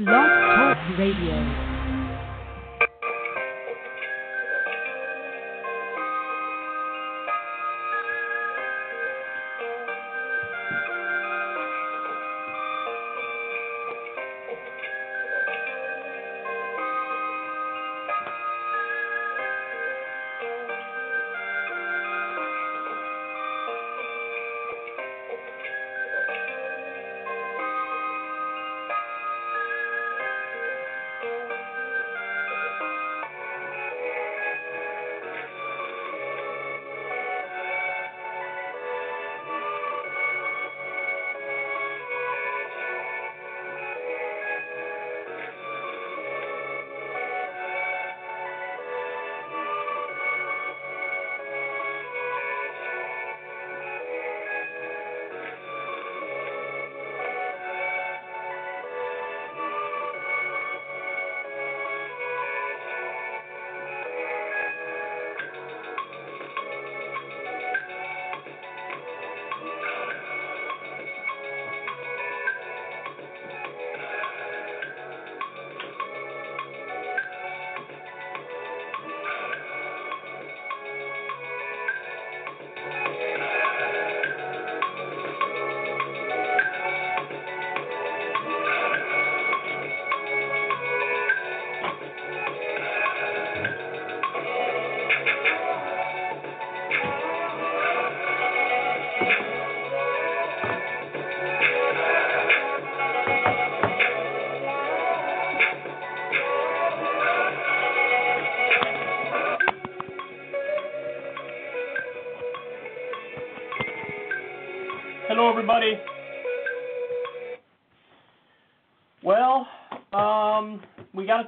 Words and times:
Blog 0.00 0.30
Talk 0.56 0.98
Radio. 0.98 1.69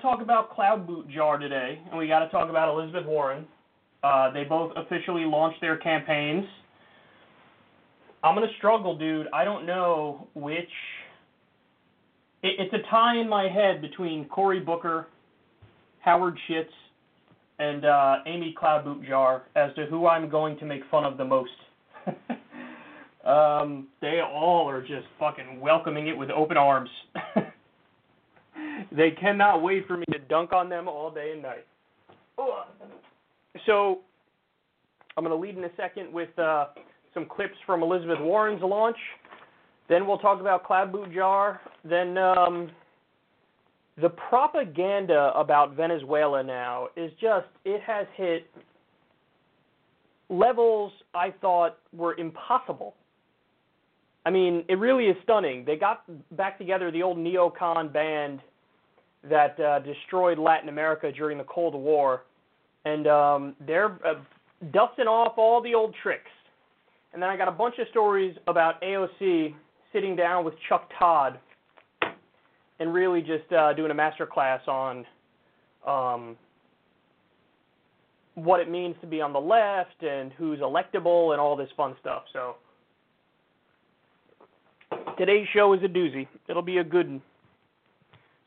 Talk 0.03 0.21
about 0.21 0.51
Klobuchar 0.51 1.39
today, 1.39 1.81
and 1.89 1.97
we 1.97 2.09
got 2.09 2.25
to 2.25 2.29
talk 2.31 2.51
about 2.51 2.69
Elizabeth 2.69 3.07
Warren. 3.07 3.47
Uh, 4.03 4.33
they 4.33 4.43
both 4.43 4.73
officially 4.77 5.25
launched 5.25 5.61
their 5.61 5.77
campaigns. 5.77 6.45
I'm 8.25 8.35
gonna 8.35 8.49
struggle, 8.59 8.99
dude. 8.99 9.29
I 9.33 9.45
don't 9.45 9.65
know 9.65 10.27
which. 10.35 10.69
It, 12.43 12.57
it's 12.59 12.75
a 12.75 12.91
tie 12.91 13.21
in 13.21 13.29
my 13.29 13.49
head 13.49 13.81
between 13.81 14.25
Cory 14.25 14.59
Booker, 14.59 15.07
Howard 16.01 16.37
Schitz, 16.49 16.73
and 17.61 17.85
uh, 17.85 18.17
Amy 18.27 18.57
Klobuchar 18.61 19.43
as 19.55 19.73
to 19.77 19.87
who 19.87 20.09
I'm 20.09 20.29
going 20.29 20.59
to 20.59 20.65
make 20.65 20.83
fun 20.91 21.05
of 21.05 21.17
the 21.17 21.25
most. 21.25 21.53
Um, 23.25 23.87
they 24.01 24.21
all 24.21 24.69
are 24.69 24.81
just 24.81 25.07
fucking 25.19 25.61
welcoming 25.61 26.09
it 26.09 26.17
with 26.17 26.31
open 26.31 26.57
arms. 26.57 26.91
they 28.97 29.11
cannot 29.11 29.63
wait 29.63 29.87
for 29.87 29.97
me 29.97 30.05
to 30.13 30.19
dunk 30.19 30.53
on 30.53 30.69
them 30.69 30.89
all 30.89 31.11
day 31.11 31.33
and 31.33 31.43
night. 31.43 31.67
So, 33.67 34.01
I'm 35.17 35.25
going 35.25 35.37
to 35.37 35.41
lead 35.41 35.57
in 35.57 35.65
a 35.65 35.75
second 35.77 36.13
with 36.13 36.37
uh, 36.39 36.67
some 37.15 37.27
clips 37.27 37.55
from 37.67 37.83
Elizabeth 37.83 38.19
Warren's 38.21 38.63
launch. 38.63 38.97
Then 39.89 40.07
we'll 40.07 40.19
talk 40.19 40.41
about 40.41 40.65
Klobuchar. 40.65 41.59
Then 41.85 42.17
um, 42.17 42.71
the 44.01 44.09
propaganda 44.09 45.33
about 45.37 45.77
Venezuela 45.77 46.43
now 46.43 46.89
is 46.97 47.13
just, 47.21 47.47
it 47.65 47.83
has 47.83 48.07
hit 48.17 48.47
levels 50.31 50.93
I 51.15 51.33
thought 51.41 51.79
were 51.93 52.17
impossible. 52.17 52.95
I 54.25 54.31
mean, 54.31 54.65
it 54.69 54.79
really 54.79 55.07
is 55.07 55.17
stunning. 55.25 55.65
They 55.65 55.77
got 55.77 56.05
back 56.37 56.57
together 56.57 56.91
the 56.91 57.03
old 57.03 57.19
neocon 57.19 57.93
band 57.93 58.41
that 59.29 59.59
uh, 59.61 59.79
destroyed 59.81 60.39
Latin 60.39 60.69
America 60.69 61.11
during 61.13 61.39
the 61.39 61.45
Cold 61.45 61.75
War, 61.75 62.25
and 62.85 63.07
um, 63.07 63.57
they're 63.67 63.99
uh, 64.05 64.15
dusting 64.73 65.07
off 65.07 65.35
all 65.37 65.63
the 65.63 65.75
old 65.75 65.95
tricks. 66.03 66.31
And 67.13 67.23
then 67.23 67.29
I 67.29 67.37
got 67.37 67.49
a 67.49 67.53
bunch 67.53 67.75
of 67.79 67.87
stories 67.91 68.37
about 68.47 68.81
AOC 68.83 69.55
sitting 69.93 70.17
down 70.17 70.45
with 70.45 70.55
Chuck 70.69 70.89
Todd 70.99 71.39
and 72.81 72.93
really 72.93 73.21
just 73.21 73.53
uh, 73.53 73.73
doing 73.75 73.91
a 73.91 73.95
master 73.95 74.27
class 74.27 74.61
on 74.67 75.05
um, 75.87 76.37
what 78.35 78.61
it 78.61 78.71
means 78.71 78.97
to 79.03 79.07
be 79.07 79.21
on 79.21 79.33
the 79.33 79.41
left 79.41 80.03
and 80.03 80.33
who's 80.33 80.61
electable 80.61 81.33
and 81.33 81.41
all 81.41 81.55
this 81.55 81.69
fun 81.77 81.95
stuff. 82.01 82.23
So 82.33 82.57
today's 85.19 85.47
show 85.53 85.75
is 85.75 85.81
a 85.85 85.89
doozy. 85.89 86.27
It'll 86.49 86.63
be 86.63 86.79
a 86.79 86.85
good 86.85 87.09
one. 87.09 87.23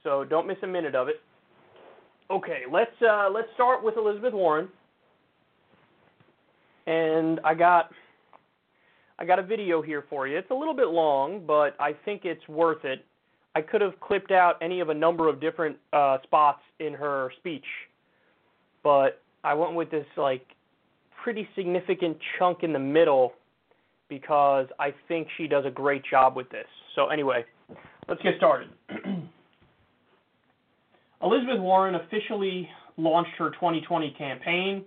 So 0.06 0.24
don't 0.24 0.46
miss 0.46 0.58
a 0.62 0.68
minute 0.68 0.94
of 0.94 1.10
it. 1.10 1.20
Okay, 2.32 2.62
let's 2.72 2.92
uh, 3.02 3.28
let's 3.34 3.48
start 3.56 3.84
with 3.84 3.98
Elizabeth 3.98 4.34
Warren. 4.34 4.70
And 6.86 7.40
I 7.44 7.56
got 7.56 7.90
I 9.18 9.26
got 9.26 9.40
a 9.40 9.44
video 9.44 9.82
here 9.82 10.06
for 10.08 10.28
you. 10.28 10.38
It's 10.38 10.52
a 10.52 10.54
little 10.54 10.76
bit 10.76 10.90
long, 10.90 11.44
but 11.46 11.76
I 11.80 11.94
think 12.06 12.22
it's 12.24 12.48
worth 12.48 12.86
it. 12.86 13.04
I 13.56 13.62
could 13.62 13.82
have 13.82 14.00
clipped 14.00 14.32
out 14.32 14.58
any 14.62 14.80
of 14.80 14.90
a 14.90 14.94
number 14.94 15.28
of 15.28 15.42
different 15.42 15.76
uh, 15.92 16.18
spots 16.24 16.62
in 16.80 16.94
her 16.94 17.32
speech, 17.40 17.66
but 18.84 19.22
I 19.44 19.56
went 19.56 19.74
with 19.74 19.90
this 19.90 20.06
like 20.18 20.46
pretty 21.24 21.48
significant 21.56 22.18
chunk 22.38 22.62
in 22.62 22.74
the 22.74 22.80
middle 22.80 23.34
because 24.08 24.68
I 24.80 24.94
think 25.08 25.28
she 25.36 25.48
does 25.48 25.66
a 25.66 25.72
great 25.72 26.04
job 26.08 26.36
with 26.36 26.50
this. 26.52 26.68
So, 26.96 27.08
anyway, 27.08 27.44
let's 28.08 28.22
get 28.22 28.34
started. 28.38 28.70
Elizabeth 31.26 31.60
Warren 31.60 31.96
officially 31.96 32.70
launched 32.98 33.32
her 33.40 33.50
2020 33.50 34.14
campaign, 34.16 34.84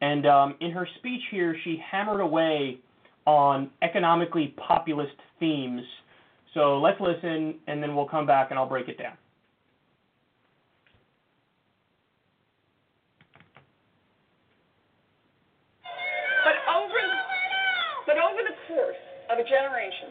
and 0.00 0.26
um, 0.26 0.56
in 0.60 0.72
her 0.72 0.88
speech 0.98 1.22
here, 1.30 1.56
she 1.62 1.80
hammered 1.90 2.20
away 2.20 2.80
on 3.26 3.70
economically 3.80 4.54
populist 4.56 5.14
themes. 5.38 5.82
So, 6.52 6.78
let's 6.78 7.00
listen, 7.00 7.54
and 7.68 7.80
then 7.80 7.94
we'll 7.94 8.08
come 8.08 8.26
back 8.26 8.48
and 8.50 8.58
I'll 8.58 8.68
break 8.68 8.88
it 8.88 8.98
down. 8.98 9.14
But 18.06 18.16
over 18.16 18.40
the 18.42 18.56
course 18.66 18.96
of 19.30 19.38
a 19.38 19.44
generation, 19.44 20.08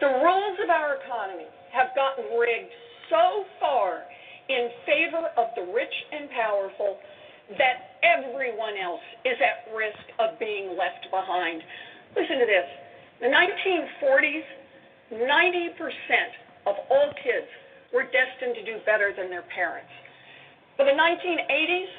the 0.00 0.06
rules 0.06 0.56
of 0.62 0.70
our 0.70 1.02
economy 1.02 1.50
have 1.74 1.88
gotten 1.94 2.38
rigged 2.38 2.70
so 3.10 3.44
far 3.58 4.06
in 4.52 4.68
favor 4.84 5.32
of 5.36 5.48
the 5.56 5.64
rich 5.72 5.92
and 6.12 6.28
powerful 6.30 6.98
that 7.58 7.98
everyone 8.04 8.76
else 8.76 9.04
is 9.24 9.36
at 9.40 9.72
risk 9.74 10.04
of 10.18 10.38
being 10.38 10.76
left 10.76 11.08
behind. 11.10 11.62
Listen 12.16 12.38
to 12.38 12.46
this. 12.46 12.68
The 13.20 13.28
1940s, 13.28 14.44
90% 15.12 15.72
of 16.66 16.76
all 16.90 17.12
kids 17.22 17.48
were 17.92 18.04
destined 18.04 18.54
to 18.56 18.64
do 18.64 18.78
better 18.84 19.12
than 19.16 19.28
their 19.28 19.44
parents. 19.54 19.90
By 20.78 20.84
the 20.84 20.96
1980s, 20.96 21.92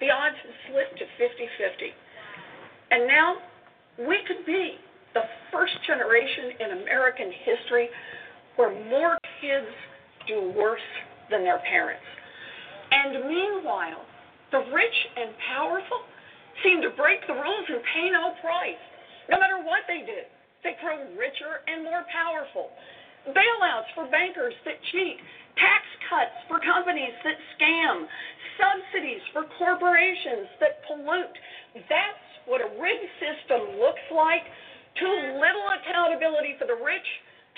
the 0.00 0.10
odds 0.10 0.36
had 0.42 0.54
slipped 0.70 0.98
to 0.98 1.06
50 1.18 1.48
50. 1.58 1.92
And 2.90 3.06
now 3.06 3.36
we 3.98 4.18
could 4.26 4.44
be 4.44 4.76
the 5.14 5.22
first 5.50 5.74
generation 5.86 6.52
in 6.60 6.82
American 6.82 7.30
history 7.44 7.88
where 8.56 8.70
more 8.90 9.16
kids 9.40 9.70
do 10.26 10.52
worse 10.56 10.80
than 11.30 11.44
their 11.44 11.60
parents. 11.68 12.04
And 12.90 13.26
meanwhile, 13.26 14.04
the 14.52 14.62
rich 14.72 14.98
and 15.16 15.30
powerful 15.50 16.02
seem 16.62 16.82
to 16.82 16.90
break 16.94 17.26
the 17.26 17.34
rules 17.34 17.66
and 17.68 17.82
pay 17.94 18.10
no 18.10 18.34
price. 18.40 18.80
No 19.28 19.40
matter 19.40 19.58
what 19.64 19.82
they 19.88 20.04
do, 20.06 20.20
they 20.62 20.76
grow 20.80 21.00
richer 21.18 21.64
and 21.66 21.84
more 21.84 22.04
powerful. 22.12 22.70
Bailouts 23.28 23.88
for 23.96 24.04
bankers 24.12 24.54
that 24.64 24.76
cheat, 24.92 25.16
tax 25.56 25.82
cuts 26.08 26.36
for 26.48 26.60
companies 26.60 27.16
that 27.24 27.36
scam, 27.56 28.04
subsidies 28.60 29.24
for 29.32 29.48
corporations 29.56 30.48
that 30.60 30.84
pollute. 30.86 31.36
That's 31.88 32.24
what 32.46 32.60
a 32.60 32.68
rigged 32.80 33.10
system 33.18 33.80
looks 33.80 34.04
like. 34.12 34.44
Too 35.00 35.16
little 35.40 35.66
accountability 35.80 36.54
for 36.60 36.68
the 36.68 36.78
rich, 36.78 37.08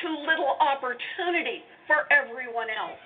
too 0.01 0.15
little 0.25 0.57
opportunity 0.63 1.67
for 1.87 2.07
everyone 2.15 2.71
else. 2.71 3.06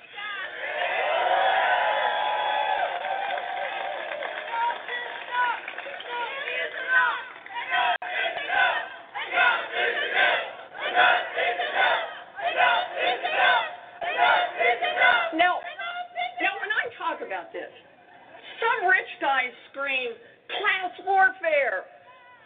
Warfare. 21.05 21.85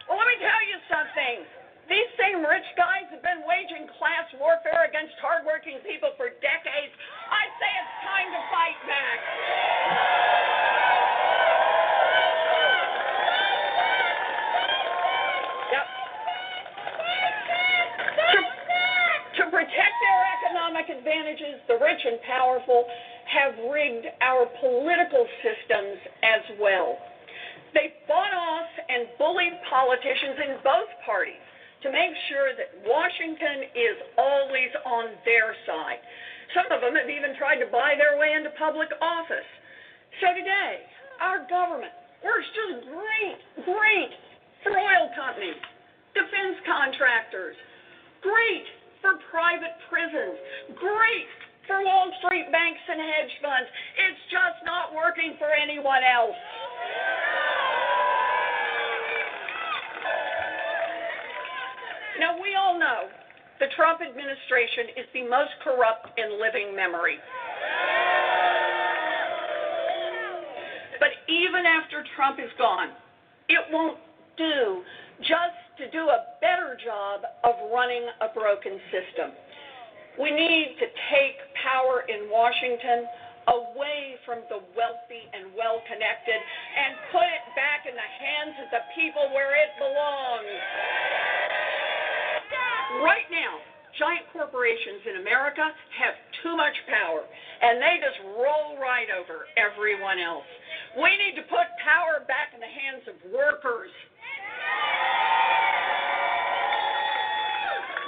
Well, 0.07 0.17
let 0.17 0.27
me 0.27 0.37
tell 0.41 0.63
you 0.67 0.77
something. 0.89 1.64
These 1.85 2.09
same 2.17 2.41
rich 2.41 2.65
guys 2.73 3.05
have 3.13 3.21
been 3.21 3.45
waging 3.45 3.85
class 4.01 4.25
warfare 4.41 4.89
against 4.89 5.13
hardworking 5.21 5.77
people 5.85 6.17
for 6.17 6.33
decades. 6.41 6.93
I 7.29 7.45
say 7.61 7.69
it's 7.77 7.95
time 8.01 8.29
to 8.33 8.41
fight 8.49 8.79
back. 8.89 9.17
To, 19.37 19.43
protect 19.53 19.95
their 20.01 20.21
economic 20.41 20.89
advantages, 20.89 21.61
the 21.69 21.77
rich 21.77 22.01
and 22.01 22.17
powerful 22.25 22.89
have 23.29 23.53
rigged 23.69 24.07
our 24.25 24.49
political 24.59 25.27
systems 25.45 26.01
as 26.25 26.41
well. 26.59 26.97
They 27.77 27.93
fought 28.07 28.33
off 28.33 28.71
and 28.89 29.05
bullied 29.19 29.53
politicians 29.69 30.41
in 30.49 30.57
both 30.63 30.89
parties 31.05 31.45
to 31.83 31.87
make 31.91 32.13
sure 32.31 32.55
that 32.55 32.69
Washington 32.87 33.67
is 33.75 33.97
always 34.17 34.71
on 34.85 35.15
their 35.27 35.51
side. 35.67 35.99
Some 36.53 36.69
of 36.71 36.79
them 36.79 36.95
have 36.95 37.09
even 37.09 37.35
tried 37.35 37.59
to 37.59 37.67
buy 37.67 37.97
their 37.97 38.15
way 38.15 38.37
into 38.37 38.53
public 38.55 38.89
office. 39.01 39.49
So 40.21 40.31
today, 40.31 40.85
our 41.19 41.43
government 41.49 41.91
works 42.23 42.47
just 42.55 42.87
great, 42.87 43.39
great 43.67 44.13
for 44.63 44.73
oil 44.73 45.11
companies, 45.13 45.59
defense 46.15 46.57
contractors, 46.63 47.57
great 48.23 48.65
for 49.03 49.19
private 49.29 49.75
prisons, 49.91 50.39
great 50.73 51.29
for 51.67 51.81
Wall 51.83 52.09
Street 52.21 52.49
banks 52.53 52.81
and 52.89 53.01
hedge 53.01 53.33
funds. 53.41 53.69
It's 54.09 54.23
just 54.29 54.59
not 54.65 54.93
working 54.93 55.35
for 55.37 55.49
anyone 55.49 56.01
else. 56.05 56.37
Now, 62.19 62.39
we 62.41 62.55
all 62.55 62.79
know 62.79 63.11
the 63.59 63.67
Trump 63.75 63.99
administration 64.01 64.95
is 64.95 65.07
the 65.13 65.23
most 65.27 65.51
corrupt 65.63 66.11
in 66.17 66.39
living 66.39 66.75
memory. 66.75 67.17
But 70.99 71.11
even 71.27 71.65
after 71.65 72.03
Trump 72.15 72.39
is 72.39 72.51
gone, 72.57 72.89
it 73.49 73.63
won't 73.71 73.99
do 74.37 74.83
just 75.19 75.59
to 75.79 75.91
do 75.91 76.07
a 76.07 76.39
better 76.39 76.77
job 76.83 77.21
of 77.43 77.55
running 77.71 78.07
a 78.21 78.31
broken 78.33 78.79
system. 78.91 79.31
We 80.19 80.31
need 80.31 80.79
to 80.79 80.87
take 81.11 81.35
power 81.59 82.07
in 82.07 82.31
Washington 82.31 83.07
away 83.47 84.15
from 84.25 84.41
the 84.49 84.63
wealthy 84.73 85.27
and 85.35 85.51
well 85.53 85.83
connected 85.85 86.39
and 86.39 86.95
put 87.11 87.27
it 87.27 87.45
back 87.53 87.85
in 87.85 87.93
the 87.93 88.11
hands 88.19 88.55
of 88.63 88.67
the 88.71 88.83
people 88.95 89.29
where 89.35 89.53
it 89.53 89.71
belongs. 89.77 91.34
Right 93.03 93.27
now, 93.31 93.59
giant 93.99 94.27
corporations 94.31 95.03
in 95.07 95.15
America 95.23 95.63
have 95.99 96.15
too 96.43 96.55
much 96.55 96.75
power, 96.87 97.23
and 97.27 97.81
they 97.81 97.99
just 97.99 98.19
roll 98.35 98.79
right 98.79 99.07
over 99.11 99.47
everyone 99.55 100.19
else. 100.19 100.47
We 100.99 101.11
need 101.19 101.35
to 101.39 101.45
put 101.47 101.67
power 101.83 102.23
back 102.27 102.55
in 102.55 102.59
the 102.59 102.71
hands 102.71 103.03
of 103.07 103.15
workers. 103.31 103.91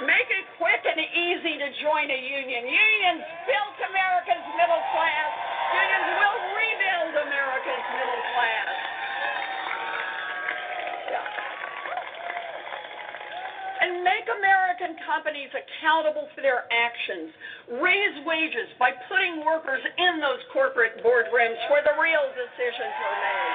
Make 0.04 0.30
it 0.30 0.46
quick 0.62 0.82
and 0.86 1.00
easy 1.00 1.58
to 1.58 1.68
join 1.82 2.06
a 2.06 2.20
union. 2.22 2.62
Unions 2.70 3.22
built 3.50 3.76
America's 3.82 4.44
middle 4.54 4.84
class. 4.94 5.30
Unions 5.74 6.08
will 6.16 6.38
rebuild 6.54 7.12
America's 7.28 7.84
middle 7.98 8.22
class. 8.32 8.67
And 13.78 14.02
make 14.02 14.26
American 14.26 14.98
companies 15.06 15.54
accountable 15.54 16.26
for 16.34 16.42
their 16.42 16.66
actions. 16.66 17.30
Raise 17.78 18.16
wages 18.26 18.66
by 18.78 18.90
putting 19.06 19.46
workers 19.46 19.78
in 19.78 20.18
those 20.18 20.42
corporate 20.50 20.98
boardrooms 20.98 21.58
where 21.70 21.86
the 21.86 21.94
real 21.94 22.26
decisions 22.34 22.94
are 22.98 23.18
made. 23.22 23.54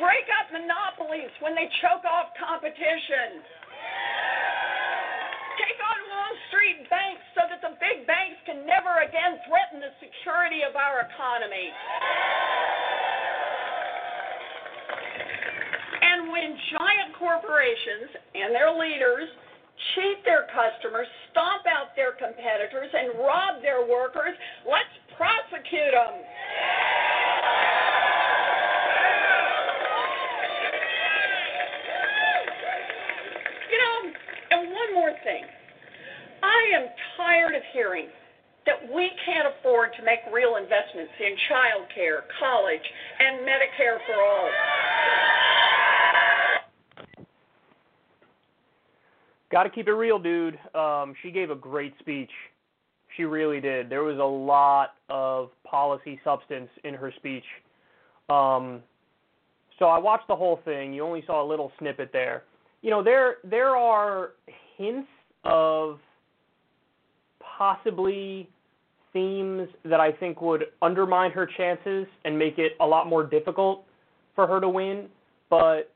Break 0.00 0.28
up 0.36 0.52
monopolies 0.52 1.32
when 1.40 1.56
they 1.56 1.68
choke 1.80 2.04
off 2.04 2.32
competition. 2.36 3.40
Take 5.60 5.80
on 5.80 6.00
Wall 6.08 6.34
Street 6.48 6.88
banks 6.88 7.24
so 7.36 7.44
that 7.48 7.60
the 7.60 7.76
big 7.80 8.08
banks 8.08 8.40
can 8.48 8.64
never 8.64 9.00
again 9.04 9.40
threaten 9.48 9.80
the 9.80 9.92
security 10.00 10.64
of 10.64 10.76
our 10.76 11.08
economy. 11.08 11.72
And 16.20 16.28
when 16.28 16.52
giant 16.76 17.16
corporations 17.16 18.12
and 18.36 18.52
their 18.52 18.76
leaders 18.76 19.24
cheat 19.96 20.20
their 20.28 20.44
customers, 20.52 21.08
stomp 21.32 21.64
out 21.64 21.96
their 21.96 22.12
competitors, 22.12 22.92
and 22.92 23.16
rob 23.24 23.64
their 23.64 23.88
workers, 23.88 24.36
let's 24.68 24.92
prosecute 25.16 25.96
them. 25.96 26.20
You 33.72 33.78
know, 33.80 33.96
and 34.60 34.60
one 34.76 34.92
more 34.92 35.16
thing. 35.24 35.48
I 36.44 36.60
am 36.76 36.84
tired 37.16 37.56
of 37.56 37.62
hearing 37.72 38.12
that 38.66 38.76
we 38.92 39.08
can't 39.24 39.48
afford 39.56 39.96
to 39.96 40.04
make 40.04 40.20
real 40.28 40.60
investments 40.60 41.16
in 41.16 41.32
child 41.48 41.88
care, 41.96 42.28
college, 42.36 42.84
and 43.24 43.40
Medicare 43.40 43.96
for 44.04 44.20
all. 44.20 44.50
Got 49.50 49.64
to 49.64 49.70
keep 49.70 49.88
it 49.88 49.92
real, 49.92 50.18
dude. 50.18 50.58
Um, 50.74 51.14
she 51.22 51.30
gave 51.30 51.50
a 51.50 51.54
great 51.54 51.94
speech. 51.98 52.30
She 53.16 53.24
really 53.24 53.60
did. 53.60 53.90
There 53.90 54.04
was 54.04 54.18
a 54.18 54.24
lot 54.24 54.94
of 55.08 55.50
policy 55.64 56.20
substance 56.22 56.68
in 56.84 56.94
her 56.94 57.12
speech. 57.16 57.44
Um, 58.28 58.80
so 59.78 59.86
I 59.86 59.98
watched 59.98 60.28
the 60.28 60.36
whole 60.36 60.60
thing. 60.64 60.92
You 60.92 61.02
only 61.02 61.24
saw 61.26 61.44
a 61.44 61.46
little 61.46 61.72
snippet 61.78 62.10
there. 62.12 62.44
You 62.82 62.90
know, 62.90 63.02
there 63.02 63.36
there 63.42 63.76
are 63.76 64.30
hints 64.76 65.08
of 65.44 65.98
possibly 67.58 68.48
themes 69.12 69.68
that 69.84 70.00
I 70.00 70.12
think 70.12 70.40
would 70.40 70.66
undermine 70.80 71.32
her 71.32 71.48
chances 71.56 72.06
and 72.24 72.38
make 72.38 72.58
it 72.58 72.72
a 72.80 72.86
lot 72.86 73.08
more 73.08 73.24
difficult 73.24 73.84
for 74.34 74.46
her 74.46 74.60
to 74.60 74.68
win. 74.68 75.08
But 75.48 75.92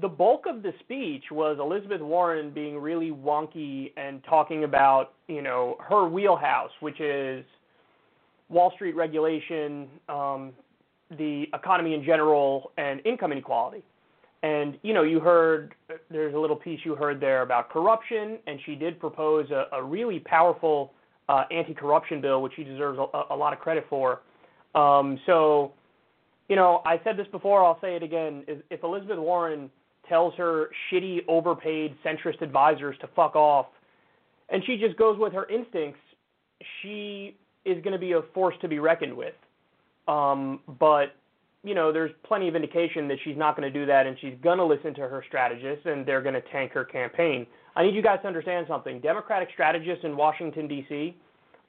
the 0.00 0.08
bulk 0.08 0.44
of 0.46 0.62
the 0.62 0.72
speech 0.80 1.24
was 1.30 1.58
Elizabeth 1.60 2.00
Warren 2.00 2.50
being 2.50 2.78
really 2.78 3.10
wonky 3.10 3.92
and 3.96 4.22
talking 4.24 4.64
about, 4.64 5.14
you 5.26 5.42
know, 5.42 5.76
her 5.88 6.08
wheelhouse, 6.08 6.70
which 6.80 7.00
is 7.00 7.44
Wall 8.48 8.72
Street 8.74 8.94
regulation, 8.94 9.88
um, 10.08 10.52
the 11.16 11.46
economy 11.54 11.94
in 11.94 12.04
general, 12.04 12.72
and 12.76 13.00
income 13.04 13.32
inequality. 13.32 13.82
And 14.42 14.78
you 14.82 14.94
know, 14.94 15.02
you 15.02 15.18
heard 15.20 15.74
there's 16.10 16.34
a 16.34 16.38
little 16.38 16.56
piece 16.56 16.80
you 16.84 16.94
heard 16.94 17.20
there 17.20 17.42
about 17.42 17.70
corruption, 17.70 18.38
and 18.46 18.60
she 18.64 18.74
did 18.76 19.00
propose 19.00 19.50
a, 19.50 19.66
a 19.72 19.82
really 19.82 20.20
powerful 20.20 20.92
uh, 21.28 21.44
anti-corruption 21.50 22.20
bill, 22.20 22.40
which 22.40 22.52
she 22.54 22.62
deserves 22.62 22.98
a, 22.98 23.22
a 23.30 23.36
lot 23.36 23.52
of 23.52 23.58
credit 23.58 23.84
for. 23.90 24.20
Um, 24.74 25.18
so, 25.26 25.72
you 26.48 26.56
know, 26.56 26.82
I 26.86 27.00
said 27.02 27.16
this 27.16 27.26
before, 27.32 27.64
I'll 27.64 27.80
say 27.80 27.96
it 27.96 28.02
again. 28.02 28.44
If 28.70 28.84
Elizabeth 28.84 29.18
Warren 29.18 29.70
tells 30.08 30.34
her 30.34 30.70
shitty, 30.90 31.20
overpaid, 31.28 31.96
centrist 32.04 32.42
advisors 32.42 32.96
to 33.00 33.08
fuck 33.14 33.36
off, 33.36 33.66
and 34.48 34.62
she 34.64 34.76
just 34.76 34.96
goes 34.96 35.18
with 35.18 35.32
her 35.32 35.48
instincts, 35.48 36.00
she 36.82 37.36
is 37.64 37.82
going 37.82 37.92
to 37.92 37.98
be 37.98 38.12
a 38.12 38.22
force 38.34 38.54
to 38.60 38.68
be 38.68 38.78
reckoned 38.78 39.14
with. 39.14 39.34
Um, 40.06 40.60
but 40.78 41.14
you 41.64 41.74
know, 41.74 41.92
there's 41.92 42.12
plenty 42.24 42.48
of 42.48 42.54
indication 42.54 43.08
that 43.08 43.18
she's 43.24 43.36
not 43.36 43.56
going 43.56 43.70
to 43.70 43.78
do 43.78 43.84
that, 43.86 44.06
and 44.06 44.16
she's 44.20 44.34
going 44.42 44.58
to 44.58 44.64
listen 44.64 44.94
to 44.94 45.02
her 45.02 45.24
strategists, 45.26 45.84
and 45.86 46.06
they're 46.06 46.22
going 46.22 46.34
to 46.34 46.42
tank 46.52 46.72
her 46.72 46.84
campaign. 46.84 47.46
I 47.74 47.82
need 47.82 47.94
you 47.94 48.02
guys 48.02 48.18
to 48.22 48.28
understand 48.28 48.66
something. 48.68 49.00
Democratic 49.00 49.48
strategists 49.52 50.04
in 50.04 50.16
Washington 50.16 50.68
D.C. 50.68 51.16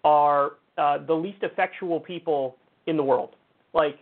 are 0.04 0.54
uh, 0.78 1.00
the 1.06 1.14
least 1.14 1.40
effectual 1.42 2.00
people 2.00 2.56
in 2.86 2.98
the 2.98 3.04
world. 3.04 3.36
Like, 3.74 4.00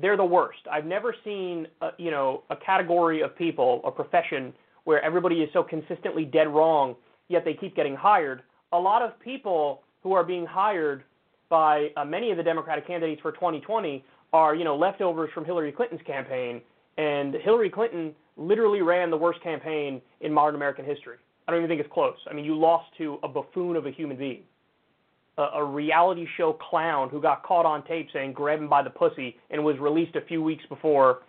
they're 0.00 0.16
the 0.16 0.24
worst. 0.24 0.60
I've 0.70 0.86
never 0.86 1.14
seen, 1.24 1.66
a, 1.80 1.90
you 1.98 2.10
know, 2.10 2.42
a 2.50 2.56
category 2.56 3.20
of 3.22 3.36
people, 3.36 3.80
a 3.84 3.90
profession 3.90 4.52
where 4.84 5.02
everybody 5.02 5.36
is 5.36 5.48
so 5.52 5.62
consistently 5.62 6.24
dead 6.24 6.48
wrong, 6.48 6.94
yet 7.28 7.44
they 7.44 7.54
keep 7.54 7.74
getting 7.76 7.94
hired. 7.94 8.42
A 8.72 8.78
lot 8.78 9.02
of 9.02 9.18
people 9.20 9.82
who 10.02 10.12
are 10.12 10.24
being 10.24 10.44
hired 10.44 11.04
by 11.48 11.88
uh, 11.96 12.04
many 12.04 12.30
of 12.30 12.36
the 12.36 12.42
Democratic 12.42 12.86
candidates 12.86 13.20
for 13.22 13.32
2020 13.32 14.04
are, 14.32 14.54
you 14.54 14.64
know, 14.64 14.76
leftovers 14.76 15.30
from 15.32 15.44
Hillary 15.44 15.72
Clinton's 15.72 16.02
campaign, 16.06 16.60
and 16.98 17.34
Hillary 17.34 17.70
Clinton 17.70 18.14
literally 18.36 18.82
ran 18.82 19.10
the 19.10 19.16
worst 19.16 19.42
campaign 19.42 20.02
in 20.20 20.32
modern 20.32 20.56
American 20.56 20.84
history. 20.84 21.16
I 21.46 21.52
don't 21.52 21.60
even 21.60 21.68
think 21.68 21.80
it's 21.80 21.92
close. 21.92 22.16
I 22.28 22.34
mean, 22.34 22.44
you 22.44 22.56
lost 22.56 22.86
to 22.98 23.18
a 23.22 23.28
buffoon 23.28 23.76
of 23.76 23.86
a 23.86 23.90
human 23.90 24.16
being, 24.16 24.42
a, 25.38 25.42
a 25.42 25.64
reality 25.64 26.26
show 26.36 26.52
clown 26.52 27.08
who 27.08 27.20
got 27.20 27.42
caught 27.42 27.66
on 27.66 27.84
tape 27.84 28.08
saying 28.12 28.32
"grab 28.32 28.60
him 28.60 28.68
by 28.68 28.82
the 28.82 28.90
pussy" 28.90 29.36
and 29.50 29.62
was 29.62 29.78
released 29.78 30.16
a 30.16 30.20
few 30.22 30.42
weeks 30.42 30.64
before, 30.68 31.20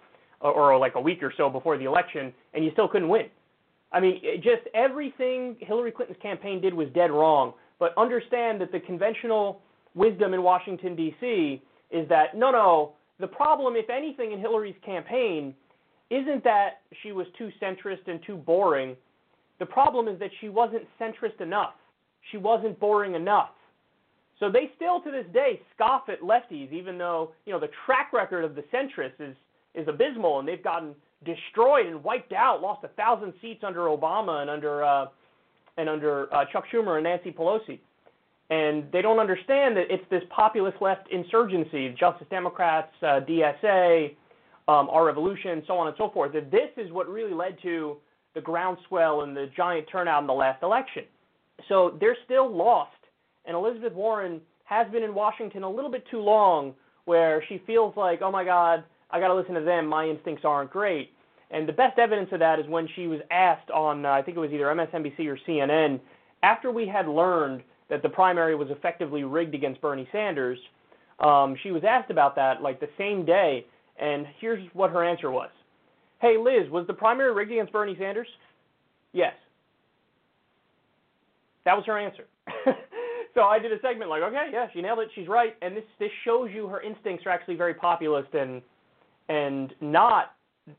or, 0.42 0.52
or 0.52 0.78
like 0.78 0.96
a 0.96 1.02
week 1.02 1.22
or 1.24 1.34
so 1.38 1.50
before 1.50 1.78
the 1.78 1.86
election, 1.86 2.34
and 2.54 2.64
you 2.64 2.72
still 2.72 2.88
couldn't 2.88 3.10
win. 3.10 3.28
I 3.92 4.00
mean, 4.00 4.22
just 4.38 4.64
everything 4.74 5.56
Hillary 5.60 5.92
Clinton's 5.92 6.20
campaign 6.22 6.62
did 6.62 6.74
was 6.74 6.88
dead 6.94 7.12
wrong. 7.12 7.54
But 7.80 7.94
understand 7.98 8.62
that 8.62 8.72
the 8.72 8.80
conventional 8.80 9.62
wisdom 9.96 10.34
in 10.34 10.44
Washington, 10.44 10.96
D.C. 10.96 11.62
is 11.92 12.08
that 12.10 12.36
no, 12.36 12.52
no, 12.52 12.94
the 13.20 13.28
problem, 13.28 13.76
if 13.76 13.90
anything, 13.90 14.32
in 14.34 14.40
Hillary's 14.40 14.76
campaign 14.86 15.54
isn't 16.10 16.44
that 16.44 16.82
she 17.02 17.12
was 17.12 17.26
too 17.38 17.50
centrist 17.62 18.08
and 18.08 18.20
too 18.26 18.38
boring. 18.38 18.96
The 19.60 19.66
problem 19.66 20.08
is 20.08 20.20
that 20.20 20.30
she 20.42 20.50
wasn't 20.50 20.84
centrist 21.00 21.42
enough. 21.42 21.74
She 22.32 22.38
wasn't 22.38 22.80
boring 22.80 23.16
enough. 23.16 23.50
So 24.40 24.52
they 24.52 24.72
still 24.76 25.00
to 25.02 25.12
this 25.12 25.26
day 25.34 25.62
scoff 25.74 26.10
at 26.10 26.22
lefties, 26.22 26.72
even 26.72 26.98
though 26.98 27.32
you 27.46 27.54
know 27.54 27.60
the 27.60 27.70
track 27.86 28.12
record 28.14 28.44
of 28.44 28.56
the 28.56 28.64
centrists 28.74 29.20
is 29.20 29.36
is 29.74 29.88
abysmal, 29.88 30.40
and 30.40 30.48
they've 30.48 30.64
gotten 30.64 30.96
destroyed 31.26 31.86
and 31.88 32.04
wiped 32.04 32.34
out, 32.34 32.62
lost 32.62 32.84
a 32.84 32.90
thousand 32.90 33.34
seats 33.42 33.64
under 33.64 33.82
Obama 33.82 34.42
and 34.42 34.50
under 34.50 34.84
uh, 34.84 35.06
and 35.78 35.90
under 35.90 36.34
uh, 36.34 36.46
Chuck 36.52 36.66
Schumer 36.72 36.96
and 36.96 37.04
Nancy 37.04 37.32
Pelosi. 37.32 37.80
And 38.50 38.92
they 38.92 39.02
don't 39.02 39.20
understand 39.20 39.76
that 39.78 39.86
it's 39.90 40.04
this 40.12 40.22
populist 40.30 40.78
left 40.80 41.10
insurgency, 41.12 41.96
Justice 42.00 42.28
Democrats, 42.30 42.92
uh, 43.02 43.22
DSA, 43.28 44.16
um, 44.68 44.88
our 44.90 45.06
revolution, 45.06 45.64
so 45.66 45.78
on 45.78 45.88
and 45.88 45.96
so 45.98 46.10
forth. 46.12 46.34
That 46.34 46.52
this 46.52 46.70
is 46.78 46.92
what 46.92 47.10
really 47.10 47.34
led 47.34 47.58
to 47.64 47.98
the 48.36 48.42
groundswell 48.42 49.22
and 49.22 49.36
the 49.36 49.50
giant 49.56 49.88
turnout 49.92 50.22
in 50.22 50.28
the 50.28 50.34
last 50.34 50.62
election. 50.62 51.06
So 51.68 51.98
they're 52.00 52.18
still 52.26 52.54
lost, 52.54 52.92
and 53.46 53.56
Elizabeth 53.56 53.94
Warren 53.94 54.42
has 54.66 54.88
been 54.92 55.04
in 55.04 55.14
Washington 55.14 55.64
a 55.64 55.70
little 55.70 55.92
bit 55.92 56.06
too 56.10 56.20
long, 56.20 56.74
where 57.06 57.44
she 57.48 57.62
feels 57.68 57.96
like, 57.96 58.22
oh 58.22 58.32
my 58.32 58.44
God, 58.44 58.84
I 59.12 59.20
got 59.20 59.28
to 59.28 59.36
listen 59.36 59.54
to 59.56 59.62
them. 59.62 59.88
My 59.88 60.08
instincts 60.08 60.44
aren't 60.44 60.72
great. 60.72 61.12
And 61.52 61.68
the 61.68 61.74
best 61.74 62.00
evidence 62.00 62.30
of 62.32 62.40
that 62.40 62.60
is 62.60 62.68
when 62.68 62.88
she 62.96 63.08
was 63.08 63.20
asked 63.30 63.70
on, 63.70 64.06
uh, 64.06 64.10
I 64.10 64.22
think 64.22 64.38
it 64.38 64.40
was 64.40 64.52
either 64.52 64.66
MSNBC 64.66 65.28
or 65.28 65.38
CNN, 65.48 66.00
after 66.44 66.72
we 66.72 66.88
had 66.88 67.08
learned 67.08 67.64
that 67.90 68.02
the 68.02 68.10
primary 68.10 68.56
was 68.56 68.70
effectively 68.72 69.24
rigged 69.24 69.54
against 69.54 69.80
Bernie 69.82 70.08
Sanders, 70.12 70.58
um, 71.20 71.56
she 71.62 71.72
was 71.72 71.84
asked 71.84 72.12
about 72.12 72.36
that 72.36 72.62
like 72.62 72.80
the 72.80 72.90
same 72.98 73.26
day, 73.26 73.66
and 73.98 74.26
here's 74.40 74.68
what 74.74 74.90
her 74.90 75.04
answer 75.04 75.32
was. 75.32 75.50
Hey, 76.20 76.38
Liz, 76.38 76.70
was 76.70 76.88
the 76.88 76.94
primary 76.94 77.34
rigged 77.34 77.52
against 77.52 77.72
Bernie 77.72 77.96
Sanders? 78.00 78.28
Yes. 79.14 79.34
That 81.66 81.76
was 81.76 81.86
her 81.86 81.98
answer. 81.98 82.26
so 83.36 83.44
I 83.44 83.60
did 83.60 83.72
a 83.72 83.80
segment 83.82 84.10
like, 84.10 84.24
okay, 84.24 84.50
yeah, 84.52 84.68
she 84.74 84.82
nailed 84.82 85.00
it. 85.00 85.10
She's 85.14 85.28
right. 85.28 85.56
And 85.62 85.76
this 85.76 85.84
this 86.00 86.10
shows 86.24 86.50
you 86.54 86.68
her 86.68 86.82
instincts 86.82 87.26
are 87.26 87.30
actually 87.30 87.56
very 87.56 87.74
populist 87.74 88.34
and 88.34 88.62
and 89.30 89.74
not 89.82 90.36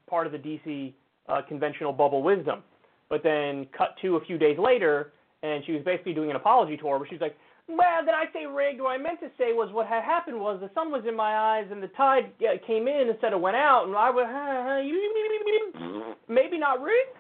part 0.09 0.27
of 0.27 0.33
the 0.33 0.39
DC 0.39 0.93
uh, 1.29 1.43
conventional 1.47 1.93
bubble 1.93 2.23
wisdom. 2.23 2.63
But 3.09 3.23
then 3.23 3.67
cut 3.77 3.95
to 4.03 4.17
a 4.17 4.25
few 4.25 4.39
days 4.39 4.59
later, 4.59 5.13
and 5.43 5.65
she 5.65 5.73
was 5.73 5.83
basically 5.85 6.15
doing 6.15 6.31
an 6.31 6.37
apology 6.37 6.77
tour 6.77 6.99
where 6.99 7.09
she's 7.09 7.21
like, 7.21 7.37
well, 7.69 8.05
did 8.05 8.15
I 8.15 8.25
say 8.33 8.47
rigged? 8.47 8.81
What 8.81 8.91
I 8.91 8.99
meant 8.99 9.21
to 9.21 9.29
say 9.37 9.53
was 9.53 9.69
what 9.73 9.87
had 9.87 10.03
happened 10.05 10.41
was 10.41 10.61
the 10.61 10.71
sun 10.75 10.91
was 10.91 11.05
in 11.07 11.17
my 11.17 11.37
eyes 11.37 11.67
and 11.71 11.83
the 11.83 11.89
tide 11.89 12.33
came 12.67 12.89
in 12.89 13.09
instead 13.09 13.33
of 13.33 13.41
went 13.41 13.57
out, 13.57 13.87
and 13.87 13.97
I 13.97 14.11
was 14.11 14.27
maybe 16.29 16.59
not 16.59 16.81
rigged. 16.81 17.19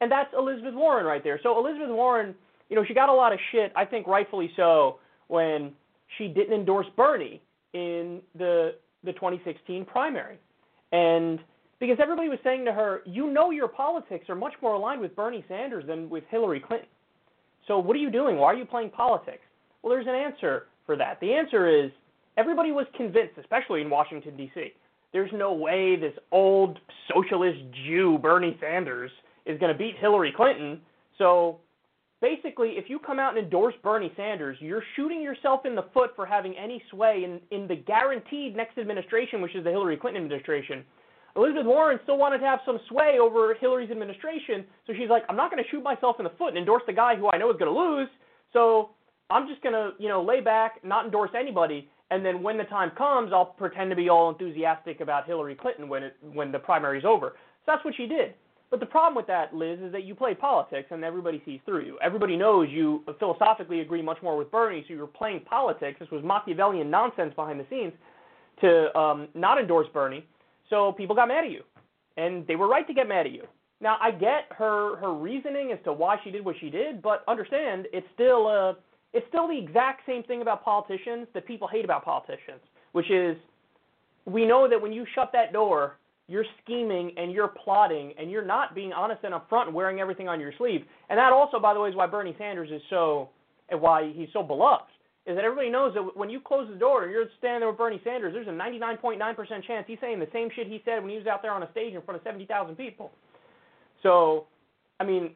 And 0.00 0.10
that's 0.10 0.32
Elizabeth 0.36 0.74
Warren 0.74 1.04
right 1.04 1.22
there. 1.24 1.40
So 1.42 1.58
Elizabeth 1.58 1.90
Warren, 1.90 2.34
you 2.68 2.76
know, 2.76 2.84
she 2.86 2.94
got 2.94 3.08
a 3.08 3.12
lot 3.12 3.32
of 3.32 3.38
shit, 3.52 3.72
I 3.76 3.84
think 3.84 4.06
rightfully 4.06 4.50
so, 4.56 4.98
when 5.28 5.72
she 6.16 6.28
didn't 6.28 6.54
endorse 6.54 6.86
Bernie 6.96 7.42
in 7.74 8.20
the 8.36 8.74
the 9.04 9.12
2016 9.12 9.84
primary. 9.84 10.38
And 10.90 11.38
because 11.78 11.98
everybody 12.02 12.28
was 12.28 12.38
saying 12.42 12.64
to 12.64 12.72
her, 12.72 13.02
you 13.06 13.30
know 13.30 13.50
your 13.50 13.68
politics 13.68 14.28
are 14.28 14.34
much 14.34 14.54
more 14.60 14.74
aligned 14.74 15.00
with 15.00 15.14
Bernie 15.14 15.44
Sanders 15.46 15.84
than 15.86 16.10
with 16.10 16.24
Hillary 16.30 16.60
Clinton. 16.60 16.88
So 17.68 17.78
what 17.78 17.94
are 17.94 18.00
you 18.00 18.10
doing? 18.10 18.36
Why 18.36 18.46
are 18.46 18.56
you 18.56 18.64
playing 18.64 18.90
politics? 18.90 19.42
Well, 19.82 19.92
there's 19.92 20.06
an 20.08 20.14
answer 20.14 20.66
for 20.86 20.96
that. 20.96 21.20
The 21.20 21.32
answer 21.32 21.68
is 21.68 21.92
everybody 22.36 22.72
was 22.72 22.86
convinced, 22.96 23.34
especially 23.38 23.82
in 23.82 23.90
Washington, 23.90 24.36
D.C., 24.36 24.72
there's 25.12 25.30
no 25.32 25.54
way 25.54 25.96
this 25.96 26.12
old 26.32 26.78
socialist 27.14 27.58
Jew, 27.86 28.18
Bernie 28.18 28.58
Sanders, 28.60 29.10
is 29.46 29.58
going 29.58 29.72
to 29.72 29.78
beat 29.78 29.94
Hillary 29.98 30.32
Clinton. 30.36 30.80
So 31.16 31.60
basically, 32.20 32.70
if 32.70 32.88
you 32.88 32.98
come 32.98 33.18
out 33.18 33.36
and 33.36 33.44
endorse 33.44 33.74
Bernie 33.82 34.12
Sanders, 34.16 34.56
you're 34.60 34.82
shooting 34.96 35.22
yourself 35.22 35.64
in 35.64 35.74
the 35.74 35.84
foot 35.94 36.10
for 36.16 36.26
having 36.26 36.56
any 36.56 36.82
sway 36.90 37.24
in, 37.24 37.40
in 37.56 37.68
the 37.68 37.76
guaranteed 37.76 38.56
next 38.56 38.78
administration, 38.78 39.40
which 39.40 39.54
is 39.54 39.64
the 39.64 39.70
Hillary 39.70 39.96
Clinton 39.96 40.22
administration. 40.22 40.84
Elizabeth 41.36 41.66
Warren 41.66 42.00
still 42.02 42.18
wanted 42.18 42.38
to 42.38 42.46
have 42.46 42.60
some 42.66 42.80
sway 42.88 43.18
over 43.20 43.54
Hillary's 43.54 43.90
administration, 43.90 44.64
so 44.86 44.92
she's 44.98 45.08
like, 45.08 45.22
I'm 45.28 45.36
not 45.36 45.50
going 45.50 45.62
to 45.62 45.70
shoot 45.70 45.82
myself 45.82 46.16
in 46.18 46.24
the 46.24 46.32
foot 46.38 46.48
and 46.48 46.58
endorse 46.58 46.82
the 46.86 46.92
guy 46.92 47.14
who 47.16 47.30
I 47.30 47.38
know 47.38 47.50
is 47.50 47.56
going 47.58 47.72
to 47.72 47.78
lose. 47.78 48.08
So 48.52 48.90
I'm 49.30 49.46
just 49.46 49.62
going 49.62 49.74
to, 49.74 49.92
you 49.98 50.08
know, 50.08 50.22
lay 50.22 50.40
back, 50.40 50.84
not 50.84 51.04
endorse 51.04 51.30
anybody, 51.38 51.88
and 52.10 52.24
then 52.24 52.42
when 52.42 52.56
the 52.56 52.64
time 52.64 52.90
comes, 52.96 53.32
I'll 53.32 53.44
pretend 53.44 53.90
to 53.90 53.96
be 53.96 54.08
all 54.08 54.30
enthusiastic 54.30 55.00
about 55.00 55.26
Hillary 55.26 55.54
Clinton 55.54 55.88
when 55.88 56.02
it 56.02 56.16
when 56.32 56.50
the 56.50 56.58
primary's 56.58 57.04
over. 57.04 57.34
So 57.34 57.72
that's 57.72 57.84
what 57.84 57.94
she 57.96 58.06
did. 58.06 58.34
But 58.70 58.80
the 58.80 58.86
problem 58.86 59.14
with 59.14 59.26
that, 59.28 59.54
Liz, 59.54 59.78
is 59.80 59.92
that 59.92 60.04
you 60.04 60.14
play 60.14 60.34
politics 60.34 60.88
and 60.90 61.02
everybody 61.02 61.40
sees 61.44 61.60
through 61.64 61.86
you. 61.86 61.98
Everybody 62.02 62.36
knows 62.36 62.68
you 62.70 63.02
philosophically 63.18 63.80
agree 63.80 64.02
much 64.02 64.18
more 64.22 64.36
with 64.36 64.50
Bernie, 64.50 64.84
so 64.86 64.94
you're 64.94 65.06
playing 65.06 65.40
politics. 65.40 65.98
This 66.00 66.10
was 66.10 66.22
Machiavellian 66.22 66.90
nonsense 66.90 67.32
behind 67.34 67.58
the 67.58 67.66
scenes 67.70 67.94
to 68.60 68.96
um, 68.98 69.28
not 69.34 69.58
endorse 69.58 69.86
Bernie 69.94 70.26
so 70.70 70.92
people 70.92 71.16
got 71.16 71.28
mad 71.28 71.44
at 71.44 71.50
you, 71.50 71.62
and 72.16 72.46
they 72.46 72.56
were 72.56 72.68
right 72.68 72.86
to 72.86 72.94
get 72.94 73.08
mad 73.08 73.26
at 73.26 73.32
you. 73.32 73.44
Now 73.80 73.96
I 74.00 74.10
get 74.10 74.46
her 74.50 74.96
her 74.96 75.14
reasoning 75.14 75.72
as 75.72 75.78
to 75.84 75.92
why 75.92 76.16
she 76.24 76.30
did 76.30 76.44
what 76.44 76.56
she 76.60 76.68
did, 76.70 77.00
but 77.00 77.22
understand 77.28 77.86
it's 77.92 78.06
still 78.14 78.46
uh 78.46 78.74
it's 79.12 79.26
still 79.28 79.48
the 79.48 79.58
exact 79.58 80.02
same 80.06 80.22
thing 80.24 80.42
about 80.42 80.64
politicians 80.64 81.26
that 81.32 81.46
people 81.46 81.68
hate 81.68 81.84
about 81.84 82.04
politicians, 82.04 82.60
which 82.92 83.10
is 83.10 83.36
we 84.26 84.44
know 84.44 84.68
that 84.68 84.80
when 84.80 84.92
you 84.92 85.06
shut 85.14 85.30
that 85.32 85.52
door, 85.52 85.96
you're 86.28 86.44
scheming 86.62 87.12
and 87.16 87.32
you're 87.32 87.48
plotting 87.48 88.12
and 88.18 88.30
you're 88.30 88.44
not 88.44 88.74
being 88.74 88.92
honest 88.92 89.24
and 89.24 89.34
upfront 89.34 89.66
and 89.66 89.74
wearing 89.74 89.98
everything 89.98 90.28
on 90.28 90.38
your 90.38 90.52
sleeve. 90.58 90.82
And 91.08 91.18
that 91.18 91.32
also, 91.32 91.58
by 91.58 91.74
the 91.74 91.80
way, 91.80 91.88
is 91.88 91.96
why 91.96 92.06
Bernie 92.06 92.36
Sanders 92.38 92.70
is 92.70 92.82
so 92.90 93.30
and 93.70 93.80
why 93.80 94.12
he's 94.14 94.28
so 94.32 94.42
beloved 94.42 94.84
is 95.26 95.36
that 95.36 95.44
everybody 95.44 95.68
knows 95.68 95.92
that 95.94 96.16
when 96.16 96.30
you 96.30 96.40
close 96.40 96.66
the 96.70 96.78
door 96.78 97.02
and 97.02 97.12
you're 97.12 97.26
standing 97.36 97.60
there 97.60 97.68
with 97.68 97.76
Bernie 97.76 98.00
Sanders, 98.02 98.32
there's 98.32 98.48
a 98.48 98.50
99.9% 98.50 99.66
chance 99.66 99.84
he's 99.86 99.98
saying 100.00 100.18
the 100.18 100.28
same 100.32 100.48
shit 100.56 100.66
he 100.66 100.80
said 100.86 101.00
when 101.00 101.10
he 101.10 101.16
was 101.16 101.26
out 101.26 101.42
there 101.42 101.52
on 101.52 101.62
a 101.62 101.70
stage 101.70 101.92
in 101.92 102.00
front 102.00 102.18
of 102.18 102.24
70,000 102.24 102.76
people. 102.76 103.10
So, 104.02 104.46
I 105.00 105.04
mean, 105.04 105.32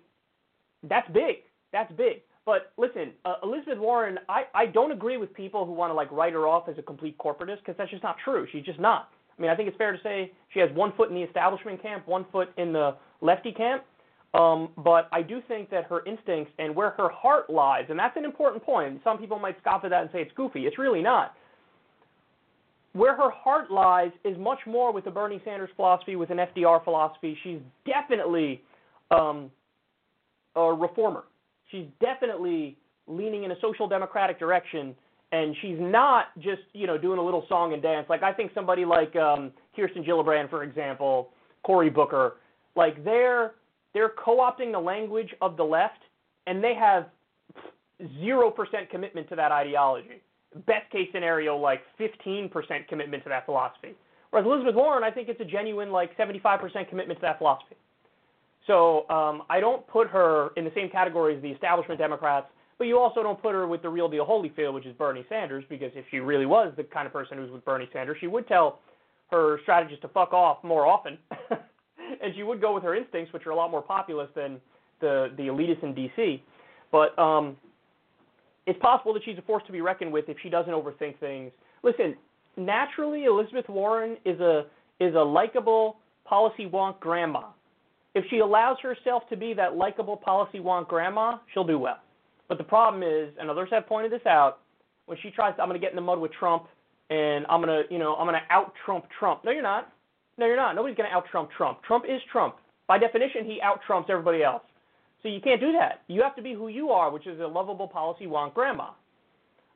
that's 0.89 1.07
big. 1.13 1.45
That's 1.73 1.93
big. 1.93 2.23
But 2.47 2.73
listen, 2.79 3.13
uh, 3.27 3.35
Elizabeth 3.43 3.79
Warren, 3.79 4.19
I, 4.31 4.45
I 4.55 4.67
don't 4.67 4.93
agree 4.93 5.19
with 5.19 5.33
people 5.35 5.67
who 5.67 5.73
want 5.73 5.91
to 5.91 5.95
like 5.95 6.11
write 6.11 6.33
her 6.33 6.49
off 6.49 6.69
as 6.71 6.77
a 6.79 6.83
complete 6.83 7.19
corporatist 7.19 7.59
because 7.59 7.77
that's 7.77 7.91
just 7.91 8.03
not 8.03 8.17
true. 8.25 8.47
She's 8.51 8.65
just 8.65 8.81
not. 8.81 9.11
I 9.37 9.43
mean, 9.43 9.51
I 9.51 9.57
think 9.57 9.69
it's 9.69 9.77
fair 9.77 9.93
to 9.93 9.99
say 10.03 10.33
she 10.53 10.61
has 10.61 10.71
one 10.75 10.93
foot 10.97 11.09
in 11.09 11.15
the 11.15 11.23
establishment 11.23 11.83
camp, 11.83 12.07
one 12.07 12.27
foot 12.31 12.51
in 12.57 12.73
the 12.73 12.97
lefty 13.21 13.53
camp. 13.53 13.85
Um, 14.35 14.71
but 14.79 15.09
I 15.13 15.21
do 15.21 15.43
think 15.47 15.69
that 15.71 15.85
her 15.85 16.05
instincts 16.07 16.53
and 16.59 16.75
where 16.75 16.91
her 16.91 17.11
heart 17.11 17.51
lies, 17.51 17.85
and 17.91 17.99
that's 17.99 18.17
an 18.17 18.25
important 18.25 18.63
point. 18.65 19.01
Some 19.05 19.19
people 19.19 19.39
might 19.39 19.59
scoff 19.61 19.85
at 19.85 19.91
that 19.91 20.03
and 20.03 20.11
say 20.11 20.23
it's 20.23 20.33
goofy. 20.35 20.67
It's 20.67 20.79
really 20.79 21.03
not. 21.03 21.35
Where 22.95 23.15
her 23.15 23.31
heart 23.31 23.71
lies 23.71 24.11
is 24.25 24.37
much 24.39 24.61
more 24.67 24.93
with 24.93 25.05
the 25.05 25.11
Bernie 25.11 25.41
Sanders 25.45 25.71
philosophy, 25.77 26.17
with 26.17 26.31
an 26.31 26.39
FDR 26.39 26.83
philosophy. 26.85 27.37
She's 27.43 27.59
definitely 27.87 28.63
um, 29.11 29.51
a 30.57 30.73
reformer. 30.73 31.25
she's 31.71 31.87
definitely 32.01 32.77
leaning 33.07 33.45
in 33.45 33.51
a 33.51 33.61
social 33.61 33.89
democratic 33.89 34.39
direction 34.39 34.95
and 35.33 35.57
she's 35.63 35.79
not 35.79 36.27
just 36.39 36.63
you 36.75 36.87
know 36.87 36.97
doing 36.97 37.19
a 37.19 37.23
little 37.23 37.45
song 37.49 37.73
and 37.73 37.83
dance. 37.83 38.07
Like 38.09 38.23
i 38.23 38.33
think 38.33 38.53
somebody 38.55 38.85
like 38.85 39.17
um 39.17 39.51
kirsten 39.75 40.05
gillibrand 40.05 40.51
for 40.51 40.63
example 40.63 41.31
cory 41.65 41.91
booker 41.91 42.37
like 42.77 43.03
they're 43.05 43.55
they're 43.95 44.13
co-opting 44.25 44.73
the 44.73 44.79
language 44.79 45.35
of 45.41 45.57
the 45.57 45.65
left 45.65 46.01
and 46.47 46.63
they 46.63 46.75
have 46.75 47.07
zero 48.21 48.51
percent 48.51 48.91
commitment 48.91 49.29
to 49.29 49.37
that 49.37 49.53
ideology. 49.53 50.23
Best 50.67 50.91
case 50.91 51.09
scenario 51.13 51.57
like 51.57 51.81
15% 51.99 52.51
commitment 52.89 53.23
to 53.23 53.29
that 53.29 53.47
philosophy. 53.47 53.95
Whereas 54.31 54.47
elizabeth 54.47 54.75
warren 54.75 55.03
i 55.03 55.11
think 55.11 55.29
it's 55.29 55.41
a 55.41 55.45
genuine 55.45 55.91
like 55.91 56.17
75% 56.17 56.89
commitment 56.89 57.19
to 57.21 57.23
that 57.23 57.39
philosophy. 57.39 57.77
So 58.67 59.09
um, 59.09 59.43
I 59.51 59.61
don't 59.61 59.87
put 59.89 60.09
her 60.09 60.51
in 60.57 60.65
the 60.65 60.71
same 60.75 60.89
category 60.89 61.35
as 61.37 61.43
the 61.43 61.49
establishment 61.51 61.99
Democrats, 61.99 62.47
but 62.79 62.85
you 62.85 62.99
also 62.99 63.23
don't 63.23 63.41
put 63.41 63.53
her 63.53 63.67
with 63.67 63.83
the 63.83 63.89
real 63.89 64.09
deal 64.09 64.27
Holyfield, 64.27 64.75
which 64.75 64.87
is 64.87 64.95
Bernie 64.97 65.25
Sanders, 65.29 65.65
because 65.69 65.91
if 65.95 66.05
she 66.11 66.19
really 66.19 66.47
was 66.47 66.73
the 66.77 66.85
kind 66.85 67.07
of 67.07 67.13
person 67.13 67.39
who's 67.39 67.51
with 67.51 67.65
Bernie 67.65 67.89
Sanders, 67.93 68.17
she 68.21 68.27
would 68.27 68.47
tell 68.49 68.81
her 69.31 69.59
strategists 69.63 70.03
to 70.03 70.09
fuck 70.09 70.33
off 70.33 70.63
more 70.63 70.87
often, 70.87 71.19
and 71.51 72.35
she 72.35 72.43
would 72.43 72.61
go 72.61 72.75
with 72.75 72.83
her 72.83 72.95
instincts, 72.95 73.33
which 73.33 73.47
are 73.47 73.51
a 73.51 73.57
lot 73.57 73.71
more 73.71 73.83
populist 73.83 74.35
than 74.35 74.61
the 75.01 75.33
the 75.37 75.45
elitists 75.45 75.83
in 75.83 75.95
D.C. 75.95 76.43
But 76.91 77.19
um, 77.19 77.57
it's 78.67 78.79
possible 78.81 79.15
that 79.15 79.23
she's 79.25 79.39
a 79.39 79.43
force 79.43 79.63
to 79.67 79.73
be 79.73 79.81
reckoned 79.81 80.13
with 80.13 80.29
if 80.29 80.37
she 80.43 80.49
doesn't 80.49 80.73
overthink 80.73 81.19
things. 81.19 81.53
Listen, 81.83 82.17
naturally, 82.57 83.25
Elizabeth 83.25 83.69
Warren 83.69 84.17
is 84.25 84.39
a 84.41 84.67
is 85.01 85.15
a 85.15 85.23
likable 85.23 85.97
policy 86.25 86.69
wonk 86.71 87.01
grandma 87.01 87.49
if 88.15 88.25
she 88.29 88.39
allows 88.39 88.77
herself 88.83 89.23
to 89.31 89.37
be 89.37 89.55
that 89.55 89.77
likable 89.77 90.17
policy 90.17 90.59
wonk 90.59 90.89
grandma, 90.89 91.39
she'll 91.53 91.65
do 91.65 91.79
well. 91.79 91.99
But 92.49 92.59
the 92.59 92.65
problem 92.65 93.03
is, 93.03 93.33
and 93.41 93.49
others 93.49 93.69
have 93.71 93.87
pointed 93.87 94.13
this 94.13 94.27
out, 94.27 94.59
when 95.07 95.19
she 95.23 95.31
tries 95.31 95.55
to, 95.57 95.63
I'm 95.63 95.69
going 95.69 95.81
to 95.81 95.85
get 95.85 95.93
in 95.93 95.97
the 95.97 96.03
mud 96.03 96.19
with 96.19 96.33
Trump, 96.33 96.67
and 97.11 97.47
I'm 97.49 97.63
going 97.63 97.85
to, 97.85 97.93
you 97.93 97.99
know, 97.99 98.15
I'm 98.15 98.27
going 98.27 98.41
to 98.41 98.55
out 98.55 98.73
Trump 98.85 99.07
Trump. 99.19 99.45
No, 99.45 99.51
you're 99.51 99.63
not. 99.63 99.93
No, 100.39 100.47
you're 100.47 100.57
not. 100.57 100.75
Nobody's 100.75 100.97
going 100.97 101.09
to 101.09 101.15
out 101.15 101.25
Trump 101.31 101.51
Trump. 101.57 101.83
Trump 101.83 102.05
is 102.09 102.21
Trump. 102.31 102.57
By 102.87 102.99
definition, 102.99 103.45
he 103.45 103.61
out 103.61 103.81
Trumps 103.87 104.09
everybody 104.11 104.43
else. 104.43 104.63
So 105.23 105.29
you 105.29 105.41
can't 105.41 105.61
do 105.61 105.73
that. 105.73 106.03
You 106.09 106.23
have 106.23 106.35
to 106.37 106.43
be 106.43 106.53
who 106.53 106.69
you 106.69 106.91
are, 106.91 107.11
which 107.11 107.27
is 107.27 107.41
a 107.41 107.47
lovable 107.47 107.87
policy 107.87 108.27
wonk 108.27 108.55
grandma. 108.55 108.91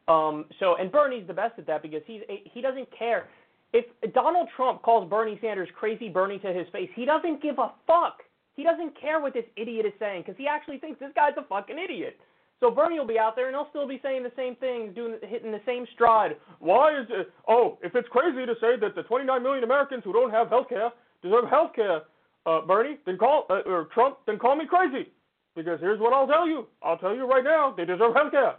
Um, 0.09 0.47
so, 0.61 0.77
and 0.77 0.91
Bernie's 0.91 1.27
the 1.27 1.35
best 1.35 1.59
at 1.59 1.67
that 1.67 1.83
because 1.83 2.03
he's 2.07 2.23
he 2.29 2.61
doesn't 2.61 2.89
care. 2.97 3.29
If 3.73 3.85
Donald 4.15 4.49
Trump 4.57 4.83
calls 4.83 5.09
Bernie 5.09 5.39
Sanders 5.41 5.69
crazy 5.79 6.09
Bernie 6.09 6.39
to 6.39 6.53
his 6.53 6.67
face, 6.73 6.89
he 6.95 7.05
doesn't 7.05 7.43
give 7.43 7.59
a 7.59 7.73
fuck. 7.87 8.23
He 8.55 8.63
doesn't 8.63 8.99
care 9.01 9.21
what 9.21 9.35
this 9.35 9.45
idiot 9.57 9.85
is 9.85 9.93
saying 9.99 10.23
because 10.23 10.39
he 10.39 10.47
actually 10.47 10.79
thinks 10.79 10.99
this 11.01 11.11
guy's 11.15 11.35
a 11.37 11.45
fucking 11.45 11.77
idiot. 11.79 12.19
So 12.61 12.71
Bernie 12.71 12.99
will 12.99 13.07
be 13.07 13.19
out 13.19 13.37
there 13.37 13.49
and 13.49 13.55
he'll 13.55 13.69
still 13.69 13.87
be 13.87 14.01
saying 14.03 14.23
the 14.23 14.33
same 14.35 14.57
things, 14.57 14.95
doing 14.95 15.17
hitting 15.23 15.53
the 15.53 15.61
same 15.67 15.87
stride. 15.95 16.37
Why 16.59 16.99
is 16.99 17.07
it? 17.11 17.31
Oh, 17.47 17.79
if 17.83 17.95
it's 17.95 18.09
crazy 18.09 18.47
to 18.47 18.55
say 18.61 18.77
that 18.81 18.95
the 18.95 19.03
29 19.03 19.43
million 19.43 19.65
Americans 19.65 20.03
who 20.05 20.13
don't 20.13 20.31
have 20.31 20.49
health 20.49 20.69
care 20.69 20.91
deserve 21.23 21.49
health 21.51 21.73
care, 21.75 22.03
uh, 22.47 22.61
Bernie, 22.63 22.97
then 23.05 23.19
call 23.19 23.47
uh, 23.51 23.61
or 23.67 23.89
Trump, 23.93 24.19
then 24.27 24.39
call 24.39 24.57
me 24.57 24.65
crazy. 24.67 25.11
Because 25.55 25.81
here's 25.81 26.01
what 26.01 26.13
I'll 26.13 26.27
tell 26.27 26.47
you. 26.47 26.67
I'll 26.83 26.99
tell 26.99 27.15
you 27.15 27.29
right 27.29 27.45
now, 27.45 27.75
they 27.77 27.85
deserve 27.85 28.15
health 28.15 28.31
care. 28.31 28.57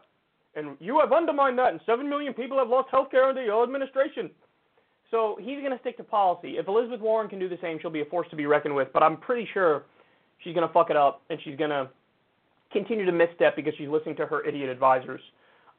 And 0.56 0.76
you 0.80 1.00
have 1.00 1.14
undermined 1.14 1.58
that, 1.60 1.70
and 1.70 1.80
7 1.86 2.10
million 2.10 2.34
people 2.34 2.58
have 2.58 2.68
lost 2.68 2.90
health 2.90 3.12
care 3.12 3.26
under 3.26 3.44
your 3.44 3.64
administration. 3.64 4.32
So 5.12 5.38
he's 5.40 5.60
going 5.60 5.72
to 5.72 5.80
stick 5.80 5.98
to 5.98 6.04
policy. 6.04 6.58
If 6.58 6.68
Elizabeth 6.68 7.00
Warren 7.00 7.30
can 7.30 7.40
do 7.40 7.48
the 7.48 7.60
same, 7.62 7.78
she'll 7.80 7.92
be 7.92 8.02
a 8.02 8.06
force 8.06 8.28
to 8.32 8.36
be 8.36 8.46
reckoned 8.46 8.76
with. 8.76 8.90
But 8.94 9.04
I'm 9.04 9.18
pretty 9.18 9.48
sure 9.54 9.86
she's 10.40 10.54
going 10.54 10.68
to 10.68 10.74
fuck 10.74 10.90
it 10.90 10.98
up 10.98 11.22
and 11.30 11.40
she's 11.44 11.56
going 11.56 11.70
to 11.70 11.88
continue 12.72 13.06
to 13.06 13.12
misstep 13.12 13.56
because 13.56 13.74
she's 13.78 13.90
listening 13.90 14.16
to 14.18 14.26
her 14.26 14.46
idiot 14.46 14.70
advisors. 14.70 15.22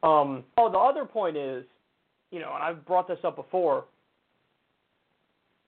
Um, 0.03 0.45
oh, 0.57 0.71
the 0.71 0.79
other 0.79 1.05
point 1.05 1.37
is, 1.37 1.65
you 2.31 2.41
know, 2.41 2.53
and 2.55 2.63
I've 2.63 2.85
brought 2.87 3.09
this 3.09 3.19
up 3.25 3.37
before. 3.37 3.85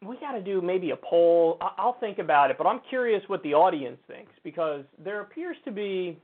We 0.07 0.17
got 0.19 0.33
to 0.33 0.41
do 0.41 0.63
maybe 0.63 0.91
a 0.91 0.97
poll. 0.97 1.59
I- 1.61 1.73
I'll 1.79 1.99
think 2.01 2.19
about 2.19 2.51
it, 2.51 2.59
but 2.59 2.67
I'm 2.67 2.81
curious 2.89 3.23
what 3.29 3.43
the 3.43 3.55
audience 3.55 3.99
thinks 4.07 4.33
because 4.45 4.85
there 5.03 5.21
appears 5.21 5.57
to 5.65 5.71
be 5.71 6.19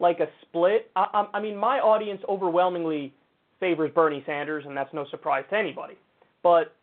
like 0.00 0.20
a 0.20 0.28
split. 0.42 0.90
I, 0.96 1.26
I 1.32 1.40
mean, 1.40 1.56
my 1.56 1.78
audience 1.78 2.20
overwhelmingly 2.28 3.12
favors 3.58 3.90
Bernie 3.94 4.22
Sanders, 4.26 4.64
and 4.66 4.76
that's 4.76 4.92
no 4.92 5.06
surprise 5.10 5.44
to 5.50 5.56
anybody. 5.56 5.94
But 6.42 6.74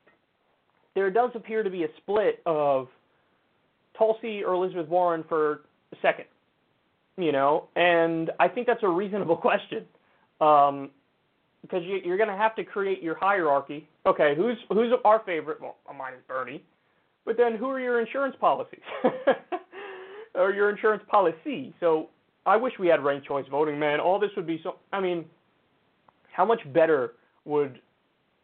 there 0.96 1.10
does 1.12 1.32
appear 1.36 1.64
to 1.64 1.70
be 1.70 1.84
a 1.84 1.88
split 1.98 2.42
of 2.46 2.88
Tulsi 3.98 4.44
or 4.44 4.54
Elizabeth 4.54 4.88
Warren 4.88 5.24
for 5.28 5.62
second, 6.02 6.26
you 7.18 7.32
know, 7.32 7.68
and 7.76 8.32
I 8.40 8.48
think 8.48 8.68
that's 8.68 8.84
a 8.84 8.88
reasonable 8.88 9.38
question. 9.48 9.86
Um, 10.40 10.92
because 11.64 11.84
you, 11.84 12.00
you're 12.06 12.18
going 12.18 12.30
to 12.30 12.38
have 12.38 12.56
to 12.56 12.64
create 12.64 13.02
your 13.02 13.18
hierarchy. 13.18 13.88
Okay, 14.06 14.34
who's 14.36 14.58
who's 14.70 14.94
our 15.04 15.22
favorite? 15.26 15.60
Well, 15.60 15.76
mine 15.98 16.14
is 16.14 16.20
Bernie, 16.28 16.64
but 17.26 17.36
then 17.36 17.56
who 17.56 17.70
are 17.70 17.80
your 17.80 18.00
insurance 18.00 18.36
policies 18.40 18.80
or 20.36 20.54
your 20.54 20.70
insurance 20.70 21.04
policy? 21.10 21.74
So 21.80 22.10
I 22.46 22.56
wish 22.56 22.74
we 22.80 22.88
had 22.88 23.04
ranked 23.04 23.28
choice 23.28 23.46
voting, 23.50 23.80
man. 23.80 24.00
All 24.00 24.20
this 24.20 24.30
would 24.38 24.48
be 24.48 24.62
so. 24.64 24.76
I 24.94 25.02
mean, 25.02 25.26
how 26.32 26.46
much 26.46 26.62
better 26.74 27.14
would 27.46 27.80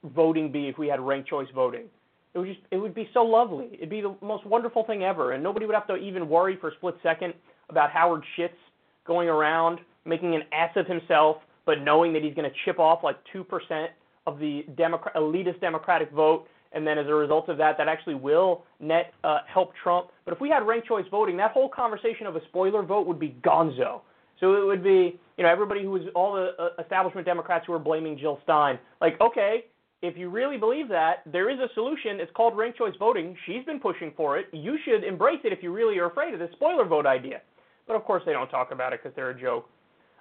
voting 0.04 0.52
be 0.52 0.68
if 0.68 0.78
we 0.78 0.88
had 0.88 1.00
ranked 1.00 1.30
choice 1.30 1.48
voting? 1.56 1.86
It 2.34 2.40
would 2.40 2.48
just 2.48 2.60
it 2.72 2.78
would 2.78 2.96
be 2.96 3.08
so 3.14 3.22
lovely. 3.22 3.70
It'd 3.74 3.90
be 3.90 4.02
the 4.02 4.16
most 4.22 4.46
wonderful 4.46 4.84
thing 4.86 5.04
ever, 5.04 5.34
and 5.34 5.44
nobody 5.44 5.66
would 5.66 5.76
have 5.76 5.88
to 5.88 5.96
even 5.96 6.28
worry 6.28 6.58
for 6.60 6.70
a 6.70 6.74
split 6.76 6.96
second 7.04 7.36
about 7.74 7.90
Howard 7.92 8.24
Schitz 8.36 8.60
going 9.06 9.28
around 9.28 9.80
making 10.06 10.36
an 10.36 10.44
ass 10.62 10.72
of 10.76 10.86
himself, 10.88 11.38
but 11.66 11.82
knowing 11.82 12.14
that 12.14 12.22
he's 12.24 12.36
going 12.40 12.50
to 12.50 12.56
chip 12.66 12.78
off 12.80 13.00
like 13.04 13.18
two 13.32 13.44
percent 13.44 13.92
of 14.26 14.40
the 14.40 14.66
Democrat, 14.78 15.16
elitist 15.16 15.60
Democratic 15.60 16.10
vote, 16.12 16.48
and 16.72 16.86
then 16.88 16.98
as 16.98 17.08
a 17.08 17.14
result 17.14 17.50
of 17.50 17.58
that, 17.58 17.78
that 17.78 17.88
actually 17.88 18.16
will 18.16 18.64
net 18.80 19.14
uh, 19.24 19.40
help 19.48 19.74
Trump. 19.82 20.08
But 20.26 20.34
if 20.34 20.42
we 20.42 20.50
had 20.50 20.66
ranked 20.66 20.88
choice 20.88 21.06
voting, 21.12 21.36
that 21.38 21.52
whole 21.52 21.70
conversation 21.70 22.26
of 22.28 22.36
a 22.36 22.44
spoiler 22.50 22.84
vote 22.84 23.06
would 23.08 23.20
be 23.20 23.36
gonzo. 23.44 24.02
So 24.40 24.46
it 24.62 24.66
would 24.66 24.84
be, 24.84 25.20
you 25.38 25.44
know, 25.44 25.50
everybody 25.50 25.84
who 25.84 25.92
was 25.92 26.04
all 26.16 26.34
the 26.34 26.52
uh, 26.62 26.82
establishment 26.82 27.26
Democrats 27.26 27.66
who 27.68 27.74
are 27.74 27.80
blaming 27.80 28.18
Jill 28.18 28.40
Stein. 28.44 28.80
Like, 29.00 29.20
okay, 29.22 29.66
if 30.02 30.18
you 30.18 30.30
really 30.30 30.58
believe 30.58 30.90
that, 30.90 31.24
there 31.32 31.50
is 31.50 31.60
a 31.60 31.70
solution. 31.76 32.20
It's 32.20 32.32
called 32.36 32.58
ranked 32.58 32.78
choice 32.78 32.96
voting. 33.00 33.38
She's 33.46 33.64
been 33.66 33.80
pushing 33.80 34.12
for 34.18 34.38
it. 34.38 34.48
You 34.52 34.78
should 34.84 35.04
embrace 35.04 35.40
it 35.46 35.54
if 35.54 35.64
you 35.64 35.72
really 35.72 35.98
are 36.00 36.08
afraid 36.08 36.34
of 36.34 36.40
the 36.40 36.50
spoiler 36.54 36.86
vote 36.86 37.06
idea. 37.06 37.42
But 37.88 37.96
of 37.96 38.04
course, 38.04 38.24
they 38.26 38.32
don't 38.32 38.50
talk 38.50 38.72
about 38.72 38.94
it 38.94 39.02
because 39.02 39.16
they're 39.16 39.32
a 39.32 39.40
joke. 39.40 39.70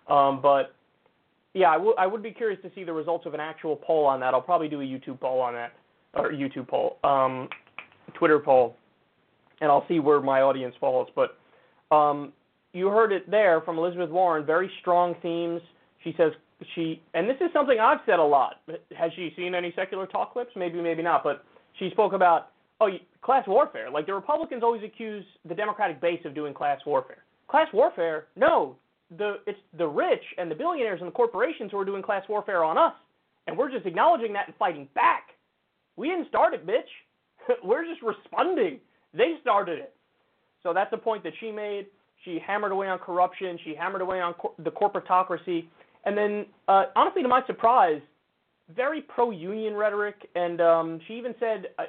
Um, 0.09 0.41
but 0.43 0.75
yeah, 1.55 1.71
I, 1.71 1.75
w- 1.75 1.95
I 1.99 2.07
would 2.07 2.23
be 2.23 2.31
curious 2.31 2.61
to 2.63 2.71
see 2.75 2.85
the 2.85 2.93
results 2.93 3.27
of 3.27 3.35
an 3.35 3.41
actual 3.41 3.77
poll 3.77 4.05
on 4.05 4.21
that. 4.21 4.35
I'll 4.35 4.41
probably 4.41 4.69
do 4.69 4.81
a 4.81 4.85
YouTube 4.85 5.21
poll 5.21 5.41
on 5.41 5.55
that, 5.55 5.73
or 6.15 6.33
YouTube 6.33 6.69
poll, 6.69 6.99
um, 7.05 7.49
Twitter 8.15 8.39
poll, 8.39 8.77
and 9.61 9.71
I'll 9.71 9.87
see 9.87 10.01
where 10.01 10.21
my 10.21 10.41
audience 10.43 10.75
falls. 10.81 11.09
But 11.15 11.39
um, 11.95 12.33
you 12.73 12.89
heard 12.89 13.13
it 13.13 13.31
there 13.31 13.61
from 13.61 13.79
Elizabeth 13.79 14.11
Warren. 14.11 14.45
Very 14.45 14.71
strong 14.81 15.15
themes. 15.23 15.61
She 16.03 16.15
says 16.17 16.33
she, 16.75 17.01
and 17.15 17.29
this 17.29 17.37
is 17.41 17.49
something 17.53 17.79
I've 17.79 18.01
said 18.07 18.19
a 18.19 18.25
lot. 18.25 18.61
Has 18.97 19.13
she 19.15 19.33
seen 19.37 19.55
any 19.55 19.73
secular 19.77 20.07
talk 20.07 20.33
clips? 20.33 20.53
Maybe, 20.57 20.81
maybe 20.81 21.03
not. 21.03 21.23
But 21.23 21.45
she 21.79 21.91
spoke 21.91 22.13
about 22.13 22.49
oh, 22.81 22.89
class 23.21 23.47
warfare. 23.47 23.91
Like 23.91 24.07
the 24.07 24.15
Republicans 24.15 24.63
always 24.63 24.83
accuse 24.83 25.25
the 25.49 25.55
Democratic 25.55 26.01
base 26.01 26.21
of 26.25 26.35
doing 26.35 26.55
class 26.55 26.81
warfare. 26.87 27.25
Class 27.53 27.69
warfare? 27.75 28.29
No, 28.35 28.77
the 29.19 29.37
it's 29.47 29.59
the 29.77 29.87
rich 29.87 30.23
and 30.39 30.51
the 30.51 30.55
billionaires 30.55 31.01
and 31.01 31.09
the 31.09 31.13
corporations 31.13 31.71
who 31.71 31.79
are 31.79 31.85
doing 31.85 32.03
class 32.03 32.25
warfare 32.27 32.65
on 32.65 32.79
us, 32.79 32.95
and 33.47 33.59
we're 33.59 33.71
just 33.71 33.85
acknowledging 33.85 34.33
that 34.33 34.49
and 34.49 34.57
fighting 34.57 34.89
back. 34.95 35.29
We 35.97 36.09
didn't 36.09 36.29
start 36.29 36.55
it, 36.55 36.67
bitch. 36.67 36.89
we're 37.63 37.85
just 37.85 38.01
responding. 38.01 38.81
They 39.13 39.35
started 39.43 39.79
it. 39.81 39.95
So 40.63 40.73
that's 40.73 40.91
a 40.95 40.97
point 40.97 41.25
that 41.25 41.35
she 41.41 41.53
made. 41.53 41.89
She 42.25 42.39
hammered 42.47 42.73
away 42.73 42.89
on 42.89 42.99
corruption. 42.99 43.59
She 43.63 43.75
hammered 43.75 44.01
away 44.01 44.23
on 44.23 44.33
cor- 44.33 44.55
the 44.59 44.71
corporatocracy. 44.71 45.67
And 46.07 46.17
then, 46.17 46.47
uh, 46.69 46.85
honestly, 46.97 47.21
to 47.21 47.29
my 47.29 47.45
surprise, 47.47 48.01
very 48.75 49.03
pro-union 49.03 49.75
rhetoric. 49.75 50.15
And 50.35 50.63
um, 50.63 51.01
she 51.07 51.15
even 51.15 51.35
said, 51.39 51.67
I, 51.79 51.85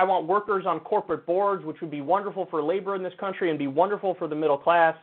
"I 0.00 0.04
want 0.04 0.26
workers 0.26 0.64
on 0.66 0.80
corporate 0.80 1.24
boards, 1.26 1.64
which 1.64 1.80
would 1.80 1.90
be 1.90 2.00
wonderful 2.00 2.46
for 2.50 2.62
labor 2.62 2.94
in 2.94 3.02
this 3.02 3.14
country 3.24 3.50
and 3.50 3.58
be 3.58 3.66
wonderful 3.82 4.14
for 4.14 4.26
the 4.28 4.38
middle 4.42 4.58
class." 4.58 4.96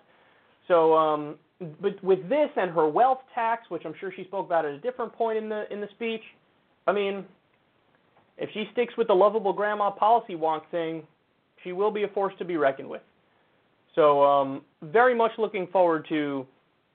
So, 0.67 0.77
um, 0.95 1.35
but 1.81 2.03
with 2.03 2.27
this 2.27 2.49
and 2.55 2.69
her 2.71 2.87
wealth 2.87 3.21
tax, 3.33 3.69
which 3.69 3.83
I'm 3.85 3.93
sure 3.99 4.11
she 4.11 4.23
spoke 4.25 4.45
about 4.45 4.65
at 4.65 4.73
a 4.73 4.79
different 4.79 5.13
point 5.13 5.37
in 5.37 5.49
the 5.49 5.61
in 5.71 5.79
the 5.81 5.89
speech, 5.95 6.23
I 6.87 6.93
mean, 6.93 7.25
if 8.37 8.49
she 8.53 8.65
sticks 8.73 8.93
with 8.97 9.07
the 9.07 9.15
lovable 9.15 9.53
grandma 9.53 9.89
policy 9.91 10.35
wonk 10.35 10.63
thing, 10.71 11.03
she 11.63 11.71
will 11.71 11.91
be 11.91 12.03
a 12.03 12.07
force 12.09 12.33
to 12.39 12.45
be 12.45 12.57
reckoned 12.57 12.89
with. 12.89 13.01
So, 13.95 14.23
um, 14.23 14.61
very 14.81 15.15
much 15.15 15.31
looking 15.37 15.67
forward 15.67 16.05
to 16.09 16.45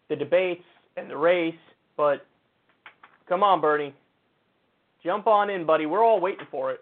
the 0.09 0.17
debates 0.17 0.65
and 0.97 1.11
the 1.11 1.17
race. 1.17 1.55
But 1.97 2.27
come 3.29 3.43
on, 3.43 3.61
Bernie, 3.61 3.95
jump 5.03 5.27
on 5.27 5.51
in, 5.51 5.67
buddy. 5.67 5.87
We're 5.87 6.05
all 6.05 6.21
waiting 6.21 6.47
for 6.51 6.71
it 6.71 6.81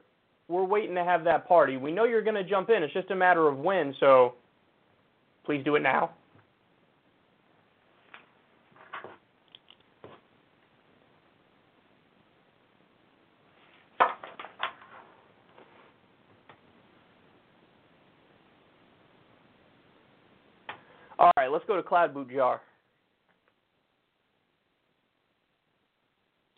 we're 0.51 0.65
waiting 0.65 0.97
to 0.97 1.05
have 1.05 1.23
that 1.25 1.47
party. 1.47 1.77
We 1.77 1.93
know 1.93 2.05
you're 2.05 2.23
going 2.23 2.35
to 2.35 2.45
jump 2.45 2.71
in. 2.71 2.83
It's 2.83 2.93
just 2.93 3.11
a 3.13 3.17
matter 3.17 3.47
of 3.49 3.59
when. 3.59 3.95
So 4.01 4.35
please 5.47 5.63
do 5.65 5.77
it 5.77 5.81
now. 5.81 6.11
All 21.19 21.31
right, 21.37 21.53
let's 21.53 21.65
go 21.67 21.77
to 21.77 21.83
Klobuchar. 21.83 22.59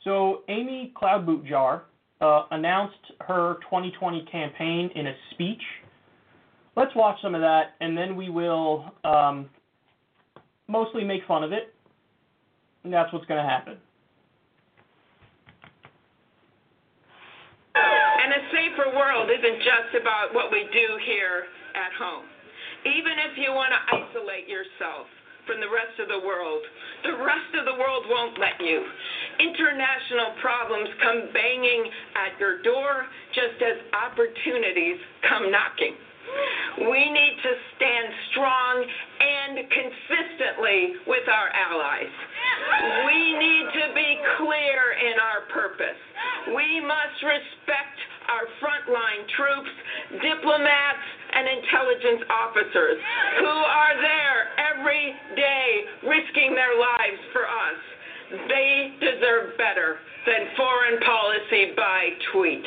So 0.05 0.42
Amy 0.48 0.92
Klobuchar 1.00 1.83
uh, 2.22 2.44
announced 2.52 3.12
her 3.20 3.56
2020 3.64 4.24
campaign 4.30 4.90
in 4.94 5.08
a 5.08 5.14
speech. 5.32 5.62
Let's 6.76 6.94
watch 6.94 7.20
some 7.20 7.35
of 7.35 7.40
that, 7.42 7.74
and 7.80 7.98
then 7.98 8.16
we 8.16 8.30
will 8.30 8.87
um, 9.04 9.50
mostly 10.68 11.04
make 11.04 11.22
fun 11.26 11.42
of 11.42 11.52
it. 11.52 11.74
And 12.85 12.92
that's 12.92 13.12
what's 13.12 13.26
going 13.26 13.42
to 13.42 13.48
happen. 13.48 13.76
And 17.74 18.32
a 18.32 18.42
safer 18.50 18.96
world 18.96 19.28
isn't 19.30 19.58
just 19.58 20.00
about 20.00 20.32
what 20.32 20.50
we 20.50 20.62
do 20.72 20.98
here 21.04 21.44
at 21.74 21.92
home. 21.98 22.24
Even 22.87 23.12
if 23.30 23.38
you 23.38 23.52
want 23.52 23.72
to 23.74 23.80
isolate 23.94 24.48
yourself 24.48 25.06
from 25.46 25.61
the 25.61 25.70
rest 25.70 25.98
of 25.98 26.09
the 26.09 26.22
world, 26.22 26.62
the 27.02 27.16
rest 27.24 27.50
of 27.59 27.64
the 27.66 27.74
world 27.74 28.07
won't 28.09 28.38
let 28.38 28.59
you. 28.61 28.85
International 29.40 30.35
problems 30.40 30.88
come 31.02 31.31
banging 31.35 31.90
at 32.14 32.38
your 32.38 32.62
door 32.62 33.07
just 33.35 33.59
as 33.62 33.76
opportunities 33.90 34.98
come 35.28 35.50
knocking. 35.50 35.94
We 36.88 37.11
need 37.11 37.37
to 37.42 37.52
stand 37.76 38.09
strong 38.31 38.74
and 38.81 39.52
consistently 39.68 40.94
with 41.07 41.28
our 41.28 41.48
allies. 41.52 42.14
We 43.05 43.20
need 43.37 43.66
to 43.76 43.85
be 43.94 44.11
clear 44.38 44.81
in 44.96 45.20
our 45.20 45.42
purpose. 45.52 46.00
We 46.55 46.81
must 46.81 47.18
respect 47.20 47.96
our 48.31 48.46
frontline 48.62 49.28
troops, 49.37 49.74
diplomats, 50.22 51.07
and 51.33 51.49
intelligence 51.49 52.23
officers 52.29 52.99
who 53.40 53.47
are 53.49 53.95
there 54.01 54.38
every 54.73 55.14
day 55.37 55.68
risking 56.05 56.55
their 56.55 56.77
lives 56.79 57.21
for 57.33 57.45
us. 57.49 57.81
They 58.49 58.97
deserve 59.01 59.57
better 59.59 59.99
than 60.27 60.49
foreign 60.57 61.01
policy 61.01 61.73
by 61.77 62.09
tweet. 62.33 62.64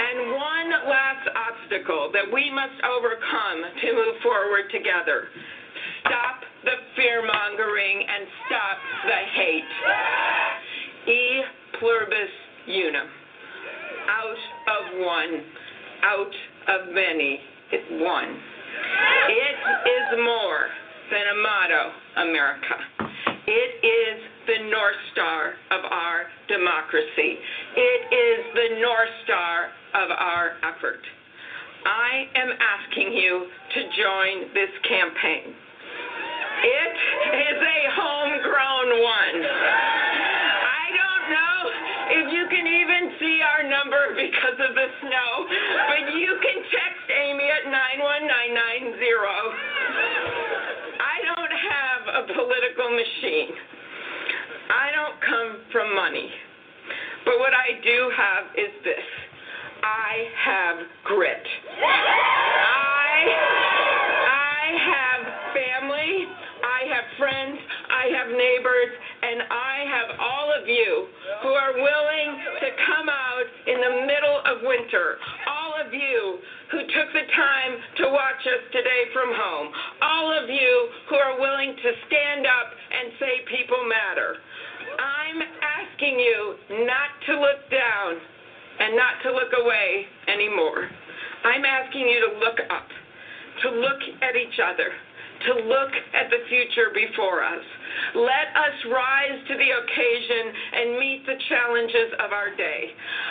And 0.00 0.32
one 0.32 0.70
last 0.88 1.28
obstacle 1.32 2.10
that 2.12 2.26
we 2.32 2.50
must 2.50 2.76
overcome 2.84 3.58
to 3.80 3.92
move 3.92 4.16
forward 4.22 4.70
together. 4.72 5.28
Stop 6.00 6.44
the 6.64 6.76
fear 6.96 7.24
mongering 7.24 8.04
and 8.04 8.28
stop 8.46 8.78
the 9.06 9.20
hate. 9.36 9.72
E 11.08 11.42
pluribus 11.78 12.32
unum. 12.68 13.23
Out 14.08 14.42
of 14.68 15.00
one, 15.00 15.42
out 16.02 16.34
of 16.68 16.94
many, 16.94 17.40
it's 17.72 17.90
one. 18.02 18.36
It 19.28 19.56
is 19.88 20.18
more 20.24 20.68
than 21.10 21.24
a 21.24 21.36
motto, 21.42 21.82
America. 22.28 22.76
It 23.46 23.72
is 23.84 24.16
the 24.46 24.70
North 24.70 25.00
Star 25.12 25.54
of 25.70 25.84
our 25.90 26.24
democracy. 26.48 27.38
It 27.76 28.02
is 28.12 28.40
the 28.54 28.80
North 28.80 29.14
Star 29.24 29.68
of 29.94 30.10
our 30.10 30.56
effort. 30.64 31.00
I 31.84 32.28
am 32.34 32.50
asking 32.56 33.12
you 33.12 33.46
to 33.74 33.80
join 34.00 34.54
this 34.54 34.72
campaign. 34.88 35.52
It 36.64 36.96
is 37.36 37.58
a 37.60 37.80
homegrown 37.92 38.88
one. 39.04 39.38
91990. 48.24 49.04
I 50.96 51.16
don't 51.28 51.54
have 51.54 52.02
a 52.08 52.22
political 52.32 52.88
machine. 52.88 53.52
I 54.72 54.88
don't 54.96 55.20
come 55.20 55.50
from 55.72 55.94
money. 55.94 56.30
But 57.24 57.38
what 57.38 57.52
I 57.52 57.80
do 57.84 57.98
have 58.16 58.44
is 58.56 58.72
this 58.84 59.06
I 59.84 60.12
have 60.44 60.76
grit. 61.04 61.44
I, 61.84 63.12
I 64.32 64.64
have 64.72 65.20
family. 65.52 66.24
I 66.64 66.80
have 66.88 67.04
friends. 67.20 67.60
I 67.92 68.04
have 68.16 68.28
neighbors. 68.32 68.92
And 69.24 69.44
I 69.48 69.76
have 69.88 70.08
all 70.20 70.48
of 70.52 70.68
you 70.68 71.08
who 71.42 71.52
are 71.52 71.72
willing 71.76 72.28
to 72.60 72.68
come 72.88 73.08
out 73.08 73.46
in 73.68 73.80
the 73.80 73.92
middle 74.08 74.40
of 74.48 74.64
winter. 74.64 75.16
All 75.84 75.92
of 75.92 76.00
you 76.00 76.38
who 76.70 76.78
took 76.80 77.12
the 77.12 77.28
time 77.36 77.72
to 77.98 78.04
watch 78.08 78.40
us 78.40 78.64
today 78.72 79.02
from 79.12 79.28
home. 79.36 79.68
All 80.00 80.32
of 80.32 80.48
you 80.48 80.88
who 81.10 81.16
are 81.16 81.38
willing 81.38 81.76
to 81.76 81.90
stand 82.08 82.46
up 82.46 82.72
and 82.72 83.12
say 83.20 83.44
people 83.52 83.84
matter. 83.84 84.36
I'm 84.96 85.42
asking 85.60 86.18
you 86.18 86.54
not 86.88 87.10
to 87.28 87.32
look 87.36 87.68
down 87.70 88.16
and 88.80 88.96
not 88.96 89.20
to 89.24 89.32
look 89.32 89.52
away 89.60 90.06
anymore. 90.28 90.88
I'm 91.44 91.64
asking 91.64 92.08
you 92.08 92.32
to 92.32 92.38
look 92.38 92.58
up, 92.70 92.88
to 93.62 93.68
look 93.68 94.00
at 94.22 94.36
each 94.36 94.56
other, 94.64 94.88
to 95.46 95.52
look 95.68 95.92
at 96.14 96.30
the 96.30 96.40
future 96.48 96.90
before 96.94 97.44
us. 97.44 97.64
Let 98.14 98.48
us 98.56 98.76
rise 98.90 99.38
to 99.48 99.54
the 99.54 99.70
occasion 99.70 100.44
and 100.74 100.98
meet 100.98 101.22
the 101.26 101.38
challenges 101.48 102.10
of 102.20 102.32
our 102.32 102.54
day. 102.56 102.90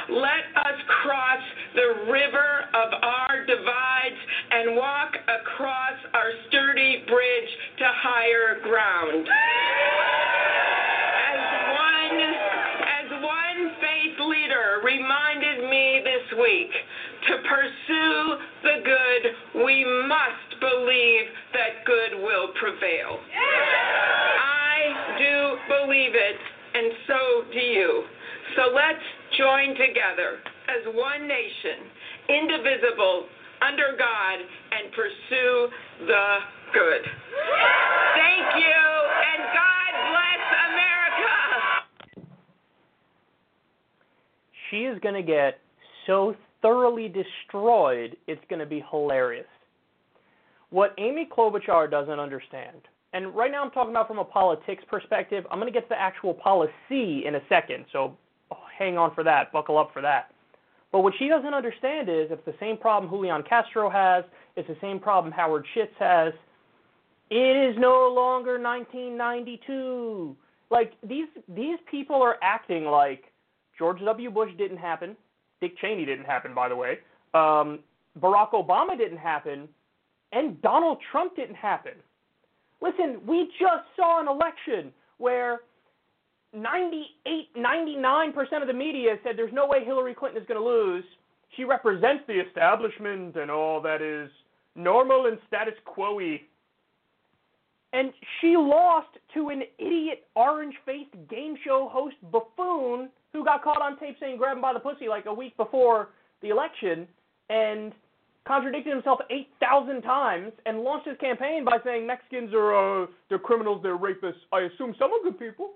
Let 0.10 0.46
us 0.66 0.78
cross 1.04 1.44
the 1.76 2.12
river 2.12 2.52
of 2.74 2.90
our 3.02 3.46
divides 3.46 4.22
and 4.52 4.76
walk 4.76 5.12
across 5.28 5.98
our 6.14 6.32
sturdy 6.48 7.04
bridge 7.08 7.52
to 7.80 7.86
higher 7.86 8.62
ground. 8.64 9.28
As 11.28 11.42
one, 11.74 12.20
as 12.84 13.08
one 13.24 13.60
faith 13.82 14.18
leader 14.30 14.82
reminded 14.84 15.70
me 15.70 16.02
this 16.04 16.40
week, 16.40 16.72
to 17.28 17.34
pursue 17.48 18.36
the 18.64 18.78
good, 18.84 19.64
we 19.64 19.86
must 20.08 20.60
believe 20.60 21.26
that 21.54 21.83
prevail. 22.64 23.20
I 24.40 25.20
do 25.20 25.36
believe 25.68 26.16
it, 26.16 26.40
and 26.74 26.94
so 27.08 27.20
do 27.52 27.60
you. 27.60 28.04
So 28.56 28.72
let's 28.74 29.04
join 29.38 29.76
together 29.76 30.40
as 30.72 30.88
one 30.96 31.28
nation, 31.28 31.92
indivisible, 32.30 33.28
under 33.60 34.00
God, 34.00 34.40
and 34.40 34.94
pursue 34.96 35.68
the 36.08 36.38
good. 36.74 37.04
Thank 38.16 38.64
you, 38.64 38.84
and 39.28 39.44
God 39.52 39.92
bless 40.08 40.44
America. 40.72 41.36
She 44.70 44.88
is 44.88 45.00
going 45.02 45.16
to 45.16 45.24
get 45.24 45.60
so 46.08 46.34
thoroughly 46.62 47.10
destroyed, 47.10 48.16
it's 48.28 48.44
going 48.50 48.60
to 48.60 48.66
be 48.66 48.84
hilarious. 48.90 49.46
What 50.74 50.96
Amy 50.98 51.30
Klobuchar 51.32 51.92
doesn't 51.92 52.20
understand, 52.20 52.82
and 53.14 53.36
right 53.36 53.52
now 53.52 53.64
I'm 53.64 53.70
talking 53.70 53.92
about 53.92 54.08
from 54.08 54.18
a 54.18 54.26
politics 54.26 54.84
perspective, 54.90 55.46
I'm 55.52 55.60
going 55.60 55.72
to 55.72 55.80
get 55.80 55.86
to 55.86 55.90
the 55.90 56.02
actual 56.02 56.34
policy 56.34 57.28
in 57.28 57.36
a 57.36 57.42
second, 57.48 57.86
so 57.94 58.18
hang 58.80 58.98
on 58.98 59.14
for 59.14 59.24
that, 59.24 59.52
buckle 59.52 59.78
up 59.78 59.92
for 59.94 60.02
that. 60.02 60.32
But 60.92 61.02
what 61.02 61.14
she 61.20 61.28
doesn't 61.28 61.54
understand 61.54 62.10
is 62.10 62.32
it's 62.32 62.44
the 62.48 62.56
same 62.60 62.78
problem 62.78 63.12
Julian 63.12 63.44
Castro 63.48 63.88
has, 63.88 64.24
it's 64.56 64.68
the 64.68 64.76
same 64.82 65.00
problem 65.00 65.32
Howard 65.32 65.64
Schitz 65.76 65.94
has. 66.00 66.34
It 67.30 67.70
is 67.70 67.76
no 67.78 68.12
longer 68.12 68.60
1992. 68.60 70.36
Like 70.72 70.94
these 71.08 71.28
these 71.50 71.78
people 71.92 72.16
are 72.16 72.38
acting 72.42 72.86
like 72.86 73.26
George 73.78 74.00
W. 74.04 74.32
Bush 74.32 74.50
didn't 74.58 74.78
happen. 74.78 75.16
Dick 75.62 75.78
Cheney 75.80 76.04
didn't 76.04 76.26
happen, 76.26 76.56
by 76.56 76.68
the 76.68 76.76
way. 76.76 76.98
Um, 77.36 77.82
Barack 78.20 78.54
Obama 78.54 78.98
didn't 78.98 79.20
happen, 79.20 79.68
and 80.34 80.62
Donald 80.62 80.98
Trump 81.12 81.36
didn't 81.36 81.56
happen. 81.56 81.94
Listen, 82.82 83.22
we 83.26 83.50
just 83.60 83.86
saw 83.96 84.20
an 84.20 84.28
election 84.28 84.92
where 85.18 85.62
98, 86.54 87.56
99% 87.56 88.62
of 88.62 88.68
the 88.68 88.74
media 88.74 89.16
said 89.24 89.34
there's 89.38 89.54
no 89.54 89.68
way 89.68 89.86
Hillary 89.86 90.14
Clinton 90.14 90.42
is 90.42 90.48
going 90.48 90.60
to 90.60 90.66
lose. 90.66 91.04
She 91.56 91.64
represents 91.64 92.24
the 92.28 92.40
establishment 92.40 93.36
and 93.36 93.50
all 93.50 93.82
that 93.82 94.02
is 94.02 94.30
normal 94.76 95.28
and 95.28 95.38
status 95.48 95.76
quo 95.86 96.20
And 97.94 98.12
she 98.42 98.56
lost 98.58 99.08
to 99.36 99.50
an 99.50 99.64
idiot 99.78 100.26
orange 100.36 100.76
faced 100.86 101.14
game 101.30 101.56
show 101.64 101.90
host 101.92 102.16
buffoon 102.32 103.10
who 103.34 103.46
got 103.46 103.64
caught 103.64 103.82
on 103.82 104.00
tape 104.00 104.18
saying 104.20 104.38
grab 104.38 104.58
him 104.58 104.62
by 104.62 104.74
the 104.74 104.80
pussy 104.80 105.08
like 105.08 105.26
a 105.26 105.34
week 105.34 105.56
before 105.58 106.10
the 106.42 106.50
election 106.50 107.08
and 107.50 107.94
contradicted 108.46 108.94
himself 108.94 109.20
8,000 109.30 110.02
times 110.02 110.52
and 110.66 110.80
launched 110.80 111.08
his 111.08 111.18
campaign 111.20 111.64
by 111.64 111.78
saying 111.84 112.06
Mexicans 112.06 112.54
are 112.54 113.04
uh, 113.04 113.08
they're 113.30 113.40
criminals, 113.40 113.82
they're 113.82 113.98
rapists. 113.98 114.42
I 114.52 114.62
assume 114.62 114.96
some 115.00 115.12
are 115.12 115.24
good 115.24 115.40
people. 115.40 115.72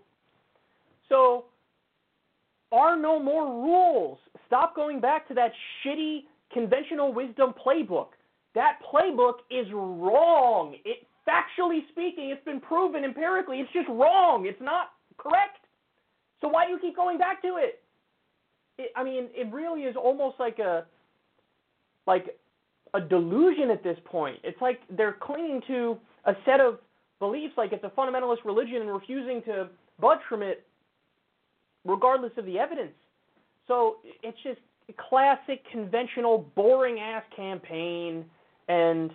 So 1.10 1.46
are 2.72 2.98
no 2.98 3.20
more 3.20 3.46
rules. 3.46 4.18
Stop 4.46 4.76
going 4.76 5.00
back 5.00 5.28
to 5.30 5.34
that 5.36 5.52
shitty 5.86 6.24
conventional 6.52 7.14
wisdom 7.14 7.54
playbook. 7.66 8.10
that 8.56 8.80
playbook 8.92 9.36
is 9.50 9.68
wrong. 9.72 10.76
It 10.84 11.08
factually 11.28 11.88
speaking, 11.92 12.30
it's 12.30 12.44
been 12.46 12.60
proven 12.60 13.04
empirically, 13.04 13.60
it's 13.60 13.72
just 13.72 13.88
wrong. 13.90 14.46
It's 14.46 14.62
not 14.62 14.94
correct. 15.18 15.66
So 16.42 16.48
why 16.48 16.66
do 16.66 16.72
you 16.72 16.80
keep 16.80 16.96
going 16.96 17.18
back 17.18 17.42
to 17.42 17.58
it? 17.58 17.82
it 18.78 18.92
I 18.96 19.04
mean, 19.04 19.28
it 19.34 19.52
really 19.54 19.82
is 19.82 19.96
almost 19.96 20.40
like 20.40 20.60
a 20.60 20.86
like 22.06 22.38
a 22.94 23.02
delusion 23.02 23.70
at 23.72 23.84
this 23.84 23.98
point. 24.06 24.38
It's 24.44 24.60
like 24.62 24.80
they're 24.90 25.18
clinging 25.20 25.62
to 25.68 25.98
a 26.26 26.34
set 26.46 26.60
of 26.60 26.80
beliefs 27.20 27.54
like 27.58 27.74
it's 27.74 27.84
a 27.84 27.90
fundamentalist 27.90 28.46
religion 28.46 28.78
and 28.82 28.92
refusing 28.92 29.42
to 29.44 29.70
budge 30.00 30.20
from 30.30 30.44
it 30.44 30.66
regardless 31.86 32.32
of 32.38 32.46
the 32.46 32.60
evidence. 32.60 32.94
So 33.68 33.98
it's 34.24 34.38
just 34.44 34.60
a 34.90 34.94
classic, 35.10 35.64
conventional, 35.72 36.50
boring 36.56 37.00
ass 37.00 37.24
campaign, 37.36 38.26
and 38.68 39.12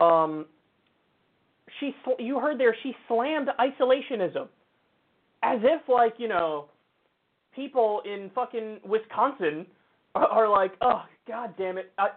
um, 0.00 0.46
she 1.80 1.94
you 2.18 2.38
heard 2.38 2.58
there 2.58 2.74
she 2.82 2.94
slammed 3.08 3.48
isolationism, 3.60 4.48
as 5.42 5.60
if 5.62 5.82
like 5.88 6.14
you 6.18 6.28
know, 6.28 6.66
people 7.54 8.02
in 8.04 8.30
fucking 8.34 8.80
Wisconsin 8.84 9.66
are, 10.14 10.26
are 10.26 10.48
like, 10.48 10.72
oh 10.80 11.02
god 11.28 11.54
damn 11.58 11.76
it, 11.76 11.92
I, 11.98 12.08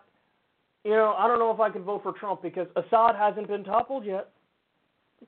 you 0.84 0.92
know, 0.92 1.15
I 1.18 1.28
don't 1.28 1.39
know 1.39 1.52
if 1.52 1.60
I 1.60 1.70
could 1.70 1.84
vote 1.84 2.04
for 2.04 2.13
Trump 2.13 2.42
because 2.42 2.68
Assad 2.76 3.15
hasn't 3.15 3.48
been 3.48 3.63
toppled 3.63 4.06
yet. 4.06 4.30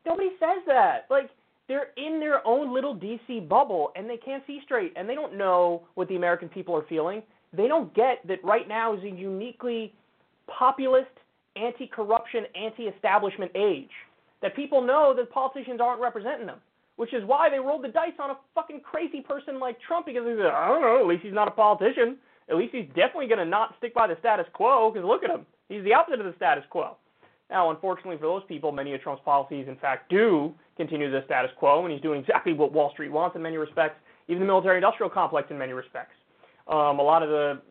Nobody 0.05 0.29
says 0.39 0.63
that. 0.67 1.07
Like 1.09 1.29
they're 1.67 1.89
in 1.97 2.19
their 2.19 2.45
own 2.47 2.73
little 2.73 2.95
DC 2.95 3.47
bubble 3.47 3.91
and 3.95 4.09
they 4.09 4.17
can't 4.17 4.43
see 4.47 4.59
straight 4.63 4.93
and 4.95 5.07
they 5.07 5.15
don't 5.15 5.37
know 5.37 5.83
what 5.95 6.07
the 6.07 6.15
American 6.15 6.49
people 6.49 6.75
are 6.75 6.85
feeling. 6.87 7.21
They 7.53 7.67
don't 7.67 7.93
get 7.93 8.25
that 8.27 8.43
right 8.43 8.67
now 8.67 8.93
is 8.93 9.03
a 9.03 9.09
uniquely 9.09 9.93
populist, 10.47 11.11
anti-corruption, 11.57 12.45
anti-establishment 12.55 13.51
age. 13.55 13.89
That 14.41 14.55
people 14.55 14.81
know 14.81 15.13
that 15.15 15.29
politicians 15.31 15.79
aren't 15.81 16.01
representing 16.01 16.47
them, 16.47 16.59
which 16.95 17.13
is 17.13 17.23
why 17.25 17.49
they 17.49 17.59
rolled 17.59 17.83
the 17.83 17.89
dice 17.89 18.17
on 18.19 18.31
a 18.31 18.37
fucking 18.55 18.81
crazy 18.81 19.21
person 19.21 19.59
like 19.59 19.77
Trump 19.85 20.07
because 20.07 20.23
they 20.25 20.35
said, 20.35 20.47
I 20.47 20.67
don't 20.67 20.81
know, 20.81 20.99
at 20.99 21.05
least 21.05 21.23
he's 21.23 21.33
not 21.33 21.47
a 21.47 21.51
politician. 21.51 22.17
At 22.49 22.57
least 22.57 22.73
he's 22.73 22.87
definitely 22.87 23.27
going 23.27 23.39
to 23.39 23.45
not 23.45 23.75
stick 23.77 23.93
by 23.93 24.07
the 24.07 24.17
status 24.19 24.45
quo 24.53 24.91
because 24.91 25.05
look 25.05 25.23
at 25.23 25.29
him. 25.29 25.45
He's 25.69 25.83
the 25.83 25.93
opposite 25.93 26.19
of 26.19 26.25
the 26.25 26.35
status 26.35 26.63
quo. 26.69 26.97
Now, 27.49 27.69
unfortunately 27.69 28.17
for 28.17 28.23
those 28.23 28.43
people, 28.47 28.71
many 28.71 28.93
of 28.93 29.01
Trump's 29.01 29.21
policies, 29.23 29.67
in 29.67 29.75
fact, 29.77 30.09
do 30.09 30.53
continue 30.77 31.11
the 31.11 31.21
status 31.25 31.51
quo, 31.57 31.83
and 31.83 31.91
he's 31.91 32.01
doing 32.01 32.21
exactly 32.21 32.53
what 32.53 32.71
Wall 32.71 32.91
Street 32.91 33.11
wants 33.11 33.35
in 33.35 33.41
many 33.41 33.57
respects, 33.57 33.99
even 34.27 34.39
the 34.39 34.45
military 34.45 34.77
industrial 34.77 35.09
complex 35.09 35.49
in 35.51 35.57
many 35.57 35.73
respects. 35.73 36.13
Um, 36.67 36.99
a 36.99 37.03
lot 37.03 37.23
of 37.23 37.29
the 37.29 37.61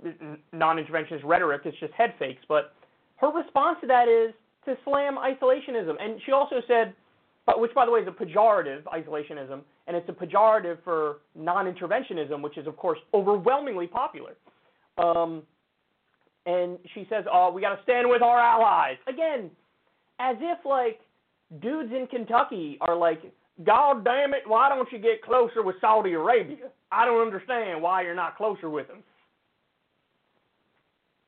non 0.53 0.77
interventionist 0.77 1.25
rhetoric 1.25 1.63
is 1.65 1.75
just 1.81 1.95
head 1.95 2.15
fakes, 2.19 2.43
but 2.49 2.75
her 3.17 3.29
response 3.29 3.79
to 3.81 3.87
that 3.87 4.09
is 4.09 4.35
to 4.67 4.77
slam 4.85 5.17
isolationism. 5.17 5.95
And 6.01 6.21
she 6.27 6.33
also 6.33 6.57
said, 6.69 6.95
which 7.57 7.75
by 7.75 7.87
the 7.87 7.91
way 7.91 8.01
is 8.01 8.09
a 8.09 8.11
pejorative, 8.11 8.83
isolationism, 8.85 9.61
and 9.87 9.97
it's 9.97 10.09
a 10.09 10.13
pejorative 10.13 10.79
for 10.85 11.19
non 11.35 11.73
interventionism, 11.73 12.43
which 12.43 12.59
is, 12.59 12.67
of 12.67 12.77
course, 12.77 12.99
overwhelmingly 13.15 13.87
popular. 13.87 14.37
Um, 15.03 15.43
and 16.47 16.79
she 16.95 17.07
says, 17.11 17.25
"Oh, 17.33 17.51
we 17.53 17.61
got 17.61 17.77
to 17.77 17.83
stand 17.83 18.09
with 18.09 18.23
our 18.23 18.39
allies." 18.39 18.97
Again, 19.07 19.51
as 20.19 20.37
if 20.41 20.59
like 20.65 21.01
dudes 21.61 21.91
in 21.93 22.07
Kentucky 22.07 22.79
are 22.81 22.97
like, 22.97 23.23
God 23.65 24.05
damn 24.05 24.33
it, 24.33 24.43
why 24.47 24.69
don't 24.69 24.91
you 24.93 24.99
get 24.99 25.23
closer 25.23 25.63
with 25.63 25.77
Saudi 25.81 26.13
Arabia? 26.13 26.69
I 26.93 27.05
don't 27.05 27.21
understand 27.21 27.83
why 27.83 28.03
you're 28.03 28.15
not 28.15 28.37
closer 28.37 28.71
with 28.71 28.89
them. 28.89 29.03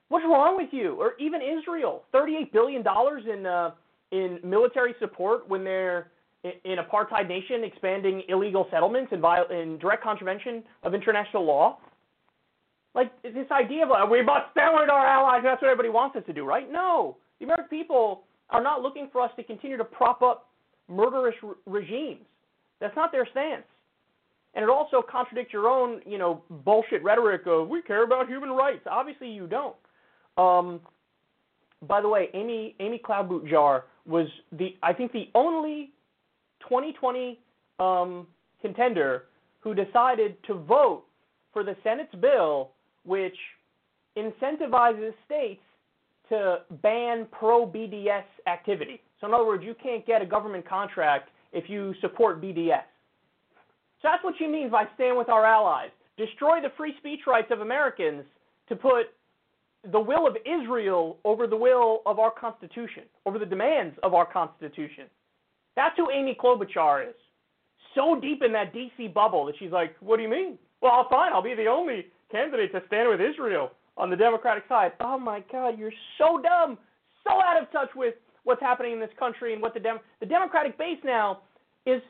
What's 0.09 0.25
wrong 0.25 0.57
with 0.57 0.69
you? 0.73 0.95
Or 1.01 1.15
even 1.19 1.41
Israel, 1.41 2.05
$38 2.15 2.53
billion 2.53 2.85
in, 3.27 3.47
uh, 3.47 3.71
in 4.13 4.39
military 4.45 4.95
support 5.01 5.49
when 5.49 5.65
they're 5.65 6.09
in 6.45 6.77
apartheid 6.79 7.29
nation 7.29 7.65
expanding 7.65 8.23
illegal 8.29 8.67
settlements 8.71 9.13
in, 9.13 9.21
viol- 9.21 9.49
in 9.49 9.79
direct 9.79 10.03
contravention 10.03 10.63
of 10.83 10.93
international 10.93 11.45
law. 11.45 11.79
Like 12.95 13.11
this 13.23 13.51
idea 13.51 13.85
of 13.85 13.91
uh, 13.91 14.07
we 14.11 14.23
must 14.23 14.55
with 14.55 14.91
our 14.91 15.07
allies, 15.07 15.41
that's 15.43 15.63
what 15.63 15.69
everybody 15.71 15.89
wants 15.89 16.17
us 16.17 16.23
to 16.27 16.33
do, 16.33 16.45
right? 16.45 16.71
No. 16.71 17.17
The 17.39 17.47
American 17.47 17.69
people 17.69 18.25
are 18.51 18.63
not 18.63 18.83
looking 18.83 19.09
for 19.11 19.23
us 19.23 19.31
to 19.37 19.43
continue 19.43 19.77
to 19.77 19.85
prop 19.85 20.23
up 20.23 20.49
murderous 20.89 21.35
re- 21.43 21.55
regimes. 21.67 22.27
That's 22.81 22.95
not 22.95 23.11
their 23.11 23.27
stance. 23.31 23.65
And 24.55 24.63
it 24.63 24.69
also 24.69 25.03
contradicts 25.09 25.53
your 25.53 25.69
own, 25.69 26.03
you 26.05 26.19
know, 26.19 26.43
bullshit 26.51 27.03
rhetoric 27.03 27.43
of 27.47 27.69
we 27.69 27.81
care 27.81 28.05
about 28.05 28.29
human 28.29 28.51
rights. 28.51 28.83
Obviously, 28.91 29.29
you 29.29 29.47
don't. 29.47 29.77
Um, 30.37 30.81
by 31.89 32.01
the 32.01 32.09
way, 32.09 32.29
Amy 32.35 32.77
Amy 32.81 33.01
Klobuchar 33.03 33.83
was 34.07 34.27
the 34.53 34.77
I 34.83 34.93
think 34.93 35.13
the 35.13 35.29
only 35.35 35.93
2020 36.61 37.39
um, 37.79 38.27
contender 38.61 39.25
who 39.61 39.75
decided 39.75 40.37
to 40.45 40.55
vote 40.55 41.05
for 41.53 41.65
the 41.65 41.77
Senate's 41.83 42.15
bill 42.21 42.71
which 43.05 43.37
incentivizes 44.17 45.13
states 45.25 45.63
to 46.29 46.59
ban 46.83 47.27
pro 47.31 47.67
BDS 47.67 48.25
activity. 48.47 49.01
So, 49.21 49.27
in 49.27 49.35
other 49.35 49.47
words, 49.47 49.65
you 49.65 49.75
can't 49.81 50.07
get 50.07 50.23
a 50.23 50.27
government 50.27 50.69
contract 50.69 51.31
if 51.53 51.69
you 51.69 51.95
support 52.01 52.41
BDS. 52.41 52.85
So, 54.01 54.09
that's 54.09 54.25
what 54.25 54.35
she 54.39 54.47
means 54.47 54.71
by 54.71 54.85
stand 54.95 55.17
with 55.17 55.29
our 55.29 55.45
allies. 55.45 55.91
Destroy 56.17 56.61
the 56.61 56.71
free 56.77 56.95
speech 56.99 57.21
rights 57.27 57.49
of 57.51 57.61
Americans 57.61 58.25
to 58.69 58.77
put 58.77 59.07
the 59.91 60.01
will 60.01 60.27
of 60.27 60.37
Israel 60.47 61.19
over 61.25 61.47
the 61.47 61.57
will 61.57 62.03
of 62.07 62.19
our 62.19 62.31
Constitution, 62.31 63.05
over 63.27 63.39
the 63.39 63.47
demands 63.47 63.97
of 64.03 64.15
our 64.15 64.27
Constitution. 64.31 65.05
That's 65.75 65.97
who 65.97 66.11
Amy 66.11 66.37
Klobuchar 66.41 67.09
is. 67.09 67.15
So 67.95 68.19
deep 68.21 68.43
in 68.43 68.53
that 68.53 68.73
DC 68.73 69.13
bubble 69.13 69.47
that 69.47 69.55
she's 69.59 69.73
like, 69.73 69.97
what 70.01 70.17
do 70.17 70.23
you 70.23 70.29
mean? 70.29 70.59
Well, 70.81 71.07
fine, 71.11 71.33
I'll 71.33 71.43
be 71.43 71.55
the 71.55 71.67
only 71.67 72.07
candidate 72.33 72.73
to 72.73 72.83
stand 72.89 73.09
with 73.09 73.21
Israel 73.21 73.71
on 73.97 74.11
the 74.11 74.17
Democratic 74.17 74.65
side. 74.69 74.93
Oh 75.01 75.19
my 75.19 75.45
God, 75.53 75.79
you're 75.79 75.93
so 76.19 76.41
dumb, 76.43 76.79
so 77.25 77.31
out 77.41 77.63
of 77.63 77.71
touch 77.71 77.91
with 77.95 78.15
what's 78.45 78.61
happening 78.61 78.93
in 78.93 79.01
this 79.01 79.11
country 79.19 79.53
and 79.53 79.63
what 79.63 79.75
the 79.75 79.81
Dem- 79.81 80.01
the 80.21 80.27
Democratic 80.27 80.77
base 80.79 80.99
now 81.05 81.41
is 81.87 82.03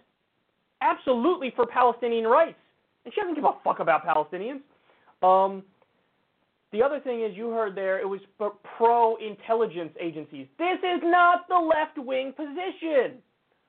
absolutely 0.80 1.52
for 1.54 1.66
Palestinian 1.66 2.26
rights, 2.26 2.58
and 3.04 3.12
she 3.12 3.20
doesn't 3.20 3.34
give 3.34 3.44
a 3.44 3.52
fuck 3.62 3.80
about 3.80 4.06
Palestinians. 4.06 4.60
Um, 5.22 5.62
the 6.72 6.82
other 6.82 7.00
thing 7.00 7.22
is, 7.22 7.36
you 7.36 7.50
heard 7.50 7.74
there, 7.74 8.00
it 8.00 8.08
was 8.08 8.20
pro 8.76 9.16
intelligence 9.16 9.92
agencies. 10.00 10.46
This 10.58 10.78
is 10.78 11.02
not 11.02 11.46
the 11.48 11.56
left 11.56 11.98
wing 11.98 12.32
position. 12.32 13.18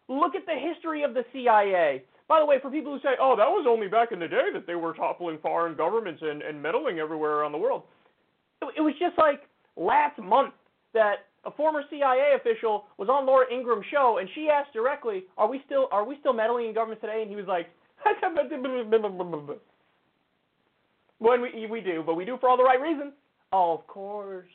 Look 0.08 0.36
at 0.36 0.46
the 0.46 0.56
history 0.56 1.04
of 1.04 1.14
the 1.14 1.24
CIA. 1.34 2.04
By 2.28 2.40
the 2.40 2.46
way, 2.46 2.58
for 2.62 2.72
people 2.72 2.94
who 2.94 3.00
say, 3.00 3.16
oh, 3.20 3.36
that 3.36 3.48
was 3.48 3.66
only 3.68 3.88
back 3.88 4.12
in 4.12 4.20
the 4.20 4.28
day 4.28 4.48
that 4.54 4.66
they 4.66 4.76
were 4.76 4.94
toppling 4.94 5.38
foreign 5.42 5.76
governments 5.76 6.22
and, 6.24 6.42
and 6.42 6.62
meddling 6.62 7.00
everywhere 7.00 7.40
around 7.40 7.52
the 7.52 7.58
world, 7.58 7.84
it, 8.62 8.74
it 8.78 8.82
was 8.82 8.94
just 9.00 9.18
like 9.18 9.42
last 9.76 10.18
month 10.20 10.54
that 10.94 11.28
a 11.46 11.52
former 11.52 11.84
CIA 11.90 12.36
official 12.40 12.86
was 12.98 13.10
on 13.10 13.26
Laura 13.26 13.46
Ingraham's 13.52 13.86
show, 13.92 14.18
and 14.20 14.30
she 14.34 14.50
asked 14.50 14.72
directly, 14.72 15.26
"Are 15.38 15.48
we 15.48 15.62
still 15.66 15.90
are 15.92 16.06
we 16.06 16.18
still 16.20 16.32
meddling 16.34 16.68
in 16.68 16.74
government 16.74 17.02
today?" 17.02 17.22
And 17.22 17.30
he 17.30 17.36
was 17.36 17.48
like, 17.48 17.68
"When 21.20 21.42
we 21.42 21.68
we 21.70 21.82
do, 21.82 22.04
but 22.06 22.16
we 22.16 22.24
do 22.24 22.38
for 22.40 22.48
all 22.50 22.58
the 22.58 22.64
right 22.64 22.80
reasons." 22.80 23.14
Of 23.52 23.86
course. 23.88 24.50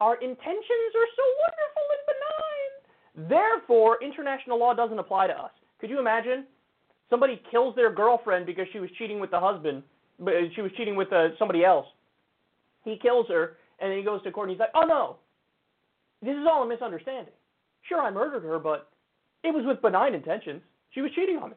Our 0.00 0.16
intentions 0.16 0.92
are 0.96 1.10
so 1.16 1.24
wonderful 1.44 1.86
and 1.94 2.02
benign. 2.10 3.28
Therefore, 3.28 3.98
international 4.02 4.58
law 4.58 4.74
doesn't 4.74 4.98
apply 4.98 5.28
to 5.28 5.34
us. 5.34 5.50
Could 5.80 5.90
you 5.90 6.00
imagine 6.00 6.44
somebody 7.10 7.42
kills 7.50 7.74
their 7.76 7.92
girlfriend 7.92 8.46
because 8.46 8.66
she 8.72 8.78
was 8.78 8.88
cheating 8.96 9.20
with 9.20 9.30
the 9.30 9.40
husband, 9.40 9.82
but 10.18 10.34
she 10.54 10.62
was 10.62 10.70
cheating 10.76 10.96
with 10.96 11.12
uh, 11.12 11.28
somebody 11.38 11.64
else. 11.64 11.86
He 12.84 12.96
kills 12.96 13.26
her, 13.28 13.58
and 13.80 13.90
then 13.90 13.98
he 13.98 14.04
goes 14.04 14.22
to 14.22 14.30
court 14.30 14.48
and 14.48 14.54
he's 14.54 14.60
like, 14.60 14.70
"Oh 14.74 14.86
no, 14.86 15.16
this 16.22 16.36
is 16.36 16.46
all 16.50 16.62
a 16.62 16.68
misunderstanding. 16.68 17.32
Sure, 17.88 18.00
I 18.00 18.10
murdered 18.10 18.42
her, 18.44 18.58
but 18.58 18.88
it 19.42 19.54
was 19.54 19.64
with 19.66 19.82
benign 19.82 20.14
intentions. 20.14 20.62
She 20.90 21.00
was 21.00 21.10
cheating 21.14 21.38
on 21.38 21.50
me. 21.50 21.56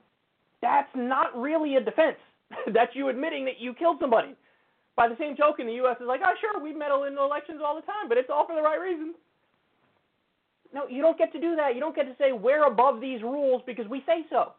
That's 0.61 0.89
not 0.95 1.35
really 1.35 1.75
a 1.75 1.81
defense. 1.81 2.17
That's 2.73 2.95
you 2.95 3.09
admitting 3.09 3.45
that 3.45 3.59
you 3.59 3.73
killed 3.73 3.97
somebody. 3.99 4.35
By 4.95 5.07
the 5.09 5.17
same 5.19 5.35
token, 5.35 5.65
the 5.67 5.73
U.S. 5.83 5.97
is 5.99 6.07
like, 6.07 6.21
oh, 6.23 6.33
sure, 6.39 6.63
we 6.63 6.71
meddle 6.71 7.03
in 7.03 7.17
elections 7.17 7.61
all 7.65 7.75
the 7.75 7.81
time, 7.81 8.07
but 8.07 8.17
it's 8.17 8.29
all 8.29 8.45
for 8.45 8.55
the 8.55 8.61
right 8.61 8.79
reasons. 8.79 9.15
No, 10.73 10.87
you 10.87 11.01
don't 11.01 11.17
get 11.17 11.33
to 11.33 11.39
do 11.39 11.55
that. 11.55 11.75
You 11.75 11.81
don't 11.81 11.95
get 11.95 12.03
to 12.03 12.15
say 12.17 12.31
we're 12.31 12.65
above 12.65 13.01
these 13.01 13.21
rules 13.21 13.61
because 13.65 13.87
we 13.87 14.03
say 14.05 14.25
so. 14.29 14.53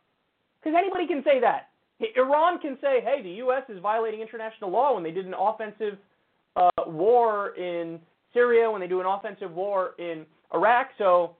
Because 0.64 0.78
anybody 0.78 1.06
can 1.06 1.22
say 1.24 1.40
that. 1.40 1.68
Iran 2.16 2.58
can 2.58 2.78
say, 2.80 3.00
hey, 3.04 3.20
the 3.22 3.30
U.S. 3.44 3.62
is 3.68 3.78
violating 3.80 4.20
international 4.20 4.70
law 4.70 4.94
when 4.94 5.02
they 5.02 5.10
did 5.10 5.26
an 5.26 5.34
offensive 5.38 5.98
uh, 6.56 6.70
war 6.86 7.54
in 7.56 8.00
Syria, 8.32 8.70
when 8.70 8.80
they 8.80 8.88
do 8.88 9.00
an 9.00 9.06
offensive 9.06 9.52
war 9.52 9.92
in 9.98 10.24
Iraq. 10.54 10.88
So 10.98 11.36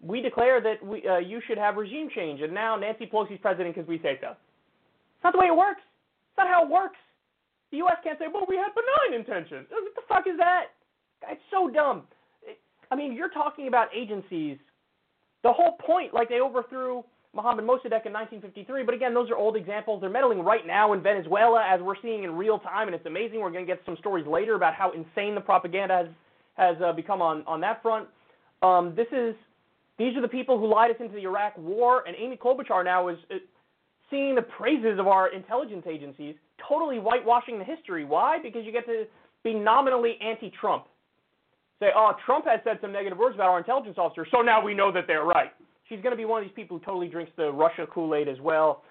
we 0.00 0.20
declare 0.20 0.60
that 0.60 0.84
we, 0.84 1.06
uh, 1.08 1.18
you 1.18 1.40
should 1.46 1.58
have 1.58 1.76
regime 1.76 2.08
change, 2.14 2.40
and 2.40 2.52
now 2.52 2.76
Nancy 2.76 3.06
Pelosi's 3.06 3.40
president 3.40 3.74
because 3.74 3.88
we 3.88 3.98
say 3.98 4.18
so. 4.20 4.30
It's 4.30 5.24
not 5.24 5.32
the 5.32 5.38
way 5.38 5.46
it 5.46 5.56
works. 5.56 5.80
It's 5.80 6.38
not 6.38 6.48
how 6.48 6.64
it 6.64 6.70
works. 6.70 6.98
The 7.70 7.78
U.S. 7.78 7.96
can't 8.04 8.18
say, 8.18 8.26
well, 8.32 8.44
we 8.48 8.56
had 8.56 8.68
benign 8.74 9.18
intentions. 9.18 9.66
What 9.70 9.94
the 9.94 10.02
fuck 10.06 10.26
is 10.26 10.36
that? 10.38 10.66
It's 11.30 11.40
so 11.50 11.70
dumb. 11.70 12.02
I 12.90 12.96
mean, 12.96 13.14
you're 13.14 13.30
talking 13.30 13.68
about 13.68 13.88
agencies. 13.96 14.58
The 15.42 15.52
whole 15.52 15.78
point, 15.84 16.12
like 16.12 16.28
they 16.28 16.40
overthrew 16.40 17.02
Mohammed 17.34 17.64
Mossadegh 17.64 18.04
in 18.04 18.12
1953, 18.12 18.82
but 18.84 18.94
again, 18.94 19.14
those 19.14 19.30
are 19.30 19.36
old 19.36 19.56
examples. 19.56 20.02
They're 20.02 20.10
meddling 20.10 20.44
right 20.44 20.66
now 20.66 20.92
in 20.92 21.02
Venezuela, 21.02 21.64
as 21.66 21.80
we're 21.80 22.00
seeing 22.02 22.24
in 22.24 22.36
real 22.36 22.58
time, 22.58 22.88
and 22.88 22.94
it's 22.94 23.06
amazing. 23.06 23.40
We're 23.40 23.50
going 23.50 23.66
to 23.66 23.72
get 23.72 23.80
some 23.86 23.96
stories 23.98 24.26
later 24.26 24.54
about 24.54 24.74
how 24.74 24.92
insane 24.92 25.34
the 25.34 25.40
propaganda 25.40 25.96
has 25.96 26.06
has 26.54 26.76
uh, 26.84 26.92
become 26.92 27.22
on 27.22 27.42
on 27.46 27.60
that 27.62 27.80
front. 27.80 28.06
Um, 28.62 28.94
this 28.94 29.06
is 29.12 29.34
these 29.98 30.14
are 30.14 30.20
the 30.20 30.28
people 30.28 30.58
who 30.58 30.66
lied 30.66 30.90
us 30.90 30.98
into 31.00 31.14
the 31.14 31.22
Iraq 31.22 31.56
War, 31.56 32.04
and 32.06 32.14
Amy 32.18 32.36
Klobuchar 32.36 32.84
now 32.84 33.08
is 33.08 33.16
uh, 33.30 33.36
seeing 34.10 34.34
the 34.34 34.42
praises 34.42 34.98
of 34.98 35.06
our 35.06 35.32
intelligence 35.32 35.84
agencies, 35.88 36.34
totally 36.68 36.98
whitewashing 36.98 37.58
the 37.58 37.64
history. 37.64 38.04
Why? 38.04 38.38
Because 38.42 38.64
you 38.66 38.72
get 38.72 38.84
to 38.86 39.04
be 39.42 39.54
nominally 39.54 40.18
anti-Trump. 40.20 40.84
Say, 41.80 41.88
oh, 41.96 42.12
Trump 42.24 42.46
has 42.46 42.60
said 42.62 42.78
some 42.80 42.92
negative 42.92 43.18
words 43.18 43.34
about 43.34 43.48
our 43.48 43.58
intelligence 43.58 43.96
officers, 43.98 44.28
so 44.30 44.42
now 44.42 44.62
we 44.62 44.74
know 44.74 44.92
that 44.92 45.06
they're 45.06 45.24
right. 45.24 45.52
She's 45.92 46.00
going 46.00 46.12
to 46.12 46.16
be 46.16 46.24
one 46.24 46.42
of 46.42 46.48
these 46.48 46.54
people 46.56 46.78
who 46.78 46.84
totally 46.86 47.06
drinks 47.06 47.32
the 47.36 47.52
Russia 47.52 47.86
Kool-Aid 47.92 48.26
as 48.26 48.40
well. 48.40 48.82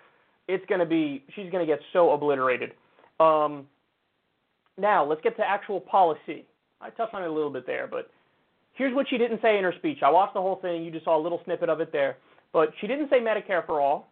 It's 0.48 0.64
going 0.68 0.78
to 0.78 0.86
be, 0.86 1.24
she's 1.36 1.50
going 1.52 1.66
to 1.66 1.72
get 1.72 1.80
so 1.94 2.12
obliterated. 2.12 2.74
Um, 3.20 3.66
now, 4.78 5.04
let's 5.04 5.20
get 5.22 5.36
to 5.38 5.44
actual 5.44 5.80
policy. 5.80 6.46
I 6.80 6.92
touched 6.92 7.16
on 7.16 7.24
it 7.24 7.28
a 7.28 7.32
little 7.32 7.50
bit 7.50 7.66
there, 7.66 7.88
but 7.88 8.12
here's 8.76 8.94
what 8.94 9.10
she 9.10 9.18
didn't 9.18 9.42
say 9.42 9.58
in 9.58 9.64
her 9.64 9.74
speech. 9.80 10.04
I 10.04 10.12
watched 10.12 10.36
the 10.36 10.42
whole 10.42 10.58
thing. 10.58 10.84
You 10.84 10.92
just 10.92 11.06
saw 11.06 11.18
a 11.18 11.24
little 11.24 11.42
snippet 11.44 11.70
of 11.70 11.82
it 11.82 11.92
there. 11.92 12.18
But 12.54 12.72
she 12.80 12.86
didn't 12.86 13.10
say 13.10 13.20
Medicare 13.20 13.66
for 13.66 13.82
all. 13.82 14.12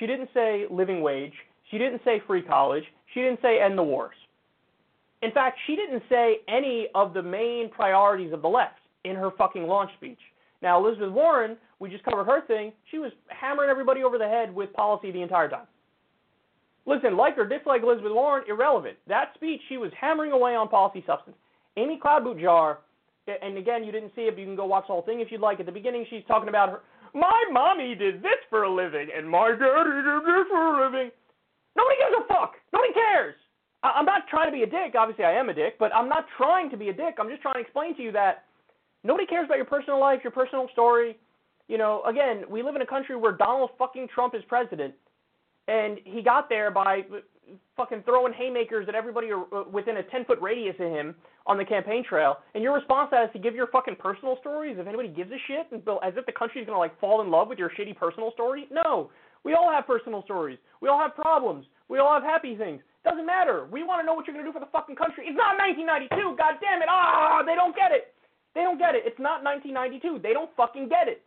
She 0.00 0.08
didn't 0.08 0.30
say 0.34 0.66
living 0.68 1.02
wage. 1.02 1.34
She 1.70 1.78
didn't 1.78 2.00
say 2.04 2.20
free 2.26 2.42
college. 2.42 2.84
She 3.14 3.20
didn't 3.20 3.40
say 3.40 3.60
end 3.60 3.78
the 3.78 3.84
wars. 3.84 4.16
In 5.22 5.30
fact, 5.30 5.60
she 5.68 5.76
didn't 5.76 6.02
say 6.08 6.38
any 6.48 6.88
of 6.96 7.14
the 7.14 7.22
main 7.22 7.70
priorities 7.70 8.32
of 8.32 8.42
the 8.42 8.48
left 8.48 8.80
in 9.04 9.14
her 9.14 9.30
fucking 9.38 9.68
launch 9.68 9.92
speech. 9.96 10.18
Now, 10.62 10.84
Elizabeth 10.84 11.12
Warren, 11.12 11.56
we 11.78 11.90
just 11.90 12.04
covered 12.04 12.24
her 12.24 12.46
thing. 12.46 12.72
She 12.90 12.98
was 12.98 13.12
hammering 13.28 13.70
everybody 13.70 14.02
over 14.02 14.18
the 14.18 14.28
head 14.28 14.54
with 14.54 14.72
policy 14.72 15.10
the 15.10 15.22
entire 15.22 15.48
time. 15.48 15.66
Listen, 16.86 17.16
like 17.16 17.36
or 17.36 17.46
dislike 17.46 17.82
Elizabeth 17.82 18.12
Warren, 18.12 18.44
irrelevant. 18.48 18.96
That 19.08 19.32
speech, 19.34 19.60
she 19.68 19.76
was 19.76 19.90
hammering 20.00 20.32
away 20.32 20.54
on 20.54 20.68
policy 20.68 21.02
substance. 21.06 21.36
Amy 21.76 22.00
Klobuchar, 22.02 22.78
and 23.42 23.58
again, 23.58 23.84
you 23.84 23.92
didn't 23.92 24.12
see 24.14 24.22
it, 24.22 24.34
but 24.34 24.40
you 24.40 24.46
can 24.46 24.56
go 24.56 24.66
watch 24.66 24.84
the 24.86 24.92
whole 24.92 25.02
thing 25.02 25.20
if 25.20 25.32
you'd 25.32 25.40
like. 25.40 25.58
At 25.60 25.66
the 25.66 25.72
beginning, 25.72 26.06
she's 26.08 26.22
talking 26.28 26.48
about 26.48 26.70
her. 26.70 26.80
My 27.12 27.44
mommy 27.50 27.94
did 27.94 28.22
this 28.22 28.38
for 28.48 28.62
a 28.62 28.72
living, 28.72 29.08
and 29.16 29.28
my 29.28 29.50
daddy 29.50 30.02
did 30.02 30.22
this 30.24 30.46
for 30.48 30.78
a 30.78 30.84
living. 30.86 31.10
Nobody 31.76 31.96
gives 31.98 32.24
a 32.24 32.28
fuck. 32.32 32.54
Nobody 32.72 32.94
cares. 32.94 33.34
I'm 33.82 34.06
not 34.06 34.22
trying 34.28 34.46
to 34.46 34.52
be 34.52 34.62
a 34.62 34.66
dick. 34.66 34.94
Obviously, 34.98 35.24
I 35.24 35.32
am 35.32 35.48
a 35.48 35.54
dick, 35.54 35.78
but 35.78 35.94
I'm 35.94 36.08
not 36.08 36.26
trying 36.36 36.70
to 36.70 36.76
be 36.76 36.88
a 36.88 36.92
dick. 36.92 37.16
I'm 37.18 37.28
just 37.28 37.42
trying 37.42 37.54
to 37.54 37.60
explain 37.60 37.96
to 37.96 38.02
you 38.02 38.12
that 38.12 38.44
nobody 39.06 39.26
cares 39.26 39.46
about 39.46 39.56
your 39.56 39.66
personal 39.66 40.00
life, 40.00 40.20
your 40.22 40.32
personal 40.32 40.68
story. 40.72 41.16
You 41.68 41.78
know, 41.78 42.02
again, 42.08 42.44
we 42.48 42.62
live 42.62 42.76
in 42.76 42.82
a 42.82 42.86
country 42.86 43.16
where 43.16 43.32
Donald 43.32 43.70
fucking 43.78 44.08
Trump 44.14 44.34
is 44.34 44.42
president, 44.48 44.94
and 45.68 45.98
he 46.04 46.22
got 46.22 46.48
there 46.48 46.70
by 46.70 47.02
fucking 47.76 48.02
throwing 48.04 48.32
haymakers 48.32 48.88
at 48.88 48.94
everybody 48.94 49.28
uh, 49.32 49.62
within 49.70 49.98
a 49.98 50.02
10 50.02 50.24
foot 50.24 50.38
radius 50.40 50.74
of 50.80 50.90
him 50.90 51.14
on 51.46 51.58
the 51.58 51.64
campaign 51.64 52.04
trail. 52.04 52.38
And 52.54 52.62
your 52.62 52.74
response 52.74 53.10
to 53.10 53.16
that 53.16 53.24
is 53.26 53.32
to 53.34 53.38
give 53.38 53.54
your 53.54 53.68
fucking 53.68 53.96
personal 53.96 54.36
stories 54.40 54.76
if 54.78 54.86
anybody 54.86 55.08
gives 55.08 55.30
a 55.30 55.38
shit, 55.46 55.66
and 55.70 55.82
as 56.02 56.14
if 56.16 56.26
the 56.26 56.32
country's 56.32 56.66
gonna 56.66 56.78
like 56.78 56.98
fall 57.00 57.22
in 57.22 57.30
love 57.30 57.48
with 57.48 57.58
your 57.58 57.70
shitty 57.70 57.96
personal 57.96 58.32
story. 58.32 58.66
No, 58.70 59.10
we 59.44 59.54
all 59.54 59.70
have 59.70 59.86
personal 59.86 60.22
stories. 60.24 60.58
We 60.80 60.88
all 60.88 60.98
have 60.98 61.14
problems. 61.14 61.66
We 61.88 61.98
all 61.98 62.12
have 62.12 62.22
happy 62.22 62.56
things. 62.56 62.82
Doesn't 63.04 63.26
matter. 63.26 63.68
We 63.70 63.84
want 63.84 64.02
to 64.02 64.06
know 64.06 64.14
what 64.14 64.26
you're 64.26 64.34
to 64.36 64.42
do 64.42 64.52
for 64.52 64.58
the 64.58 64.72
fucking 64.74 64.96
country. 64.96 65.30
It's 65.30 65.38
not 65.38 65.54
1992. 65.62 66.34
God 66.34 66.58
damn 66.58 66.82
it. 66.82 66.90
Ah, 66.90 67.46
they 67.46 67.54
don't 67.54 67.76
get 67.76 67.94
it. 67.94 68.10
They 68.56 68.62
don't 68.62 68.78
get 68.78 68.94
it. 68.94 69.02
It's 69.04 69.20
not 69.20 69.44
1992. 69.44 70.20
They 70.22 70.32
don't 70.32 70.48
fucking 70.56 70.88
get 70.88 71.08
it. 71.08 71.22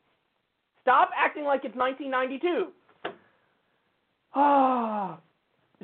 Stop 0.82 1.12
acting 1.15 1.44
like 1.44 1.63
it's 1.63 1.76
1992. 1.76 3.13
Ah. 4.36 5.20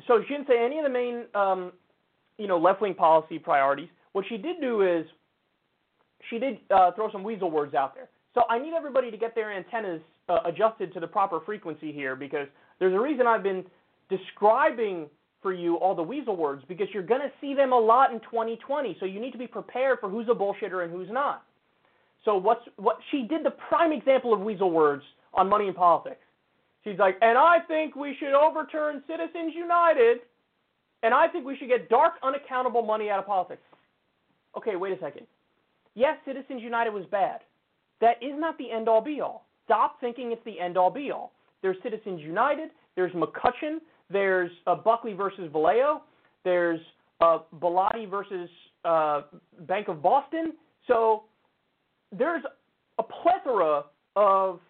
So 0.06 0.20
she 0.28 0.34
didn't 0.34 0.46
say 0.46 0.62
any 0.62 0.78
of 0.78 0.84
the 0.84 0.90
main, 0.90 1.24
um, 1.34 1.72
you 2.36 2.46
know, 2.46 2.58
left-wing 2.58 2.94
policy 2.94 3.38
priorities. 3.38 3.88
What 4.12 4.26
she 4.28 4.36
did 4.36 4.60
do 4.60 4.82
is 4.82 5.06
she 6.28 6.38
did 6.38 6.58
uh, 6.70 6.92
throw 6.92 7.10
some 7.10 7.24
weasel 7.24 7.50
words 7.50 7.74
out 7.74 7.94
there. 7.94 8.10
So 8.34 8.42
I 8.50 8.58
need 8.58 8.74
everybody 8.76 9.10
to 9.10 9.16
get 9.16 9.34
their 9.34 9.50
antennas 9.50 10.02
uh, 10.28 10.40
adjusted 10.44 10.92
to 10.92 11.00
the 11.00 11.06
proper 11.06 11.40
frequency 11.40 11.92
here 11.92 12.14
because 12.14 12.46
there's 12.78 12.92
a 12.94 13.00
reason 13.00 13.26
I've 13.26 13.42
been 13.42 13.64
describing 14.10 15.08
for 15.46 15.52
you 15.52 15.76
all 15.76 15.94
the 15.94 16.02
weasel 16.02 16.34
words 16.34 16.64
because 16.66 16.88
you're 16.92 17.04
going 17.04 17.20
to 17.20 17.30
see 17.40 17.54
them 17.54 17.72
a 17.72 17.78
lot 17.78 18.12
in 18.12 18.18
2020. 18.18 18.96
So 18.98 19.06
you 19.06 19.20
need 19.20 19.30
to 19.30 19.38
be 19.38 19.46
prepared 19.46 19.98
for 20.00 20.10
who's 20.10 20.26
a 20.28 20.34
bullshitter 20.34 20.82
and 20.82 20.92
who's 20.92 21.06
not. 21.08 21.44
So 22.24 22.36
what's 22.36 22.62
what 22.78 22.98
she 23.12 23.28
did 23.28 23.44
the 23.44 23.52
prime 23.68 23.92
example 23.92 24.34
of 24.34 24.40
weasel 24.40 24.72
words 24.72 25.04
on 25.34 25.48
money 25.48 25.68
and 25.68 25.76
politics. 25.76 26.24
She's 26.82 26.98
like, 26.98 27.16
and 27.22 27.38
I 27.38 27.58
think 27.68 27.94
we 27.94 28.16
should 28.18 28.34
overturn 28.34 29.04
Citizens 29.06 29.52
United, 29.54 30.18
and 31.04 31.14
I 31.14 31.28
think 31.28 31.46
we 31.46 31.56
should 31.56 31.68
get 31.68 31.88
dark, 31.88 32.14
unaccountable 32.24 32.82
money 32.82 33.08
out 33.08 33.20
of 33.20 33.26
politics. 33.26 33.62
Okay, 34.56 34.74
wait 34.74 34.98
a 34.98 35.00
second. 35.00 35.28
Yes, 35.94 36.16
Citizens 36.26 36.60
United 36.60 36.90
was 36.90 37.04
bad. 37.12 37.38
That 38.00 38.16
is 38.20 38.32
not 38.34 38.58
the 38.58 38.72
end 38.72 38.88
all 38.88 39.00
be 39.00 39.20
all. 39.20 39.46
Stop 39.64 40.00
thinking 40.00 40.32
it's 40.32 40.44
the 40.44 40.58
end 40.58 40.76
all 40.76 40.90
be 40.90 41.12
all. 41.12 41.30
There's 41.62 41.76
Citizens 41.84 42.20
United, 42.20 42.70
there's 42.96 43.12
McCutcheon, 43.12 43.78
there's 44.10 44.50
uh, 44.66 44.74
Buckley 44.74 45.12
versus 45.12 45.50
Valeo. 45.52 46.00
There's 46.44 46.80
uh, 47.20 47.38
Bellotti 47.60 48.08
versus 48.08 48.48
uh, 48.84 49.22
Bank 49.60 49.88
of 49.88 50.02
Boston. 50.02 50.52
So 50.86 51.24
there's 52.16 52.42
a 52.98 53.02
plethora 53.02 53.84
of 54.14 54.60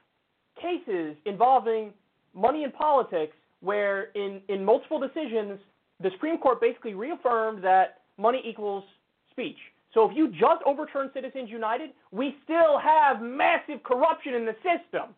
cases 0.61 1.17
involving 1.27 1.93
money 2.35 2.65
in 2.65 2.73
politics 2.73 3.37
where, 3.61 4.05
in, 4.15 4.41
in 4.49 4.65
multiple 4.65 5.01
decisions, 5.01 5.59
the 6.03 6.11
Supreme 6.13 6.39
Court 6.39 6.61
basically 6.61 6.95
reaffirmed 6.95 7.63
that 7.65 8.03
money 8.19 8.43
equals 8.45 8.85
speech. 9.31 9.57
So 9.95 10.09
if 10.09 10.17
you 10.17 10.29
just 10.29 10.63
overturn 10.67 11.11
Citizens 11.15 11.49
United, 11.49 11.91
we 12.11 12.37
still 12.45 12.79
have 12.79 13.23
massive 13.23 13.83
corruption 13.83 14.35
in 14.35 14.45
the 14.45 14.55
system. 14.57 15.15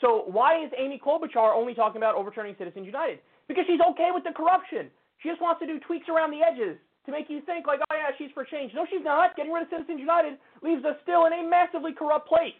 So 0.00 0.24
why 0.26 0.64
is 0.64 0.70
Amy 0.78 1.00
Klobuchar 1.04 1.54
only 1.54 1.74
talking 1.74 1.98
about 1.98 2.14
overturning 2.14 2.54
Citizens 2.58 2.86
United? 2.86 3.18
Because 3.48 3.64
she's 3.66 3.80
okay 3.80 4.10
with 4.12 4.24
the 4.24 4.32
corruption. 4.32 4.90
She 5.18 5.28
just 5.28 5.40
wants 5.40 5.60
to 5.60 5.66
do 5.66 5.80
tweaks 5.80 6.08
around 6.08 6.30
the 6.30 6.42
edges 6.42 6.76
to 7.06 7.12
make 7.12 7.28
you 7.28 7.40
think 7.42 7.66
like, 7.66 7.80
oh 7.90 7.94
yeah, 7.94 8.10
she's 8.16 8.30
for 8.32 8.44
change. 8.44 8.72
No, 8.74 8.86
she's 8.90 9.04
not. 9.04 9.36
Getting 9.36 9.52
rid 9.52 9.64
of 9.64 9.68
Citizens 9.70 10.00
United 10.00 10.38
leaves 10.62 10.84
us 10.84 10.96
still 11.02 11.26
in 11.26 11.32
a 11.32 11.48
massively 11.48 11.92
corrupt 11.92 12.28
place. 12.28 12.56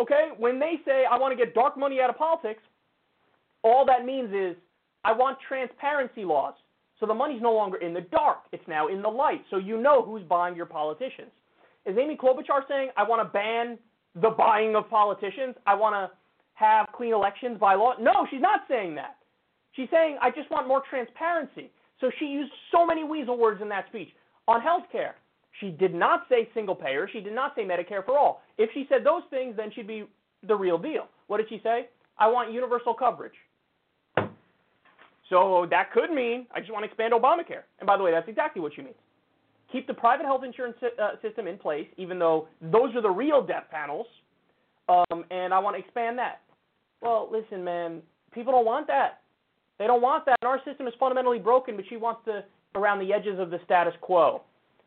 Okay? 0.00 0.30
When 0.38 0.58
they 0.58 0.80
say 0.84 1.04
I 1.10 1.18
want 1.18 1.36
to 1.36 1.44
get 1.44 1.54
dark 1.54 1.76
money 1.76 2.00
out 2.00 2.10
of 2.10 2.16
politics, 2.16 2.62
all 3.62 3.84
that 3.86 4.04
means 4.04 4.30
is 4.32 4.56
I 5.04 5.12
want 5.12 5.38
transparency 5.46 6.24
laws. 6.24 6.54
So 6.98 7.06
the 7.06 7.14
money's 7.14 7.42
no 7.42 7.52
longer 7.52 7.76
in 7.78 7.92
the 7.92 8.00
dark. 8.00 8.38
It's 8.52 8.66
now 8.66 8.88
in 8.88 9.02
the 9.02 9.08
light. 9.08 9.42
So 9.50 9.58
you 9.58 9.80
know 9.80 10.02
who's 10.02 10.22
buying 10.22 10.56
your 10.56 10.66
politicians. 10.66 11.30
Is 11.84 11.96
Amy 11.98 12.16
Klobuchar 12.16 12.66
saying 12.68 12.90
I 12.96 13.02
want 13.02 13.26
to 13.26 13.32
ban 13.32 13.78
the 14.14 14.30
buying 14.30 14.74
of 14.76 14.88
politicians? 14.88 15.56
I 15.66 15.74
want 15.74 15.94
to 15.94 16.16
have 16.54 16.86
clean 16.94 17.12
elections 17.12 17.58
by 17.60 17.74
law? 17.74 17.94
No, 18.00 18.26
she's 18.30 18.40
not 18.40 18.60
saying 18.68 18.94
that. 18.94 19.16
She's 19.76 19.88
saying, 19.90 20.18
I 20.20 20.30
just 20.30 20.50
want 20.50 20.66
more 20.66 20.82
transparency. 20.88 21.70
So 22.00 22.10
she 22.18 22.26
used 22.26 22.52
so 22.72 22.84
many 22.84 23.04
weasel 23.04 23.38
words 23.38 23.62
in 23.62 23.68
that 23.68 23.86
speech. 23.88 24.08
On 24.48 24.60
health 24.60 24.84
care, 24.90 25.16
she 25.60 25.70
did 25.70 25.94
not 25.94 26.22
say 26.28 26.48
single 26.54 26.74
payer. 26.74 27.08
She 27.12 27.20
did 27.20 27.34
not 27.34 27.54
say 27.54 27.62
Medicare 27.62 28.04
for 28.04 28.18
all. 28.18 28.42
If 28.58 28.70
she 28.74 28.86
said 28.88 29.04
those 29.04 29.22
things, 29.30 29.54
then 29.56 29.70
she'd 29.74 29.86
be 29.86 30.04
the 30.46 30.54
real 30.54 30.78
deal. 30.78 31.08
What 31.26 31.38
did 31.38 31.48
she 31.48 31.60
say? 31.62 31.88
I 32.18 32.28
want 32.28 32.52
universal 32.52 32.94
coverage. 32.94 33.32
So 35.28 35.66
that 35.70 35.92
could 35.92 36.10
mean 36.10 36.46
I 36.54 36.60
just 36.60 36.72
want 36.72 36.84
to 36.84 36.86
expand 36.86 37.12
Obamacare. 37.12 37.64
And 37.80 37.86
by 37.86 37.96
the 37.96 38.02
way, 38.02 38.12
that's 38.12 38.28
exactly 38.28 38.62
what 38.62 38.72
she 38.74 38.82
means. 38.82 38.96
Keep 39.72 39.88
the 39.88 39.94
private 39.94 40.24
health 40.24 40.44
insurance 40.44 40.76
uh, 40.82 41.20
system 41.20 41.48
in 41.48 41.58
place, 41.58 41.88
even 41.96 42.18
though 42.18 42.46
those 42.62 42.94
are 42.94 43.02
the 43.02 43.10
real 43.10 43.44
death 43.44 43.64
panels, 43.70 44.06
um, 44.88 45.24
and 45.30 45.52
I 45.52 45.58
want 45.58 45.74
to 45.74 45.80
expand 45.80 46.16
that. 46.18 46.42
Well, 47.02 47.28
listen, 47.30 47.64
man, 47.64 48.00
people 48.32 48.52
don't 48.52 48.64
want 48.64 48.86
that. 48.86 49.22
They 49.78 49.86
don't 49.86 50.02
want 50.02 50.24
that. 50.26 50.38
And 50.42 50.48
our 50.48 50.60
system 50.64 50.86
is 50.86 50.94
fundamentally 50.98 51.38
broken, 51.38 51.76
but 51.76 51.84
she 51.88 51.96
wants 51.96 52.22
to 52.26 52.44
around 52.74 52.98
the 52.98 53.12
edges 53.12 53.38
of 53.38 53.50
the 53.50 53.58
status 53.64 53.94
quo. 54.00 54.42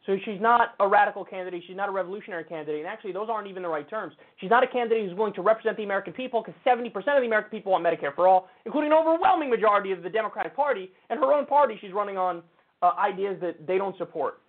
So 0.06 0.18
she's 0.26 0.40
not 0.40 0.76
a 0.80 0.88
radical 0.88 1.26
candidate. 1.26 1.64
She's 1.68 1.76
not 1.76 1.90
a 1.90 1.92
revolutionary 1.92 2.44
candidate. 2.44 2.80
And 2.80 2.88
actually, 2.88 3.12
those 3.12 3.28
aren't 3.30 3.48
even 3.48 3.62
the 3.62 3.70
right 3.70 3.88
terms. 3.88 4.14
She's 4.38 4.50
not 4.50 4.64
a 4.64 4.68
candidate 4.68 5.08
who's 5.08 5.18
willing 5.18 5.34
to 5.34 5.42
represent 5.42 5.78
the 5.78 5.84
American 5.84 6.14
people 6.14 6.42
because 6.42 6.60
70% 6.66 6.88
of 6.96 7.04
the 7.22 7.28
American 7.28 7.52
people 7.52 7.74
want 7.74 7.86
Medicare 7.86 8.16
for 8.16 8.28
all, 8.28 8.48
including 8.66 8.92
an 8.92 8.98
overwhelming 8.98 9.50
majority 9.50 9.92
of 9.92 10.02
the 10.02 10.10
Democratic 10.10 10.56
Party. 10.56 10.90
And 11.10 11.20
her 11.20 11.34
own 11.34 11.46
party, 11.46 11.78
she's 11.82 11.92
running 11.92 12.18
on 12.18 12.42
uh, 12.82 12.92
ideas 12.98 13.38
that 13.42 13.68
they 13.68 13.78
don't 13.78 13.98
support. 13.98 14.40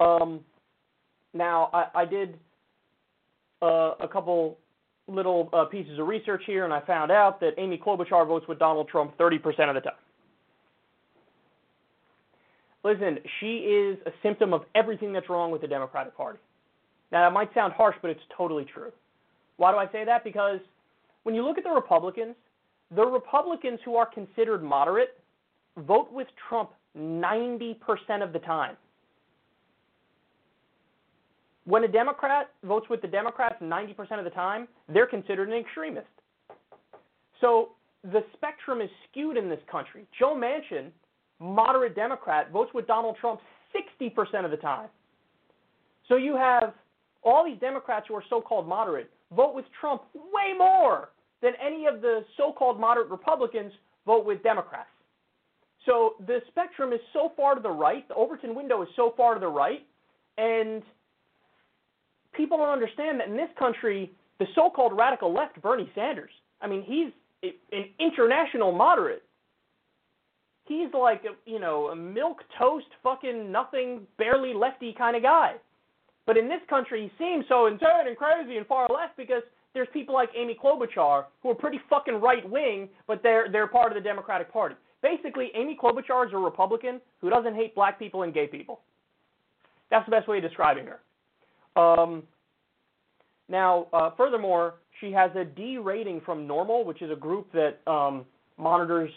Um, 0.00 0.40
now, 1.34 1.70
I, 1.72 2.02
I 2.02 2.04
did 2.06 2.38
uh, 3.62 3.92
a 4.00 4.08
couple 4.10 4.58
little 5.06 5.50
uh, 5.52 5.64
pieces 5.66 5.98
of 5.98 6.06
research 6.06 6.42
here, 6.46 6.64
and 6.64 6.72
I 6.72 6.80
found 6.80 7.10
out 7.10 7.40
that 7.40 7.54
Amy 7.58 7.78
Klobuchar 7.78 8.26
votes 8.26 8.46
with 8.48 8.58
Donald 8.58 8.88
Trump 8.88 9.16
30% 9.18 9.36
of 9.68 9.74
the 9.74 9.80
time. 9.80 9.92
Listen, 12.82 13.18
she 13.40 13.58
is 13.58 13.98
a 14.06 14.10
symptom 14.22 14.52
of 14.52 14.62
everything 14.74 15.12
that's 15.12 15.28
wrong 15.28 15.50
with 15.50 15.62
the 15.62 15.68
Democratic 15.68 16.16
Party. 16.16 16.38
Now, 17.12 17.26
that 17.26 17.32
might 17.32 17.52
sound 17.54 17.72
harsh, 17.72 17.96
but 18.02 18.10
it's 18.10 18.20
totally 18.36 18.64
true. 18.64 18.92
Why 19.56 19.72
do 19.72 19.78
I 19.78 19.90
say 19.90 20.04
that? 20.04 20.24
Because 20.24 20.60
when 21.22 21.34
you 21.34 21.44
look 21.44 21.58
at 21.58 21.64
the 21.64 21.70
Republicans, 21.70 22.34
the 22.94 23.04
Republicans 23.04 23.78
who 23.84 23.96
are 23.96 24.06
considered 24.06 24.62
moderate 24.62 25.18
vote 25.78 26.12
with 26.12 26.28
Trump 26.48 26.70
90% 26.96 27.76
of 28.22 28.32
the 28.32 28.38
time. 28.40 28.76
When 31.66 31.84
a 31.84 31.88
Democrat 31.88 32.50
votes 32.64 32.86
with 32.90 33.00
the 33.00 33.08
Democrats 33.08 33.56
90% 33.62 34.18
of 34.18 34.24
the 34.24 34.30
time, 34.30 34.68
they're 34.88 35.06
considered 35.06 35.48
an 35.48 35.54
extremist. 35.54 36.06
So 37.40 37.70
the 38.02 38.22
spectrum 38.34 38.80
is 38.80 38.90
skewed 39.10 39.36
in 39.36 39.48
this 39.48 39.60
country. 39.70 40.06
Joe 40.18 40.34
Manchin, 40.34 40.90
moderate 41.40 41.94
Democrat, 41.94 42.50
votes 42.50 42.70
with 42.74 42.86
Donald 42.86 43.16
Trump 43.20 43.40
60% 43.74 44.44
of 44.44 44.50
the 44.50 44.56
time. 44.58 44.88
So 46.08 46.16
you 46.16 46.36
have 46.36 46.74
all 47.22 47.44
these 47.44 47.58
Democrats 47.60 48.06
who 48.08 48.14
are 48.14 48.24
so 48.28 48.40
called 48.40 48.68
moderate 48.68 49.10
vote 49.34 49.54
with 49.54 49.64
Trump 49.80 50.02
way 50.14 50.56
more 50.56 51.10
than 51.42 51.52
any 51.64 51.86
of 51.86 52.02
the 52.02 52.24
so 52.36 52.52
called 52.52 52.78
moderate 52.78 53.08
Republicans 53.10 53.72
vote 54.06 54.26
with 54.26 54.42
Democrats. 54.42 54.88
So 55.86 56.14
the 56.26 56.40
spectrum 56.48 56.92
is 56.92 57.00
so 57.12 57.32
far 57.36 57.54
to 57.54 57.60
the 57.60 57.70
right, 57.70 58.06
the 58.08 58.14
Overton 58.14 58.54
window 58.54 58.82
is 58.82 58.88
so 58.96 59.12
far 59.16 59.34
to 59.34 59.40
the 59.40 59.48
right, 59.48 59.84
and 60.38 60.82
people 62.34 62.58
don't 62.58 62.68
understand 62.68 63.20
that 63.20 63.28
in 63.28 63.36
this 63.36 63.50
country, 63.58 64.10
the 64.38 64.46
so 64.54 64.70
called 64.70 64.96
radical 64.96 65.32
left, 65.32 65.60
Bernie 65.62 65.90
Sanders, 65.94 66.30
I 66.60 66.66
mean, 66.66 66.82
he's 66.82 67.12
an 67.72 67.84
international 67.98 68.72
moderate. 68.72 69.22
He's 70.66 70.88
like, 70.94 71.24
a, 71.24 71.50
you 71.50 71.60
know, 71.60 71.88
a 71.88 71.96
milk 71.96 72.38
toast, 72.58 72.86
fucking 73.02 73.52
nothing, 73.52 74.06
barely 74.16 74.54
lefty 74.54 74.94
kind 74.96 75.14
of 75.14 75.22
guy. 75.22 75.56
But 76.26 76.38
in 76.38 76.48
this 76.48 76.60
country, 76.70 77.02
he 77.02 77.22
seems 77.22 77.44
so 77.48 77.66
insane 77.66 78.06
and 78.06 78.16
crazy 78.16 78.56
and 78.56 78.66
far 78.66 78.88
left 78.88 79.16
because 79.16 79.42
there's 79.74 79.88
people 79.92 80.14
like 80.14 80.30
Amy 80.34 80.56
Klobuchar 80.62 81.24
who 81.42 81.50
are 81.50 81.54
pretty 81.54 81.80
fucking 81.90 82.20
right 82.20 82.48
wing, 82.48 82.88
but 83.06 83.22
they're 83.22 83.50
they're 83.52 83.66
part 83.66 83.92
of 83.92 83.94
the 83.96 84.00
Democratic 84.00 84.50
Party. 84.50 84.76
Basically, 85.02 85.50
Amy 85.54 85.76
Klobuchar 85.80 86.26
is 86.26 86.32
a 86.32 86.38
Republican 86.38 87.00
who 87.20 87.28
doesn't 87.28 87.54
hate 87.54 87.74
black 87.74 87.98
people 87.98 88.22
and 88.22 88.32
gay 88.32 88.46
people. 88.46 88.80
That's 89.90 90.06
the 90.06 90.10
best 90.10 90.26
way 90.28 90.38
of 90.38 90.42
describing 90.42 90.86
her. 90.86 91.00
Um, 91.76 92.22
now, 93.48 93.86
uh, 93.92 94.10
furthermore, 94.16 94.74
she 95.00 95.12
has 95.12 95.30
a 95.36 95.44
D 95.44 95.78
rating 95.78 96.20
from 96.24 96.46
NORML, 96.46 96.84
which 96.84 97.02
is 97.02 97.10
a 97.10 97.16
group 97.16 97.48
that 97.52 97.78
um, 97.90 98.24
monitors 98.56 99.10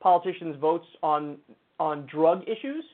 politicians' 0.00 0.56
votes 0.60 0.86
on 1.02 1.36
on 1.78 2.06
drug 2.06 2.42
issues. 2.42 2.84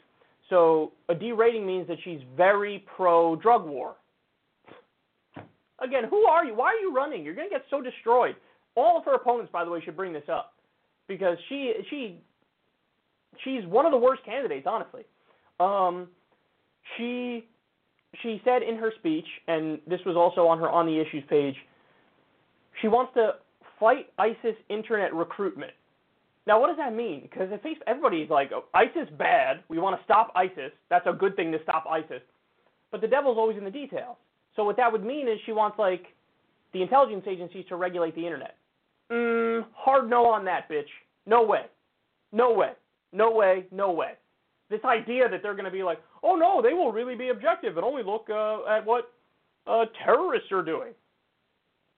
So 0.49 0.93
a 1.09 1.15
D 1.15 1.33
rating 1.33 1.67
means 1.67 1.89
that 1.89 1.99
she's 2.05 2.21
very 2.37 2.85
pro 2.97 3.37
drug 3.37 3.67
war. 3.67 3.97
Again, 5.81 6.05
who 6.09 6.25
are 6.25 6.45
you? 6.45 6.55
Why 6.55 6.69
are 6.69 6.81
you 6.81 6.95
running? 6.95 7.25
You're 7.25 7.35
going 7.35 7.49
to 7.49 7.55
get 7.55 7.65
so 7.69 7.83
destroyed. 7.83 8.37
All 8.77 8.97
of 8.97 9.05
her 9.05 9.15
opponents, 9.15 9.51
by 9.53 9.65
the 9.65 9.71
way, 9.71 9.81
should 9.85 9.97
bring 9.97 10.13
this 10.13 10.29
up 10.31 10.55
because 11.09 11.37
she 11.49 11.73
she 11.91 12.21
she's 13.45 13.65
one 13.67 13.87
of 13.87 13.93
the 13.93 13.99
worst 13.99 14.25
candidates, 14.25 14.67
honestly. 14.69 15.03
Um, 15.59 16.09
she 16.97 17.47
she 18.23 18.41
said 18.45 18.63
in 18.63 18.77
her 18.77 18.93
speech, 18.99 19.27
and 19.49 19.79
this 19.87 20.01
was 20.07 20.17
also 20.17 20.47
on 20.47 20.59
her 20.59 20.69
on 20.69 20.87
the 20.87 21.01
issues 21.01 21.25
page, 21.29 21.55
she 22.81 22.89
wants 22.89 23.13
to 23.15 23.33
fight 23.79 24.09
ISIS 24.19 24.57
internet 24.69 25.15
recruitment. 25.15 25.73
Now, 26.47 26.61
what 26.61 26.69
does 26.69 26.77
that 26.77 26.95
mean? 26.95 27.23
Because 27.23 27.49
everybody's 27.87 28.31
like, 28.31 28.51
oh, 28.55 28.65
ISIS 28.73 29.09
bad. 29.19 29.65
We 29.69 29.79
want 29.79 29.99
to 29.99 30.05
stop 30.05 30.33
ISIS. 30.37 30.71
That's 30.89 31.07
a 31.07 31.13
good 31.13 31.35
thing 31.35 31.51
to 31.53 31.59
stop 31.63 31.85
ISIS. 31.91 32.23
But 32.93 33.01
the 33.01 33.09
devil's 33.09 33.37
always 33.37 33.59
in 33.59 33.65
the 33.65 33.71
details. 33.71 34.17
So 34.55 34.65
what 34.65 34.77
that 34.77 34.91
would 34.91 35.05
mean 35.05 35.29
is 35.29 35.39
she 35.45 35.53
wants 35.53 35.79
like 35.79 36.05
the 36.73 36.83
intelligence 36.83 37.25
agencies 37.29 37.65
to 37.69 37.77
regulate 37.77 38.15
the 38.15 38.25
internet. 38.25 38.57
Mm, 39.11 39.65
hard 39.75 40.09
no 40.09 40.27
on 40.27 40.45
that, 40.45 40.69
bitch. 40.71 40.87
No 41.27 41.43
way. 41.43 41.63
No 42.33 42.53
way. 42.53 42.73
No 43.13 43.31
way. 43.33 43.67
No 43.73 43.93
way. 43.93 44.13
This 44.71 44.81
idea 44.85 45.29
that 45.29 45.43
they're 45.43 45.55
going 45.55 45.65
to 45.65 45.71
be 45.71 45.83
like, 45.83 45.99
oh 46.27 46.35
no, 46.35 46.61
they 46.61 46.75
will 46.75 46.93
really 46.93 47.15
be 47.15 47.29
objective 47.29 47.77
and 47.77 47.85
only 47.85 48.03
look 48.03 48.27
uh, 48.29 48.65
at 48.69 48.85
what 48.85 49.13
uh, 49.67 49.85
terrorists 50.05 50.51
are 50.51 50.63
doing. 50.63 50.93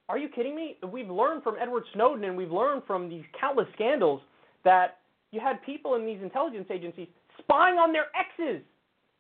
Are 0.09 0.19
you 0.19 0.29
kidding 0.29 0.55
me? 0.55 0.77
We've 0.91 1.11
learned 1.11 1.43
from 1.43 1.57
Edward 1.61 1.85
Snowden 1.95 2.25
and 2.25 2.37
we've 2.37 2.53
learned 2.53 2.83
from 2.87 3.09
these 3.09 3.25
countless 3.39 3.67
scandals 3.75 4.21
that 4.65 4.99
you 5.33 5.41
had 5.41 5.63
people 5.63 5.95
in 5.97 6.07
these 6.07 6.21
intelligence 6.23 6.67
agencies 6.71 7.09
spying 7.39 7.77
on 7.77 7.93
their 7.93 8.07
exes. 8.17 8.63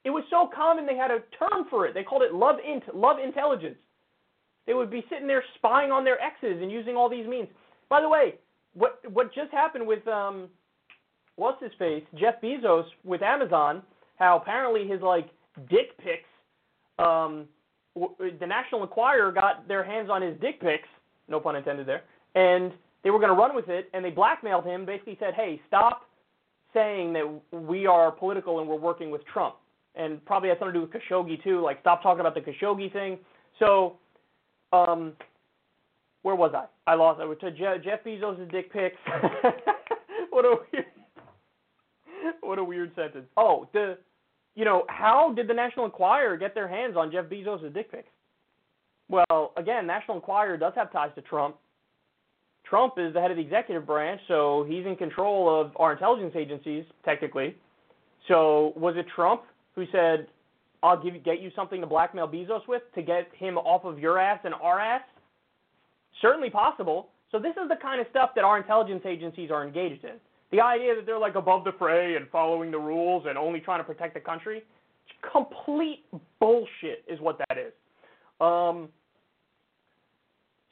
It 0.04 0.10
was 0.10 0.24
so 0.30 0.48
common 0.54 0.86
they 0.86 0.96
had 0.96 1.10
a 1.10 1.20
term 1.38 1.66
for 1.68 1.86
it. 1.86 1.94
They 1.94 2.02
called 2.02 2.22
it 2.22 2.34
love 2.34 2.56
int, 2.66 2.84
love 2.94 3.16
intelligence. 3.22 3.76
They 4.66 4.74
would 4.74 4.90
be 4.90 5.04
sitting 5.10 5.26
there 5.26 5.44
spying 5.56 5.90
on 5.90 6.04
their 6.04 6.18
exes 6.20 6.62
and 6.62 6.70
using 6.70 6.96
all 6.96 7.08
these 7.08 7.26
means. 7.26 7.48
By 7.88 8.00
the 8.00 8.08
way, 8.08 8.34
what 8.74 9.00
what 9.10 9.34
just 9.34 9.50
happened 9.50 9.86
with 9.86 10.06
um, 10.06 10.48
what's 11.36 11.62
his 11.62 11.72
face, 11.78 12.04
Jeff 12.18 12.40
Bezos 12.42 12.84
with 13.04 13.22
Amazon? 13.22 13.82
How 14.18 14.36
apparently 14.36 14.86
his 14.86 15.00
like 15.00 15.28
dick 15.70 15.96
pics, 15.98 16.28
um, 16.98 17.46
w- 17.94 18.36
the 18.38 18.46
National 18.46 18.82
Enquirer 18.82 19.32
got 19.32 19.68
their 19.68 19.84
hands 19.84 20.10
on 20.10 20.22
his 20.22 20.38
dick 20.40 20.60
pics, 20.60 20.88
no 21.28 21.38
pun 21.40 21.56
intended 21.56 21.86
there, 21.86 22.02
and 22.34 22.72
they 23.04 23.10
were 23.10 23.18
going 23.18 23.30
to 23.30 23.36
run 23.36 23.54
with 23.54 23.68
it, 23.68 23.88
and 23.94 24.04
they 24.04 24.10
blackmailed 24.10 24.64
him. 24.64 24.84
Basically 24.84 25.16
said, 25.20 25.34
"Hey, 25.34 25.60
stop 25.68 26.02
saying 26.74 27.12
that 27.12 27.40
we 27.52 27.86
are 27.86 28.10
political 28.10 28.58
and 28.60 28.68
we're 28.68 28.76
working 28.76 29.10
with 29.10 29.24
Trump." 29.26 29.56
And 29.94 30.24
probably 30.26 30.48
has 30.50 30.58
something 30.58 30.74
to 30.74 30.86
do 30.86 30.92
with 30.92 31.02
Khashoggi 31.02 31.42
too. 31.42 31.60
Like, 31.60 31.80
stop 31.80 32.02
talking 32.02 32.20
about 32.20 32.34
the 32.34 32.40
Khashoggi 32.40 32.92
thing. 32.92 33.18
So, 33.58 33.96
um, 34.72 35.12
where 36.22 36.34
was 36.34 36.52
I? 36.54 36.66
I 36.90 36.94
lost. 36.94 37.20
I 37.20 37.24
was 37.24 37.38
to 37.40 37.50
Je- 37.50 37.84
Jeff 37.84 38.04
Bezos' 38.04 38.50
dick 38.50 38.72
pics. 38.72 38.96
what 40.30 40.44
a 40.44 40.56
weird, 40.72 40.86
what 42.40 42.58
a 42.58 42.64
weird 42.64 42.94
sentence. 42.94 43.26
Oh, 43.36 43.68
the, 43.72 43.98
you 44.54 44.64
know, 44.64 44.84
how 44.88 45.32
did 45.34 45.48
the 45.48 45.54
National 45.54 45.84
Enquirer 45.84 46.36
get 46.36 46.54
their 46.54 46.68
hands 46.68 46.96
on 46.96 47.12
Jeff 47.12 47.26
Bezos' 47.26 47.72
dick 47.72 47.90
pics? 47.90 48.08
Well, 49.08 49.52
again, 49.56 49.86
National 49.86 50.16
Enquirer 50.16 50.56
does 50.56 50.72
have 50.74 50.92
ties 50.92 51.10
to 51.14 51.22
Trump. 51.22 51.56
Trump 52.64 52.94
is 52.98 53.14
the 53.14 53.20
head 53.20 53.30
of 53.30 53.38
the 53.38 53.42
executive 53.42 53.86
branch, 53.86 54.20
so 54.28 54.66
he's 54.68 54.84
in 54.84 54.94
control 54.96 55.48
of 55.48 55.72
our 55.76 55.92
intelligence 55.92 56.34
agencies, 56.36 56.84
technically. 57.04 57.56
So 58.26 58.74
was 58.76 58.94
it 58.96 59.06
Trump 59.14 59.42
who 59.74 59.86
said, 59.90 60.28
"I'll 60.82 61.02
give 61.02 61.22
get 61.24 61.40
you 61.40 61.50
something 61.56 61.80
to 61.80 61.86
blackmail 61.86 62.28
Bezos 62.28 62.66
with 62.68 62.82
to 62.94 63.02
get 63.02 63.32
him 63.34 63.56
off 63.56 63.84
of 63.84 63.98
your 63.98 64.18
ass 64.18 64.40
and 64.44 64.54
our 64.54 64.78
ass"? 64.78 65.02
Certainly 66.20 66.50
possible. 66.50 67.08
So 67.30 67.38
this 67.38 67.56
is 67.56 67.68
the 67.68 67.76
kind 67.76 68.00
of 68.00 68.06
stuff 68.08 68.34
that 68.34 68.44
our 68.44 68.58
intelligence 68.58 69.06
agencies 69.06 69.50
are 69.50 69.64
engaged 69.64 70.04
in. 70.04 70.20
The 70.50 70.60
idea 70.60 70.94
that 70.94 71.04
they're 71.04 71.18
like 71.18 71.34
above 71.34 71.64
the 71.64 71.72
fray 71.78 72.16
and 72.16 72.26
following 72.30 72.70
the 72.70 72.78
rules 72.78 73.26
and 73.28 73.36
only 73.36 73.60
trying 73.60 73.80
to 73.80 73.84
protect 73.84 74.14
the 74.14 74.20
country, 74.20 74.62
complete 75.32 76.04
bullshit 76.40 77.04
is 77.06 77.20
what 77.20 77.38
that 77.38 77.58
is. 77.58 77.72
Um, 78.40 78.88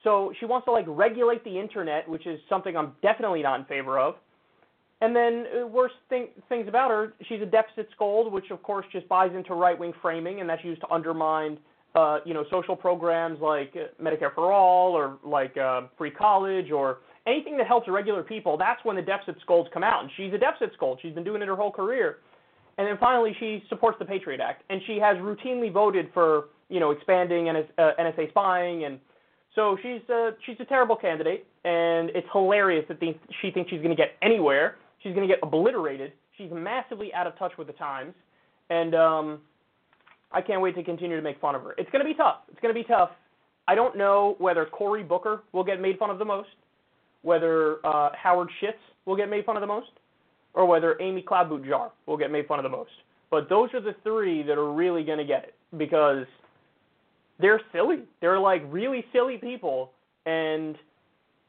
so 0.03 0.33
she 0.39 0.47
wants 0.47 0.64
to 0.66 0.72
like 0.72 0.85
regulate 0.89 1.43
the 1.45 1.59
internet, 1.59 2.09
which 2.09 2.27
is 2.27 2.39
something 2.49 2.77
I'm 2.77 2.93
definitely 3.03 3.43
not 3.43 3.59
in 3.61 3.66
favor 3.66 3.99
of. 3.99 4.14
And 5.01 5.14
then 5.14 5.45
uh, 5.62 5.66
worst 5.66 5.97
thing, 6.09 6.29
things 6.49 6.68
about 6.68 6.91
her, 6.91 7.12
she's 7.29 7.43
a 7.43 7.47
deficit 7.47 7.89
scold, 7.93 8.33
which 8.33 8.51
of 8.51 8.62
course 8.62 8.87
just 8.93 9.07
buys 9.09 9.33
into 9.35 9.53
right-wing 9.53 9.93
framing, 10.01 10.41
and 10.41 10.49
that's 10.49 10.64
used 10.64 10.81
to 10.83 10.91
undermine, 10.91 11.59
uh, 11.95 12.20
you 12.24 12.33
know, 12.33 12.45
social 12.51 12.74
programs 12.74 13.39
like 13.41 13.74
uh, 13.77 14.03
Medicare 14.03 14.35
for 14.35 14.53
all 14.53 14.93
or 14.93 15.18
like 15.22 15.57
uh, 15.59 15.83
free 15.99 16.11
college 16.11 16.70
or 16.70 16.99
anything 17.27 17.57
that 17.57 17.66
helps 17.66 17.89
regular 17.89 18.22
people. 18.22 18.57
That's 18.57 18.85
when 18.85 18.97
the 18.97 19.03
deficit 19.03 19.37
scolds 19.43 19.68
come 19.72 19.83
out, 19.83 20.03
and 20.03 20.11
she's 20.16 20.33
a 20.33 20.39
deficit 20.39 20.72
scold. 20.74 20.99
She's 21.03 21.14
been 21.14 21.24
doing 21.24 21.43
it 21.43 21.49
her 21.49 21.57
whole 21.57 21.72
career. 21.72 22.18
And 22.79 22.87
then 22.87 22.97
finally, 22.99 23.35
she 23.41 23.64
supports 23.68 23.99
the 23.99 24.05
Patriot 24.05 24.41
Act, 24.41 24.62
and 24.68 24.81
she 24.87 24.99
has 24.99 25.16
routinely 25.16 25.72
voted 25.72 26.11
for, 26.12 26.49
you 26.68 26.79
know, 26.79 26.91
expanding 26.91 27.51
NS, 27.51 27.70
uh, 27.79 27.93
NSA 27.99 28.29
spying 28.31 28.85
and 28.85 29.01
so 29.57 29.77
she's 29.83 30.03
a, 30.11 30.33
she's 30.45 30.57
a 30.61 30.66
terrible 30.66 30.97
candidate, 30.97 31.47
and 31.64 32.11
it's 32.11 32.29
hilarious 32.31 32.85
that 32.89 33.01
the, 33.01 33.16
she 33.41 33.51
thinks 33.51 33.70
she's 33.70 33.81
going 33.81 33.91
to 33.91 33.97
get 33.97 34.11
anywhere. 34.22 34.77
She's 35.03 35.14
going 35.14 35.27
to 35.27 35.35
get 35.35 35.43
obliterated. 35.43 36.12
She's 36.37 36.51
massively 36.53 37.12
out 37.14 37.27
of 37.27 37.37
touch 37.39 37.53
with 37.57 37.66
the 37.66 37.72
times, 37.72 38.14
and 38.68 38.95
um, 38.95 39.41
I 40.31 40.43
can't 40.43 40.61
wait 40.61 40.77
to 40.77 40.85
continue 40.85 41.16
to 41.16 41.22
make 41.22 41.41
fun 41.41 41.55
of 41.55 41.62
her. 41.62 41.74
It's 41.79 41.91
going 41.91 42.05
to 42.05 42.09
be 42.09 42.14
tough. 42.14 42.41
It's 42.51 42.61
going 42.61 42.72
to 42.74 42.79
be 42.79 42.87
tough. 42.87 43.11
I 43.66 43.74
don't 43.74 43.97
know 43.97 44.37
whether 44.39 44.66
Cory 44.66 45.03
Booker 45.03 45.43
will 45.53 45.64
get 45.64 45.81
made 45.81 45.99
fun 45.99 46.11
of 46.11 46.18
the 46.18 46.24
most, 46.24 46.51
whether 47.27 47.85
uh, 47.85 48.11
Howard 48.14 48.49
Schiff 48.61 48.77
will 49.05 49.16
get 49.16 49.29
made 49.29 49.45
fun 49.45 49.57
of 49.57 49.61
the 49.61 49.66
most, 49.66 49.91
or 50.55 50.66
whether 50.66 51.01
Amy 51.01 51.22
Klobuchar 51.22 51.91
will 52.07 52.16
get 52.16 52.31
made 52.31 52.47
fun 52.47 52.59
of 52.59 52.62
the 52.62 52.77
most. 52.81 52.91
But 53.31 53.49
those 53.49 53.68
are 53.74 53.81
the 53.81 53.97
three 54.03 54.43
that 54.45 54.57
are 54.57 54.72
really 54.72 55.05
going 55.05 55.18
to 55.18 55.24
get 55.24 55.43
it 55.45 55.55
because– 55.77 56.27
they're 57.39 57.61
silly. 57.72 58.05
They're 58.20 58.39
like 58.39 58.62
really 58.68 59.05
silly 59.12 59.37
people, 59.37 59.93
and 60.24 60.77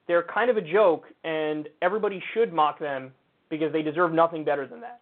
they're 0.08 0.24
kind 0.24 0.50
of 0.50 0.58
a 0.58 0.62
joke, 0.62 1.06
and 1.24 1.68
everybody 1.82 2.22
should 2.34 2.54
mock 2.54 2.80
them 2.80 3.12
because 3.50 3.72
they 3.72 3.82
deserve 3.82 4.12
nothing 4.12 4.44
better 4.44 4.68
than 4.68 4.82
that. 4.82 5.02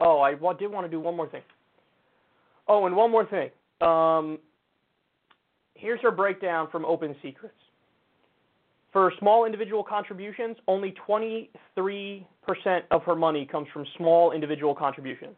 Oh, 0.00 0.20
I 0.20 0.32
did 0.32 0.70
want 0.70 0.86
to 0.86 0.90
do 0.90 1.00
one 1.00 1.16
more 1.16 1.28
thing. 1.28 1.42
Oh, 2.68 2.86
and 2.86 2.96
one 2.96 3.10
more 3.10 3.26
thing. 3.26 3.50
Um, 3.86 4.38
here's 5.74 6.00
her 6.00 6.10
breakdown 6.10 6.68
from 6.70 6.84
Open 6.84 7.14
Secrets. 7.22 7.54
For 8.92 9.10
small 9.18 9.46
individual 9.46 9.82
contributions, 9.82 10.56
only 10.68 10.94
23% 11.08 11.46
of 12.90 13.02
her 13.04 13.16
money 13.16 13.46
comes 13.46 13.68
from 13.72 13.86
small 13.96 14.32
individual 14.32 14.74
contributions. 14.74 15.36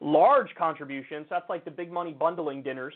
Large 0.00 0.54
contributions, 0.58 1.26
that's 1.30 1.48
like 1.48 1.64
the 1.64 1.70
big 1.70 1.90
money 1.90 2.12
bundling 2.12 2.62
dinners, 2.62 2.92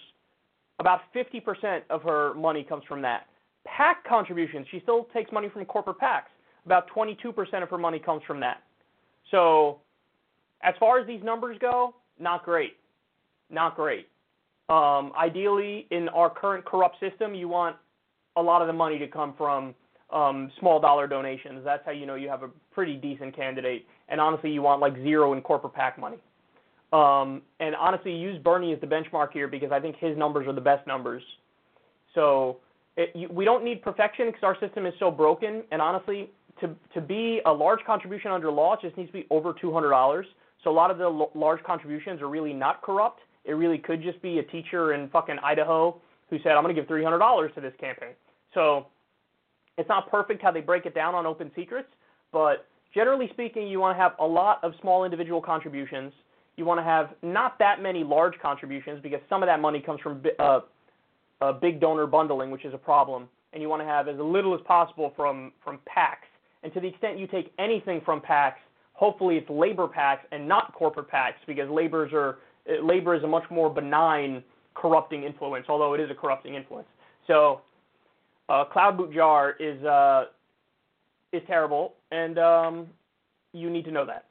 about 0.79 1.01
50% 1.15 1.83
of 1.89 2.03
her 2.03 2.35
money 2.35 2.63
comes 2.63 2.85
from 2.87 3.01
that. 3.03 3.27
PAC 3.65 4.05
contributions, 4.07 4.67
she 4.71 4.81
still 4.81 5.05
takes 5.15 5.33
money 5.33 5.49
from 5.49 5.65
corporate 5.65 5.99
PACs. 5.99 6.29
About 6.67 6.91
22% 6.91 7.63
of 7.63 7.71
her 7.71 7.79
money 7.79 7.99
comes 7.99 8.23
from 8.27 8.41
that. 8.41 8.63
So, 9.31 9.79
as 10.63 10.75
far 10.79 10.99
as 10.99 11.07
these 11.07 11.23
numbers 11.23 11.57
go, 11.61 11.95
not 12.19 12.45
great. 12.45 12.77
Not 13.51 13.77
great. 13.77 14.09
Um, 14.69 15.13
ideally, 15.19 15.87
in 15.91 16.09
our 16.11 16.29
current 16.29 16.65
corrupt 16.65 16.99
system, 17.01 17.35
you 17.35 17.49
want 17.49 17.77
a 18.37 18.43
lot 18.43 18.61
of 18.61 18.67
the 18.67 18.73
money 18.73 18.99
to 18.99 19.07
come 19.07 19.33
from 19.39 19.75
um, 20.11 20.51
small 20.61 20.81
dollar 20.81 21.07
donations. 21.07 21.63
That's 21.65 21.85
how 21.85 21.93
you 21.93 22.07
know 22.07 22.15
you 22.15 22.29
have 22.29 22.43
a 22.43 22.51
pretty 22.73 22.97
decent 22.97 23.35
candidate. 23.35 23.87
And 24.09 24.21
honestly, 24.21 24.51
you 24.51 24.63
want 24.63 24.81
like 24.81 24.95
zero 24.97 25.33
in 25.33 25.41
corporate 25.43 25.75
PAC 25.75 25.99
money. 25.99 26.19
Um, 26.93 27.43
and 27.59 27.75
honestly, 27.75 28.15
use 28.15 28.41
Bernie 28.43 28.73
as 28.73 28.81
the 28.81 28.87
benchmark 28.87 29.33
here 29.33 29.49
because 29.49 29.73
I 29.73 29.81
think 29.81 29.97
his 29.97 30.17
numbers 30.17 30.47
are 30.47 30.53
the 30.53 30.61
best 30.61 30.87
numbers. 30.87 31.23
So 32.15 32.59
it, 32.97 33.11
you, 33.15 33.29
we 33.29 33.45
don't 33.45 33.65
need 33.65 33.83
perfection 33.83 34.27
because 34.27 34.43
our 34.45 34.59
system 34.61 34.87
is 34.87 34.95
so 34.99 35.11
broken. 35.11 35.65
And 35.73 35.83
honestly, 35.83 36.31
to 36.61 36.75
to 36.95 37.01
be 37.01 37.41
a 37.45 37.53
large 37.53 37.81
contribution 37.85 38.31
under 38.31 38.51
law, 38.51 38.75
it 38.75 38.81
just 38.83 38.97
needs 38.97 39.09
to 39.11 39.13
be 39.13 39.27
over 39.31 39.55
two 39.61 39.73
hundred 39.73 39.91
dollars. 39.91 40.27
So 40.63 40.71
a 40.71 40.73
lot 40.73 40.91
of 40.91 40.99
the 40.99 41.05
l- 41.05 41.31
large 41.35 41.63
contributions 41.65 42.23
are 42.23 42.29
really 42.29 42.53
not 42.53 42.83
corrupt. 42.83 43.21
It 43.45 43.53
really 43.53 43.79
could 43.79 44.03
just 44.03 44.21
be 44.23 44.39
a 44.39 44.43
teacher 44.43 44.95
in 44.95 45.09
fucking 45.11 45.37
Idaho 45.43 46.01
who 46.31 46.39
said, 46.39 46.53
"I'm 46.53 46.63
going 46.63 46.75
to 46.75 46.81
give 46.81 46.89
three 46.89 47.05
hundred 47.05 47.19
dollars 47.19 47.51
to 47.57 47.61
this 47.61 47.75
campaign." 47.79 48.15
So 48.55 48.87
it's 49.79 49.89
not 49.89 50.11
perfect 50.11 50.43
how 50.43 50.51
they 50.51 50.61
break 50.61 50.87
it 50.87 50.95
down 50.95 51.15
on 51.15 51.27
Open 51.27 51.51
Secrets, 51.55 51.89
but 52.33 52.67
generally 52.95 53.29
speaking, 53.33 53.67
you 53.69 53.79
want 53.81 53.97
to 53.97 54.03
have 54.03 54.13
a 54.21 54.27
lot 54.27 54.63
of 54.63 54.73
small 54.81 55.05
individual 55.05 55.41
contributions. 55.41 56.13
You 56.57 56.65
want 56.65 56.81
to 56.81 56.85
have 56.85 57.11
not 57.23 57.59
that 57.59 57.83
many 57.83 58.03
large 58.03 58.35
contributions 58.41 59.01
because 59.03 59.21
some 59.29 59.43
of 59.43 59.47
that 59.47 59.61
money 59.61 59.81
comes 59.81 60.01
from 60.01 60.23
uh, 60.39 60.61
uh, 61.41 61.53
big 61.53 61.81
donor 61.81 62.07
bundling, 62.07 62.51
which 62.51 62.65
is 62.65 62.73
a 62.73 62.79
problem. 62.79 63.29
And 63.53 63.63
you 63.63 63.69
want 63.69 63.83
to 63.83 63.87
have 63.87 64.09
as 64.09 64.17
little 64.19 64.55
as 64.55 64.61
possible 64.67 65.13
from 65.17 65.53
from 65.63 65.79
PACs. 65.87 66.29
And 66.63 66.73
to 66.75 66.81
the 66.81 66.89
extent 66.89 67.19
you 67.19 67.27
take 67.27 67.53
anything 67.59 68.01
from 68.05 68.21
PACs, 68.21 68.57
hopefully 68.93 69.37
it's 69.37 69.49
labor 69.49 69.87
PACs 69.87 70.21
and 70.33 70.49
not 70.49 70.75
corporate 70.75 71.11
PACs 71.11 71.35
because 71.47 71.69
labor's 71.71 72.13
are 72.13 72.39
uh, 72.69 72.85
labor 72.85 73.15
is 73.15 73.23
a 73.23 73.27
much 73.27 73.45
more 73.51 73.71
benign 73.71 74.43
corrupting 74.75 75.23
influence, 75.25 75.67
although 75.69 75.95
it 75.95 76.01
is 76.01 76.11
a 76.11 76.15
corrupting 76.15 76.55
influence. 76.55 76.89
So 77.27 77.61
uh, 78.49 78.65
Klobuchar 78.75 79.55
is 79.59 79.83
uh, 79.85 80.27
is 81.33 81.43
terrible, 81.47 81.95
and 82.13 82.39
um, 82.39 82.87
you 83.53 83.71
need 83.71 83.85
to 83.85 83.91
know 83.91 84.07
that. 84.07 84.27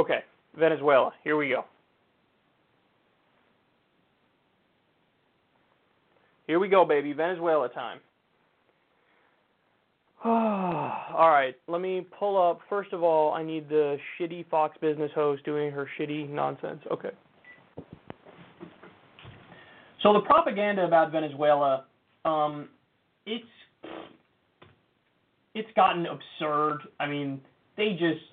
Okay, 0.00 0.20
Venezuela. 0.60 1.12
Here 1.24 1.36
we 1.36 1.48
go. 1.48 1.64
Here 6.46 6.58
we 6.58 6.68
go, 6.68 6.84
baby. 6.84 7.12
Venezuela 7.12 7.68
time. 7.68 8.00
all 10.24 11.30
right, 11.30 11.54
let 11.66 11.80
me 11.80 12.06
pull 12.18 12.40
up. 12.40 12.60
First 12.68 12.92
of 12.92 13.02
all, 13.02 13.32
I 13.32 13.42
need 13.42 13.68
the 13.68 13.96
shitty 14.18 14.48
Fox 14.50 14.76
Business 14.80 15.10
host 15.14 15.44
doing 15.44 15.70
her 15.72 15.88
shitty 15.98 16.28
nonsense. 16.28 16.80
Okay. 16.92 17.10
So 20.02 20.12
the 20.12 20.20
propaganda 20.20 20.84
about 20.84 21.12
Venezuela, 21.12 21.84
um, 22.24 22.68
it's 23.26 23.44
it's 25.54 25.68
gotten 25.74 26.06
absurd. 26.06 26.80
I 26.98 27.06
mean, 27.06 27.40
they 27.76 27.92
just 27.92 28.24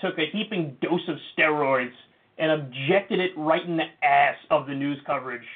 took 0.00 0.18
a 0.18 0.26
heaping 0.32 0.76
dose 0.80 1.06
of 1.08 1.16
steroids 1.36 1.92
and 2.38 2.52
injected 2.52 3.18
it 3.20 3.32
right 3.36 3.64
in 3.64 3.76
the 3.76 4.06
ass 4.06 4.36
of 4.50 4.66
the 4.66 4.74
news 4.74 4.98
coverage. 5.06 5.46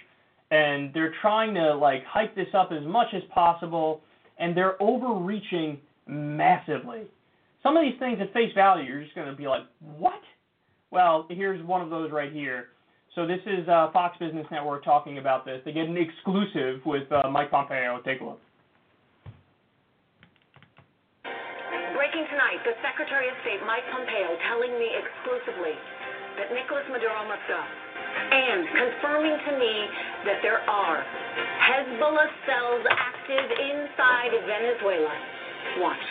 And 0.51 0.93
they're 0.93 1.15
trying 1.23 1.55
to 1.55 1.75
like 1.75 2.05
hype 2.05 2.35
this 2.35 2.49
up 2.55 2.71
as 2.73 2.85
much 2.85 3.09
as 3.15 3.23
possible, 3.33 4.03
and 4.39 4.57
they're 4.57 4.81
overreaching 4.83 5.79
massively. 6.07 7.03
Some 7.63 7.77
of 7.77 7.85
these 7.85 7.99
things 7.99 8.19
at 8.21 8.33
face 8.33 8.53
value, 8.55 8.85
you're 8.85 9.03
just 9.03 9.15
going 9.15 9.29
to 9.29 9.37
be 9.37 9.47
like, 9.47 9.63
what? 9.97 10.21
Well, 10.91 11.27
here's 11.31 11.65
one 11.65 11.81
of 11.81 11.91
those 11.91 12.11
right 12.11 12.33
here. 12.33 12.67
So 13.15 13.27
this 13.27 13.41
is 13.47 13.69
uh, 13.69 13.91
Fox 13.93 14.17
Business 14.19 14.47
Network 14.51 14.85
talking 14.85 15.19
about 15.19 15.45
this. 15.45 15.61
They 15.65 15.73
get 15.73 15.87
an 15.87 15.97
exclusive 15.97 16.81
with 16.85 17.11
uh, 17.13 17.29
Mike 17.31 17.51
Pompeo. 17.51 18.01
Take 18.05 18.21
a 18.21 18.25
look. 18.25 18.41
Tonight, 22.13 22.61
the 22.69 22.77
Secretary 22.85 23.25
of 23.33 23.37
State, 23.41 23.65
Mike 23.65 23.89
Pompeo, 23.89 24.37
telling 24.45 24.77
me 24.77 24.85
exclusively 25.01 25.73
that 26.37 26.53
Nicolas 26.53 26.85
Maduro 26.93 27.25
must 27.25 27.41
go. 27.49 27.57
And 27.57 28.69
confirming 28.69 29.33
to 29.33 29.53
me 29.57 29.75
that 30.29 30.45
there 30.45 30.61
are 30.61 31.01
Hezbollah 31.01 32.29
cells 32.45 32.85
active 32.93 33.49
inside 33.57 34.29
Venezuela. 34.45 35.15
Watch. 35.81 36.09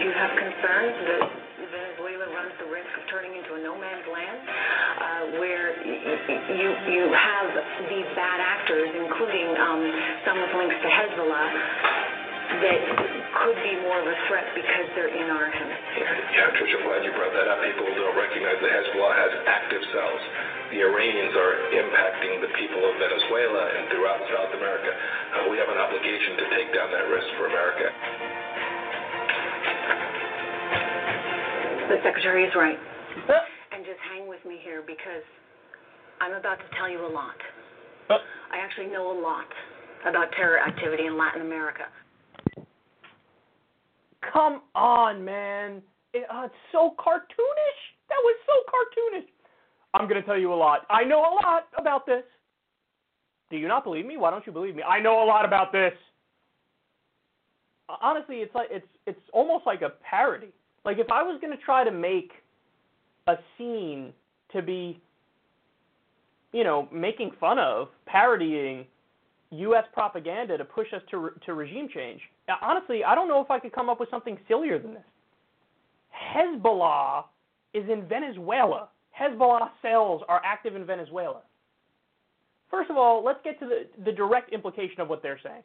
You 0.00 0.08
have 0.08 0.32
concerns 0.40 0.96
that 0.96 1.24
Venezuela 1.68 2.24
runs 2.32 2.56
the 2.56 2.68
risk 2.72 2.88
of 2.96 3.04
turning 3.12 3.36
into 3.36 3.60
a 3.60 3.60
no 3.60 3.76
man's 3.76 4.08
land, 4.08 4.40
uh, 4.40 5.22
where 5.36 5.84
you 5.84 6.68
you 6.88 7.04
have 7.12 7.48
these 7.92 8.08
bad 8.16 8.40
actors, 8.40 8.88
including 8.88 9.52
um, 9.52 9.84
some 10.24 10.40
with 10.40 10.52
links 10.56 10.80
to 10.80 10.88
Hezbollah, 10.88 11.48
that 12.60 12.80
could 13.42 13.58
be 13.62 13.74
more 13.82 13.98
of 13.98 14.06
a 14.06 14.16
threat 14.30 14.46
because 14.54 14.86
they're 14.94 15.10
in 15.10 15.28
our 15.30 15.50
hemisphere. 15.50 16.14
Yeah, 16.34 16.54
Trish, 16.54 16.74
I'm 16.74 16.86
glad 16.86 17.02
you 17.02 17.12
brought 17.18 17.34
that 17.34 17.48
up. 17.50 17.58
People 17.66 17.88
don't 17.94 18.14
recognize 18.14 18.58
that 18.62 18.70
Hezbollah 18.70 19.14
has 19.14 19.32
active 19.46 19.82
cells. 19.90 20.22
The 20.70 20.80
Iranians 20.82 21.34
are 21.34 21.54
impacting 21.74 22.32
the 22.42 22.50
people 22.58 22.82
of 22.82 22.94
Venezuela 22.98 23.62
and 23.78 23.82
throughout 23.90 24.20
South 24.30 24.52
America. 24.54 24.90
Uh, 24.90 25.50
we 25.50 25.58
have 25.58 25.70
an 25.70 25.78
obligation 25.78 26.38
to 26.40 26.44
take 26.54 26.68
down 26.74 26.88
that 26.90 27.06
risk 27.10 27.28
for 27.38 27.46
America. 27.50 27.86
The 31.90 31.98
Secretary 32.02 32.48
is 32.48 32.54
right. 32.56 32.78
And 33.74 33.84
just 33.84 34.00
hang 34.10 34.26
with 34.26 34.42
me 34.46 34.58
here 34.62 34.82
because 34.86 35.26
I'm 36.22 36.34
about 36.34 36.58
to 36.58 36.68
tell 36.78 36.88
you 36.88 37.04
a 37.06 37.12
lot. 37.12 37.36
I 38.08 38.62
actually 38.62 38.86
know 38.86 39.10
a 39.10 39.18
lot 39.18 39.50
about 40.06 40.30
terror 40.36 40.60
activity 40.60 41.06
in 41.06 41.18
Latin 41.18 41.42
America. 41.42 41.90
Come 44.32 44.62
on, 44.74 45.24
man. 45.24 45.82
It, 46.12 46.26
uh, 46.32 46.44
it's 46.44 46.54
so 46.72 46.94
cartoonish. 46.98 47.80
That 48.08 48.18
was 48.22 48.36
so 48.46 48.52
cartoonish. 48.70 49.26
I'm 49.94 50.08
going 50.08 50.20
to 50.20 50.26
tell 50.26 50.38
you 50.38 50.52
a 50.52 50.54
lot. 50.54 50.86
I 50.90 51.04
know 51.04 51.20
a 51.20 51.32
lot 51.42 51.68
about 51.78 52.06
this. 52.06 52.24
Do 53.50 53.56
you 53.56 53.68
not 53.68 53.84
believe 53.84 54.06
me? 54.06 54.16
Why 54.16 54.30
don't 54.30 54.46
you 54.46 54.52
believe 54.52 54.74
me? 54.74 54.82
I 54.82 55.00
know 55.00 55.22
a 55.22 55.26
lot 55.26 55.44
about 55.44 55.72
this. 55.72 55.92
Honestly, 58.00 58.36
it's 58.36 58.54
like 58.54 58.68
it's 58.70 58.86
it's 59.06 59.20
almost 59.32 59.66
like 59.66 59.82
a 59.82 59.90
parody. 60.08 60.48
Like 60.84 60.98
if 60.98 61.10
I 61.12 61.22
was 61.22 61.38
going 61.40 61.56
to 61.56 61.62
try 61.62 61.84
to 61.84 61.90
make 61.90 62.32
a 63.26 63.34
scene 63.58 64.12
to 64.52 64.62
be 64.62 65.00
you 66.54 66.62
know, 66.62 66.88
making 66.92 67.32
fun 67.40 67.58
of, 67.58 67.88
parodying 68.06 68.86
U.S. 69.50 69.84
propaganda 69.92 70.56
to 70.56 70.64
push 70.64 70.86
us 70.94 71.02
to 71.10 71.18
re- 71.18 71.30
to 71.44 71.54
regime 71.54 71.88
change. 71.92 72.20
Honestly, 72.62 73.04
I 73.04 73.14
don't 73.14 73.28
know 73.28 73.40
if 73.40 73.50
I 73.50 73.58
could 73.58 73.72
come 73.72 73.88
up 73.88 74.00
with 74.00 74.10
something 74.10 74.38
sillier 74.48 74.78
than 74.78 74.94
this. 74.94 75.02
Hezbollah 76.34 77.24
is 77.72 77.84
in 77.90 78.06
Venezuela. 78.06 78.88
Hezbollah 79.18 79.70
cells 79.82 80.22
are 80.28 80.40
active 80.44 80.76
in 80.76 80.84
Venezuela. 80.84 81.40
First 82.70 82.90
of 82.90 82.96
all, 82.96 83.24
let's 83.24 83.38
get 83.44 83.58
to 83.60 83.66
the, 83.66 84.04
the 84.04 84.12
direct 84.12 84.52
implication 84.52 85.00
of 85.00 85.08
what 85.08 85.22
they're 85.22 85.40
saying. 85.42 85.62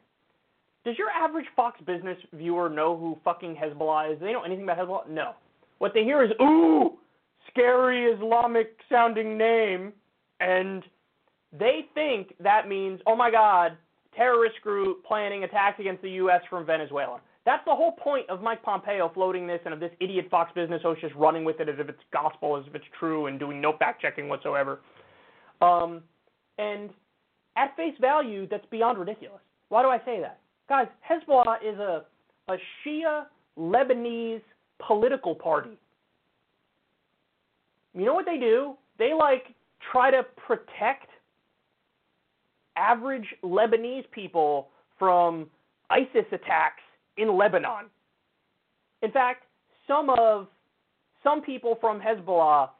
Does 0.84 0.96
your 0.96 1.10
average 1.10 1.46
Fox 1.54 1.80
Business 1.86 2.16
viewer 2.32 2.70
know 2.70 2.96
who 2.96 3.18
fucking 3.24 3.54
Hezbollah 3.54 4.12
is? 4.12 4.18
Do 4.18 4.24
they 4.24 4.32
know 4.32 4.42
anything 4.42 4.64
about 4.64 4.78
Hezbollah? 4.78 5.08
No. 5.08 5.32
What 5.78 5.92
they 5.92 6.04
hear 6.04 6.22
is, 6.24 6.30
ooh, 6.40 6.98
scary 7.50 8.04
Islamic 8.06 8.76
sounding 8.88 9.36
name, 9.36 9.92
and 10.40 10.82
they 11.52 11.86
think 11.94 12.34
that 12.40 12.68
means, 12.68 13.00
oh 13.06 13.16
my 13.16 13.30
God, 13.30 13.76
terrorist 14.14 14.60
group 14.62 15.04
planning 15.04 15.44
attacks 15.44 15.78
against 15.80 16.02
the 16.02 16.10
U.S. 16.10 16.40
from 16.48 16.66
Venezuela. 16.66 17.20
That's 17.46 17.64
the 17.64 17.74
whole 17.74 17.92
point 17.92 18.28
of 18.28 18.42
Mike 18.42 18.62
Pompeo 18.62 19.10
floating 19.14 19.46
this 19.46 19.60
and 19.64 19.72
of 19.72 19.80
this 19.80 19.92
idiot 20.00 20.26
Fox 20.30 20.52
Business 20.54 20.82
host 20.82 21.00
just 21.00 21.14
running 21.14 21.44
with 21.44 21.58
it 21.60 21.68
as 21.68 21.76
if 21.78 21.88
it's 21.88 22.00
gospel, 22.12 22.56
as 22.56 22.64
if 22.66 22.74
it's 22.74 22.84
true, 22.98 23.26
and 23.26 23.38
doing 23.38 23.60
no 23.60 23.76
fact 23.78 24.02
checking 24.02 24.28
whatsoever. 24.28 24.80
Um, 25.62 26.02
and 26.58 26.90
at 27.56 27.74
face 27.76 27.94
value, 28.00 28.46
that's 28.48 28.66
beyond 28.70 28.98
ridiculous. 28.98 29.40
Why 29.68 29.82
do 29.82 29.88
I 29.88 29.98
say 30.04 30.20
that? 30.20 30.40
Guys, 30.68 30.86
Hezbollah 31.08 31.56
is 31.64 31.78
a, 31.78 32.04
a 32.48 32.56
Shia 32.84 33.24
Lebanese 33.58 34.42
political 34.86 35.34
party. 35.34 35.78
You 37.94 38.04
know 38.04 38.14
what 38.14 38.26
they 38.26 38.38
do? 38.38 38.74
They 38.98 39.12
like 39.12 39.54
try 39.92 40.10
to 40.10 40.22
protect 40.36 41.09
average 42.80 43.26
Lebanese 43.44 44.10
people 44.10 44.68
from 44.98 45.48
ISIS 45.90 46.26
attacks 46.32 46.82
in 47.16 47.36
Lebanon. 47.36 47.86
In 49.02 49.10
fact, 49.12 49.44
some 49.86 50.10
of 50.10 50.46
some 51.22 51.42
people 51.42 51.76
from 51.80 52.00
Hezbollah 52.00 52.70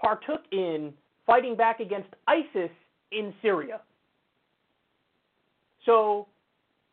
partook 0.00 0.42
in 0.52 0.92
fighting 1.26 1.56
back 1.56 1.80
against 1.80 2.08
ISIS 2.26 2.70
in 3.12 3.32
Syria. 3.40 3.80
So 5.86 6.26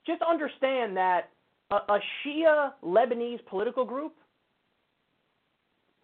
just 0.08 0.22
understand 0.22 0.95
that 0.95 1.30
a, 1.72 1.76
a 1.76 1.99
Shia 2.24 2.72
Lebanese 2.84 3.45
political 3.47 3.84
group, 3.86 4.14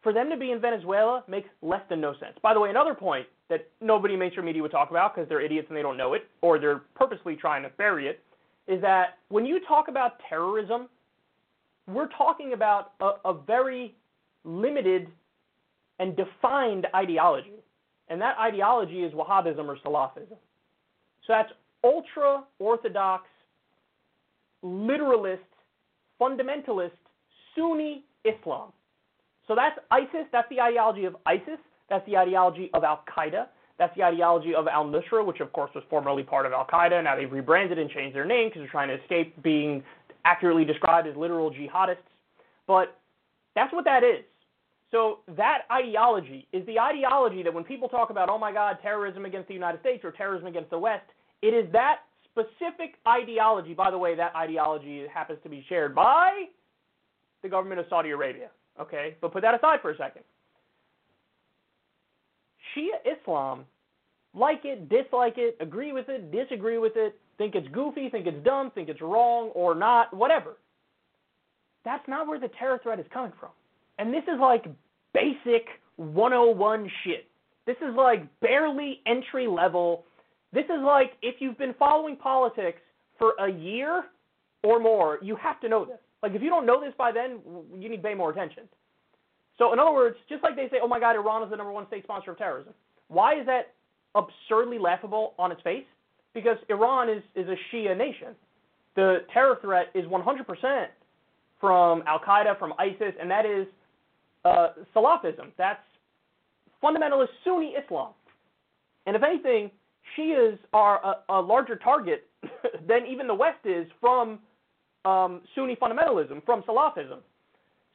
for 0.03 0.11
them 0.11 0.29
to 0.29 0.37
be 0.37 0.51
in 0.51 0.59
Venezuela 0.59 1.23
makes 1.27 1.47
less 1.61 1.81
than 1.89 2.01
no 2.01 2.13
sense. 2.13 2.33
By 2.41 2.53
the 2.53 2.59
way, 2.59 2.69
another 2.69 2.95
point 2.95 3.27
that 3.51 3.67
nobody 3.81 4.13
in 4.13 4.19
mainstream 4.19 4.45
media 4.45 4.61
would 4.61 4.71
talk 4.71 4.91
about 4.91 5.13
because 5.13 5.27
they're 5.27 5.41
idiots 5.41 5.67
and 5.67 5.77
they 5.77 5.81
don't 5.81 5.97
know 5.97 6.13
it, 6.13 6.23
or 6.41 6.57
they're 6.57 6.83
purposely 6.95 7.35
trying 7.35 7.61
to 7.61 7.69
bury 7.77 8.07
it, 8.07 8.23
is 8.67 8.81
that 8.81 9.17
when 9.27 9.45
you 9.45 9.59
talk 9.67 9.89
about 9.89 10.13
terrorism, 10.29 10.87
we're 11.85 12.07
talking 12.07 12.53
about 12.53 12.93
a, 13.01 13.11
a 13.25 13.33
very 13.33 13.93
limited 14.45 15.07
and 15.99 16.15
defined 16.15 16.87
ideology. 16.95 17.59
And 18.07 18.21
that 18.21 18.37
ideology 18.39 19.03
is 19.03 19.13
Wahhabism 19.13 19.65
or 19.65 19.77
Salafism. 19.85 20.37
So 21.27 21.27
that's 21.27 21.51
ultra 21.83 22.43
Orthodox, 22.57 23.25
literalist, 24.63 25.43
fundamentalist, 26.19 26.91
Sunni 27.53 28.05
Islam. 28.23 28.71
So 29.45 29.55
that's 29.55 29.77
ISIS, 29.91 30.25
that's 30.31 30.47
the 30.49 30.61
ideology 30.61 31.03
of 31.03 31.17
ISIS, 31.25 31.59
that's 31.91 32.05
the 32.05 32.15
ideology 32.15 32.71
of 32.73 32.85
Al 32.85 33.03
Qaeda, 33.15 33.47
that's 33.77 33.93
the 33.97 34.03
ideology 34.03 34.55
of 34.55 34.67
Al 34.67 34.85
Nusra, 34.85 35.25
which 35.25 35.41
of 35.41 35.51
course 35.51 35.69
was 35.75 35.83
formerly 35.89 36.23
part 36.23 36.45
of 36.45 36.53
Al 36.53 36.65
Qaeda. 36.65 37.03
Now 37.03 37.17
they've 37.17 37.31
rebranded 37.31 37.77
and 37.77 37.89
changed 37.89 38.15
their 38.15 38.25
name 38.25 38.47
because 38.47 38.61
they're 38.61 38.71
trying 38.71 38.87
to 38.87 39.01
escape 39.01 39.41
being 39.43 39.83
accurately 40.23 40.63
described 40.63 41.07
as 41.07 41.15
literal 41.17 41.51
jihadists. 41.51 41.97
But 42.65 42.97
that's 43.55 43.73
what 43.73 43.83
that 43.85 44.03
is. 44.03 44.23
So 44.91 45.19
that 45.35 45.63
ideology 45.71 46.47
is 46.53 46.65
the 46.65 46.79
ideology 46.79 47.43
that 47.43 47.53
when 47.53 47.63
people 47.63 47.89
talk 47.89 48.09
about, 48.09 48.29
oh 48.29 48.37
my 48.37 48.53
God, 48.53 48.77
terrorism 48.81 49.25
against 49.25 49.47
the 49.49 49.53
United 49.53 49.81
States 49.81 50.03
or 50.05 50.11
terrorism 50.11 50.47
against 50.47 50.69
the 50.69 50.79
West, 50.79 51.05
it 51.41 51.53
is 51.53 51.69
that 51.73 51.99
specific 52.31 52.95
ideology. 53.07 53.73
By 53.73 53.91
the 53.91 53.97
way, 53.97 54.15
that 54.15 54.33
ideology 54.35 55.05
happens 55.13 55.39
to 55.43 55.49
be 55.49 55.65
shared 55.67 55.93
by 55.93 56.45
the 57.41 57.49
government 57.49 57.79
of 57.79 57.87
Saudi 57.89 58.11
Arabia. 58.11 58.49
Okay, 58.79 59.15
but 59.19 59.33
put 59.33 59.41
that 59.41 59.55
aside 59.55 59.79
for 59.81 59.91
a 59.91 59.97
second. 59.97 60.23
Shia 62.75 63.19
Islam 63.19 63.65
like 64.33 64.61
it, 64.63 64.89
dislike 64.89 65.35
it, 65.37 65.57
agree 65.59 65.91
with 65.91 66.07
it, 66.07 66.31
disagree 66.31 66.77
with 66.77 66.93
it, 66.95 67.19
think 67.37 67.55
it's 67.55 67.67
goofy, 67.69 68.09
think 68.09 68.27
it's 68.27 68.43
dumb, 68.45 68.71
think 68.71 68.87
it's 68.87 69.01
wrong 69.01 69.49
or 69.49 69.75
not, 69.75 70.13
whatever. 70.15 70.57
That's 71.83 72.07
not 72.07 72.27
where 72.27 72.39
the 72.39 72.49
terror 72.59 72.79
threat 72.81 72.99
is 72.99 73.05
coming 73.11 73.33
from. 73.39 73.49
And 73.97 74.13
this 74.13 74.23
is 74.23 74.39
like 74.39 74.65
basic 75.13 75.67
101 75.97 76.89
shit. 77.03 77.27
This 77.65 77.77
is 77.77 77.95
like 77.95 78.23
barely 78.39 79.01
entry 79.05 79.47
level. 79.47 80.05
This 80.53 80.65
is 80.65 80.81
like 80.83 81.13
if 81.21 81.35
you've 81.39 81.57
been 81.57 81.75
following 81.77 82.15
politics 82.15 82.79
for 83.17 83.33
a 83.39 83.49
year 83.49 84.05
or 84.63 84.79
more, 84.79 85.19
you 85.21 85.35
have 85.35 85.59
to 85.61 85.69
know 85.69 85.85
this. 85.85 85.97
Like 86.23 86.33
if 86.33 86.41
you 86.41 86.49
don't 86.49 86.65
know 86.65 86.79
this 86.79 86.93
by 86.97 87.11
then, 87.11 87.39
you 87.77 87.89
need 87.89 87.97
to 87.97 88.03
pay 88.03 88.13
more 88.13 88.31
attention. 88.31 88.63
So 89.57 89.73
in 89.73 89.79
other 89.79 89.93
words, 89.93 90.15
just 90.29 90.43
like 90.43 90.55
they 90.55 90.67
say, 90.69 90.77
oh 90.81 90.87
my 90.87 90.99
God, 90.99 91.15
Iran 91.15 91.43
is 91.43 91.49
the 91.49 91.57
number 91.57 91.71
one 91.71 91.87
state 91.87 92.03
sponsor 92.03 92.31
of 92.31 92.37
terrorism. 92.37 92.73
Why 93.07 93.39
is 93.39 93.45
that 93.45 93.73
absurdly 94.15 94.79
laughable 94.79 95.33
on 95.37 95.51
its 95.51 95.61
face? 95.61 95.85
Because 96.33 96.57
Iran 96.69 97.09
is, 97.09 97.21
is 97.35 97.47
a 97.47 97.55
Shia 97.75 97.97
nation. 97.97 98.29
The 98.95 99.19
terror 99.33 99.57
threat 99.61 99.87
is 99.93 100.05
100% 100.05 100.85
from 101.59 102.03
Al 102.07 102.19
Qaeda, 102.19 102.57
from 102.57 102.73
ISIS, 102.79 103.13
and 103.19 103.29
that 103.29 103.45
is 103.45 103.67
uh, 104.43 104.69
Salafism. 104.95 105.51
That's 105.57 105.79
fundamentalist 106.83 107.27
Sunni 107.43 107.75
Islam. 107.81 108.13
And 109.05 109.15
if 109.15 109.23
anything, 109.23 109.71
Shias 110.17 110.57
are 110.73 111.01
a, 111.29 111.33
a 111.33 111.41
larger 111.41 111.75
target 111.75 112.27
than 112.87 113.05
even 113.09 113.27
the 113.27 113.35
West 113.35 113.65
is 113.65 113.87
from 113.99 114.39
um, 115.05 115.41
Sunni 115.55 115.75
fundamentalism, 115.75 116.43
from 116.45 116.63
Salafism. 116.63 117.19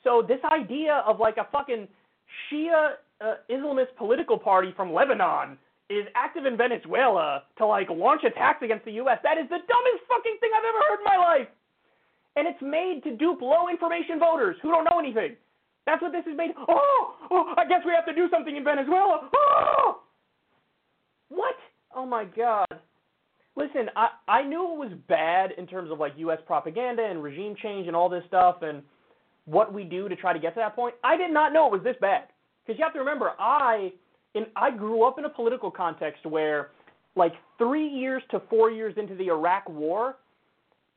So 0.07 0.22
this 0.22 0.38
idea 0.52 1.02
of 1.04 1.18
like 1.18 1.36
a 1.36 1.48
fucking 1.50 1.88
Shia 2.46 2.92
uh, 3.20 3.34
Islamist 3.50 3.90
political 3.98 4.38
party 4.38 4.72
from 4.76 4.92
Lebanon 4.92 5.59
is 5.90 6.07
active 6.14 6.46
in 6.46 6.57
Venezuela 6.57 7.42
to 7.59 7.66
like 7.66 7.90
launch 7.90 8.22
attacks 8.22 8.62
against 8.62 8.84
the 8.84 8.92
U.S. 9.02 9.18
That 9.24 9.36
is 9.36 9.48
the 9.48 9.59
dumbest 9.59 10.07
fucking 10.07 10.36
thing 10.38 10.50
I've 10.54 10.62
ever 10.62 10.78
heard 10.88 11.00
in 11.00 11.04
my 11.04 11.16
life. 11.16 11.48
And 12.36 12.46
it's 12.46 12.62
made 12.62 13.00
to 13.02 13.16
dupe 13.16 13.42
low 13.42 13.68
information 13.68 14.20
voters 14.20 14.57
who 14.62 14.70
don't 14.70 14.84
know 14.84 15.00
anything. 15.00 15.34
That's 15.86 16.00
what 16.00 16.12
this 16.12 16.24
is 16.30 16.36
made. 16.36 16.50
Oh, 16.68 17.14
oh, 17.32 17.54
I 17.57 17.66
guess 17.66 17.80
we 17.84 17.90
have 17.90 18.07
to 18.07 18.14
do 18.14 18.28
something 18.30 18.54
in 18.54 18.62
Venezuela. 18.62 19.28
Oh, 19.34 20.02
what? 21.30 21.57
Oh 21.96 22.07
my 22.07 22.24
God. 22.24 22.68
Listen, 23.57 23.90
I 23.96 24.11
I 24.28 24.42
knew 24.42 24.72
it 24.72 24.78
was 24.78 24.92
bad 25.09 25.50
in 25.59 25.66
terms 25.66 25.90
of 25.90 25.98
like 25.98 26.12
U.S. 26.18 26.38
propaganda 26.46 27.02
and 27.02 27.24
regime 27.24 27.57
change 27.61 27.88
and 27.88 27.96
all 27.96 28.09
this 28.09 28.22
stuff 28.28 28.62
and 28.62 28.82
what 29.47 29.72
we 29.72 29.84
do 29.84 30.09
to 30.09 30.16
try 30.16 30.32
to 30.32 30.38
get 30.38 30.55
to 30.55 30.61
that 30.61 30.76
point. 30.76 30.94
I 31.03 31.16
did 31.16 31.30
not 31.32 31.53
know 31.53 31.66
it 31.66 31.72
was 31.72 31.82
this 31.82 31.97
bad 32.01 32.24
because 32.64 32.78
you 32.78 32.84
have 32.84 32.92
to 32.92 32.99
remember 32.99 33.32
I 33.38 33.92
in 34.34 34.47
I 34.55 34.70
grew 34.70 35.05
up 35.05 35.18
in 35.18 35.24
a 35.24 35.28
political 35.28 35.70
context 35.70 36.26
where 36.26 36.70
like 37.14 37.32
3 37.57 37.88
years 37.88 38.22
to 38.30 38.42
4 38.51 38.70
years 38.70 38.94
into 38.99 39.14
the 39.14 39.28
Iraq 39.28 39.68
war, 39.68 40.16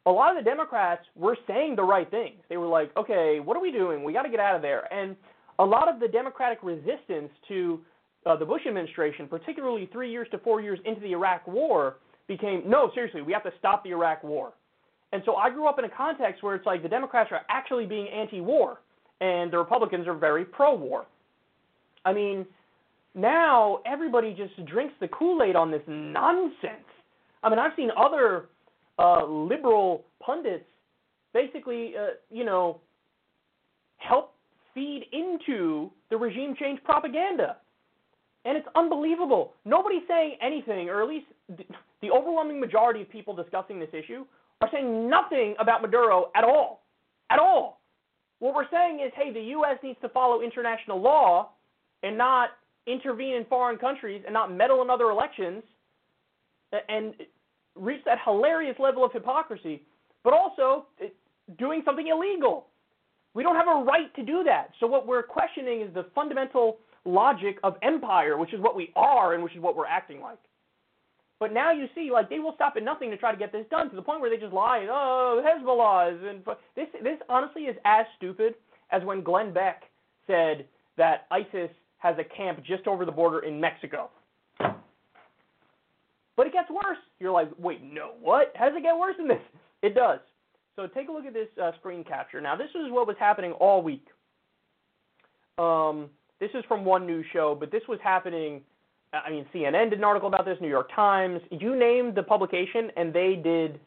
a 0.06 0.12
lot 0.12 0.36
of 0.36 0.44
the 0.44 0.50
Democrats 0.50 1.06
were 1.16 1.38
saying 1.48 1.76
the 1.76 1.84
right 1.84 2.10
things. 2.12 2.42
They 2.50 2.58
were 2.58 2.68
like, 2.68 2.96
"Okay, 2.98 3.40
what 3.40 3.56
are 3.56 3.62
we 3.62 3.72
doing? 3.72 4.04
We 4.04 4.12
got 4.12 4.24
to 4.24 4.30
get 4.30 4.40
out 4.40 4.56
of 4.56 4.62
there." 4.62 4.92
And 4.94 5.16
a 5.60 5.66
lot 5.66 5.88
of 5.88 6.00
the 6.00 6.08
Democratic 6.08 6.60
resistance 6.64 7.32
to 7.48 7.80
uh, 8.26 8.36
the 8.36 8.46
Bush 8.46 8.66
administration, 8.68 9.28
particularly 9.28 9.86
3 9.94 10.12
years 10.12 10.28
to 10.32 10.40
4 10.40 10.60
years 10.62 10.80
into 10.84 11.00
the 11.02 11.14
Iraq 11.14 11.48
war, 11.48 11.98
became, 12.28 12.64
"No, 12.66 12.92
seriously, 12.94 13.22
we 13.22 13.32
have 13.32 13.44
to 13.44 13.54
stop 13.60 13.84
the 13.84 13.92
Iraq 13.92 14.24
war." 14.24 14.54
And 15.12 15.24
so 15.26 15.36
I 15.36 15.50
grew 15.50 15.68
up 15.68 15.80
in 15.80 15.86
a 15.86 15.90
context 15.90 16.44
where 16.44 16.56
it's 16.56 16.66
like 16.66 16.84
the 16.84 16.90
Democrats 16.90 17.32
are 17.32 17.42
actually 17.50 17.86
being 17.86 18.08
anti-war 18.08 18.80
and 19.22 19.52
the 19.52 19.58
Republicans 19.58 20.08
are 20.08 20.14
very 20.14 20.46
pro-war. 20.46 21.06
I 22.06 22.14
mean, 22.14 22.46
now 23.16 23.80
everybody 23.86 24.34
just 24.34 24.66
drinks 24.68 24.94
the 25.00 25.08
Kool-Aid 25.08 25.56
on 25.56 25.72
this 25.72 25.82
nonsense. 25.88 26.86
I 27.44 27.50
mean, 27.50 27.60
I've 27.60 27.72
seen 27.76 27.90
other 27.98 28.46
uh, 28.98 29.26
liberal 29.26 30.06
pundits 30.20 30.66
basically, 31.34 31.94
uh, 31.98 32.14
you 32.30 32.46
know, 32.46 32.80
help 33.98 34.34
feed 34.74 35.06
into 35.12 35.90
the 36.10 36.18
regime 36.18 36.56
change 36.60 36.84
propaganda. 36.84 37.58
And 38.46 38.58
it's 38.58 38.68
unbelievable. 38.76 39.54
Nobody's 39.66 40.04
saying 40.08 40.38
anything, 40.42 40.90
or 40.90 41.04
at 41.04 41.10
least 41.10 41.26
the 42.02 42.12
overwhelming 42.12 42.60
majority 42.60 43.02
of 43.02 43.10
people 43.10 43.36
discussing 43.36 43.80
this 43.80 43.90
issue 43.92 44.26
are 44.62 44.70
saying 44.72 45.10
nothing 45.10 45.56
about 45.60 45.82
Maduro 45.82 46.32
at 46.36 46.44
all. 46.44 46.84
At 47.30 47.40
all. 47.40 47.82
What 48.40 48.56
we're 48.56 48.70
saying 48.72 49.02
is, 49.06 49.12
hey, 49.16 49.34
the 49.34 49.42
U.S. 49.42 49.78
needs 49.84 50.00
to 50.02 50.10
follow 50.10 50.42
international 50.42 51.02
law 51.02 51.50
and 52.04 52.18
not 52.18 52.50
intervene 52.88 53.36
in 53.36 53.46
foreign 53.46 53.78
countries 53.78 54.24
and 54.26 54.34
not 54.34 54.52
meddle 54.52 54.82
in 54.82 54.90
other 54.90 55.12
elections 55.12 55.64
and 56.88 57.14
reach 57.76 58.02
that 58.06 58.18
hilarious 58.24 58.76
level 58.80 59.04
of 59.04 59.12
hypocrisy, 59.12 59.84
but 60.24 60.34
also 60.34 60.86
doing 61.58 61.82
something 61.86 62.08
illegal. 62.08 62.68
We 63.34 63.44
don't 63.44 63.56
have 63.56 63.68
a 63.68 63.84
right 63.84 64.14
to 64.16 64.24
do 64.24 64.44
that. 64.46 64.72
So 64.80 64.88
what 64.88 65.08
we're 65.08 65.24
questioning 65.24 65.82
is 65.82 65.94
the 65.94 66.06
fundamental 66.16 66.80
logic 67.06 67.60
of 67.64 67.76
empire, 67.82 68.38
which 68.38 68.54
is 68.54 68.60
what 68.60 68.76
we 68.76 68.92
are 68.96 69.34
and 69.34 69.44
which 69.44 69.56
is 69.56 69.62
what 69.62 69.76
we're 69.76 69.86
acting 69.86 70.22
like. 70.22 70.40
But 71.40 71.54
now 71.54 71.72
you 71.72 71.88
see, 71.96 72.10
like 72.12 72.30
they 72.30 72.40
will 72.40 72.54
stop 72.56 72.74
at 72.76 72.84
nothing 72.84 73.10
to 73.12 73.18
try 73.18 73.32
to 73.32 73.38
get 73.38 73.52
this 73.52 73.66
done 73.72 73.90
to 73.90 73.96
the 73.96 74.02
point 74.02 74.20
where 74.20 74.30
they 74.30 74.38
just 74.38 74.54
lie. 74.54 74.86
Oh, 74.90 75.42
Hezbollah 75.44 76.16
is 76.16 76.22
and 76.24 76.44
this. 76.76 76.88
This 77.02 77.18
honestly 77.30 77.64
is 77.64 77.78
as 77.86 78.06
stupid 78.18 78.56
as 78.92 79.04
when 79.04 79.24
Glenn 79.24 79.54
Beck 79.54 79.84
said 80.28 80.66
that 80.98 81.28
ISIS 81.32 81.70
has 82.00 82.16
a 82.18 82.24
camp 82.24 82.60
just 82.66 82.88
over 82.88 83.06
the 83.06 83.12
border 83.12 83.40
in 83.40 83.60
Mexico. 83.60 84.10
But 84.60 86.48
it 86.48 86.54
gets 86.54 86.70
worse. 86.70 86.98
You're 87.20 87.32
like, 87.32 87.50
wait, 87.58 87.82
no, 87.84 88.12
what? 88.22 88.54
How 88.56 88.70
does 88.70 88.78
it 88.78 88.84
get 88.84 88.98
worse 88.98 89.16
than 89.18 89.28
this? 89.28 89.42
It 89.82 89.96
does. 89.96 90.20
So 90.76 90.88
take 90.88 91.08
a 91.08 91.12
look 91.14 91.26
at 91.26 91.34
this 91.34 91.48
uh, 91.62 91.72
screen 91.80 92.04
capture. 92.04 92.42
Now, 92.42 92.58
this 92.58 92.68
is 92.72 92.92
what 92.92 93.08
was 93.08 93.16
happening 93.18 93.54
all 93.54 93.82
week. 93.82 94.06
Um, 95.58 96.10
this 96.42 96.50
is 96.54 96.66
from 96.68 96.84
one 96.84 97.08
news 97.08 97.26
show, 97.32 97.56
but 97.58 97.72
this 97.72 97.84
was 97.88 97.98
happening. 98.04 98.60
I 99.14 99.30
mean, 99.30 99.46
CNN 99.54 99.90
did 99.90 100.00
an 100.00 100.04
article 100.04 100.28
about 100.28 100.46
this. 100.46 100.58
New 100.62 100.70
York 100.70 100.90
Times. 100.96 101.42
You 101.50 101.78
named 101.78 102.16
the 102.16 102.24
publication, 102.24 102.92
and 102.96 103.14
they 103.14 103.40
did. 103.42 103.80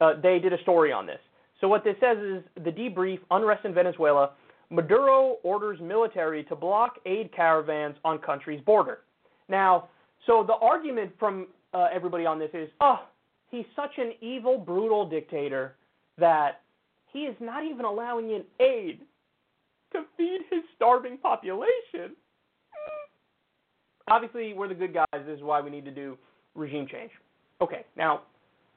Uh, 0.00 0.14
they 0.22 0.38
did 0.38 0.52
a 0.52 0.58
story 0.62 0.92
on 0.92 1.06
this. 1.06 1.18
So 1.60 1.68
what 1.68 1.84
this 1.84 1.96
says 2.00 2.18
is 2.18 2.42
the 2.64 2.70
debrief: 2.70 3.18
unrest 3.30 3.64
in 3.64 3.74
Venezuela. 3.74 4.32
Maduro 4.70 5.38
orders 5.42 5.80
military 5.82 6.44
to 6.44 6.54
block 6.54 6.96
aid 7.04 7.32
caravans 7.34 7.96
on 8.04 8.18
country's 8.18 8.60
border. 8.60 9.00
Now, 9.48 9.88
so 10.26 10.44
the 10.46 10.54
argument 10.54 11.10
from 11.18 11.48
uh, 11.74 11.88
everybody 11.92 12.24
on 12.24 12.38
this 12.38 12.50
is, 12.54 12.68
oh, 12.80 13.00
he's 13.50 13.64
such 13.74 13.90
an 13.98 14.12
evil, 14.20 14.58
brutal 14.58 15.08
dictator 15.08 15.74
that 16.18 16.60
he 17.12 17.20
is 17.20 17.34
not 17.40 17.64
even 17.64 17.84
allowing 17.84 18.30
in 18.30 18.44
aid 18.60 19.00
to 19.92 20.02
feed 20.16 20.42
his 20.50 20.62
starving 20.76 21.18
population. 21.18 22.14
Obviously, 24.10 24.52
we're 24.52 24.68
the 24.68 24.74
good 24.74 24.92
guys. 24.92 25.06
This 25.24 25.36
is 25.36 25.42
why 25.42 25.60
we 25.60 25.70
need 25.70 25.84
to 25.84 25.90
do 25.90 26.18
regime 26.54 26.86
change. 26.90 27.10
Okay, 27.60 27.84
now, 27.96 28.22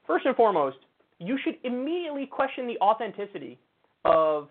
first 0.06 0.26
and 0.26 0.36
foremost, 0.36 0.76
you 1.18 1.36
should 1.44 1.56
immediately 1.64 2.26
question 2.26 2.66
the 2.66 2.78
authenticity 2.80 3.58
of 4.04 4.48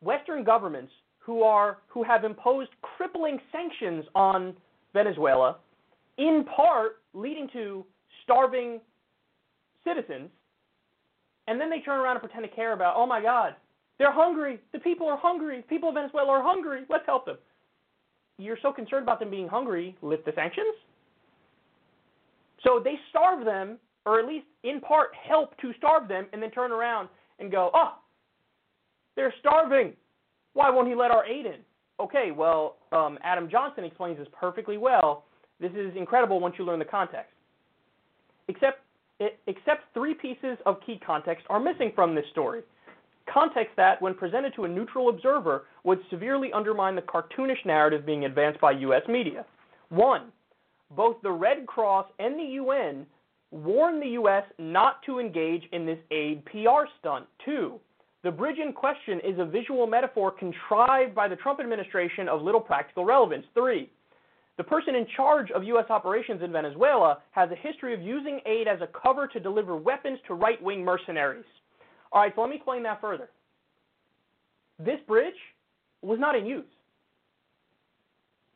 Western 0.00 0.42
governments 0.42 0.92
who 1.18 1.42
are 1.42 1.78
who 1.88 2.02
have 2.02 2.24
imposed 2.24 2.70
crippling 2.80 3.38
sanctions 3.52 4.04
on 4.14 4.54
Venezuela, 4.94 5.58
in 6.16 6.44
part 6.56 7.02
leading 7.12 7.48
to 7.52 7.84
starving 8.24 8.80
citizens, 9.84 10.30
and 11.46 11.60
then 11.60 11.68
they 11.68 11.80
turn 11.80 12.00
around 12.00 12.16
and 12.16 12.20
pretend 12.20 12.44
to 12.48 12.56
care 12.56 12.72
about, 12.72 12.94
oh 12.96 13.06
my 13.06 13.20
God, 13.20 13.54
they're 13.98 14.12
hungry. 14.12 14.60
The 14.72 14.78
people 14.78 15.08
are 15.08 15.18
hungry. 15.18 15.64
People 15.68 15.90
of 15.90 15.94
Venezuela 15.94 16.30
are 16.30 16.42
hungry. 16.42 16.82
Let's 16.88 17.04
help 17.06 17.26
them. 17.26 17.36
You're 18.40 18.58
so 18.62 18.72
concerned 18.72 19.02
about 19.02 19.20
them 19.20 19.30
being 19.30 19.48
hungry, 19.48 19.96
lift 20.02 20.24
the 20.24 20.32
sanctions. 20.34 20.74
So 22.64 22.80
they 22.82 22.94
starve 23.10 23.44
them, 23.44 23.78
or 24.06 24.18
at 24.18 24.26
least 24.26 24.46
in 24.64 24.80
part 24.80 25.10
help 25.28 25.56
to 25.58 25.72
starve 25.78 26.08
them, 26.08 26.26
and 26.32 26.42
then 26.42 26.50
turn 26.50 26.72
around 26.72 27.08
and 27.38 27.50
go, 27.50 27.70
oh, 27.74 27.98
they're 29.16 29.34
starving. 29.40 29.92
Why 30.54 30.70
won't 30.70 30.88
he 30.88 30.94
let 30.94 31.10
our 31.10 31.24
aid 31.26 31.46
in? 31.46 31.58
Okay, 32.00 32.30
well, 32.30 32.76
um, 32.92 33.18
Adam 33.22 33.48
Johnson 33.50 33.84
explains 33.84 34.18
this 34.18 34.28
perfectly 34.38 34.78
well. 34.78 35.24
This 35.60 35.72
is 35.72 35.92
incredible 35.96 36.40
once 36.40 36.54
you 36.58 36.64
learn 36.64 36.78
the 36.78 36.84
context. 36.84 37.32
Except, 38.48 38.80
it, 39.20 39.38
except 39.46 39.82
three 39.92 40.14
pieces 40.14 40.56
of 40.64 40.76
key 40.84 40.98
context 41.06 41.44
are 41.50 41.60
missing 41.60 41.92
from 41.94 42.14
this 42.14 42.24
story. 42.32 42.62
Context 43.28 43.76
that, 43.76 44.00
when 44.02 44.14
presented 44.14 44.54
to 44.54 44.64
a 44.64 44.68
neutral 44.68 45.08
observer, 45.08 45.64
would 45.84 46.00
severely 46.10 46.52
undermine 46.52 46.96
the 46.96 47.02
cartoonish 47.02 47.64
narrative 47.64 48.06
being 48.06 48.24
advanced 48.24 48.60
by 48.60 48.72
U.S. 48.72 49.02
media. 49.08 49.44
One, 49.90 50.32
both 50.96 51.16
the 51.22 51.30
Red 51.30 51.66
Cross 51.66 52.06
and 52.18 52.38
the 52.38 52.54
UN 52.54 53.06
warn 53.50 54.00
the 54.00 54.08
U.S. 54.08 54.44
not 54.58 55.02
to 55.06 55.18
engage 55.18 55.62
in 55.72 55.86
this 55.86 55.98
aid 56.10 56.44
PR 56.46 56.86
stunt. 56.98 57.26
Two, 57.44 57.80
the 58.22 58.30
bridge 58.30 58.58
in 58.58 58.72
question 58.72 59.20
is 59.24 59.38
a 59.38 59.44
visual 59.44 59.86
metaphor 59.86 60.30
contrived 60.30 61.14
by 61.14 61.26
the 61.26 61.36
Trump 61.36 61.60
administration 61.60 62.28
of 62.28 62.42
little 62.42 62.60
practical 62.60 63.04
relevance. 63.04 63.44
Three, 63.54 63.90
the 64.56 64.64
person 64.64 64.94
in 64.94 65.06
charge 65.16 65.50
of 65.52 65.64
U.S. 65.64 65.86
operations 65.88 66.42
in 66.42 66.52
Venezuela 66.52 67.18
has 67.30 67.50
a 67.50 67.56
history 67.56 67.94
of 67.94 68.02
using 68.02 68.40
aid 68.44 68.68
as 68.68 68.80
a 68.82 68.88
cover 68.88 69.26
to 69.28 69.40
deliver 69.40 69.76
weapons 69.76 70.18
to 70.26 70.34
right 70.34 70.62
wing 70.62 70.84
mercenaries. 70.84 71.44
All 72.12 72.20
right, 72.20 72.32
so 72.34 72.40
let 72.40 72.50
me 72.50 72.56
explain 72.56 72.82
that 72.84 73.00
further. 73.00 73.30
This 74.78 74.98
bridge 75.06 75.34
was 76.02 76.18
not 76.18 76.34
in 76.34 76.46
use. 76.46 76.64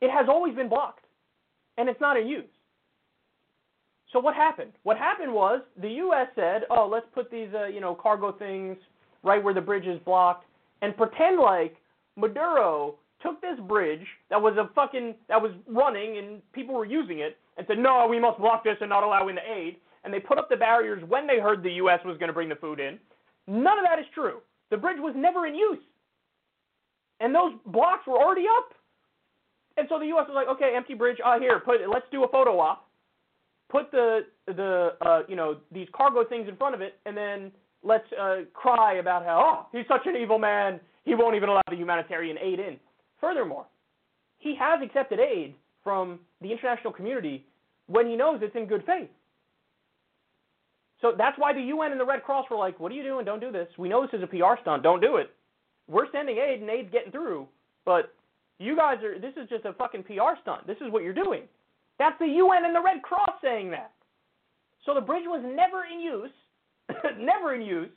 It 0.01 0.11
has 0.11 0.25
always 0.27 0.55
been 0.55 0.69
blocked, 0.69 1.05
and 1.77 1.87
it's 1.87 2.01
not 2.01 2.17
in 2.17 2.27
use. 2.27 2.45
So 4.11 4.19
what 4.19 4.35
happened? 4.35 4.71
What 4.83 4.97
happened 4.97 5.33
was 5.33 5.61
the 5.81 5.89
U.S. 5.89 6.27
said, 6.35 6.63
"Oh, 6.69 6.87
let's 6.91 7.05
put 7.13 7.29
these, 7.29 7.49
uh, 7.53 7.65
you 7.65 7.81
know, 7.81 7.95
cargo 7.95 8.31
things 8.31 8.77
right 9.23 9.43
where 9.43 9.53
the 9.53 9.61
bridge 9.61 9.85
is 9.85 9.99
blocked, 10.05 10.45
and 10.81 10.95
pretend 10.95 11.39
like 11.39 11.75
Maduro 12.15 12.95
took 13.21 13.41
this 13.41 13.59
bridge 13.67 14.05
that 14.29 14.41
was 14.41 14.55
a 14.57 14.69
fucking 14.73 15.15
that 15.27 15.41
was 15.41 15.51
running 15.67 16.17
and 16.17 16.41
people 16.53 16.75
were 16.75 16.85
using 16.85 17.19
it 17.19 17.37
and 17.57 17.65
said, 17.67 17.77
"No, 17.77 18.07
we 18.07 18.19
must 18.19 18.39
block 18.39 18.63
this 18.63 18.77
and 18.81 18.89
not 18.89 19.03
allow 19.03 19.27
in 19.27 19.35
the 19.35 19.51
aid." 19.51 19.77
And 20.03 20.13
they 20.13 20.19
put 20.19 20.37
up 20.37 20.49
the 20.49 20.55
barriers 20.55 21.03
when 21.07 21.25
they 21.25 21.39
heard 21.39 21.63
the 21.63 21.71
U.S. 21.73 21.99
was 22.05 22.17
going 22.17 22.27
to 22.27 22.33
bring 22.33 22.49
the 22.49 22.55
food 22.55 22.79
in. 22.79 22.99
None 23.47 23.77
of 23.77 23.85
that 23.85 23.99
is 23.99 24.05
true. 24.13 24.39
The 24.71 24.77
bridge 24.77 24.97
was 24.99 25.13
never 25.15 25.45
in 25.45 25.55
use, 25.55 25.83
and 27.19 27.33
those 27.33 27.53
blocks 27.65 28.07
were 28.07 28.17
already 28.17 28.45
up. 28.57 28.73
And 29.77 29.87
so 29.89 29.99
the 29.99 30.07
U.S. 30.07 30.25
was 30.27 30.35
like, 30.35 30.47
"Okay, 30.47 30.73
empty 30.75 30.93
bridge. 30.93 31.17
Uh, 31.23 31.39
here, 31.39 31.59
put 31.59 31.77
let's 31.87 32.05
do 32.11 32.23
a 32.23 32.27
photo 32.27 32.59
op. 32.59 32.87
Put 33.69 33.91
the 33.91 34.21
the 34.47 34.93
uh, 35.01 35.21
you 35.27 35.35
know 35.35 35.57
these 35.71 35.87
cargo 35.93 36.23
things 36.23 36.47
in 36.49 36.55
front 36.55 36.73
of 36.73 36.81
it, 36.81 36.95
and 37.05 37.15
then 37.15 37.51
let's 37.85 38.11
uh, 38.19 38.37
cry 38.53 38.95
about 38.95 39.23
how, 39.23 39.39
oh, 39.39 39.77
he's 39.77 39.87
such 39.87 40.05
an 40.05 40.15
evil 40.15 40.39
man, 40.39 40.79
he 41.05 41.15
won't 41.15 41.35
even 41.35 41.49
allow 41.49 41.61
the 41.69 41.75
humanitarian 41.75 42.37
aid 42.41 42.59
in. 42.59 42.77
Furthermore, 43.21 43.65
he 44.39 44.55
has 44.59 44.81
accepted 44.83 45.19
aid 45.19 45.53
from 45.83 46.19
the 46.41 46.51
international 46.51 46.91
community 46.91 47.45
when 47.87 48.07
he 48.07 48.15
knows 48.15 48.39
it's 48.41 48.55
in 48.55 48.65
good 48.65 48.83
faith. 48.85 49.09
So 51.05 51.13
that's 51.15 51.37
why 51.37 51.53
the 51.53 51.61
UN 51.61 51.91
and 51.91 52.01
the 52.01 52.05
Red 52.05 52.23
Cross 52.23 52.47
were 52.49 52.57
like, 52.57 52.79
what 52.79 52.91
are 52.91 52.95
you 52.95 53.03
doing? 53.03 53.25
Don't 53.25 53.39
do 53.39 53.51
this. 53.51 53.67
We 53.77 53.89
know 53.89 54.01
this 54.01 54.17
is 54.17 54.23
a 54.23 54.27
PR 54.27 54.59
stunt. 54.59 54.81
Don't 54.81 55.01
do 55.01 55.17
it. 55.17 55.29
We're 55.87 56.11
sending 56.11 56.39
aid 56.39 56.61
and 56.61 56.69
aid's 56.69 56.91
getting 56.91 57.11
through. 57.11 57.47
But 57.85 58.11
you 58.57 58.75
guys 58.75 58.97
are, 59.03 59.19
this 59.19 59.33
is 59.39 59.47
just 59.47 59.65
a 59.65 59.73
fucking 59.73 60.01
PR 60.05 60.33
stunt. 60.41 60.65
This 60.65 60.77
is 60.77 60.91
what 60.91 61.03
you're 61.03 61.13
doing. 61.13 61.43
That's 61.99 62.17
the 62.17 62.25
UN 62.25 62.65
and 62.65 62.75
the 62.75 62.81
Red 62.81 63.03
Cross 63.03 63.37
saying 63.43 63.69
that. 63.69 63.91
So 64.83 64.95
the 64.95 65.01
bridge 65.01 65.25
was 65.27 65.43
never 65.45 65.83
in 65.85 65.99
use 65.99 66.31
never 67.19 67.53
in 67.53 67.61
use. 67.61 67.89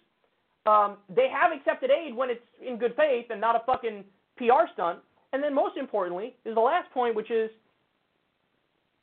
Um, 0.66 0.98
they 1.08 1.28
have 1.32 1.50
accepted 1.56 1.90
aid 1.90 2.14
when 2.14 2.28
it's 2.28 2.44
in 2.62 2.76
good 2.76 2.94
faith 2.94 3.26
and 3.30 3.40
not 3.40 3.56
a 3.56 3.60
fucking 3.64 4.04
PR 4.36 4.68
stunt. 4.74 4.98
And 5.32 5.42
then 5.42 5.54
most 5.54 5.78
importantly 5.78 6.34
is 6.44 6.54
the 6.54 6.60
last 6.60 6.92
point, 6.92 7.14
which 7.14 7.30
is 7.30 7.50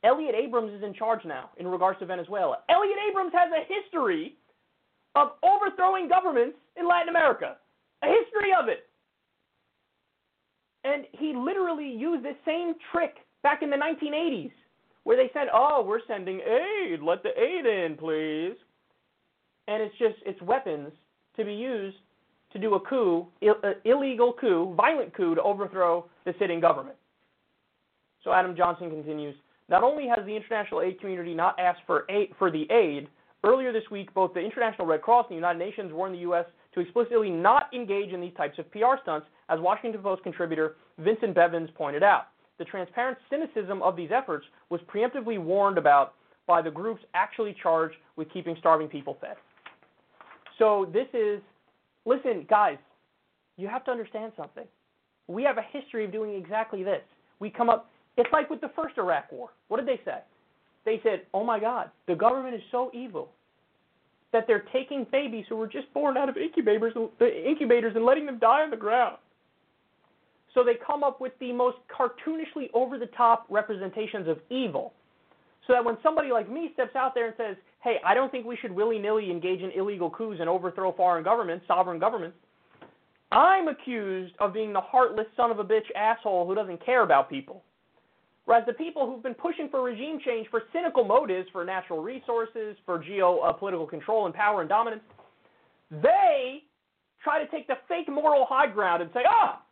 Elliott 0.04 0.34
Abrams 0.34 0.72
is 0.72 0.82
in 0.82 0.94
charge 0.94 1.24
now 1.24 1.50
in 1.58 1.66
regards 1.66 1.98
to 2.00 2.06
Venezuela. 2.06 2.58
Elliott 2.68 2.98
Abrams 3.10 3.32
has 3.34 3.50
a 3.50 3.64
history 3.66 4.36
of 5.14 5.32
overthrowing 5.42 6.08
governments 6.08 6.56
in 6.76 6.86
Latin 6.86 7.08
America, 7.08 7.56
a 8.02 8.06
history 8.06 8.50
of 8.58 8.68
it. 8.68 8.88
And 10.84 11.04
he 11.12 11.32
literally 11.34 11.88
used 11.88 12.24
this 12.24 12.36
same 12.44 12.74
trick 12.92 13.16
back 13.42 13.62
in 13.62 13.70
the 13.70 13.76
1980s, 13.76 14.52
where 15.02 15.16
they 15.16 15.30
said, 15.32 15.48
"Oh, 15.52 15.82
we're 15.82 16.04
sending 16.06 16.40
aid. 16.40 17.02
Let 17.02 17.22
the 17.22 17.32
aid 17.40 17.66
in, 17.66 17.96
please." 17.96 18.56
and 19.68 19.82
it's 19.82 19.96
just 19.98 20.16
it's 20.24 20.40
weapons 20.42 20.92
to 21.36 21.44
be 21.44 21.52
used 21.52 21.96
to 22.52 22.58
do 22.58 22.74
a 22.74 22.80
coup, 22.80 23.26
Ill, 23.42 23.56
uh, 23.64 23.72
illegal 23.84 24.32
coup, 24.32 24.72
violent 24.76 25.14
coup 25.14 25.34
to 25.34 25.42
overthrow 25.42 26.06
the 26.24 26.34
sitting 26.38 26.60
government. 26.60 26.96
So 28.22 28.32
Adam 28.32 28.56
Johnson 28.56 28.90
continues. 28.90 29.34
Not 29.68 29.82
only 29.82 30.06
has 30.06 30.24
the 30.24 30.36
international 30.36 30.82
aid 30.82 31.00
community 31.00 31.34
not 31.34 31.58
asked 31.58 31.80
for 31.86 32.04
aid, 32.08 32.30
for 32.38 32.50
the 32.50 32.70
aid, 32.70 33.08
earlier 33.44 33.72
this 33.72 33.90
week 33.90 34.12
both 34.14 34.34
the 34.34 34.40
International 34.40 34.86
Red 34.86 35.02
Cross 35.02 35.26
and 35.28 35.34
the 35.34 35.36
United 35.36 35.58
Nations 35.58 35.92
warned 35.92 36.14
the 36.14 36.20
U.S. 36.20 36.44
to 36.74 36.80
explicitly 36.80 37.30
not 37.30 37.72
engage 37.74 38.12
in 38.12 38.20
these 38.20 38.34
types 38.36 38.58
of 38.58 38.70
PR 38.70 39.00
stunts, 39.02 39.26
as 39.48 39.60
Washington 39.60 40.00
Post 40.02 40.22
contributor 40.22 40.76
Vincent 40.98 41.34
Bevins 41.34 41.70
pointed 41.74 42.02
out. 42.02 42.28
The 42.58 42.64
transparent 42.64 43.18
cynicism 43.28 43.82
of 43.82 43.96
these 43.96 44.10
efforts 44.12 44.46
was 44.70 44.80
preemptively 44.92 45.38
warned 45.38 45.78
about 45.78 46.14
by 46.46 46.62
the 46.62 46.70
groups 46.70 47.02
actually 47.14 47.54
charged 47.60 47.96
with 48.16 48.32
keeping 48.32 48.56
starving 48.58 48.88
people 48.88 49.16
fed. 49.20 49.36
So 50.58 50.88
this 50.92 51.06
is, 51.12 51.40
listen, 52.04 52.46
guys, 52.48 52.78
you 53.56 53.68
have 53.68 53.84
to 53.84 53.90
understand 53.90 54.32
something. 54.36 54.64
We 55.28 55.42
have 55.42 55.58
a 55.58 55.64
history 55.70 56.04
of 56.04 56.12
doing 56.12 56.34
exactly 56.34 56.82
this. 56.82 57.02
We 57.40 57.50
come 57.50 57.68
up, 57.68 57.90
it's 58.16 58.30
like 58.32 58.48
with 58.50 58.60
the 58.60 58.70
first 58.74 58.96
Iraq 58.98 59.30
war. 59.30 59.50
What 59.68 59.78
did 59.78 59.86
they 59.86 60.00
say? 60.04 60.18
They 60.84 61.00
said, 61.02 61.22
oh 61.34 61.44
my 61.44 61.58
God, 61.58 61.90
the 62.06 62.14
government 62.14 62.54
is 62.54 62.62
so 62.70 62.90
evil 62.94 63.30
that 64.32 64.46
they're 64.46 64.64
taking 64.72 65.06
babies 65.10 65.44
who 65.48 65.56
were 65.56 65.66
just 65.66 65.92
born 65.92 66.16
out 66.16 66.28
of 66.28 66.36
incubators, 66.36 66.94
incubators 67.20 67.94
and 67.96 68.04
letting 68.04 68.26
them 68.26 68.38
die 68.38 68.62
on 68.62 68.70
the 68.70 68.76
ground. 68.76 69.16
So 70.54 70.64
they 70.64 70.74
come 70.74 71.04
up 71.04 71.20
with 71.20 71.32
the 71.38 71.52
most 71.52 71.76
cartoonishly 71.88 72.70
over 72.72 72.98
the 72.98 73.06
top 73.06 73.46
representations 73.50 74.26
of 74.28 74.38
evil. 74.48 74.94
So 75.66 75.72
that 75.72 75.84
when 75.84 75.98
somebody 76.02 76.30
like 76.30 76.50
me 76.50 76.70
steps 76.74 76.94
out 76.94 77.14
there 77.14 77.26
and 77.26 77.34
says, 77.36 77.56
hey, 77.82 77.96
I 78.04 78.14
don't 78.14 78.30
think 78.30 78.46
we 78.46 78.56
should 78.56 78.72
willy 78.72 78.98
nilly 78.98 79.30
engage 79.30 79.60
in 79.60 79.70
illegal 79.72 80.08
coups 80.08 80.38
and 80.40 80.48
overthrow 80.48 80.92
foreign 80.92 81.24
governments, 81.24 81.66
sovereign 81.66 81.98
governments. 81.98 82.36
I'm 83.32 83.68
accused 83.68 84.34
of 84.38 84.54
being 84.54 84.72
the 84.72 84.80
heartless 84.80 85.26
son 85.36 85.50
of 85.50 85.58
a 85.58 85.64
bitch 85.64 85.90
asshole 85.96 86.46
who 86.46 86.54
doesn't 86.54 86.84
care 86.86 87.02
about 87.02 87.28
people. 87.28 87.62
Whereas 88.46 88.64
the 88.64 88.72
people 88.72 89.06
who've 89.06 89.22
been 89.22 89.34
pushing 89.34 89.68
for 89.68 89.82
regime 89.82 90.20
change 90.24 90.46
for 90.50 90.62
cynical 90.72 91.04
motives, 91.04 91.48
for 91.52 91.64
natural 91.64 92.00
resources, 92.00 92.76
for 92.86 93.02
geopolitical 93.02 93.88
control 93.88 94.26
and 94.26 94.34
power 94.34 94.60
and 94.60 94.68
dominance, 94.68 95.02
they 95.90 96.62
try 97.22 97.44
to 97.44 97.50
take 97.50 97.66
the 97.66 97.74
fake 97.88 98.08
moral 98.08 98.46
high 98.48 98.68
ground 98.68 99.02
and 99.02 99.10
say, 99.12 99.20
ah, 99.28 99.62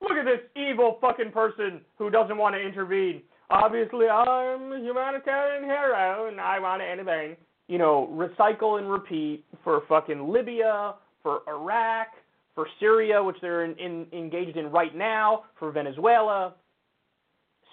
look 0.00 0.12
at 0.12 0.24
this 0.24 0.40
evil 0.56 0.98
fucking 1.00 1.32
person 1.32 1.80
who 1.98 2.08
doesn't 2.08 2.38
want 2.38 2.54
to 2.54 2.60
intervene. 2.60 3.22
Obviously, 3.50 4.06
I'm 4.08 4.72
a 4.72 4.78
humanitarian 4.78 5.64
hero 5.64 6.28
and 6.28 6.40
I 6.40 6.60
want 6.60 6.82
to 6.82 6.90
intervene. 6.90 7.36
You 7.66 7.78
know, 7.78 8.08
recycle 8.12 8.78
and 8.78 8.90
repeat 8.90 9.44
for 9.64 9.82
fucking 9.88 10.32
Libya, 10.32 10.94
for 11.22 11.40
Iraq, 11.48 12.08
for 12.54 12.66
Syria, 12.78 13.22
which 13.22 13.36
they're 13.40 13.64
in, 13.64 13.76
in, 13.78 14.06
engaged 14.12 14.56
in 14.56 14.70
right 14.70 14.94
now, 14.94 15.44
for 15.58 15.72
Venezuela. 15.72 16.54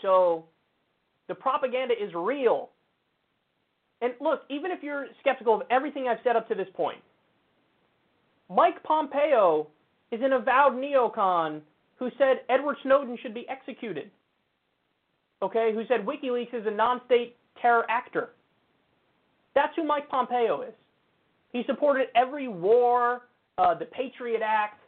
So 0.01 0.45
the 1.27 1.35
propaganda 1.35 1.93
is 1.93 2.13
real. 2.13 2.69
And 4.01 4.13
look, 4.21 4.41
even 4.49 4.71
if 4.71 4.83
you're 4.83 5.07
skeptical 5.19 5.55
of 5.55 5.61
everything 5.69 6.07
I've 6.07 6.19
said 6.23 6.35
up 6.35 6.47
to 6.49 6.55
this 6.55 6.67
point, 6.75 6.99
Mike 8.49 8.81
Pompeo 8.83 9.67
is 10.11 10.21
an 10.23 10.33
avowed 10.33 10.73
neocon 10.73 11.61
who 11.97 12.09
said 12.17 12.41
Edward 12.49 12.77
Snowden 12.83 13.17
should 13.21 13.33
be 13.33 13.47
executed. 13.49 14.11
Okay, 15.41 15.71
who 15.73 15.83
said 15.87 16.05
WikiLeaks 16.05 16.53
is 16.53 16.65
a 16.65 16.71
non-state 16.71 17.35
terror 17.61 17.85
actor. 17.89 18.29
That's 19.55 19.75
who 19.75 19.83
Mike 19.83 20.09
Pompeo 20.09 20.61
is. 20.61 20.73
He 21.51 21.63
supported 21.65 22.07
every 22.15 22.47
war, 22.47 23.23
uh, 23.57 23.73
the 23.73 23.85
Patriot 23.85 24.41
Act. 24.43 24.79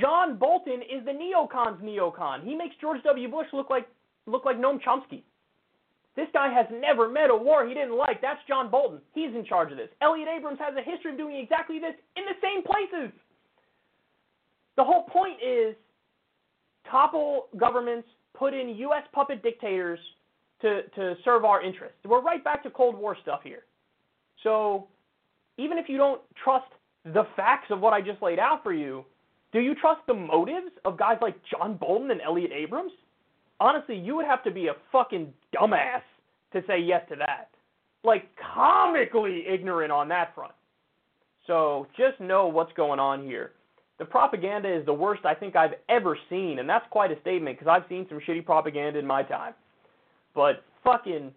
John 0.00 0.36
Bolton 0.36 0.80
is 0.82 1.04
the 1.04 1.12
neocon's 1.12 1.82
neocon. 1.82 2.44
He 2.44 2.54
makes 2.54 2.74
George 2.80 3.02
W. 3.02 3.30
Bush 3.30 3.46
look 3.52 3.70
like 3.70 3.86
look 4.26 4.44
like 4.44 4.58
Noam 4.58 4.78
Chomsky. 4.80 5.22
This 6.16 6.28
guy 6.32 6.52
has 6.52 6.66
never 6.70 7.08
met 7.08 7.30
a 7.30 7.36
war 7.36 7.66
he 7.66 7.74
didn't 7.74 7.96
like. 7.96 8.20
That's 8.22 8.40
John 8.46 8.70
Bolton. 8.70 9.00
He's 9.14 9.34
in 9.34 9.44
charge 9.44 9.72
of 9.72 9.78
this. 9.78 9.88
Elliott 10.00 10.28
Abrams 10.28 10.58
has 10.60 10.74
a 10.76 10.82
history 10.82 11.12
of 11.12 11.18
doing 11.18 11.36
exactly 11.36 11.78
this 11.80 11.94
in 12.16 12.22
the 12.24 12.38
same 12.40 12.62
places. 12.62 13.12
The 14.76 14.84
whole 14.84 15.04
point 15.04 15.38
is 15.44 15.74
topple 16.88 17.46
governments, 17.56 18.08
put 18.36 18.54
in 18.54 18.68
U.S. 18.68 19.02
puppet 19.12 19.42
dictators 19.42 19.98
to, 20.62 20.82
to 20.94 21.14
serve 21.24 21.44
our 21.44 21.62
interests. 21.62 21.98
We're 22.04 22.22
right 22.22 22.42
back 22.42 22.62
to 22.62 22.70
Cold 22.70 22.96
War 22.96 23.16
stuff 23.22 23.40
here. 23.42 23.64
So 24.42 24.86
even 25.58 25.78
if 25.78 25.88
you 25.88 25.96
don't 25.96 26.20
trust 26.42 26.66
the 27.04 27.24
facts 27.36 27.66
of 27.70 27.80
what 27.80 27.92
I 27.92 28.00
just 28.00 28.22
laid 28.22 28.38
out 28.38 28.62
for 28.62 28.72
you, 28.72 29.04
do 29.52 29.60
you 29.60 29.74
trust 29.74 30.00
the 30.06 30.14
motives 30.14 30.72
of 30.84 30.98
guys 30.98 31.18
like 31.20 31.36
John 31.50 31.76
Bolton 31.76 32.10
and 32.10 32.20
Elliott 32.20 32.50
Abrams? 32.52 32.92
Honestly, 33.60 33.96
you 33.96 34.16
would 34.16 34.26
have 34.26 34.42
to 34.44 34.50
be 34.50 34.68
a 34.68 34.74
fucking 34.92 35.32
dumbass 35.54 36.02
to 36.52 36.62
say 36.66 36.78
yes 36.78 37.02
to 37.10 37.16
that. 37.16 37.48
Like 38.02 38.28
comically 38.36 39.44
ignorant 39.46 39.92
on 39.92 40.08
that 40.08 40.34
front. 40.34 40.52
So 41.46 41.86
just 41.96 42.20
know 42.20 42.46
what's 42.48 42.72
going 42.74 43.00
on 43.00 43.22
here. 43.22 43.52
The 43.98 44.04
propaganda 44.04 44.74
is 44.74 44.84
the 44.86 44.92
worst 44.92 45.24
I 45.24 45.34
think 45.34 45.54
I've 45.54 45.74
ever 45.88 46.18
seen, 46.28 46.58
and 46.58 46.68
that's 46.68 46.86
quite 46.90 47.12
a 47.12 47.20
statement 47.20 47.58
because 47.58 47.70
I've 47.70 47.88
seen 47.88 48.06
some 48.08 48.20
shitty 48.26 48.44
propaganda 48.44 48.98
in 48.98 49.06
my 49.06 49.22
time. 49.22 49.54
But 50.34 50.64
fucking 50.82 51.32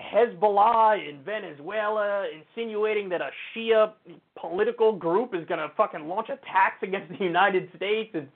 Hezbollah 0.00 1.08
in 1.08 1.22
Venezuela 1.24 2.26
insinuating 2.30 3.08
that 3.10 3.20
a 3.20 3.30
Shia 3.54 3.92
political 4.40 4.92
group 4.92 5.34
is 5.34 5.44
going 5.46 5.60
to 5.60 5.70
fucking 5.76 6.06
launch 6.06 6.28
attacks 6.28 6.82
against 6.82 7.10
the 7.10 7.24
United 7.24 7.68
States 7.76 8.10
and 8.14 8.28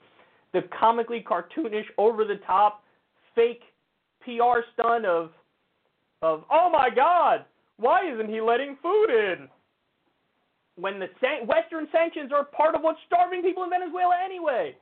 the 0.55 0.61
comically 0.79 1.23
cartoonish, 1.29 1.85
over 1.97 2.23
the 2.23 2.39
top, 2.47 2.81
fake 3.35 3.61
PR 4.23 4.61
stunt 4.73 5.05
of 5.05 5.31
of 6.21 6.43
oh 6.49 6.69
my 6.71 6.89
God, 6.95 7.45
why 7.77 8.09
isn't 8.09 8.29
he 8.29 8.39
letting 8.39 8.77
food 8.81 9.09
in? 9.09 9.49
When 10.77 10.97
the 10.97 11.07
san- 11.19 11.45
Western 11.45 11.87
sanctions 11.91 12.31
are 12.33 12.45
part 12.45 12.73
of 12.73 12.81
what's 12.81 12.99
starving 13.05 13.41
people 13.41 13.63
in 13.63 13.69
Venezuela 13.69 14.15
anyway. 14.23 14.75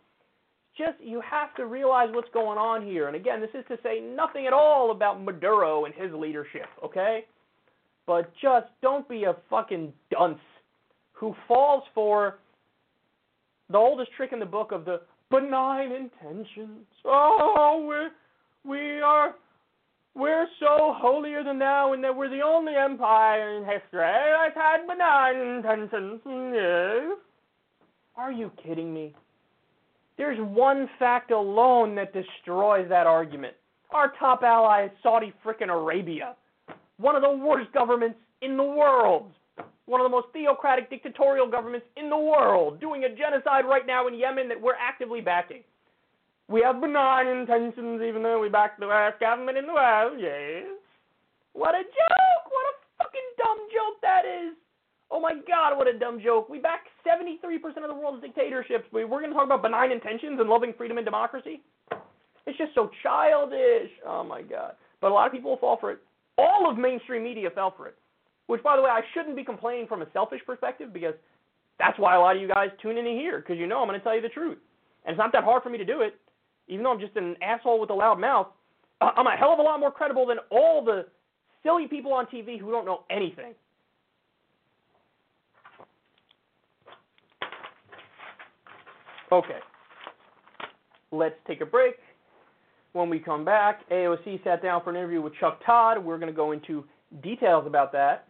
Just 0.77 0.97
you 1.03 1.21
have 1.21 1.53
to 1.55 1.65
realize 1.65 2.09
what's 2.13 2.29
going 2.33 2.57
on 2.57 2.85
here. 2.85 3.07
And 3.07 3.15
again, 3.15 3.41
this 3.41 3.49
is 3.53 3.65
to 3.67 3.77
say 3.83 3.99
nothing 3.99 4.47
at 4.47 4.53
all 4.53 4.91
about 4.91 5.21
Maduro 5.21 5.85
and 5.85 5.93
his 5.93 6.11
leadership, 6.13 6.67
okay? 6.83 7.25
But 8.07 8.31
just 8.41 8.67
don't 8.81 9.07
be 9.07 9.23
a 9.25 9.35
fucking 9.49 9.93
dunce 10.11 10.39
who 11.11 11.35
falls 11.47 11.83
for 11.93 12.39
the 13.69 13.77
oldest 13.77 14.11
trick 14.17 14.33
in 14.33 14.39
the 14.39 14.45
book 14.45 14.71
of 14.71 14.83
the 14.85 15.01
benign 15.33 15.91
intentions. 15.91 16.85
Oh, 17.05 17.83
we're, 17.87 18.09
we 18.69 19.01
are, 19.01 19.35
we're 20.15 20.47
so 20.59 20.93
holier 20.95 21.43
than 21.43 21.59
thou 21.59 21.93
in 21.93 22.01
that 22.01 22.15
we're 22.15 22.29
the 22.29 22.41
only 22.41 22.73
empire 22.75 23.57
in 23.57 23.63
history 23.63 24.01
that's 24.01 24.55
had 24.55 24.87
benign 24.87 25.35
intentions. 25.57 26.21
Yes. 26.53 27.17
Are 28.15 28.31
you 28.31 28.51
kidding 28.63 28.93
me? 28.93 29.15
There's 30.17 30.37
one 30.39 30.87
fact 30.99 31.31
alone 31.31 31.95
that 31.95 32.13
destroys 32.13 32.87
that 32.89 33.07
argument. 33.07 33.55
Our 33.91 34.13
top 34.19 34.43
ally 34.43 34.85
is 34.85 34.91
Saudi 35.01 35.33
frickin' 35.43 35.69
Arabia, 35.69 36.35
one 36.97 37.15
of 37.15 37.23
the 37.23 37.31
worst 37.31 37.71
governments 37.73 38.17
in 38.41 38.55
the 38.55 38.63
world 38.63 39.31
one 39.85 40.01
of 40.01 40.05
the 40.05 40.09
most 40.09 40.27
theocratic 40.33 40.89
dictatorial 40.89 41.49
governments 41.49 41.85
in 41.97 42.09
the 42.09 42.17
world, 42.17 42.79
doing 42.79 43.03
a 43.03 43.09
genocide 43.09 43.65
right 43.65 43.85
now 43.85 44.07
in 44.07 44.15
Yemen 44.15 44.47
that 44.49 44.59
we're 44.59 44.79
actively 44.79 45.21
backing. 45.21 45.61
We 46.49 46.61
have 46.61 46.81
benign 46.81 47.27
intentions, 47.27 48.01
even 48.01 48.23
though 48.23 48.39
we 48.39 48.49
back 48.49 48.79
the 48.79 48.87
worst 48.87 49.19
government 49.19 49.57
in 49.57 49.65
the 49.65 49.73
world, 49.73 50.19
yes. 50.19 50.65
What 51.53 51.75
a 51.75 51.83
joke! 51.83 52.45
What 52.49 52.65
a 52.67 52.73
fucking 52.97 53.29
dumb 53.37 53.59
joke 53.71 54.01
that 54.01 54.25
is! 54.25 54.55
Oh 55.11 55.19
my 55.19 55.35
god, 55.47 55.77
what 55.77 55.87
a 55.87 55.97
dumb 55.97 56.19
joke. 56.23 56.49
We 56.49 56.57
back 56.57 56.85
73% 57.05 57.77
of 57.77 57.87
the 57.87 57.93
world's 57.93 58.23
dictatorships. 58.23 58.85
We're 58.91 59.07
going 59.07 59.29
to 59.29 59.33
talk 59.33 59.45
about 59.45 59.61
benign 59.61 59.91
intentions 59.91 60.39
and 60.39 60.49
loving 60.49 60.73
freedom 60.75 60.97
and 60.97 61.05
democracy? 61.05 61.61
It's 62.47 62.57
just 62.57 62.73
so 62.73 62.89
childish. 63.03 63.91
Oh 64.07 64.23
my 64.23 64.41
god. 64.41 64.73
But 65.01 65.11
a 65.11 65.13
lot 65.13 65.27
of 65.27 65.31
people 65.31 65.55
fall 65.57 65.77
for 65.79 65.91
it. 65.91 65.99
All 66.37 66.69
of 66.69 66.79
mainstream 66.79 67.23
media 67.23 67.49
fell 67.51 67.73
for 67.77 67.87
it. 67.87 67.95
Which, 68.47 68.61
by 68.61 68.75
the 68.75 68.81
way, 68.81 68.89
I 68.89 69.01
shouldn't 69.13 69.35
be 69.35 69.43
complaining 69.43 69.87
from 69.87 70.01
a 70.01 70.07
selfish 70.11 70.41
perspective 70.45 70.93
because 70.93 71.13
that's 71.79 71.97
why 71.97 72.15
a 72.15 72.19
lot 72.19 72.35
of 72.35 72.41
you 72.41 72.47
guys 72.47 72.69
tune 72.81 72.97
in 72.97 73.05
here 73.05 73.39
because 73.39 73.57
you 73.57 73.67
know 73.67 73.81
I'm 73.81 73.87
going 73.87 73.99
to 73.99 74.03
tell 74.03 74.15
you 74.15 74.21
the 74.21 74.29
truth. 74.29 74.57
And 75.05 75.13
it's 75.13 75.19
not 75.19 75.31
that 75.33 75.43
hard 75.43 75.63
for 75.63 75.69
me 75.69 75.77
to 75.77 75.85
do 75.85 76.01
it, 76.01 76.15
even 76.67 76.83
though 76.83 76.91
I'm 76.91 76.99
just 76.99 77.15
an 77.15 77.35
asshole 77.41 77.79
with 77.79 77.89
a 77.89 77.93
loud 77.93 78.19
mouth. 78.19 78.47
I'm 79.01 79.27
a 79.27 79.35
hell 79.35 79.51
of 79.51 79.59
a 79.59 79.61
lot 79.61 79.79
more 79.79 79.91
credible 79.91 80.25
than 80.25 80.37
all 80.49 80.83
the 80.83 81.05
silly 81.63 81.87
people 81.87 82.13
on 82.13 82.25
TV 82.27 82.59
who 82.59 82.71
don't 82.71 82.85
know 82.85 83.03
anything. 83.09 83.53
Okay. 89.31 89.59
Let's 91.11 91.35
take 91.47 91.61
a 91.61 91.65
break. 91.65 91.95
When 92.93 93.09
we 93.09 93.19
come 93.19 93.43
back, 93.43 93.89
AOC 93.89 94.43
sat 94.43 94.61
down 94.61 94.83
for 94.83 94.91
an 94.91 94.95
interview 94.95 95.21
with 95.21 95.33
Chuck 95.39 95.59
Todd. 95.65 96.03
We're 96.03 96.19
going 96.19 96.31
to 96.31 96.35
go 96.35 96.51
into 96.51 96.85
details 97.23 97.65
about 97.65 97.91
that. 97.93 98.27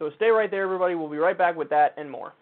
So 0.00 0.10
stay 0.16 0.30
right 0.30 0.50
there, 0.50 0.62
everybody. 0.62 0.94
We'll 0.94 1.10
be 1.10 1.18
right 1.18 1.36
back 1.36 1.56
with 1.56 1.68
that 1.70 1.94
and 1.98 2.10
more. 2.10 2.32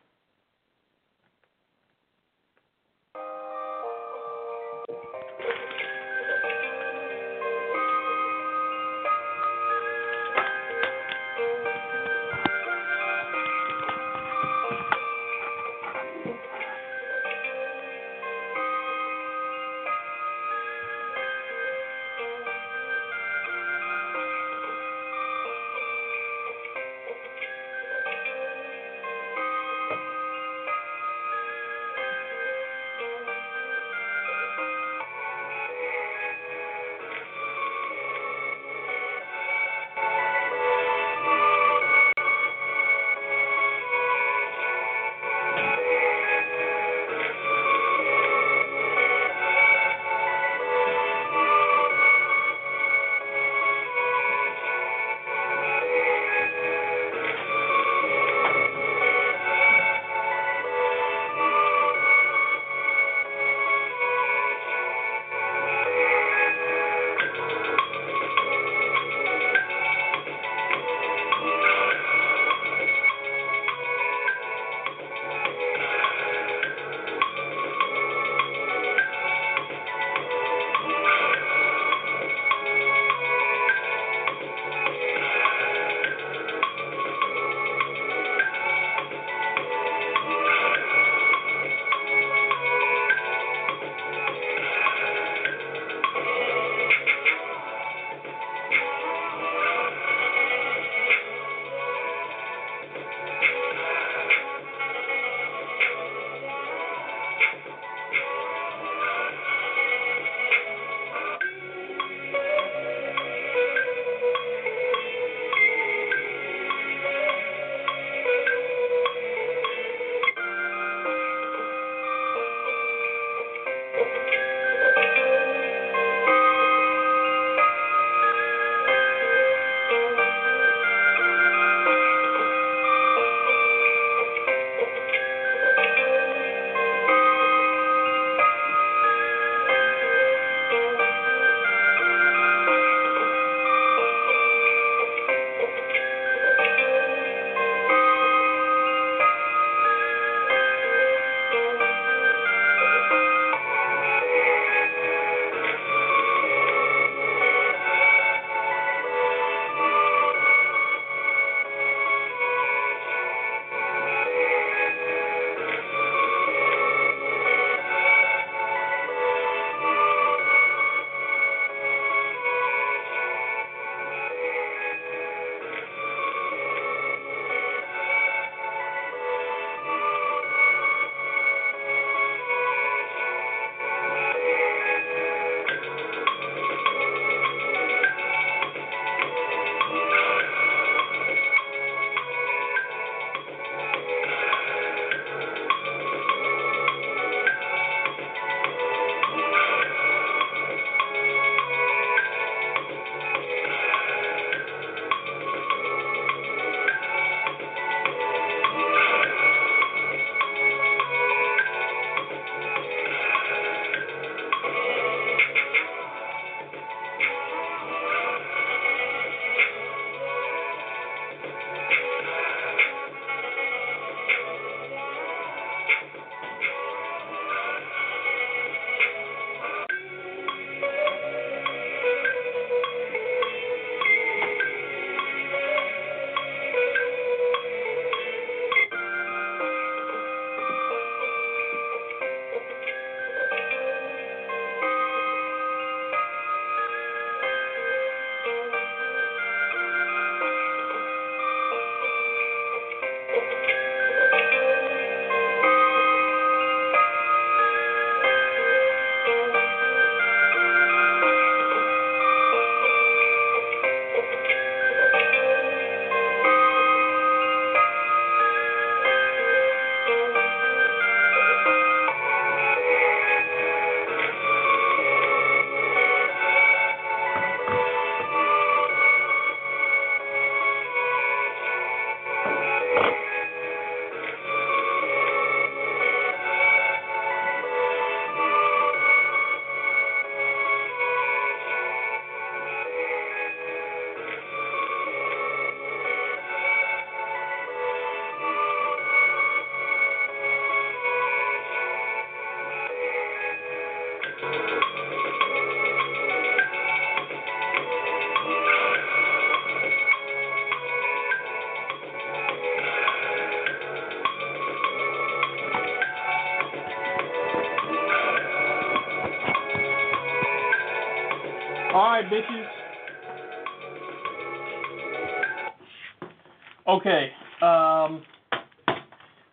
Okay. 326.98 327.30
Um, 327.62 328.22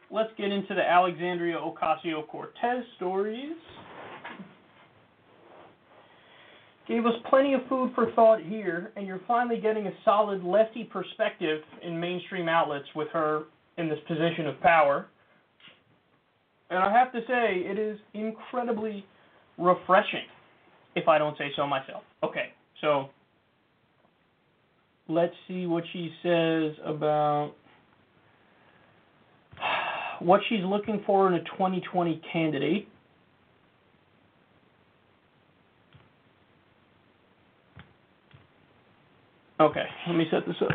let's 0.09 0.31
get 0.35 0.51
into 0.51 0.73
the 0.73 0.81
Alexandria 0.81 1.57
Ocasio 1.57 2.27
Cortez 2.27 2.83
stories. 2.95 3.55
Gave 6.87 7.05
us 7.05 7.13
plenty 7.29 7.53
of 7.53 7.61
food 7.69 7.91
for 7.93 8.11
thought 8.13 8.41
here, 8.41 8.91
and 8.95 9.05
you're 9.05 9.21
finally 9.27 9.59
getting 9.59 9.85
a 9.85 9.91
solid 10.03 10.43
lefty 10.43 10.85
perspective 10.85 11.61
in 11.83 11.99
mainstream 11.99 12.49
outlets 12.49 12.87
with 12.95 13.09
her 13.13 13.43
in 13.77 13.89
this 13.89 13.99
position 14.07 14.47
of 14.47 14.59
power. 14.61 15.07
And 16.71 16.79
I 16.79 16.91
have 16.91 17.11
to 17.11 17.19
say, 17.27 17.57
it 17.57 17.77
is 17.77 17.99
incredibly 18.15 19.05
refreshing, 19.59 20.25
if 20.95 21.07
I 21.07 21.19
don't 21.19 21.37
say 21.37 21.51
so 21.55 21.67
myself. 21.67 22.01
Okay, 22.23 22.49
so 22.81 23.09
let's 25.16 25.34
see 25.47 25.66
what 25.66 25.86
she 25.93 26.11
says 26.22 26.74
about 26.86 27.53
what 30.20 30.41
she's 30.49 30.63
looking 30.63 31.01
for 31.05 31.28
in 31.28 31.36
a 31.36 31.43
2020 31.43 32.22
candidate. 32.32 32.88
Okay, 39.59 39.86
let 40.07 40.18
me 40.18 40.26
set 40.30 40.45
this 40.45 40.57
up. 40.61 40.70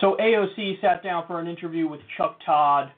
So 0.00 0.16
AOC 0.20 0.80
sat 0.80 1.02
down 1.02 1.24
for 1.26 1.40
an 1.40 1.48
interview 1.48 1.88
with 1.88 2.00
Chuck 2.16 2.38
Todd. 2.46 2.92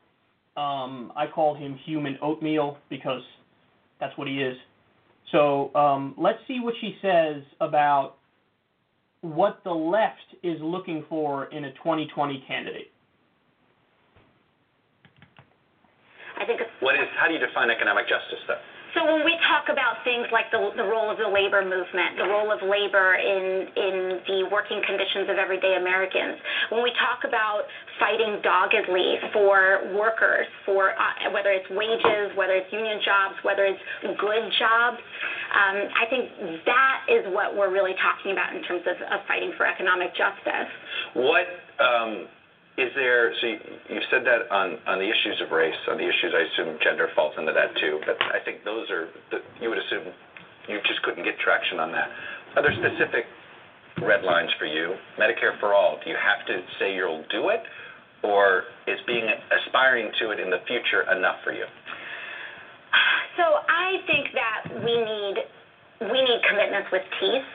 Um, 0.59 1.11
I 1.17 1.27
called 1.33 1.57
him 1.59 1.79
human 1.87 2.19
oatmeal 2.21 2.77
because 2.91 3.23
that's 3.99 4.17
what 4.19 4.29
he 4.29 4.43
is. 4.43 4.57
So 5.33 5.75
um, 5.75 6.15
let's 6.17 6.39
see 6.47 6.61
what 6.61 6.75
she 6.81 6.97
says 7.03 7.43
about 7.61 8.15
what 9.21 9.61
the 9.65 9.73
left 9.73 10.37
is 10.43 10.59
looking 10.61 11.05
for 11.09 11.47
in 11.47 11.65
a 11.65 11.73
2020 11.75 12.45
candidate. 12.47 12.91
I 16.41 16.47
think 16.47 16.61
What 16.81 16.95
is? 16.95 17.09
How 17.19 17.27
do 17.27 17.35
you 17.35 17.41
define 17.41 17.69
economic 17.71 18.09
justice, 18.09 18.39
though? 18.47 18.61
So 18.97 19.05
when 19.05 19.25
we 19.25 19.37
talk 19.45 19.69
about 19.69 20.01
things 20.05 20.27
like 20.33 20.49
the, 20.49 20.73
the 20.77 20.85
role 20.85 21.13
of 21.13 21.21
the 21.21 21.29
labor 21.29 21.61
movement, 21.61 22.17
the 22.17 22.25
role 22.25 22.49
of 22.49 22.65
labor 22.65 23.21
in, 23.21 23.69
in 23.77 23.97
the 24.25 24.49
working 24.49 24.81
conditions 24.87 25.29
of 25.29 25.37
everyday 25.37 25.77
Americans, 25.77 26.41
when 26.73 26.83
we 26.83 26.93
talk 26.97 27.29
about 27.29 27.69
fighting 28.01 28.41
doggedly 28.41 29.21
for 29.33 29.93
workers, 29.93 30.49
for 30.65 30.97
uh, 30.97 31.29
whether 31.37 31.53
it's 31.53 31.69
wages, 31.69 32.33
whether 32.33 32.57
it's 32.57 32.73
union 32.73 33.01
jobs, 33.05 33.37
whether 33.45 33.69
it's 33.69 33.83
good 34.17 34.45
jobs, 34.57 34.97
um, 35.53 35.77
I 35.93 36.05
think 36.09 36.25
that 36.65 37.05
is 37.13 37.29
what 37.33 37.53
we're 37.53 37.73
really 37.73 37.95
talking 38.01 38.33
about 38.33 38.57
in 38.57 38.63
terms 38.65 38.89
of, 38.89 38.97
of 38.97 39.21
fighting 39.29 39.53
for 39.57 39.69
economic 39.69 40.17
justice. 40.17 40.71
What 41.13 41.47
um, 41.77 42.29
is 42.79 42.95
there? 42.95 43.35
So 43.41 43.47
you, 43.47 43.59
you've 43.91 44.09
said 44.11 44.23
that 44.25 44.47
on 44.55 44.79
on 44.87 45.03
the 45.03 45.09
issues 45.11 45.43
of 45.43 45.51
race, 45.51 45.77
on 45.91 45.99
the 45.99 46.07
issues 46.07 46.31
I 46.31 46.47
assume 46.47 46.79
gender 46.83 47.11
falls 47.15 47.35
into 47.37 47.53
that 47.53 47.75
too. 47.83 47.99
But 48.07 48.17
I 48.31 48.39
think 48.45 48.63
those 48.65 48.89
are 48.91 49.11
the, 49.35 49.43
you 49.61 49.69
would 49.69 49.79
assume 49.79 50.15
you 50.71 50.79
just 50.87 51.03
couldn't 51.03 51.25
get 51.25 51.35
traction 51.43 51.83
on 51.83 51.91
that. 51.93 52.09
Are 52.57 52.63
there 52.63 52.75
specific 52.79 53.27
red 54.01 54.23
lines 54.23 54.51
for 54.59 54.67
you? 54.67 54.95
Medicare 55.19 55.59
for 55.59 55.75
all. 55.75 55.99
Do 56.05 56.11
you 56.11 56.17
have 56.17 56.47
to 56.47 56.63
say 56.79 56.95
you'll 56.95 57.27
do 57.35 57.51
it, 57.51 57.61
or 58.23 58.65
is 58.87 58.99
being 59.07 59.27
aspiring 59.27 60.13
to 60.23 60.31
it 60.31 60.39
in 60.39 60.49
the 60.49 60.63
future 60.67 61.03
enough 61.11 61.43
for 61.43 61.53
you? 61.53 61.67
So 63.37 63.45
I 63.67 63.99
think 64.07 64.35
that 64.35 64.83
we 64.83 64.95
need 65.03 65.35
we 66.01 66.19
need 66.23 66.41
commitments 66.47 66.89
with 66.93 67.03
teeth. 67.19 67.51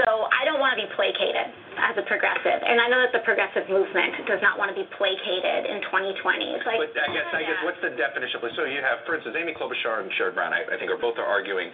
So 0.00 0.26
I 0.32 0.48
don't 0.48 0.60
want 0.60 0.76
to 0.76 0.80
be 0.80 0.88
placated 0.96 1.52
as 1.76 1.94
a 2.00 2.04
progressive, 2.08 2.60
and 2.64 2.80
I 2.80 2.88
know 2.88 3.04
that 3.04 3.12
the 3.12 3.20
progressive 3.20 3.68
movement 3.68 4.16
does 4.24 4.40
not 4.40 4.56
want 4.56 4.72
to 4.72 4.76
be 4.76 4.88
placated 4.96 5.68
in 5.68 5.84
2020. 5.92 6.56
It's 6.56 6.64
like, 6.64 6.80
But 6.80 6.96
I 6.96 7.12
guess, 7.12 7.28
I 7.36 7.42
guess, 7.44 7.60
what's 7.68 7.80
the 7.84 7.92
definition 7.92 8.40
so 8.56 8.64
you 8.64 8.80
have, 8.80 9.04
for 9.04 9.16
instance, 9.16 9.36
Amy 9.36 9.52
Klobuchar 9.52 10.00
and 10.00 10.08
Sherrod 10.16 10.34
Brown. 10.34 10.56
I, 10.56 10.64
I 10.64 10.76
think 10.80 10.88
are 10.88 11.00
both 11.00 11.20
are 11.20 11.28
arguing 11.28 11.68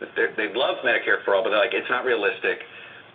that 0.00 0.12
they're- 0.16 0.34
love 0.54 0.84
Medicare 0.84 1.24
for 1.24 1.34
all, 1.34 1.42
but 1.42 1.50
they're 1.50 1.62
like 1.62 1.74
it's 1.74 1.88
not 1.88 2.04
realistic. 2.04 2.60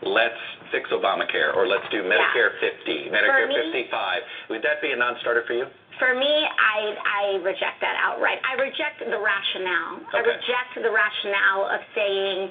Let's 0.01 0.39
fix 0.71 0.89
Obamacare, 0.95 1.53
or 1.53 1.67
let's 1.67 1.83
do 1.91 2.01
Medicare 2.03 2.55
50, 2.59 3.11
Medicare 3.11 3.47
me- 3.47 3.83
55. 3.89 4.21
Would 4.49 4.61
that 4.63 4.81
be 4.81 4.91
a 4.91 4.95
non-starter 4.95 5.43
for 5.45 5.53
you? 5.53 5.67
For 5.99 6.15
me, 6.15 6.47
I 6.47 6.95
I 7.03 7.23
reject 7.43 7.83
that 7.83 7.99
outright. 7.99 8.39
I 8.47 8.55
reject 8.55 9.03
the 9.03 9.19
rationale. 9.19 9.99
I 10.15 10.23
reject 10.23 10.71
the 10.79 10.87
rationale 10.89 11.67
of 11.67 11.81
saying 11.93 12.49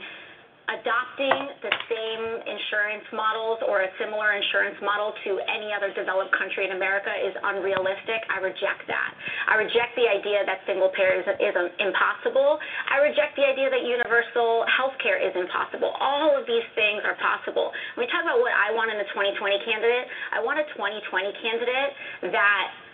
adopting 0.69 1.39
the 1.65 1.73
same 1.89 2.23
insurance 2.45 3.09
models 3.17 3.65
or 3.65 3.89
a 3.89 3.91
similar 3.97 4.37
insurance 4.37 4.77
model 4.85 5.17
to 5.25 5.41
any 5.49 5.73
other 5.73 5.89
developed 5.97 6.33
country 6.37 6.69
in 6.69 6.77
America 6.77 7.09
is 7.25 7.33
unrealistic. 7.41 8.21
I 8.29 8.45
reject 8.45 8.85
that. 8.85 9.11
I 9.49 9.57
reject 9.57 9.97
the 9.97 10.05
idea 10.05 10.45
that 10.45 10.61
single 10.69 10.93
payer 10.93 11.25
is, 11.25 11.27
is 11.41 11.57
impossible. 11.81 12.61
I 12.93 13.01
reject 13.01 13.41
the 13.41 13.49
idea 13.49 13.73
that 13.73 13.81
universal 13.81 14.69
health 14.69 14.97
care 15.01 15.17
is 15.17 15.33
impossible. 15.33 15.97
All 15.97 16.37
of 16.37 16.45
these 16.45 16.67
things 16.77 17.01
are 17.09 17.17
possible. 17.17 17.73
When 17.97 18.05
we 18.05 18.13
talk 18.13 18.29
about 18.29 18.45
what 18.45 18.53
I 18.53 18.69
want 18.77 18.93
in 18.93 19.01
a 19.01 19.09
2020 19.17 19.65
candidate, 19.65 20.07
I 20.37 20.45
want 20.45 20.61
a 20.61 20.67
2020 20.77 21.33
candidate 21.41 21.91
that 22.29 22.88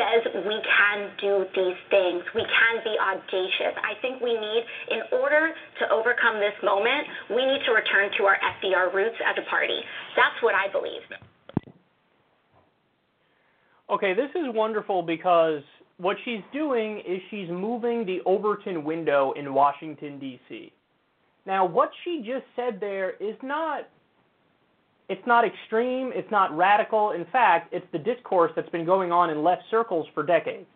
says 0.00 0.32
we 0.48 0.56
can 0.64 0.98
do 1.20 1.44
these 1.52 1.80
things. 1.92 2.24
We 2.32 2.40
can 2.48 2.74
be 2.80 2.96
audacious. 2.96 3.76
I 3.84 4.00
think 4.00 4.24
we 4.24 4.32
need, 4.32 4.64
in 4.96 5.20
order 5.20 5.52
to 5.52 5.84
overcome 5.92 6.40
this 6.40 6.56
moment, 6.64 7.04
we 7.28 7.44
need 7.44 7.60
to 7.68 7.72
return 7.76 8.08
to 8.16 8.24
our 8.24 8.40
FDR 8.40 8.94
roots 8.94 9.20
as 9.20 9.36
a 9.36 9.44
party. 9.50 9.76
That's 10.16 10.40
what 10.40 10.54
I 10.56 10.72
believe. 10.72 11.04
Okay, 13.90 14.14
this 14.14 14.30
is 14.34 14.54
wonderful 14.54 15.02
because 15.02 15.62
what 15.98 16.16
she's 16.24 16.40
doing 16.52 17.02
is 17.06 17.20
she's 17.30 17.50
moving 17.50 18.06
the 18.06 18.20
Overton 18.24 18.84
window 18.84 19.32
in 19.36 19.52
Washington, 19.52 20.18
D.C. 20.18 20.72
Now, 21.44 21.66
what 21.66 21.90
she 22.04 22.22
just 22.24 22.46
said 22.54 22.78
there 22.80 23.10
is 23.20 23.34
not 23.42 23.88
it's 25.10 25.26
not 25.26 25.44
extreme, 25.44 26.12
it's 26.14 26.30
not 26.30 26.56
radical. 26.56 27.10
In 27.10 27.26
fact, 27.32 27.74
it's 27.74 27.86
the 27.90 27.98
discourse 27.98 28.52
that's 28.54 28.68
been 28.68 28.86
going 28.86 29.10
on 29.10 29.28
in 29.28 29.42
left 29.42 29.64
circles 29.68 30.06
for 30.14 30.22
decades. 30.22 30.68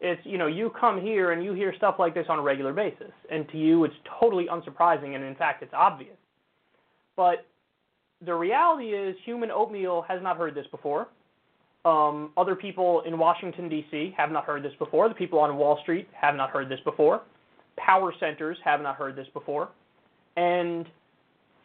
It's, 0.00 0.20
you 0.24 0.38
know, 0.38 0.48
you 0.48 0.72
come 0.80 1.00
here 1.00 1.30
and 1.30 1.44
you 1.44 1.52
hear 1.52 1.72
stuff 1.76 1.94
like 1.96 2.12
this 2.12 2.26
on 2.28 2.40
a 2.40 2.42
regular 2.42 2.72
basis, 2.72 3.12
and 3.30 3.48
to 3.50 3.56
you 3.56 3.84
it's 3.84 3.94
totally 4.18 4.46
unsurprising, 4.50 5.14
and 5.14 5.22
in 5.22 5.36
fact, 5.36 5.62
it's 5.62 5.72
obvious. 5.72 6.16
But 7.16 7.46
the 8.26 8.34
reality 8.34 8.88
is, 8.88 9.14
human 9.24 9.52
oatmeal 9.52 10.04
has 10.08 10.20
not 10.20 10.36
heard 10.36 10.56
this 10.56 10.66
before. 10.72 11.06
Um, 11.84 12.32
other 12.36 12.56
people 12.56 13.02
in 13.06 13.18
Washington, 13.18 13.68
D.C. 13.68 14.14
have 14.16 14.32
not 14.32 14.46
heard 14.46 14.64
this 14.64 14.72
before. 14.80 15.08
The 15.08 15.14
people 15.14 15.38
on 15.38 15.56
Wall 15.56 15.78
Street 15.82 16.08
have 16.12 16.34
not 16.34 16.50
heard 16.50 16.68
this 16.68 16.80
before. 16.84 17.22
Power 17.76 18.12
centers 18.18 18.58
have 18.64 18.80
not 18.82 18.96
heard 18.96 19.14
this 19.14 19.28
before. 19.32 19.68
And 20.36 20.86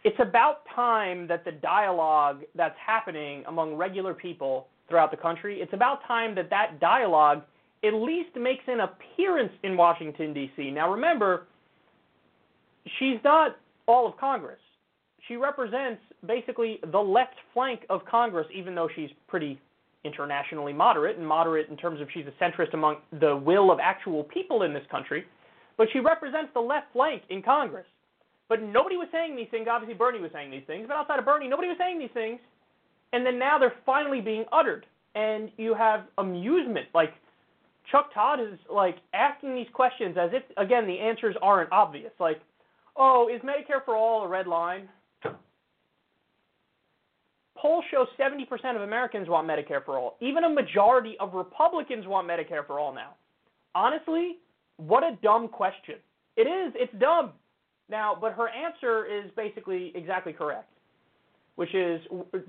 it's 0.06 0.20
about 0.20 0.60
time 0.76 1.28
that 1.28 1.44
the 1.44 1.52
dialogue 1.52 2.44
that's 2.54 2.78
happening 2.78 3.44
among 3.48 3.74
regular 3.74 4.14
people 4.14 4.68
throughout 4.88 5.10
the 5.10 5.18
country, 5.18 5.62
it's 5.62 5.74
about 5.74 6.00
time 6.08 6.36
that 6.36 6.48
that 6.52 6.80
dialogue 6.80 7.42
at 7.84 7.92
least 7.92 8.30
makes 8.36 8.64
an 8.68 8.82
appearance 8.82 9.52
in 9.64 9.76
Washington, 9.76 10.32
D.C. 10.32 10.70
Now, 10.70 10.92
remember, 10.92 11.48
she's 13.00 13.18
not 13.24 13.58
all 13.88 14.08
of 14.08 14.16
Congress. 14.18 14.60
She 15.28 15.38
represents 15.38 16.02
basically 16.28 16.80
the 16.92 17.00
left 17.00 17.36
flank 17.52 17.82
of 17.90 18.06
Congress, 18.06 18.46
even 18.56 18.76
though 18.76 18.90
she's 18.96 19.10
pretty 19.28 19.60
internationally 20.04 20.72
moderate 20.72 21.18
and 21.18 21.28
moderate 21.28 21.68
in 21.70 21.78
terms 21.78 22.00
of 22.00 22.08
she's 22.14 22.26
a 22.28 22.44
centrist 22.44 22.76
among 22.76 22.98
the 23.20 23.36
will 23.36 23.72
of 23.72 23.80
actual 23.82 24.24
people 24.26 24.62
in 24.62 24.72
this 24.72 24.86
country. 24.92 25.26
But 25.78 25.88
she 25.92 26.00
represents 26.00 26.52
the 26.54 26.60
left 26.60 26.94
flank 26.94 27.24
in 27.30 27.42
Congress. 27.42 27.88
But 28.48 28.62
nobody 28.62 28.96
was 28.98 29.08
saying 29.12 29.36
these 29.36 29.48
things. 29.50 29.68
Obviously, 29.70 29.96
Bernie 29.96 30.20
was 30.20 30.32
saying 30.32 30.52
these 30.52 30.64
things. 30.68 30.86
But 30.88 30.98
outside 30.98 31.20
of 31.20 31.26
Bernie, 31.26 31.48
nobody 31.48 31.68
was 31.68 31.78
saying 31.80 32.00
these 32.00 32.14
things. 32.14 32.40
And 33.14 33.26
then 33.26 33.40
now 33.40 33.58
they're 33.58 33.74
finally 33.86 34.22
being 34.22 34.46
uttered. 34.52 34.86
And 35.16 35.50
you 35.58 35.74
have 35.74 36.06
amusement. 36.18 36.88
Like, 36.94 37.14
Chuck 37.92 38.14
Todd 38.14 38.40
is, 38.40 38.60
like, 38.72 38.98
asking 39.14 39.56
these 39.56 39.68
questions 39.74 40.18
as 40.20 40.32
if, 40.34 40.44
again, 40.58 40.86
the 40.86 41.00
answers 41.00 41.36
aren't 41.42 41.72
obvious. 41.72 42.12
Like, 42.20 42.42
oh, 42.96 43.30
is 43.34 43.42
Medicare 43.42 43.84
for 43.84 43.96
all 43.96 44.24
a 44.24 44.28
red 44.28 44.48
line? 44.48 44.90
Polls 47.58 47.86
show 47.90 48.06
70% 48.20 48.76
of 48.76 48.82
Americans 48.82 49.30
want 49.30 49.48
Medicare 49.48 49.84
for 49.84 49.98
all. 49.98 50.18
Even 50.20 50.44
a 50.44 50.50
majority 50.50 51.16
of 51.20 51.34
Republicans 51.34 52.06
want 52.06 52.28
Medicare 52.28 52.68
for 52.68 52.80
all 52.80 52.94
now. 52.94 53.16
Honestly, 53.74 54.38
what 54.78 55.04
a 55.04 55.18
dumb 55.24 55.48
question. 55.48 55.96
It 56.36 56.44
is. 56.44 56.74
It's 56.76 56.94
dumb. 57.00 57.32
Now, 57.90 58.18
but 58.20 58.34
her 58.34 58.50
answer 58.50 59.06
is 59.06 59.30
basically 59.36 59.92
exactly 59.96 60.34
correct, 60.34 60.70
which 61.56 61.74
is 61.74 62.02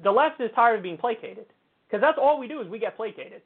the 0.03 0.11
left 0.11 0.41
is 0.41 0.51
tired 0.55 0.79
of 0.79 0.83
being 0.83 0.97
placated. 0.97 1.47
Because 1.87 2.01
that's 2.01 2.19
all 2.21 2.41
we 2.41 2.49
do 2.49 2.61
is 2.61 2.69
we 2.69 2.79
get 2.79 2.97
placated. 2.97 3.43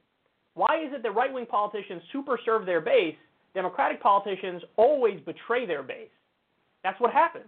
Why 0.55 0.83
is 0.85 0.93
it 0.93 1.03
that 1.03 1.15
right 1.15 1.33
wing 1.33 1.47
politicians 1.47 2.03
super 2.12 2.39
serve 2.45 2.65
their 2.65 2.81
base? 2.81 3.17
Democratic 3.55 4.03
politicians 4.03 4.62
always 4.77 5.21
betray 5.27 5.67
their 5.67 5.83
base. 5.83 6.09
That's 6.83 6.99
what 7.01 7.12
happens. 7.12 7.47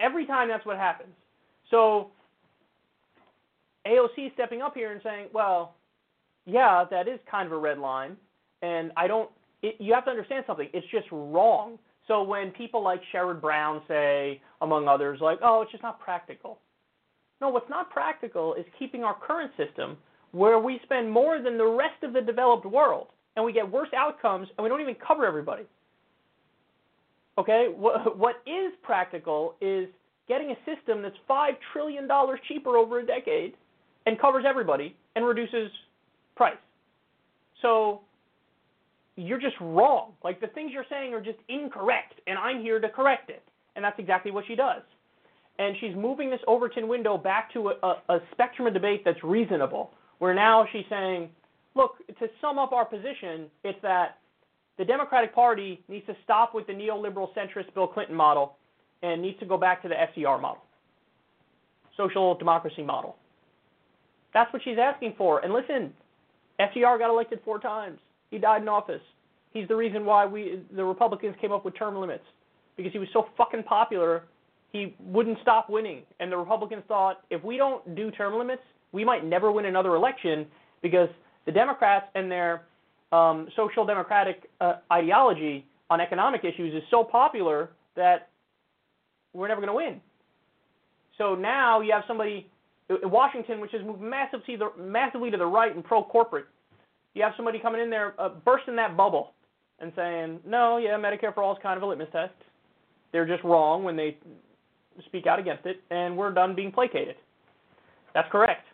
Every 0.00 0.26
time 0.26 0.48
that's 0.48 0.64
what 0.64 0.76
happens. 0.76 1.12
So 1.70 2.10
AOC 3.86 4.32
stepping 4.34 4.62
up 4.62 4.74
here 4.74 4.92
and 4.92 5.00
saying, 5.02 5.28
well, 5.32 5.74
yeah, 6.46 6.84
that 6.90 7.08
is 7.08 7.18
kind 7.30 7.46
of 7.46 7.52
a 7.52 7.58
red 7.58 7.78
line, 7.78 8.16
and 8.62 8.92
I 8.96 9.06
don't. 9.08 9.30
It, 9.62 9.76
you 9.78 9.92
have 9.94 10.04
to 10.04 10.10
understand 10.10 10.44
something. 10.46 10.68
It's 10.72 10.86
just 10.92 11.06
wrong. 11.10 11.78
So 12.08 12.22
when 12.22 12.50
people 12.52 12.82
like 12.82 13.00
Sherrod 13.12 13.40
Brown 13.40 13.82
say, 13.88 14.40
among 14.60 14.86
others, 14.88 15.20
like, 15.20 15.38
oh, 15.42 15.62
it's 15.62 15.70
just 15.72 15.82
not 15.82 15.98
practical. 15.98 16.58
No, 17.40 17.48
what's 17.48 17.68
not 17.68 17.90
practical 17.90 18.54
is 18.54 18.64
keeping 18.78 19.04
our 19.04 19.14
current 19.14 19.50
system 19.56 19.96
where 20.32 20.58
we 20.58 20.80
spend 20.84 21.10
more 21.10 21.40
than 21.42 21.58
the 21.58 21.66
rest 21.66 22.02
of 22.02 22.12
the 22.12 22.20
developed 22.20 22.66
world 22.66 23.08
and 23.34 23.44
we 23.44 23.52
get 23.52 23.70
worse 23.70 23.88
outcomes 23.96 24.48
and 24.56 24.62
we 24.62 24.68
don't 24.68 24.80
even 24.80 24.96
cover 25.06 25.26
everybody. 25.26 25.64
Okay? 27.38 27.68
What, 27.74 28.36
is 28.46 28.72
practical 28.82 29.54
is 29.60 29.88
getting 30.28 30.50
a 30.50 30.56
system 30.64 31.02
that's 31.02 31.16
$5 31.28 31.50
trillion 31.72 32.08
cheaper 32.48 32.76
over 32.76 33.00
a 33.00 33.06
decade 33.06 33.54
and 34.06 34.18
covers 34.18 34.44
everybody 34.48 34.96
and 35.14 35.26
reduces 35.26 35.70
price. 36.36 36.56
So 37.62 38.00
you're 39.16 39.40
just 39.40 39.56
wrong. 39.60 40.12
Like 40.22 40.40
the 40.40 40.46
things 40.48 40.72
you're 40.72 40.86
saying 40.90 41.14
are 41.14 41.20
just 41.20 41.38
incorrect, 41.48 42.20
and 42.26 42.38
I'm 42.38 42.60
here 42.60 42.80
to 42.80 42.88
correct 42.88 43.30
it. 43.30 43.42
And 43.74 43.84
that's 43.84 43.98
exactly 43.98 44.30
what 44.30 44.44
she 44.46 44.54
does. 44.54 44.82
And 45.58 45.74
she's 45.80 45.94
moving 45.96 46.30
this 46.30 46.40
Overton 46.46 46.86
window 46.86 47.16
back 47.16 47.52
to 47.54 47.70
a, 47.70 47.74
a, 47.82 48.16
a 48.16 48.20
spectrum 48.32 48.66
of 48.66 48.74
debate 48.74 49.02
that's 49.04 49.22
reasonable, 49.24 49.90
where 50.18 50.34
now 50.34 50.66
she's 50.70 50.84
saying, 50.90 51.30
look, 51.74 51.96
to 52.18 52.28
sum 52.40 52.58
up 52.58 52.72
our 52.72 52.84
position, 52.84 53.46
it's 53.64 53.80
that 53.82 54.18
the 54.78 54.84
Democratic 54.84 55.34
Party 55.34 55.82
needs 55.88 56.06
to 56.06 56.16
stop 56.24 56.54
with 56.54 56.66
the 56.66 56.72
neoliberal 56.72 57.28
centrist 57.34 57.72
Bill 57.74 57.86
Clinton 57.86 58.14
model 58.14 58.56
and 59.02 59.22
needs 59.22 59.38
to 59.40 59.46
go 59.46 59.56
back 59.56 59.82
to 59.82 59.88
the 59.88 59.94
FDR 59.94 60.40
model, 60.40 60.62
social 61.96 62.34
democracy 62.34 62.82
model. 62.82 63.16
That's 64.34 64.52
what 64.52 64.62
she's 64.62 64.78
asking 64.78 65.14
for. 65.16 65.40
And 65.40 65.52
listen, 65.52 65.92
FDR 66.60 66.98
got 66.98 67.08
elected 67.08 67.40
four 67.44 67.58
times. 67.58 67.98
He 68.30 68.38
died 68.38 68.62
in 68.62 68.68
office. 68.68 69.00
He's 69.52 69.68
the 69.68 69.76
reason 69.76 70.04
why 70.04 70.26
we 70.26 70.60
the 70.74 70.84
Republicans 70.84 71.34
came 71.40 71.52
up 71.52 71.64
with 71.64 71.76
term 71.76 71.96
limits 71.96 72.24
because 72.76 72.92
he 72.92 72.98
was 72.98 73.08
so 73.12 73.26
fucking 73.36 73.62
popular. 73.62 74.24
He 74.72 74.94
wouldn't 75.00 75.38
stop 75.40 75.70
winning, 75.70 76.02
and 76.20 76.30
the 76.30 76.36
Republicans 76.36 76.82
thought 76.88 77.22
if 77.30 77.42
we 77.42 77.56
don't 77.56 77.94
do 77.94 78.10
term 78.10 78.36
limits, 78.38 78.62
we 78.92 79.04
might 79.04 79.24
never 79.24 79.50
win 79.50 79.66
another 79.66 79.94
election 79.94 80.46
because 80.82 81.08
the 81.46 81.52
Democrats 81.52 82.06
and 82.14 82.30
their 82.30 82.62
um, 83.12 83.48
social 83.56 83.86
democratic 83.86 84.50
uh, 84.60 84.74
ideology 84.92 85.64
on 85.88 86.00
economic 86.00 86.44
issues 86.44 86.74
is 86.74 86.82
so 86.90 87.04
popular 87.04 87.70
that 87.94 88.28
we're 89.32 89.48
never 89.48 89.60
going 89.60 89.68
to 89.68 89.74
win. 89.74 90.00
So 91.18 91.34
now 91.34 91.80
you 91.80 91.92
have 91.92 92.02
somebody 92.06 92.48
in 92.88 93.10
Washington, 93.10 93.60
which 93.60 93.72
has 93.72 93.82
moved 93.82 94.00
massively, 94.00 94.58
massively 94.78 95.30
to 95.30 95.36
the 95.36 95.46
right 95.46 95.74
and 95.74 95.84
pro-corporate. 95.84 96.46
You 97.16 97.22
have 97.22 97.32
somebody 97.34 97.58
coming 97.58 97.80
in 97.80 97.88
there, 97.88 98.12
uh, 98.18 98.28
bursting 98.28 98.76
that 98.76 98.94
bubble, 98.94 99.32
and 99.80 99.90
saying, 99.96 100.38
"No, 100.44 100.76
yeah, 100.76 100.98
Medicare 100.98 101.32
for 101.32 101.42
all 101.42 101.56
is 101.56 101.62
kind 101.62 101.78
of 101.78 101.82
a 101.82 101.86
litmus 101.86 102.10
test. 102.12 102.34
They're 103.10 103.24
just 103.24 103.42
wrong 103.42 103.84
when 103.84 103.96
they 103.96 104.18
speak 105.06 105.26
out 105.26 105.38
against 105.38 105.64
it, 105.64 105.82
and 105.88 106.14
we're 106.14 106.30
done 106.30 106.54
being 106.54 106.70
placated." 106.70 107.16
That's 108.12 108.30
correct. 108.30 108.66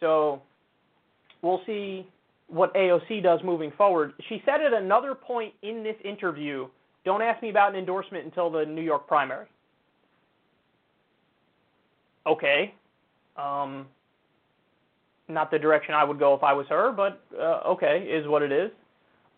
So 0.00 0.42
we'll 1.42 1.62
see 1.64 2.08
what 2.48 2.74
AOC 2.74 3.20
does 3.20 3.40
moving 3.44 3.70
forward. 3.70 4.14
She 4.28 4.42
said 4.44 4.60
at 4.60 4.72
another 4.72 5.14
point 5.14 5.54
in 5.62 5.84
this 5.84 5.96
interview, 6.04 6.68
"Don't 7.04 7.22
ask 7.22 7.40
me 7.40 7.50
about 7.50 7.70
an 7.70 7.76
endorsement 7.76 8.24
until 8.24 8.50
the 8.50 8.66
New 8.66 8.82
York 8.82 9.06
primary." 9.06 9.46
Okay. 12.26 12.74
Um, 13.36 13.86
not 15.30 15.50
the 15.50 15.58
direction 15.58 15.94
I 15.94 16.04
would 16.04 16.18
go 16.18 16.34
if 16.34 16.42
I 16.42 16.52
was 16.52 16.66
her, 16.68 16.92
but 16.92 17.22
uh, 17.38 17.60
okay, 17.68 18.06
is 18.10 18.26
what 18.26 18.42
it 18.42 18.52
is. 18.52 18.70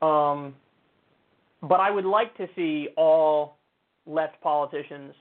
Um, 0.01 0.55
but 1.63 1.81
I 1.81 1.91
would 1.91 2.05
like 2.05 2.37
to 2.39 2.49
see 2.57 2.89
all 2.97 3.57
left 4.07 4.41
politicians 4.41 5.15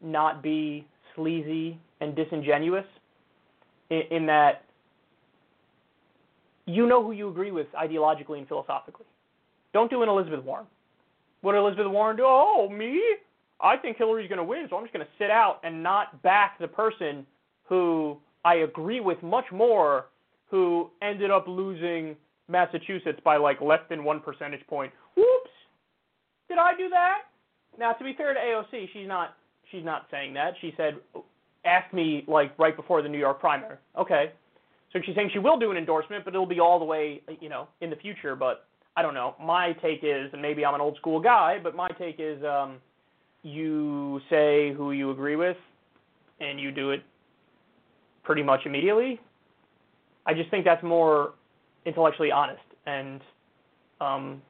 not 0.00 0.42
be 0.42 0.86
sleazy 1.14 1.78
and 2.00 2.14
disingenuous 2.14 2.84
in, 3.90 4.02
in 4.10 4.26
that 4.26 4.64
you 6.66 6.86
know 6.86 7.02
who 7.02 7.12
you 7.12 7.28
agree 7.28 7.50
with 7.50 7.66
ideologically 7.72 8.38
and 8.38 8.46
philosophically. 8.46 9.06
Don't 9.72 9.90
do 9.90 10.02
an 10.02 10.08
Elizabeth 10.08 10.44
Warren. 10.44 10.66
What 11.40 11.52
did 11.52 11.58
Elizabeth 11.58 11.86
Warren 11.86 12.16
do? 12.16 12.24
Oh, 12.26 12.68
me? 12.68 13.00
I 13.60 13.76
think 13.76 13.96
Hillary's 13.96 14.28
going 14.28 14.38
to 14.38 14.44
win, 14.44 14.66
so 14.68 14.76
I'm 14.76 14.84
just 14.84 14.92
going 14.92 15.04
to 15.04 15.12
sit 15.18 15.30
out 15.30 15.60
and 15.64 15.82
not 15.82 16.22
back 16.22 16.58
the 16.58 16.68
person 16.68 17.26
who 17.64 18.18
I 18.44 18.56
agree 18.56 19.00
with 19.00 19.22
much 19.22 19.46
more, 19.52 20.06
who 20.50 20.90
ended 21.02 21.30
up 21.30 21.46
losing 21.46 22.16
Massachusetts 22.48 23.20
by 23.24 23.36
like 23.36 23.60
less 23.60 23.80
than 23.90 24.04
one 24.04 24.20
percentage 24.20 24.66
point. 24.66 24.92
Whoops! 25.16 25.50
Did 26.48 26.58
I 26.58 26.74
do 26.76 26.88
that? 26.88 27.18
Now, 27.78 27.92
to 27.92 28.04
be 28.04 28.14
fair 28.14 28.34
to 28.34 28.40
AOC, 28.40 28.88
she's 28.92 29.06
not 29.06 29.36
she's 29.70 29.84
not 29.84 30.06
saying 30.10 30.34
that. 30.34 30.54
She 30.60 30.72
said, 30.76 30.96
ask 31.64 31.92
me 31.92 32.24
like 32.26 32.58
right 32.58 32.74
before 32.74 33.02
the 33.02 33.08
New 33.08 33.18
York 33.18 33.40
primary. 33.40 33.76
Okay, 33.98 34.32
so 34.92 34.98
she's 35.04 35.14
saying 35.14 35.30
she 35.32 35.38
will 35.38 35.58
do 35.58 35.70
an 35.70 35.76
endorsement, 35.76 36.24
but 36.24 36.34
it'll 36.34 36.46
be 36.46 36.60
all 36.60 36.78
the 36.78 36.84
way 36.84 37.22
you 37.40 37.48
know 37.48 37.68
in 37.80 37.90
the 37.90 37.96
future. 37.96 38.34
But 38.34 38.66
I 38.96 39.02
don't 39.02 39.14
know. 39.14 39.34
My 39.42 39.72
take 39.82 40.00
is, 40.02 40.30
and 40.32 40.40
maybe 40.40 40.64
I'm 40.64 40.74
an 40.74 40.80
old 40.80 40.96
school 40.96 41.20
guy, 41.20 41.58
but 41.62 41.76
my 41.76 41.88
take 41.98 42.16
is, 42.18 42.42
um, 42.42 42.78
you 43.42 44.20
say 44.30 44.72
who 44.72 44.92
you 44.92 45.10
agree 45.10 45.36
with, 45.36 45.56
and 46.40 46.58
you 46.58 46.72
do 46.72 46.90
it 46.90 47.02
pretty 48.28 48.42
much 48.42 48.60
immediately. 48.66 49.18
I 50.26 50.34
just 50.34 50.50
think 50.50 50.62
that's 50.62 50.82
more 50.82 51.32
intellectually 51.86 52.30
honest 52.30 52.60
and 52.84 53.22
um, 54.02 54.42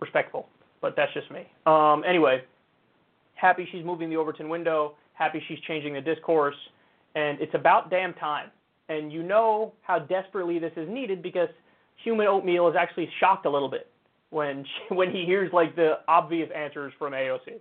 respectful. 0.00 0.48
But 0.80 0.96
that's 0.96 1.12
just 1.12 1.30
me. 1.30 1.40
Um, 1.66 2.02
anyway, 2.08 2.42
happy 3.34 3.68
she's 3.70 3.84
moving 3.84 4.08
the 4.08 4.16
Overton 4.16 4.48
window. 4.48 4.94
Happy 5.12 5.42
she's 5.48 5.58
changing 5.66 5.92
the 5.92 6.00
discourse, 6.00 6.54
and 7.14 7.38
it's 7.42 7.54
about 7.54 7.90
damn 7.90 8.14
time. 8.14 8.50
And 8.88 9.12
you 9.12 9.22
know 9.22 9.74
how 9.82 9.98
desperately 9.98 10.58
this 10.58 10.72
is 10.76 10.88
needed 10.88 11.22
because 11.22 11.48
human 12.02 12.26
oatmeal 12.26 12.68
is 12.68 12.74
actually 12.78 13.10
shocked 13.20 13.44
a 13.44 13.50
little 13.50 13.68
bit 13.68 13.90
when 14.30 14.64
she, 14.88 14.94
when 14.94 15.10
he 15.10 15.26
hears 15.26 15.52
like 15.52 15.76
the 15.76 15.98
obvious 16.08 16.48
answers 16.56 16.94
from 16.98 17.12
AOC. 17.12 17.58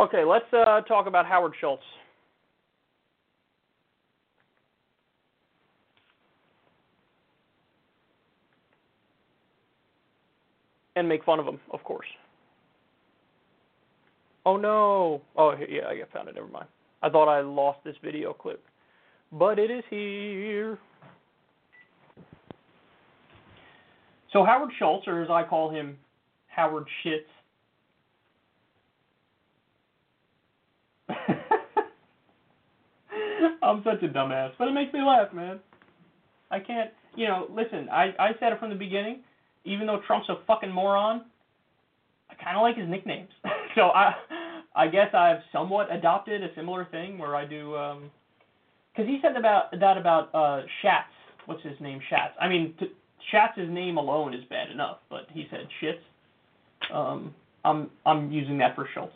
Okay, 0.00 0.24
let's 0.24 0.46
uh, 0.54 0.80
talk 0.80 1.06
about 1.06 1.26
Howard 1.26 1.52
Schultz. 1.60 1.82
And 10.96 11.06
make 11.06 11.22
fun 11.22 11.38
of 11.38 11.44
him, 11.44 11.60
of 11.70 11.84
course. 11.84 12.06
Oh 14.46 14.56
no! 14.56 15.20
Oh 15.36 15.54
yeah, 15.68 15.82
I 15.88 16.00
found 16.14 16.30
it. 16.30 16.34
Never 16.34 16.48
mind. 16.48 16.66
I 17.02 17.10
thought 17.10 17.28
I 17.28 17.42
lost 17.42 17.80
this 17.84 17.96
video 18.02 18.32
clip, 18.32 18.64
but 19.30 19.58
it 19.58 19.70
is 19.70 19.84
here. 19.90 20.78
So 24.32 24.46
Howard 24.46 24.70
Schultz, 24.78 25.06
or 25.06 25.22
as 25.22 25.28
I 25.28 25.44
call 25.44 25.70
him, 25.70 25.98
Howard 26.48 26.86
Shits, 27.04 27.20
I'm 33.62 33.82
such 33.84 34.02
a 34.02 34.08
dumbass, 34.08 34.52
but 34.58 34.68
it 34.68 34.72
makes 34.72 34.92
me 34.92 35.00
laugh, 35.02 35.32
man. 35.32 35.60
I 36.50 36.58
can't, 36.58 36.90
you 37.14 37.26
know, 37.26 37.46
listen, 37.50 37.88
I, 37.90 38.14
I 38.18 38.30
said 38.40 38.52
it 38.52 38.58
from 38.58 38.70
the 38.70 38.76
beginning, 38.76 39.20
even 39.64 39.86
though 39.86 40.00
Trump's 40.06 40.28
a 40.28 40.36
fucking 40.46 40.72
moron, 40.72 41.24
I 42.30 42.34
kind 42.42 42.56
of 42.56 42.62
like 42.62 42.76
his 42.76 42.88
nicknames. 42.88 43.30
so 43.74 43.90
I 43.90 44.14
I 44.74 44.86
guess 44.86 45.12
I've 45.14 45.40
somewhat 45.52 45.92
adopted 45.92 46.42
a 46.42 46.54
similar 46.54 46.84
thing 46.86 47.18
where 47.18 47.34
I 47.34 47.44
do, 47.44 47.76
um, 47.76 48.10
because 48.92 49.08
he 49.08 49.18
said 49.20 49.36
about 49.36 49.72
that 49.78 49.98
about 49.98 50.34
uh, 50.34 50.62
Schatz. 50.80 51.08
What's 51.46 51.62
his 51.62 51.78
name? 51.80 52.00
Schatz. 52.08 52.34
I 52.40 52.48
mean, 52.48 52.74
t- 52.78 52.92
Schatz's 53.32 53.68
name 53.68 53.96
alone 53.96 54.32
is 54.32 54.44
bad 54.48 54.70
enough, 54.70 54.98
but 55.08 55.26
he 55.32 55.46
said 55.50 55.66
shits. 55.82 56.94
Um, 56.94 57.34
I'm 57.64 57.90
I'm 58.06 58.30
using 58.30 58.58
that 58.58 58.74
for 58.74 58.88
Schultz. 58.94 59.12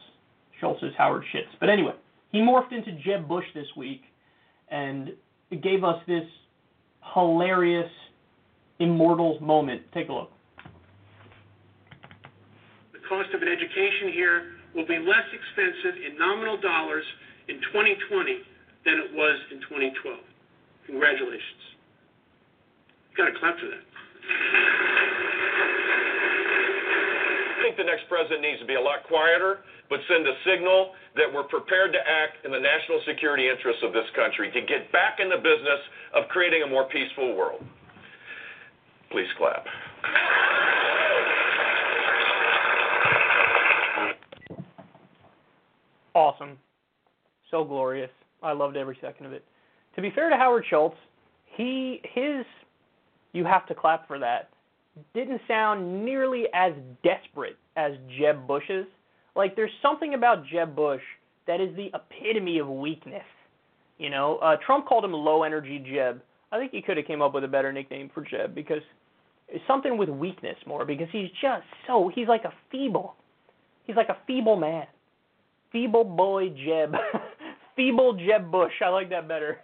Schultz 0.60 0.82
is 0.82 0.92
Howard 0.98 1.24
Shits. 1.32 1.50
But 1.60 1.68
anyway, 1.68 1.94
he 2.32 2.38
morphed 2.38 2.72
into 2.72 2.92
Jeb 2.92 3.28
Bush 3.28 3.44
this 3.54 3.66
week 3.76 4.02
and 4.74 5.12
it 5.52 5.62
gave 5.62 5.84
us 5.84 6.02
this 6.08 6.26
hilarious 7.14 7.90
Immortals 8.80 9.40
moment. 9.40 9.82
Take 9.94 10.08
a 10.08 10.12
look. 10.12 10.30
The 12.92 12.98
cost 13.08 13.32
of 13.32 13.40
an 13.40 13.46
education 13.46 14.10
here 14.12 14.54
will 14.74 14.86
be 14.86 14.98
less 14.98 15.30
expensive 15.30 16.02
in 16.02 16.18
nominal 16.18 16.60
dollars 16.60 17.04
in 17.46 17.60
2020 17.70 18.38
than 18.84 18.94
it 18.94 19.14
was 19.14 19.38
in 19.52 19.60
2012. 19.60 20.18
Congratulations. 20.86 21.62
You've 23.10 23.16
got 23.16 23.26
to 23.26 23.38
clap 23.38 23.56
for 23.60 23.66
that. 23.66 25.33
Think 27.74 27.88
the 27.88 27.92
next 27.92 28.08
president 28.08 28.42
needs 28.42 28.60
to 28.60 28.66
be 28.66 28.74
a 28.74 28.80
lot 28.80 29.02
quieter, 29.08 29.58
but 29.90 29.98
send 30.06 30.24
a 30.28 30.34
signal 30.46 30.92
that 31.16 31.26
we're 31.32 31.42
prepared 31.42 31.92
to 31.92 31.98
act 31.98 32.44
in 32.44 32.52
the 32.52 32.60
national 32.60 33.00
security 33.04 33.48
interests 33.48 33.82
of 33.82 33.92
this 33.92 34.06
country 34.14 34.52
to 34.52 34.60
get 34.60 34.92
back 34.92 35.18
in 35.18 35.28
the 35.28 35.36
business 35.36 35.80
of 36.14 36.28
creating 36.28 36.62
a 36.62 36.66
more 36.68 36.84
peaceful 36.88 37.34
world. 37.34 37.64
Please 39.10 39.26
clap. 39.36 39.66
Awesome. 46.14 46.56
So 47.50 47.64
glorious. 47.64 48.10
I 48.40 48.52
loved 48.52 48.76
every 48.76 48.98
second 49.00 49.26
of 49.26 49.32
it. 49.32 49.44
To 49.96 50.02
be 50.02 50.12
fair 50.14 50.30
to 50.30 50.36
Howard 50.36 50.64
Schultz, 50.70 50.96
he 51.56 52.00
his 52.14 52.44
you 53.32 53.44
have 53.44 53.66
to 53.66 53.74
clap 53.74 54.06
for 54.06 54.20
that 54.20 54.50
didn't 55.12 55.40
sound 55.48 56.04
nearly 56.04 56.44
as 56.54 56.72
desperate 57.02 57.56
as 57.76 57.92
Jeb 58.18 58.46
Bush's. 58.46 58.86
Like 59.36 59.56
there's 59.56 59.70
something 59.82 60.14
about 60.14 60.44
Jeb 60.46 60.74
Bush 60.76 61.02
that 61.46 61.60
is 61.60 61.74
the 61.76 61.90
epitome 61.94 62.58
of 62.58 62.68
weakness. 62.68 63.24
You 63.98 64.10
know, 64.10 64.38
uh, 64.38 64.56
Trump 64.64 64.86
called 64.86 65.04
him 65.04 65.12
low 65.12 65.42
energy 65.42 65.78
Jeb. 65.78 66.20
I 66.52 66.58
think 66.58 66.72
he 66.72 66.82
could 66.82 66.96
have 66.96 67.06
came 67.06 67.22
up 67.22 67.34
with 67.34 67.44
a 67.44 67.48
better 67.48 67.72
nickname 67.72 68.10
for 68.12 68.22
Jeb 68.22 68.54
because 68.54 68.82
it's 69.48 69.64
something 69.66 69.96
with 69.98 70.08
weakness 70.08 70.56
more 70.66 70.84
because 70.84 71.08
he's 71.12 71.30
just 71.40 71.64
so 71.86 72.10
he's 72.14 72.28
like 72.28 72.44
a 72.44 72.52
feeble. 72.70 73.14
He's 73.84 73.96
like 73.96 74.08
a 74.08 74.16
feeble 74.26 74.56
man. 74.56 74.86
Feeble 75.72 76.04
boy 76.04 76.48
Jeb. 76.50 76.94
feeble 77.76 78.14
Jeb 78.14 78.50
Bush. 78.50 78.72
I 78.84 78.88
like 78.88 79.10
that 79.10 79.28
better. 79.28 79.58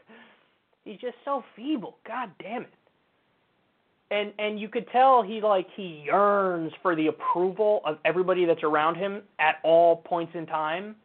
He's 0.84 0.98
just 1.00 1.16
so 1.24 1.44
feeble. 1.54 1.96
God 2.06 2.30
damn 2.40 2.62
it 2.62 2.70
and 4.10 4.32
and 4.38 4.58
you 4.58 4.68
could 4.68 4.86
tell 4.90 5.22
he 5.22 5.40
like 5.40 5.66
he 5.76 6.02
yearns 6.04 6.72
for 6.82 6.96
the 6.96 7.06
approval 7.06 7.80
of 7.84 7.98
everybody 8.04 8.44
that's 8.44 8.62
around 8.62 8.96
him 8.96 9.22
at 9.38 9.56
all 9.62 9.96
points 9.96 10.32
in 10.34 10.46
time. 10.46 10.96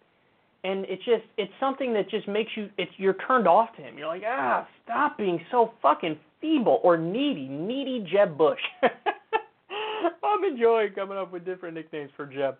And 0.63 0.85
it's 0.89 1.05
just 1.05 1.23
it's 1.37 1.51
something 1.59 1.93
that 1.93 2.09
just 2.09 2.27
makes 2.27 2.51
you 2.55 2.69
it's 2.77 2.91
you're 2.97 3.17
turned 3.27 3.47
off 3.47 3.75
to 3.75 3.81
him. 3.81 3.97
You're 3.97 4.07
like 4.07 4.23
ah 4.25 4.67
stop 4.83 5.17
being 5.17 5.39
so 5.51 5.73
fucking 5.81 6.17
feeble 6.41 6.79
or 6.83 6.97
needy 6.97 7.47
needy 7.47 8.07
jeb 8.11 8.37
bush. 8.37 8.59
I'm 8.81 10.43
enjoying 10.43 10.93
coming 10.93 11.17
up 11.17 11.31
with 11.31 11.45
different 11.45 11.75
nicknames 11.75 12.11
for 12.15 12.25
jeb. 12.25 12.57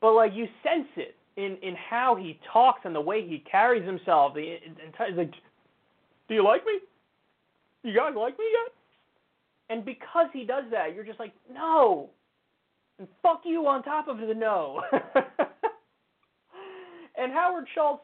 But 0.00 0.12
like 0.14 0.32
you 0.32 0.46
sense 0.62 0.88
it 0.96 1.16
in 1.36 1.56
in 1.62 1.74
how 1.74 2.14
he 2.14 2.38
talks 2.52 2.82
and 2.84 2.94
the 2.94 3.00
way 3.00 3.26
he 3.26 3.42
carries 3.50 3.84
himself. 3.84 4.34
The 4.34 4.58
entire 4.86 5.10
like 5.12 5.32
do 6.28 6.34
you 6.34 6.44
like 6.44 6.64
me? 6.64 6.78
You 7.82 7.96
guys 7.96 8.12
like 8.16 8.38
me 8.38 8.44
yet 8.44 8.72
and 9.72 9.84
because 9.86 10.26
he 10.32 10.44
does 10.44 10.64
that, 10.70 10.94
you're 10.94 11.04
just 11.04 11.18
like, 11.18 11.32
no. 11.50 12.10
And 12.98 13.08
fuck 13.22 13.40
you 13.44 13.66
on 13.66 13.82
top 13.82 14.06
of 14.06 14.18
the 14.18 14.34
no. 14.34 14.82
and 17.16 17.32
Howard 17.32 17.64
Schultz, 17.74 18.02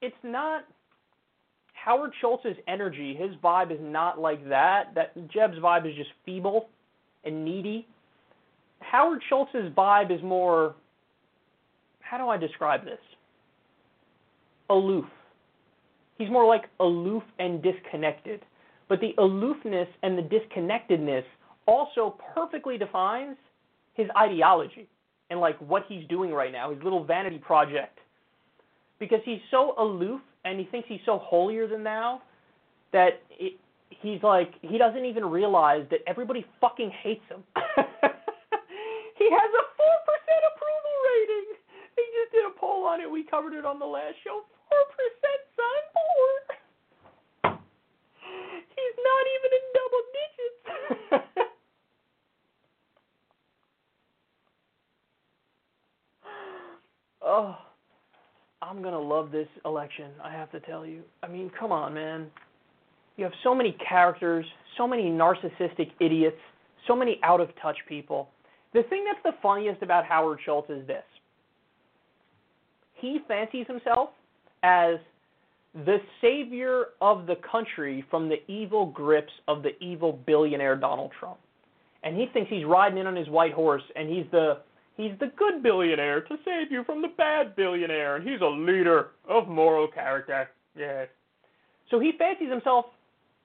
it's 0.00 0.14
not 0.22 0.62
Howard 1.72 2.12
Schultz's 2.20 2.56
energy, 2.68 3.16
his 3.18 3.30
vibe 3.42 3.72
is 3.72 3.80
not 3.80 4.20
like 4.20 4.48
that. 4.48 4.94
That 4.94 5.16
Jeb's 5.28 5.58
vibe 5.58 5.90
is 5.90 5.96
just 5.96 6.10
feeble 6.24 6.68
and 7.24 7.44
needy. 7.44 7.88
Howard 8.78 9.20
Schultz's 9.28 9.74
vibe 9.76 10.14
is 10.14 10.22
more 10.22 10.76
how 12.00 12.18
do 12.18 12.28
I 12.28 12.36
describe 12.36 12.84
this? 12.84 13.00
Aloof. 14.70 15.06
He's 16.18 16.30
more 16.30 16.46
like 16.46 16.66
aloof 16.78 17.24
and 17.40 17.60
disconnected. 17.62 18.44
But 18.88 19.00
the 19.00 19.14
aloofness 19.18 19.88
and 20.02 20.16
the 20.16 20.22
disconnectedness 20.22 21.24
also 21.66 22.18
perfectly 22.34 22.78
defines 22.78 23.36
his 23.94 24.06
ideology 24.16 24.88
and 25.30 25.40
like 25.40 25.58
what 25.58 25.84
he's 25.88 26.06
doing 26.08 26.32
right 26.32 26.52
now, 26.52 26.72
his 26.72 26.82
little 26.82 27.04
vanity 27.04 27.38
project. 27.38 27.98
Because 28.98 29.20
he's 29.24 29.40
so 29.50 29.74
aloof 29.78 30.20
and 30.44 30.58
he 30.58 30.64
thinks 30.66 30.88
he's 30.88 31.00
so 31.04 31.18
holier 31.18 31.68
than 31.68 31.84
thou 31.84 32.22
that 32.92 33.20
it, 33.30 33.60
he's 33.90 34.22
like 34.22 34.54
he 34.62 34.78
doesn't 34.78 35.04
even 35.04 35.26
realize 35.26 35.84
that 35.90 36.00
everybody 36.06 36.44
fucking 36.60 36.90
hates 37.02 37.24
him. 37.28 37.44
he 37.54 39.28
has 39.28 39.50
a 39.52 39.64
four 39.76 39.96
percent 40.08 40.42
approval 40.50 40.94
rating. 41.12 41.46
He 41.94 42.04
just 42.16 42.32
did 42.32 42.44
a 42.46 42.58
poll 42.58 42.84
on 42.84 43.00
it. 43.00 43.10
We 43.10 43.24
covered 43.24 43.52
it 43.52 43.66
on 43.66 43.78
the 43.78 43.86
last 43.86 44.16
show. 44.24 44.42
Four 44.68 44.84
percent, 44.96 45.40
son. 45.54 45.80
Four 45.92 46.08
not 49.04 49.26
even 49.34 49.50
in 49.58 49.64
double 49.78 50.02
digits. 50.18 51.48
oh, 57.22 57.56
I'm 58.62 58.82
going 58.82 58.94
to 58.94 59.00
love 59.00 59.30
this 59.30 59.48
election, 59.64 60.10
I 60.22 60.32
have 60.32 60.50
to 60.52 60.60
tell 60.60 60.84
you. 60.84 61.02
I 61.22 61.28
mean, 61.28 61.50
come 61.58 61.72
on, 61.72 61.94
man. 61.94 62.26
You 63.16 63.24
have 63.24 63.34
so 63.42 63.54
many 63.54 63.76
characters, 63.86 64.46
so 64.76 64.86
many 64.86 65.04
narcissistic 65.04 65.90
idiots, 66.00 66.36
so 66.86 66.94
many 66.94 67.18
out 67.22 67.40
of 67.40 67.48
touch 67.60 67.76
people. 67.88 68.28
The 68.74 68.82
thing 68.84 69.04
that's 69.04 69.22
the 69.24 69.40
funniest 69.42 69.82
about 69.82 70.04
Howard 70.04 70.38
Schultz 70.44 70.70
is 70.70 70.86
this 70.86 71.02
he 73.00 73.20
fancies 73.26 73.66
himself 73.66 74.10
as 74.62 74.96
the 75.74 75.98
savior 76.20 76.86
of 77.00 77.26
the 77.26 77.36
country 77.50 78.04
from 78.10 78.28
the 78.28 78.50
evil 78.50 78.86
grips 78.86 79.32
of 79.46 79.62
the 79.62 79.78
evil 79.82 80.12
billionaire 80.26 80.76
Donald 80.76 81.12
Trump. 81.18 81.38
And 82.02 82.16
he 82.16 82.26
thinks 82.32 82.50
he's 82.50 82.64
riding 82.64 82.98
in 82.98 83.06
on 83.06 83.16
his 83.16 83.28
white 83.28 83.52
horse 83.52 83.82
and 83.96 84.08
he's 84.08 84.26
the 84.30 84.58
he's 84.96 85.12
the 85.20 85.30
good 85.36 85.62
billionaire 85.62 86.22
to 86.22 86.36
save 86.44 86.72
you 86.72 86.84
from 86.84 87.02
the 87.02 87.08
bad 87.16 87.54
billionaire 87.54 88.16
and 88.16 88.28
he's 88.28 88.40
a 88.40 88.46
leader 88.46 89.08
of 89.28 89.48
moral 89.48 89.88
character. 89.88 90.48
Yes. 90.76 91.08
So 91.90 91.98
he 91.98 92.12
fancies 92.18 92.50
himself 92.50 92.86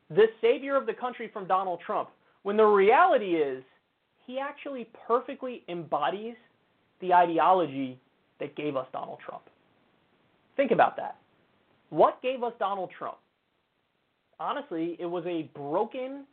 the 0.09 0.27
savior 0.41 0.75
of 0.75 0.85
the 0.85 0.93
country 0.93 1.29
from 1.31 1.47
Donald 1.47 1.79
Trump 1.85 2.09
when 2.43 2.57
the 2.57 2.65
reality 2.65 3.35
is 3.35 3.63
he 4.25 4.39
actually 4.39 4.89
perfectly 5.07 5.63
embodies 5.67 6.35
the 7.01 7.13
ideology 7.13 7.99
that 8.39 8.55
gave 8.55 8.75
us 8.75 8.87
Donald 8.93 9.19
Trump. 9.25 9.43
Think 10.55 10.71
about 10.71 10.95
that. 10.97 11.17
What 11.93 12.19
gave 12.23 12.41
us 12.41 12.53
Donald 12.57 12.89
Trump? 12.97 13.17
Honestly, 14.39 14.97
it 14.99 15.05
was 15.05 15.23
a 15.27 15.43
broken 15.55 16.25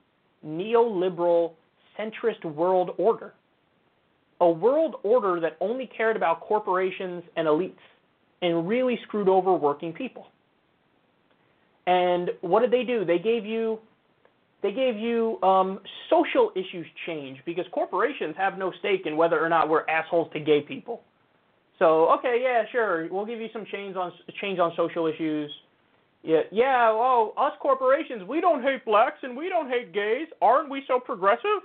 neoliberal 0.42 1.52
centrist 1.98 2.42
world 2.46 2.92
order. 2.96 3.34
A 4.40 4.48
world 4.48 4.96
order 5.02 5.38
that 5.38 5.58
only 5.60 5.86
cared 5.94 6.16
about 6.16 6.40
corporations 6.40 7.22
and 7.36 7.46
elites 7.46 7.74
and 8.40 8.66
really 8.66 8.98
screwed 9.06 9.28
over 9.28 9.52
working 9.52 9.92
people. 9.92 10.28
And 11.86 12.30
what 12.40 12.60
did 12.60 12.70
they 12.70 12.84
do? 12.84 13.04
They 13.04 13.18
gave 13.18 13.44
you 13.44 13.80
they 14.62 14.72
gave 14.72 14.96
you 14.96 15.38
um, 15.42 15.80
social 16.08 16.52
issues 16.54 16.86
change 17.06 17.38
because 17.44 17.66
corporations 17.72 18.34
have 18.38 18.56
no 18.56 18.72
stake 18.78 19.02
in 19.04 19.14
whether 19.14 19.42
or 19.44 19.50
not 19.50 19.68
we're 19.68 19.86
assholes 19.88 20.30
to 20.32 20.40
gay 20.40 20.62
people. 20.62 21.02
So 21.81 22.11
okay, 22.19 22.39
yeah, 22.43 22.62
sure, 22.70 23.09
we'll 23.11 23.27
give 23.27 23.40
you 23.40 23.48
some 23.52 23.65
change 23.73 23.97
on 23.97 24.12
change 24.40 24.59
on 24.59 24.73
social 24.77 25.07
issues. 25.07 25.51
Yeah, 26.23 26.40
yeah. 26.52 26.90
Oh, 26.90 27.32
us 27.39 27.52
corporations, 27.61 28.23
we 28.28 28.43
don't 28.43 28.62
hate 28.62 28.85
blacks 28.85 29.19
and 29.23 29.35
we 29.35 29.48
don't 29.48 29.69
hate 29.70 29.93
gays. 29.93 30.28
Aren't 30.43 30.70
we 30.70 30.82
so 30.86 31.01
progressive? 31.01 31.65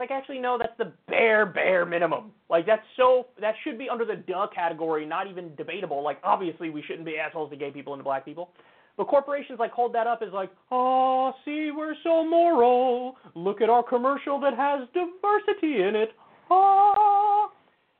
Like, 0.00 0.10
actually, 0.10 0.40
no. 0.40 0.58
That's 0.58 0.76
the 0.76 0.92
bare, 1.06 1.46
bare 1.46 1.86
minimum. 1.86 2.32
Like, 2.50 2.66
that's 2.66 2.82
so 2.96 3.26
that 3.40 3.54
should 3.62 3.78
be 3.78 3.88
under 3.88 4.04
the 4.04 4.16
duh 4.16 4.48
category, 4.52 5.06
not 5.06 5.28
even 5.28 5.54
debatable. 5.54 6.02
Like, 6.02 6.18
obviously, 6.24 6.70
we 6.70 6.82
shouldn't 6.82 7.06
be 7.06 7.16
assholes 7.16 7.50
to 7.50 7.56
gay 7.56 7.70
people 7.70 7.92
and 7.92 8.00
to 8.00 8.04
black 8.04 8.24
people. 8.24 8.50
But 8.96 9.06
corporations 9.06 9.60
like 9.60 9.70
hold 9.70 9.94
that 9.94 10.08
up 10.08 10.22
as 10.26 10.32
like, 10.32 10.50
oh, 10.72 11.32
see, 11.44 11.70
we're 11.70 11.94
so 12.02 12.28
moral. 12.28 13.14
Look 13.36 13.60
at 13.60 13.70
our 13.70 13.84
commercial 13.84 14.40
that 14.40 14.56
has 14.56 14.88
diversity 14.94 15.82
in 15.82 15.94
it. 15.94 16.10
Oh. 16.50 17.50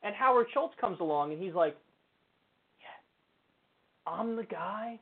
And 0.05 0.15
Howard 0.15 0.47
Schultz 0.53 0.75
comes 0.79 1.01
along 1.01 1.33
and 1.33 1.43
he's 1.43 1.55
like, 1.55 1.77
yeah, 2.79 4.13
I'm 4.13 4.37
the 4.37 4.45
guy 4.45 5.01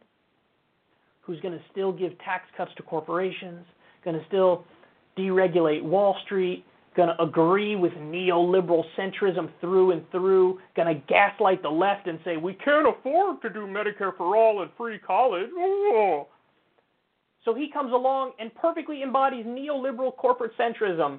who's 1.20 1.40
going 1.40 1.54
to 1.54 1.64
still 1.72 1.92
give 1.92 2.16
tax 2.20 2.44
cuts 2.56 2.70
to 2.76 2.82
corporations, 2.84 3.66
going 4.04 4.18
to 4.18 4.24
still 4.28 4.64
deregulate 5.18 5.82
Wall 5.82 6.16
Street, 6.24 6.64
going 6.96 7.08
to 7.08 7.22
agree 7.22 7.74
with 7.74 7.92
neoliberal 7.94 8.84
centrism 8.98 9.50
through 9.60 9.90
and 9.90 10.08
through, 10.10 10.60
going 10.76 10.94
to 10.94 11.02
gaslight 11.08 11.62
the 11.62 11.68
left 11.68 12.06
and 12.06 12.18
say, 12.24 12.36
we 12.36 12.54
can't 12.54 12.86
afford 12.86 13.42
to 13.42 13.50
do 13.50 13.66
Medicare 13.66 14.16
for 14.16 14.36
all 14.36 14.62
and 14.62 14.70
free 14.76 14.98
college. 14.98 15.48
So 17.44 17.54
he 17.54 17.70
comes 17.72 17.92
along 17.92 18.32
and 18.38 18.54
perfectly 18.54 19.02
embodies 19.02 19.46
neoliberal 19.46 20.14
corporate 20.16 20.52
centrism 20.56 21.18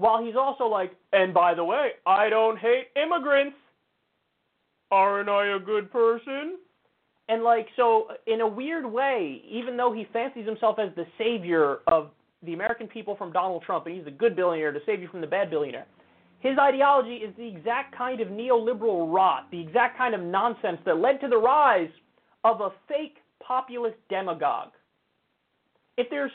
while 0.00 0.24
he's 0.24 0.34
also 0.34 0.64
like, 0.64 0.92
and 1.12 1.34
by 1.34 1.52
the 1.52 1.62
way, 1.62 1.90
I 2.06 2.30
don't 2.30 2.58
hate 2.58 2.86
immigrants. 2.96 3.54
Aren't 4.90 5.28
I 5.28 5.54
a 5.54 5.58
good 5.58 5.92
person? 5.92 6.56
And 7.28 7.44
like 7.44 7.66
so 7.76 8.08
in 8.26 8.40
a 8.40 8.48
weird 8.48 8.90
way, 8.90 9.42
even 9.48 9.76
though 9.76 9.92
he 9.92 10.06
fancies 10.10 10.46
himself 10.46 10.78
as 10.78 10.88
the 10.96 11.04
savior 11.18 11.80
of 11.86 12.10
the 12.42 12.54
American 12.54 12.88
people 12.88 13.14
from 13.14 13.30
Donald 13.30 13.62
Trump 13.62 13.86
and 13.86 13.94
he's 13.94 14.06
a 14.06 14.10
good 14.10 14.34
billionaire 14.34 14.72
to 14.72 14.80
save 14.86 15.02
you 15.02 15.08
from 15.08 15.20
the 15.20 15.26
bad 15.26 15.50
billionaire, 15.50 15.86
his 16.40 16.56
ideology 16.58 17.16
is 17.16 17.36
the 17.36 17.46
exact 17.46 17.94
kind 17.94 18.22
of 18.22 18.28
neoliberal 18.28 19.12
rot, 19.12 19.48
the 19.50 19.60
exact 19.60 19.98
kind 19.98 20.14
of 20.14 20.22
nonsense 20.22 20.78
that 20.86 20.96
led 20.96 21.20
to 21.20 21.28
the 21.28 21.36
rise 21.36 21.90
of 22.44 22.62
a 22.62 22.70
fake 22.88 23.18
populist 23.46 23.96
demagogue. 24.08 24.70
If 25.98 26.08
there's 26.08 26.32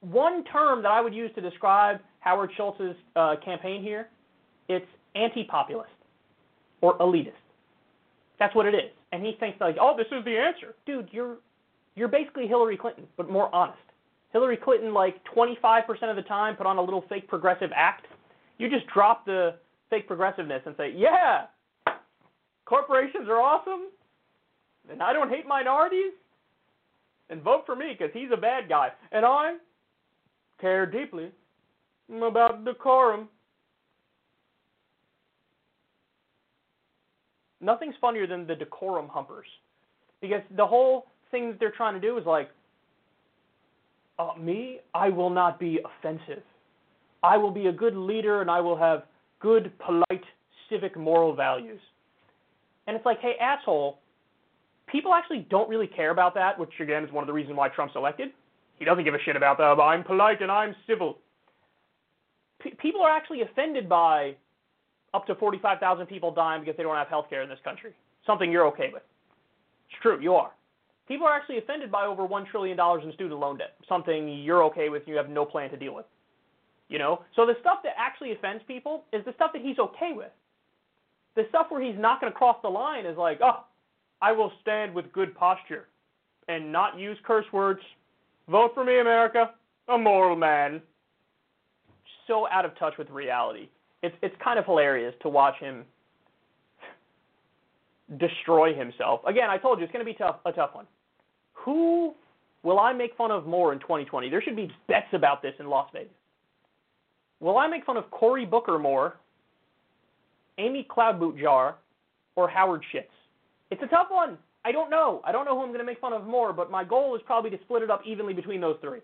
one 0.00 0.44
term 0.44 0.82
that 0.82 0.90
I 0.90 1.00
would 1.00 1.14
use 1.14 1.30
to 1.34 1.40
describe 1.40 1.98
Howard 2.26 2.50
Schultz's 2.56 2.96
uh, 3.14 3.36
campaign 3.44 3.84
here, 3.84 4.08
it's 4.68 4.86
anti-populist 5.14 5.92
or 6.80 6.98
elitist. 6.98 7.30
That's 8.40 8.52
what 8.52 8.66
it 8.66 8.74
is. 8.74 8.90
And 9.12 9.24
he 9.24 9.36
thinks 9.38 9.60
like, 9.60 9.76
oh, 9.80 9.96
this 9.96 10.08
is 10.10 10.24
the 10.24 10.36
answer, 10.36 10.74
dude. 10.84 11.08
You're 11.12 11.36
you're 11.94 12.08
basically 12.08 12.48
Hillary 12.48 12.76
Clinton, 12.76 13.04
but 13.16 13.30
more 13.30 13.54
honest. 13.54 13.78
Hillary 14.32 14.56
Clinton, 14.56 14.92
like 14.92 15.22
25% 15.34 15.86
of 16.10 16.16
the 16.16 16.22
time, 16.22 16.56
put 16.56 16.66
on 16.66 16.76
a 16.76 16.82
little 16.82 17.04
fake 17.08 17.26
progressive 17.28 17.70
act. 17.74 18.06
You 18.58 18.68
just 18.68 18.86
drop 18.88 19.24
the 19.24 19.54
fake 19.88 20.06
progressiveness 20.06 20.60
and 20.66 20.74
say, 20.76 20.92
yeah, 20.94 21.46
corporations 22.66 23.28
are 23.28 23.40
awesome, 23.40 23.86
and 24.90 25.00
I 25.00 25.14
don't 25.14 25.30
hate 25.30 25.46
minorities, 25.46 26.12
and 27.30 27.40
vote 27.40 27.62
for 27.64 27.76
me 27.76 27.96
because 27.96 28.12
he's 28.12 28.28
a 28.30 28.36
bad 28.36 28.68
guy, 28.68 28.90
and 29.12 29.24
I 29.24 29.54
care 30.60 30.84
deeply 30.84 31.30
about 32.10 32.64
decorum. 32.64 33.28
Nothing's 37.60 37.94
funnier 38.00 38.26
than 38.26 38.46
the 38.46 38.54
decorum 38.54 39.08
humpers. 39.08 39.46
Because 40.20 40.42
the 40.56 40.66
whole 40.66 41.06
thing 41.30 41.48
that 41.48 41.60
they're 41.60 41.72
trying 41.76 41.94
to 41.94 42.00
do 42.00 42.16
is 42.18 42.26
like, 42.26 42.50
uh, 44.18 44.32
me, 44.38 44.78
I 44.94 45.08
will 45.08 45.30
not 45.30 45.58
be 45.58 45.80
offensive. 45.84 46.42
I 47.22 47.36
will 47.36 47.50
be 47.50 47.66
a 47.66 47.72
good 47.72 47.96
leader 47.96 48.40
and 48.40 48.50
I 48.50 48.60
will 48.60 48.76
have 48.76 49.04
good, 49.40 49.72
polite, 49.78 50.24
civic, 50.70 50.96
moral 50.96 51.34
values. 51.34 51.80
And 52.86 52.96
it's 52.96 53.04
like, 53.04 53.20
hey, 53.20 53.34
asshole, 53.40 53.98
people 54.86 55.12
actually 55.12 55.46
don't 55.50 55.68
really 55.68 55.86
care 55.86 56.10
about 56.10 56.34
that, 56.34 56.58
which 56.58 56.70
again 56.80 57.04
is 57.04 57.12
one 57.12 57.22
of 57.22 57.26
the 57.26 57.32
reasons 57.32 57.56
why 57.56 57.68
Trump's 57.68 57.94
elected. 57.96 58.28
He 58.78 58.84
doesn't 58.84 59.04
give 59.04 59.14
a 59.14 59.18
shit 59.24 59.36
about 59.36 59.58
that. 59.58 59.80
I'm 59.80 60.04
polite 60.04 60.40
and 60.40 60.50
I'm 60.50 60.74
civil. 60.86 61.18
People 62.78 63.02
are 63.02 63.10
actually 63.10 63.42
offended 63.42 63.88
by 63.88 64.34
up 65.14 65.26
to 65.26 65.34
45,000 65.34 66.06
people 66.06 66.32
dying 66.32 66.60
because 66.60 66.76
they 66.76 66.82
don't 66.82 66.96
have 66.96 67.08
health 67.08 67.26
care 67.30 67.42
in 67.42 67.48
this 67.48 67.58
country. 67.64 67.92
Something 68.26 68.50
you're 68.50 68.66
okay 68.66 68.90
with. 68.92 69.02
It's 69.88 70.00
true, 70.02 70.20
you 70.20 70.34
are. 70.34 70.52
People 71.08 71.26
are 71.26 71.34
actually 71.34 71.58
offended 71.58 71.90
by 71.90 72.04
over 72.04 72.26
$1 72.26 72.50
trillion 72.50 72.78
in 72.78 73.12
student 73.12 73.38
loan 73.38 73.58
debt. 73.58 73.74
Something 73.88 74.28
you're 74.28 74.64
okay 74.64 74.88
with 74.88 75.02
and 75.02 75.08
you 75.08 75.16
have 75.16 75.30
no 75.30 75.44
plan 75.44 75.70
to 75.70 75.76
deal 75.76 75.94
with. 75.94 76.06
You 76.88 76.98
know? 76.98 77.22
So 77.34 77.46
the 77.46 77.54
stuff 77.60 77.78
that 77.84 77.92
actually 77.96 78.32
offends 78.32 78.62
people 78.66 79.04
is 79.12 79.24
the 79.24 79.32
stuff 79.34 79.52
that 79.52 79.62
he's 79.62 79.78
okay 79.78 80.12
with. 80.14 80.32
The 81.36 81.44
stuff 81.50 81.66
where 81.68 81.82
he's 81.82 81.98
not 81.98 82.20
going 82.20 82.32
to 82.32 82.36
cross 82.36 82.56
the 82.62 82.68
line 82.68 83.06
is 83.06 83.16
like, 83.16 83.40
oh, 83.42 83.64
I 84.20 84.32
will 84.32 84.50
stand 84.62 84.94
with 84.94 85.12
good 85.12 85.34
posture 85.34 85.86
and 86.48 86.72
not 86.72 86.98
use 86.98 87.18
curse 87.24 87.46
words. 87.52 87.80
Vote 88.48 88.72
for 88.74 88.84
me, 88.84 89.00
America. 89.00 89.50
A 89.88 89.98
moral 89.98 90.36
man. 90.36 90.80
So 92.26 92.48
out 92.48 92.64
of 92.64 92.76
touch 92.78 92.94
with 92.98 93.08
reality. 93.10 93.68
It's 94.02 94.14
it's 94.22 94.34
kind 94.42 94.58
of 94.58 94.64
hilarious 94.64 95.14
to 95.22 95.28
watch 95.28 95.54
him 95.60 95.84
destroy 98.18 98.74
himself. 98.74 99.20
Again, 99.26 99.50
I 99.50 99.58
told 99.58 99.78
you 99.78 99.84
it's 99.84 99.92
going 99.92 100.04
to 100.04 100.10
be 100.10 100.16
tough, 100.16 100.36
a 100.44 100.52
tough 100.52 100.70
one. 100.74 100.86
Who 101.54 102.14
will 102.62 102.78
I 102.78 102.92
make 102.92 103.16
fun 103.16 103.30
of 103.30 103.46
more 103.46 103.72
in 103.72 103.80
2020? 103.80 104.30
There 104.30 104.42
should 104.42 104.56
be 104.56 104.70
bets 104.86 105.08
about 105.12 105.42
this 105.42 105.54
in 105.58 105.66
Las 105.68 105.88
Vegas. 105.92 106.12
Will 107.40 107.58
I 107.58 107.66
make 107.66 107.84
fun 107.84 107.96
of 107.96 108.10
Cory 108.10 108.46
Booker 108.46 108.78
more, 108.78 109.16
Amy 110.58 110.86
Cloudboot 110.88 111.76
or 112.36 112.48
Howard 112.48 112.82
Schitz? 112.92 113.10
It's 113.70 113.82
a 113.82 113.86
tough 113.86 114.06
one. 114.10 114.38
I 114.64 114.72
don't 114.72 114.90
know. 114.90 115.20
I 115.24 115.32
don't 115.32 115.44
know 115.44 115.54
who 115.54 115.62
I'm 115.62 115.68
going 115.68 115.80
to 115.80 115.84
make 115.84 116.00
fun 116.00 116.12
of 116.12 116.24
more, 116.24 116.52
but 116.52 116.70
my 116.70 116.82
goal 116.82 117.14
is 117.14 117.22
probably 117.26 117.50
to 117.50 117.58
split 117.64 117.82
it 117.82 117.90
up 117.90 118.02
evenly 118.06 118.34
between 118.34 118.60
those 118.60 118.76
three. 118.80 119.00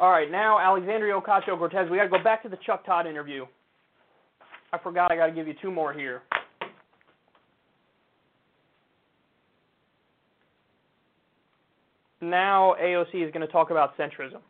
All 0.00 0.08
right, 0.10 0.30
now 0.30 0.58
Alexandria 0.58 1.12
Ocasio 1.12 1.58
Cortez. 1.58 1.90
We 1.90 1.98
got 1.98 2.04
to 2.04 2.08
go 2.08 2.24
back 2.24 2.42
to 2.44 2.48
the 2.48 2.56
Chuck 2.64 2.86
Todd 2.86 3.06
interview. 3.06 3.44
I 4.72 4.78
forgot 4.78 5.12
I 5.12 5.16
got 5.16 5.26
to 5.26 5.32
give 5.32 5.46
you 5.46 5.52
two 5.60 5.70
more 5.70 5.92
here. 5.92 6.22
Now 12.22 12.76
AOC 12.82 13.26
is 13.26 13.30
going 13.30 13.46
to 13.46 13.52
talk 13.52 13.70
about 13.70 13.94
centrism. 13.98 14.40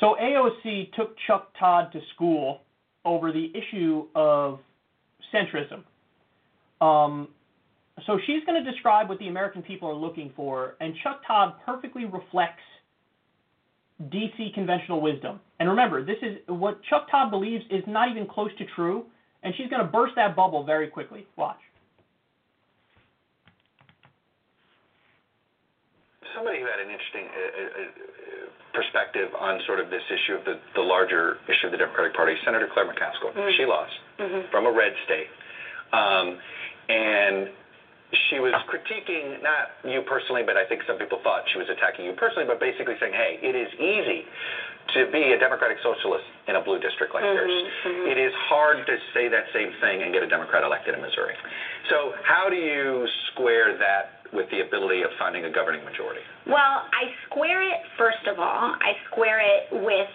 So 0.00 0.16
AOC 0.20 0.92
took 0.94 1.14
Chuck 1.28 1.52
Todd 1.60 1.92
to 1.92 2.00
school 2.12 2.62
over 3.04 3.30
the 3.30 3.52
issue 3.54 4.08
of 4.16 4.58
centrism. 5.32 5.84
Um, 6.84 7.28
so 8.06 8.18
she's 8.26 8.44
going 8.44 8.62
to 8.62 8.70
describe 8.70 9.08
what 9.08 9.18
the 9.18 9.28
American 9.28 9.62
people 9.62 9.88
are 9.88 9.94
looking 9.94 10.32
for, 10.36 10.76
and 10.80 10.94
Chuck 11.02 11.20
Todd 11.26 11.54
perfectly 11.64 12.04
reflects 12.04 12.62
DC 14.08 14.54
conventional 14.54 15.00
wisdom. 15.00 15.40
And 15.60 15.68
remember, 15.68 16.04
this 16.04 16.16
is 16.22 16.38
what 16.46 16.80
Chuck 16.88 17.08
Todd 17.10 17.30
believes 17.30 17.64
is 17.70 17.84
not 17.86 18.10
even 18.10 18.26
close 18.26 18.50
to 18.58 18.64
true, 18.74 19.04
and 19.42 19.54
she's 19.56 19.68
going 19.68 19.84
to 19.84 19.90
burst 19.90 20.14
that 20.16 20.34
bubble 20.34 20.64
very 20.64 20.88
quickly. 20.88 21.26
Watch. 21.36 21.58
Somebody 26.34 26.60
who 26.60 26.66
had 26.66 26.80
an 26.80 26.90
interesting 26.90 27.28
uh, 27.28 27.62
uh, 27.62 28.12
perspective 28.72 29.28
on 29.38 29.60
sort 29.66 29.80
of 29.80 29.90
this 29.90 30.02
issue 30.08 30.34
of 30.34 30.44
the, 30.44 30.58
the 30.74 30.80
larger 30.80 31.36
issue 31.46 31.66
of 31.66 31.72
the 31.72 31.78
Democratic 31.78 32.14
Party, 32.14 32.34
Senator 32.44 32.68
Claire 32.72 32.86
McCaskill. 32.86 33.36
Mm-hmm. 33.36 33.56
She 33.56 33.66
lost 33.66 33.92
mm-hmm. 34.18 34.50
from 34.50 34.66
a 34.66 34.72
red 34.72 34.92
state. 35.04 35.28
Um, 35.92 36.38
and 36.88 37.48
she 38.28 38.40
was 38.40 38.52
critiquing 38.68 39.40
not 39.40 39.72
you 39.84 40.02
personally, 40.04 40.42
but 40.44 40.56
I 40.56 40.68
think 40.68 40.84
some 40.86 40.98
people 40.98 41.20
thought 41.24 41.44
she 41.52 41.58
was 41.58 41.68
attacking 41.72 42.04
you 42.04 42.12
personally, 42.12 42.44
but 42.44 42.60
basically 42.60 42.94
saying, 43.00 43.12
hey, 43.12 43.40
it 43.40 43.56
is 43.56 43.68
easy 43.80 44.28
to 44.98 45.08
be 45.08 45.32
a 45.32 45.38
Democratic 45.38 45.78
Socialist 45.80 46.24
in 46.48 46.56
a 46.56 46.62
blue 46.62 46.76
district 46.76 47.14
like 47.14 47.24
mm-hmm, 47.24 47.48
yours. 47.48 47.54
Mm-hmm. 47.86 48.12
It 48.12 48.18
is 48.20 48.32
hard 48.50 48.84
to 48.84 48.94
say 49.14 49.28
that 49.32 49.48
same 49.54 49.72
thing 49.80 50.02
and 50.02 50.12
get 50.12 50.22
a 50.22 50.28
Democrat 50.28 50.64
elected 50.64 50.94
in 50.94 51.00
Missouri. 51.00 51.34
So, 51.88 52.12
how 52.26 52.50
do 52.50 52.56
you 52.56 53.06
square 53.32 53.78
that 53.78 54.28
with 54.32 54.48
the 54.50 54.60
ability 54.64 55.02
of 55.02 55.10
finding 55.18 55.44
a 55.44 55.52
governing 55.52 55.84
majority? 55.84 56.20
Well, 56.46 56.88
I 56.88 57.12
square 57.28 57.62
it, 57.62 57.80
first 57.96 58.24
of 58.28 58.38
all, 58.38 58.76
I 58.76 58.96
square 59.08 59.40
it 59.40 59.72
with 59.72 60.12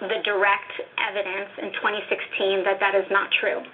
the 0.00 0.20
direct 0.24 0.76
evidence 1.00 1.48
in 1.56 1.72
2016 1.80 2.64
that 2.64 2.76
that 2.80 2.92
is 2.92 3.08
not 3.08 3.32
true. 3.40 3.64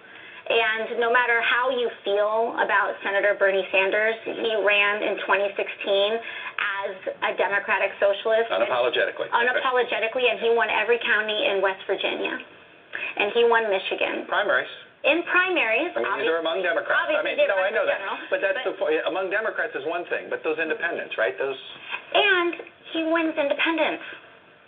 And 0.42 0.98
no 0.98 1.12
matter 1.12 1.38
how 1.46 1.70
you 1.70 1.86
feel 2.02 2.58
about 2.58 2.98
Senator 3.06 3.38
Bernie 3.38 3.62
Sanders, 3.70 4.18
he 4.26 4.58
ran 4.58 5.02
in 5.02 5.14
2016 5.22 5.54
as 5.54 6.92
a 7.30 7.30
Democratic 7.38 7.94
socialist. 8.02 8.50
Unapologetically. 8.50 9.30
Unapologetically, 9.30 10.26
and 10.26 10.42
he 10.42 10.50
won 10.50 10.66
every 10.66 10.98
county 10.98 11.46
in 11.46 11.62
West 11.62 11.86
Virginia. 11.86 12.34
And 13.16 13.30
he 13.32 13.46
won 13.46 13.70
Michigan. 13.70 14.26
Primaries. 14.26 14.70
In 15.02 15.22
primaries. 15.30 15.94
I 15.94 16.02
mean, 16.02 16.26
these 16.26 16.30
are 16.30 16.38
among 16.38 16.62
Democrats. 16.62 17.10
I 17.10 17.22
mean, 17.22 17.38
no, 17.38 17.58
I 17.58 17.70
know 17.74 17.86
that. 17.86 17.98
General, 17.98 18.18
but 18.30 18.38
that's 18.38 18.62
but, 18.62 18.70
the 18.70 18.78
point. 18.78 19.02
Among 19.06 19.30
Democrats 19.30 19.74
is 19.74 19.82
one 19.86 20.06
thing, 20.06 20.30
but 20.30 20.46
those 20.46 20.58
independents, 20.62 21.18
right? 21.18 21.34
Those. 21.38 21.58
And 22.14 22.54
he 22.94 23.02
wins 23.10 23.34
independents 23.34 24.06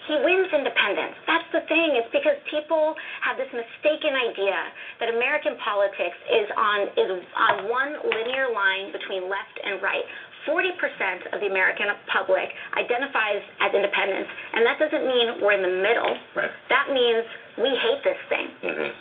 he 0.07 0.15
wins 0.21 0.53
independents. 0.53 1.17
That's 1.27 1.49
the 1.53 1.65
thing. 1.69 1.97
It's 1.97 2.13
because 2.13 2.37
people 2.53 2.95
have 3.25 3.41
this 3.41 3.49
mistaken 3.53 4.13
idea 4.13 4.59
that 5.01 5.09
American 5.09 5.57
politics 5.65 6.17
is 6.29 6.49
on 6.57 6.79
is 6.97 7.11
on 7.37 7.55
one 7.73 7.97
linear 8.05 8.53
line 8.53 8.93
between 8.93 9.29
left 9.33 9.57
and 9.65 9.81
right. 9.81 10.05
40% 10.45 11.33
of 11.33 11.41
the 11.41 11.49
American 11.49 11.87
public 12.13 12.53
identifies 12.77 13.41
as 13.65 13.73
independents, 13.73 14.29
and 14.53 14.67
that 14.67 14.79
doesn't 14.79 15.07
mean 15.09 15.41
we're 15.41 15.57
in 15.57 15.63
the 15.63 15.81
middle. 15.81 16.13
Right. 16.37 16.51
That 16.69 16.93
means 16.93 17.25
we 17.57 17.73
hate 17.81 18.05
this 18.05 18.21
thing. 18.29 18.49
Mm-hmm. 18.61 18.93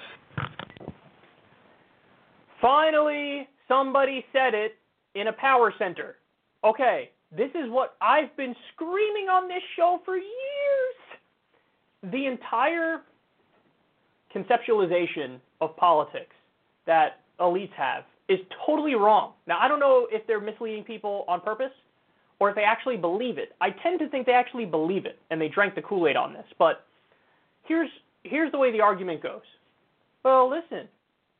Finally, 2.61 3.49
somebody 3.67 4.23
said 4.31 4.53
it 4.53 4.77
in 5.15 5.27
a 5.27 5.33
power 5.33 5.73
center. 5.77 6.15
Okay, 6.63 7.11
this 7.35 7.49
is 7.49 7.69
what 7.69 7.97
I've 7.99 8.35
been 8.37 8.55
screaming 8.73 9.27
on 9.27 9.47
this 9.49 9.61
show 9.75 9.99
for 10.05 10.15
years. 10.15 10.23
The 12.11 12.25
entire 12.25 13.01
conceptualization 14.35 15.39
of 15.61 15.75
politics 15.77 16.35
that 16.85 17.21
elites 17.39 17.71
have 17.73 18.03
is 18.29 18.39
totally 18.65 18.95
wrong. 18.95 19.33
Now, 19.47 19.59
I 19.59 19.67
don't 19.67 19.79
know 19.79 20.07
if 20.11 20.25
they're 20.27 20.41
misleading 20.41 20.83
people 20.83 21.25
on 21.27 21.41
purpose 21.41 21.71
or 22.39 22.49
if 22.49 22.55
they 22.55 22.63
actually 22.63 22.97
believe 22.97 23.37
it. 23.37 23.53
I 23.61 23.69
tend 23.69 23.99
to 23.99 24.09
think 24.09 24.25
they 24.25 24.33
actually 24.33 24.65
believe 24.65 25.05
it 25.05 25.19
and 25.29 25.39
they 25.39 25.49
drank 25.49 25.75
the 25.75 25.81
Kool-Aid 25.81 26.15
on 26.15 26.33
this. 26.33 26.45
But 26.57 26.85
here's 27.63 27.89
here's 28.23 28.51
the 28.51 28.57
way 28.57 28.71
the 28.71 28.81
argument 28.81 29.21
goes. 29.21 29.41
Well, 30.23 30.49
listen, 30.49 30.87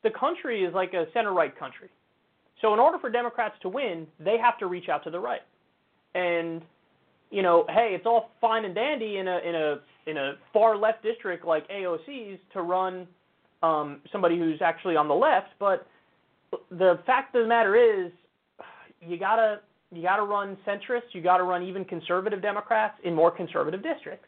the 0.04 0.10
country 0.10 0.64
is 0.64 0.74
like 0.74 0.94
a 0.94 1.06
center-right 1.14 1.58
country. 1.58 1.90
So 2.62 2.74
in 2.74 2.80
order 2.80 3.00
for 3.00 3.10
Democrats 3.10 3.56
to 3.62 3.70
win, 3.70 4.08
they 4.20 4.38
have 4.38 4.58
to 4.60 4.68
reach 4.68 4.90
out 4.90 5.04
to 5.06 5.10
the 5.10 5.20
right. 5.20 5.42
And 6.16 6.62
you 7.34 7.42
know, 7.42 7.66
hey, 7.68 7.94
it's 7.96 8.06
all 8.06 8.30
fine 8.40 8.64
and 8.64 8.76
dandy 8.76 9.18
in 9.18 9.28
a 9.28 9.40
in 9.40 9.56
a 9.56 9.80
in 10.06 10.18
a 10.18 10.34
far 10.54 10.78
left 10.78 11.02
district 11.02 11.46
like 11.46 11.68
AOC's 11.68 12.40
to 12.54 12.62
run 12.62 13.08
um, 13.64 14.02
somebody 14.12 14.38
who's 14.38 14.62
actually 14.62 14.96
on 14.96 15.08
the 15.08 15.16
left, 15.16 15.48
but 15.60 15.88
the 16.70 17.00
fact 17.08 17.36
of 17.36 17.42
the 17.42 17.48
matter 17.48 17.76
is, 17.76 18.12
you 19.02 19.18
gotta 19.18 19.62
you 19.92 20.04
gotta 20.04 20.22
run 20.22 20.56
centrists, 20.68 21.14
you 21.14 21.22
gotta 21.22 21.44
run 21.44 21.64
even 21.64 21.84
conservative 21.84 22.42
Democrats 22.42 23.00
in 23.04 23.16
more 23.16 23.32
conservative 23.32 23.82
districts. 23.82 24.28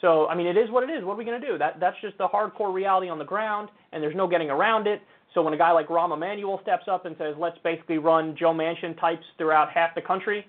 So 0.00 0.26
I 0.26 0.34
mean, 0.34 0.48
it 0.48 0.56
is 0.56 0.68
what 0.70 0.82
it 0.82 0.90
is. 0.92 1.04
What 1.04 1.12
are 1.14 1.16
we 1.16 1.24
gonna 1.24 1.40
do? 1.40 1.58
That 1.58 1.78
that's 1.78 1.96
just 2.02 2.18
the 2.18 2.26
hardcore 2.26 2.74
reality 2.74 3.08
on 3.08 3.20
the 3.20 3.24
ground, 3.24 3.68
and 3.92 4.02
there's 4.02 4.16
no 4.16 4.26
getting 4.26 4.50
around 4.50 4.88
it. 4.88 5.00
So 5.32 5.42
when 5.42 5.54
a 5.54 5.58
guy 5.58 5.70
like 5.70 5.86
Rahm 5.86 6.12
Emanuel 6.12 6.58
steps 6.62 6.88
up 6.90 7.06
and 7.06 7.14
says, 7.16 7.36
let's 7.38 7.56
basically 7.62 7.98
run 7.98 8.34
Joe 8.36 8.52
Manchin 8.52 8.98
types 8.98 9.22
throughout 9.38 9.70
half 9.70 9.94
the 9.94 10.02
country, 10.02 10.44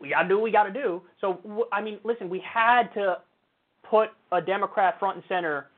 we 0.00 0.10
got 0.10 0.22
to 0.22 0.28
do 0.28 0.36
what 0.36 0.44
we 0.44 0.50
got 0.50 0.64
to 0.64 0.72
do. 0.72 1.02
So, 1.20 1.66
I 1.72 1.80
mean, 1.82 1.98
listen, 2.04 2.28
we 2.28 2.40
had 2.40 2.92
to 2.94 3.18
put 3.88 4.10
a 4.32 4.40
Democrat 4.40 4.98
front 4.98 5.16
and 5.16 5.24
center 5.28 5.68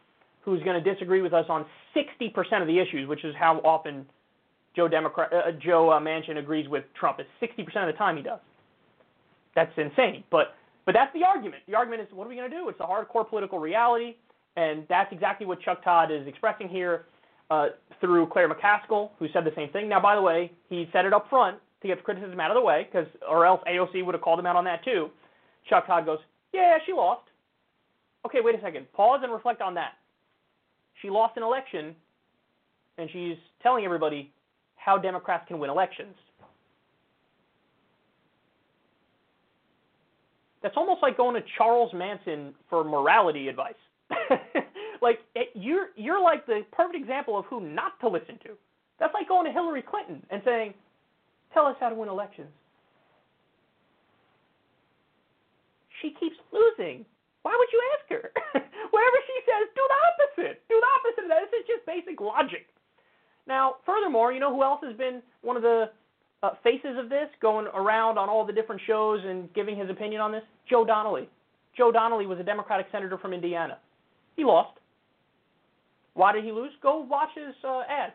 who's 0.42 0.62
going 0.62 0.82
to 0.82 0.92
disagree 0.92 1.22
with 1.22 1.32
us 1.32 1.46
on 1.48 1.64
60% 1.94 2.60
of 2.60 2.66
the 2.66 2.78
issues, 2.78 3.08
which 3.08 3.24
is 3.24 3.34
how 3.38 3.58
often 3.58 4.06
Joe 4.74 4.88
Democrat 4.88 5.32
uh, 5.32 5.52
Joe 5.52 5.90
uh, 5.90 6.00
Manchin 6.00 6.38
agrees 6.38 6.68
with 6.68 6.84
Trump. 6.98 7.20
Is 7.20 7.26
60% 7.42 7.58
of 7.58 7.86
the 7.86 7.98
time 7.98 8.16
he 8.16 8.22
does. 8.22 8.40
That's 9.54 9.72
insane. 9.76 10.24
But 10.30 10.54
but 10.86 10.92
that's 10.92 11.12
the 11.12 11.24
argument. 11.24 11.62
The 11.66 11.74
argument 11.74 12.02
is, 12.02 12.08
what 12.12 12.26
are 12.26 12.30
we 12.30 12.36
going 12.36 12.50
to 12.50 12.56
do? 12.56 12.68
It's 12.68 12.80
a 12.80 12.84
hardcore 12.84 13.28
political 13.28 13.58
reality, 13.58 14.16
and 14.56 14.86
that's 14.88 15.12
exactly 15.12 15.46
what 15.46 15.60
Chuck 15.60 15.84
Todd 15.84 16.10
is 16.10 16.26
expressing 16.26 16.68
here 16.68 17.06
uh, 17.50 17.68
through 18.00 18.28
Claire 18.28 18.48
McCaskill, 18.48 19.10
who 19.18 19.28
said 19.32 19.44
the 19.44 19.52
same 19.56 19.70
thing. 19.70 19.88
Now, 19.88 20.00
by 20.00 20.14
the 20.14 20.22
way, 20.22 20.52
he 20.68 20.88
said 20.92 21.04
it 21.04 21.12
up 21.12 21.28
front 21.28 21.58
to 21.82 21.88
get 21.88 22.02
criticism 22.04 22.38
out 22.40 22.50
of 22.50 22.54
the 22.54 22.60
way, 22.60 22.86
because 22.90 23.08
or 23.28 23.46
else 23.46 23.60
AOC 23.68 24.04
would 24.04 24.14
have 24.14 24.22
called 24.22 24.38
him 24.38 24.46
out 24.46 24.56
on 24.56 24.64
that 24.64 24.84
too. 24.84 25.08
Chuck 25.68 25.86
Todd 25.86 26.06
goes, 26.06 26.18
"Yeah, 26.52 26.78
she 26.86 26.92
lost." 26.92 27.22
Okay, 28.26 28.38
wait 28.42 28.54
a 28.54 28.60
second. 28.60 28.90
Pause 28.92 29.20
and 29.24 29.32
reflect 29.32 29.62
on 29.62 29.74
that. 29.74 29.92
She 31.00 31.08
lost 31.08 31.36
an 31.36 31.42
election, 31.42 31.94
and 32.98 33.08
she's 33.10 33.36
telling 33.62 33.84
everybody 33.84 34.30
how 34.76 34.98
Democrats 34.98 35.46
can 35.48 35.58
win 35.58 35.70
elections. 35.70 36.14
That's 40.62 40.76
almost 40.76 41.02
like 41.02 41.16
going 41.16 41.34
to 41.40 41.46
Charles 41.56 41.92
Manson 41.94 42.54
for 42.68 42.84
morality 42.84 43.48
advice. 43.48 43.74
like 45.02 45.20
eh, 45.36 45.44
you're 45.54 45.88
you're 45.96 46.22
like 46.22 46.44
the 46.46 46.62
perfect 46.72 46.96
example 46.96 47.38
of 47.38 47.46
who 47.46 47.60
not 47.60 47.98
to 48.00 48.08
listen 48.08 48.38
to. 48.42 48.50
That's 48.98 49.14
like 49.14 49.28
going 49.28 49.46
to 49.46 49.52
Hillary 49.52 49.82
Clinton 49.82 50.22
and 50.30 50.42
saying, 50.44 50.74
"Tell 51.52 51.66
us 51.66 51.76
how 51.80 51.88
to 51.88 51.94
win 51.94 52.08
elections." 52.08 52.50
She 56.00 56.10
keeps 56.18 56.36
losing. 56.52 57.04
Why 57.42 57.56
would 57.56 57.68
you 57.72 57.80
ask 57.96 58.04
her? 58.10 58.32
Whatever 58.90 59.18
she 59.26 59.36
says, 59.46 59.68
do 59.74 59.84
the 59.88 59.98
opposite. 60.08 60.62
Do 60.68 60.80
the 60.80 60.90
opposite 61.00 61.24
of 61.24 61.30
that. 61.30 61.50
This 61.50 61.60
is 61.60 61.66
just 61.66 61.86
basic 61.86 62.20
logic. 62.20 62.66
Now, 63.46 63.76
furthermore, 63.86 64.32
you 64.32 64.40
know 64.40 64.54
who 64.54 64.62
else 64.62 64.80
has 64.84 64.96
been 64.96 65.22
one 65.42 65.56
of 65.56 65.62
the 65.62 65.90
uh, 66.42 66.50
faces 66.62 66.96
of 66.98 67.08
this, 67.08 67.28
going 67.40 67.66
around 67.68 68.18
on 68.18 68.28
all 68.28 68.44
the 68.46 68.52
different 68.52 68.80
shows 68.86 69.20
and 69.24 69.52
giving 69.54 69.76
his 69.76 69.90
opinion 69.90 70.20
on 70.20 70.32
this? 70.32 70.42
Joe 70.68 70.84
Donnelly. 70.84 71.28
Joe 71.76 71.90
Donnelly 71.92 72.26
was 72.26 72.38
a 72.38 72.42
Democratic 72.42 72.86
senator 72.92 73.18
from 73.18 73.32
Indiana. 73.32 73.78
He 74.36 74.44
lost. 74.44 74.78
Why 76.14 76.32
did 76.32 76.44
he 76.44 76.52
lose? 76.52 76.72
Go 76.82 77.00
watch 77.00 77.30
his 77.34 77.54
uh, 77.64 77.82
ads. 77.88 78.12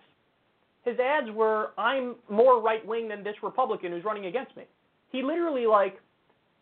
His 0.86 1.00
ads 1.00 1.30
were, 1.32 1.72
"I'm 1.78 2.16
more 2.30 2.62
right 2.62 2.86
wing 2.86 3.08
than 3.08 3.24
this 3.24 3.36
Republican 3.44 3.92
who's 3.92 4.06
running 4.06 4.28
against 4.28 4.56
me." 4.56 4.66
He 5.12 5.24
literally 5.24 5.66
like 5.66 6.00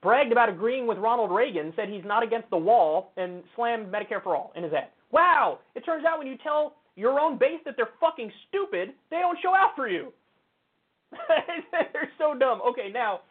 bragged 0.02 0.32
about 0.32 0.50
agreeing 0.50 0.88
with 0.88 0.98
Ronald 0.98 1.32
Reagan, 1.32 1.74
said 1.76 1.90
he's 1.90 2.04
not 2.06 2.24
against 2.24 2.50
the 2.50 2.58
wall, 2.58 3.12
and 3.18 3.44
slammed 3.56 3.92
Medicare 3.92 4.22
for 4.22 4.36
all 4.36 4.52
in 4.56 4.64
his 4.64 4.74
ad. 4.74 4.90
Wow! 5.12 5.60
It 5.76 5.86
turns 5.86 6.06
out 6.06 6.18
when 6.18 6.28
you 6.28 6.38
tell 6.38 6.76
your 6.96 7.20
own 7.20 7.38
base 7.38 7.60
that 7.66 7.76
they're 7.76 7.90
fucking 8.00 8.32
stupid, 8.48 8.94
they 9.10 9.18
don't 9.18 9.38
show 9.42 9.56
out 9.56 9.76
for 9.76 9.88
you. 9.88 10.12
they're 11.72 12.12
so 12.18 12.36
dumb. 12.38 12.62
Okay, 12.62 12.90
now 12.92 13.22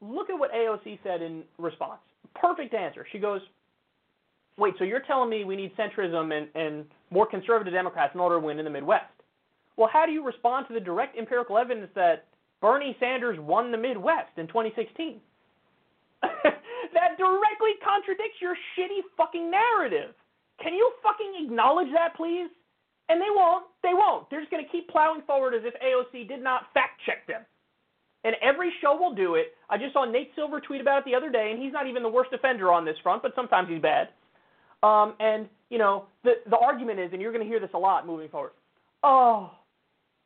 look 0.00 0.30
at 0.30 0.38
what 0.38 0.52
AOC 0.52 0.98
said 1.02 1.22
in 1.22 1.42
response. 1.58 2.00
Perfect 2.34 2.74
answer. 2.74 3.06
She 3.12 3.18
goes, 3.18 3.40
Wait, 4.58 4.74
so 4.78 4.84
you're 4.84 5.00
telling 5.00 5.28
me 5.28 5.44
we 5.44 5.56
need 5.56 5.76
centrism 5.76 6.36
and, 6.36 6.48
and 6.54 6.84
more 7.10 7.26
conservative 7.26 7.74
Democrats 7.74 8.14
in 8.14 8.20
order 8.20 8.36
to 8.36 8.46
win 8.46 8.58
in 8.58 8.64
the 8.64 8.70
Midwest? 8.70 9.04
Well, 9.76 9.90
how 9.92 10.06
do 10.06 10.12
you 10.12 10.24
respond 10.24 10.66
to 10.68 10.74
the 10.74 10.80
direct 10.80 11.18
empirical 11.18 11.58
evidence 11.58 11.90
that 11.94 12.26
Bernie 12.62 12.96
Sanders 12.98 13.38
won 13.38 13.70
the 13.70 13.76
Midwest 13.76 14.32
in 14.38 14.46
2016? 14.46 15.20
that 16.22 17.18
directly 17.18 17.76
contradicts 17.84 18.40
your 18.40 18.56
shitty 18.74 19.04
fucking 19.16 19.50
narrative. 19.50 20.14
Can 20.62 20.72
you 20.72 20.90
fucking 21.02 21.44
acknowledge 21.44 21.92
that, 21.92 22.16
please? 22.16 22.48
And 23.08 23.20
they 23.20 23.30
won't. 23.30 23.66
They 23.82 23.92
won't. 23.92 24.28
They're 24.30 24.40
just 24.40 24.50
going 24.50 24.64
to 24.64 24.72
keep 24.72 24.88
plowing 24.88 25.20
forward 25.26 25.54
as 25.54 25.62
if 25.64 25.74
AOC 25.74 26.26
did 26.26 26.42
not 26.42 26.72
fact 26.72 27.00
check 27.04 27.26
them. 27.26 27.42
And 28.24 28.34
every 28.42 28.72
show 28.80 28.96
will 28.96 29.14
do 29.14 29.36
it. 29.36 29.54
I 29.70 29.76
just 29.76 29.92
saw 29.92 30.04
Nate 30.04 30.32
Silver 30.34 30.60
tweet 30.60 30.80
about 30.80 31.00
it 31.00 31.04
the 31.04 31.14
other 31.14 31.30
day, 31.30 31.50
and 31.52 31.62
he's 31.62 31.72
not 31.72 31.86
even 31.86 32.02
the 32.02 32.08
worst 32.08 32.32
offender 32.32 32.72
on 32.72 32.84
this 32.84 32.96
front, 33.02 33.22
but 33.22 33.34
sometimes 33.36 33.68
he's 33.68 33.80
bad. 33.80 34.08
Um, 34.82 35.14
and 35.20 35.48
you 35.70 35.78
know, 35.78 36.04
the 36.24 36.34
the 36.48 36.56
argument 36.56 37.00
is, 37.00 37.10
and 37.12 37.20
you're 37.20 37.32
going 37.32 37.44
to 37.44 37.48
hear 37.48 37.60
this 37.60 37.70
a 37.74 37.78
lot 37.78 38.06
moving 38.06 38.28
forward. 38.28 38.52
Oh, 39.02 39.52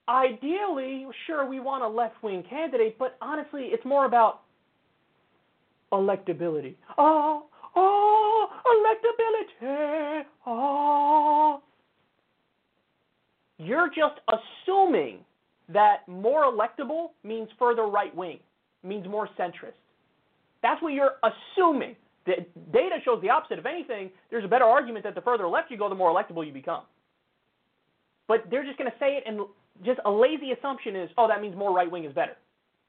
ideally, 0.08 1.06
sure, 1.26 1.48
we 1.48 1.60
want 1.60 1.82
a 1.82 1.88
left 1.88 2.22
wing 2.22 2.44
candidate, 2.48 2.98
but 2.98 3.16
honestly, 3.20 3.64
it's 3.66 3.84
more 3.84 4.04
about 4.06 4.40
electability. 5.92 6.74
Oh, 6.98 7.46
oh, 7.76 8.48
electability. 9.62 10.22
Oh. 10.46 11.62
You're 13.58 13.88
just 13.88 14.20
assuming 14.66 15.18
that 15.68 16.08
more 16.08 16.44
electable 16.44 17.08
means 17.22 17.48
further 17.58 17.82
right 17.82 18.14
wing, 18.16 18.38
means 18.82 19.06
more 19.06 19.28
centrist. 19.38 19.76
That's 20.62 20.80
what 20.82 20.94
you're 20.94 21.16
assuming. 21.22 21.94
The 22.26 22.46
data 22.72 22.96
shows 23.04 23.20
the 23.22 23.30
opposite. 23.30 23.58
If 23.58 23.66
anything, 23.66 24.10
there's 24.30 24.44
a 24.44 24.48
better 24.48 24.64
argument 24.64 25.04
that 25.04 25.14
the 25.14 25.20
further 25.20 25.48
left 25.48 25.70
you 25.70 25.78
go, 25.78 25.88
the 25.88 25.94
more 25.94 26.12
electable 26.12 26.46
you 26.46 26.52
become. 26.52 26.82
But 28.28 28.44
they're 28.50 28.64
just 28.64 28.78
going 28.78 28.90
to 28.90 28.96
say 28.98 29.16
it, 29.16 29.24
and 29.26 29.40
just 29.84 30.00
a 30.04 30.10
lazy 30.10 30.52
assumption 30.52 30.94
is, 30.94 31.10
oh, 31.16 31.26
that 31.28 31.40
means 31.40 31.56
more 31.56 31.74
right 31.74 31.90
wing 31.90 32.04
is 32.04 32.12
better. 32.12 32.36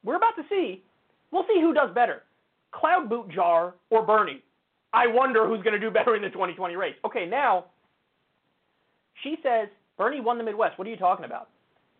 We're 0.03 0.18
about 0.18 0.36
to 0.36 0.44
see. 0.49 0.84
We'll 1.32 1.45
see 1.48 1.62
who 1.62 1.74
does 1.74 1.90
better 1.95 2.24
Cloud 2.72 3.10
Boot 3.10 3.30
Jar 3.30 3.74
or 3.90 4.06
Bernie. 4.06 4.44
I 4.94 5.08
wonder 5.08 5.48
who's 5.48 5.64
going 5.64 5.74
to 5.74 5.80
do 5.80 5.90
better 5.90 6.16
in 6.16 6.22
the 6.22 6.30
2020 6.30 6.76
race. 6.76 6.95
Okay, 7.06 7.26
now 7.26 7.66
she 9.24 9.38
says 9.41 9.70
Bernie 9.98 10.20
won 10.20 10.38
the 10.38 10.44
Midwest. 10.44 10.78
What 10.78 10.88
are 10.88 10.91
you 10.91 10.98
talking 10.98 11.26
about? 11.26 11.49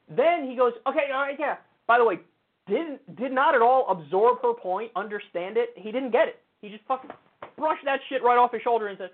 Then 0.10 0.49
he 0.49 0.56
goes, 0.56 0.74
okay, 0.88 1.12
all 1.14 1.22
right, 1.22 1.38
yeah. 1.40 1.56
By 1.88 1.98
the 1.98 2.06
way, 2.06 2.20
didn't 2.68 3.16
did 3.16 3.32
not 3.32 3.56
at 3.56 3.62
all 3.62 3.88
absorb 3.90 4.41
her 4.41 4.53
point, 4.53 4.91
understand 4.95 5.58
it. 5.58 5.70
He 5.76 5.91
didn't 5.91 6.12
get 6.12 6.28
it. 6.28 6.40
He 6.61 6.69
just 6.69 6.83
fucking 6.88 7.09
brushed 7.57 7.85
that 7.85 7.99
shit 8.09 8.23
right 8.23 8.38
off 8.38 8.51
his 8.53 8.61
shoulder 8.61 8.88
and 8.88 8.97
said, 8.97 9.11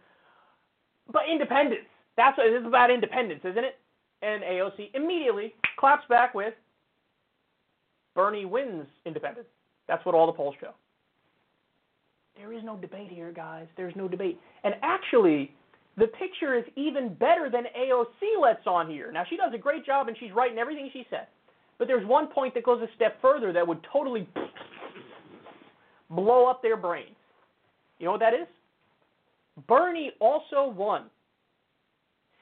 "But 1.11 1.23
independents. 1.29 1.87
That's 2.15 2.37
what 2.37 2.49
this 2.49 2.61
is 2.61 2.67
about 2.67 2.91
independents, 2.91 3.45
isn't 3.45 3.63
it?" 3.63 3.79
And 4.21 4.43
AOC 4.43 4.91
immediately 4.93 5.55
claps 5.77 6.05
back 6.07 6.33
with, 6.33 6.53
"Bernie 8.13 8.45
wins 8.45 8.87
independents." 9.05 9.49
That's 9.87 10.05
what 10.05 10.15
all 10.15 10.25
the 10.25 10.33
polls 10.33 10.55
show. 10.59 10.73
There 12.35 12.53
is 12.53 12.63
no 12.63 12.75
debate 12.77 13.09
here, 13.09 13.31
guys. 13.31 13.67
There's 13.75 13.95
no 13.95 14.07
debate. 14.07 14.39
And 14.63 14.75
actually, 14.83 15.51
the 15.97 16.07
picture 16.07 16.55
is 16.55 16.63
even 16.75 17.15
better 17.15 17.49
than 17.49 17.65
AOC 17.75 18.39
lets 18.39 18.67
on 18.67 18.89
here. 18.89 19.11
Now, 19.11 19.23
she 19.27 19.37
does 19.37 19.51
a 19.53 19.57
great 19.57 19.85
job 19.85 20.07
and 20.07 20.17
she's 20.19 20.31
right 20.31 20.51
in 20.51 20.59
everything 20.59 20.89
she 20.93 21.05
said. 21.09 21.27
But 21.79 21.87
there's 21.87 22.05
one 22.05 22.27
point 22.27 22.53
that 22.53 22.63
goes 22.63 22.81
a 22.81 22.87
step 22.95 23.19
further 23.21 23.51
that 23.53 23.67
would 23.67 23.79
totally 23.91 24.27
blow 26.09 26.45
up 26.45 26.61
their 26.61 26.77
brains. 26.77 27.16
You 27.99 28.05
know 28.05 28.11
what 28.11 28.19
that 28.21 28.33
is? 28.33 28.47
Bernie 29.67 30.11
also 30.19 30.69
won 30.69 31.05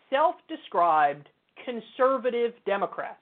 self 0.09 0.35
described 0.47 1.29
conservative 1.63 2.53
Democrats. 2.65 3.21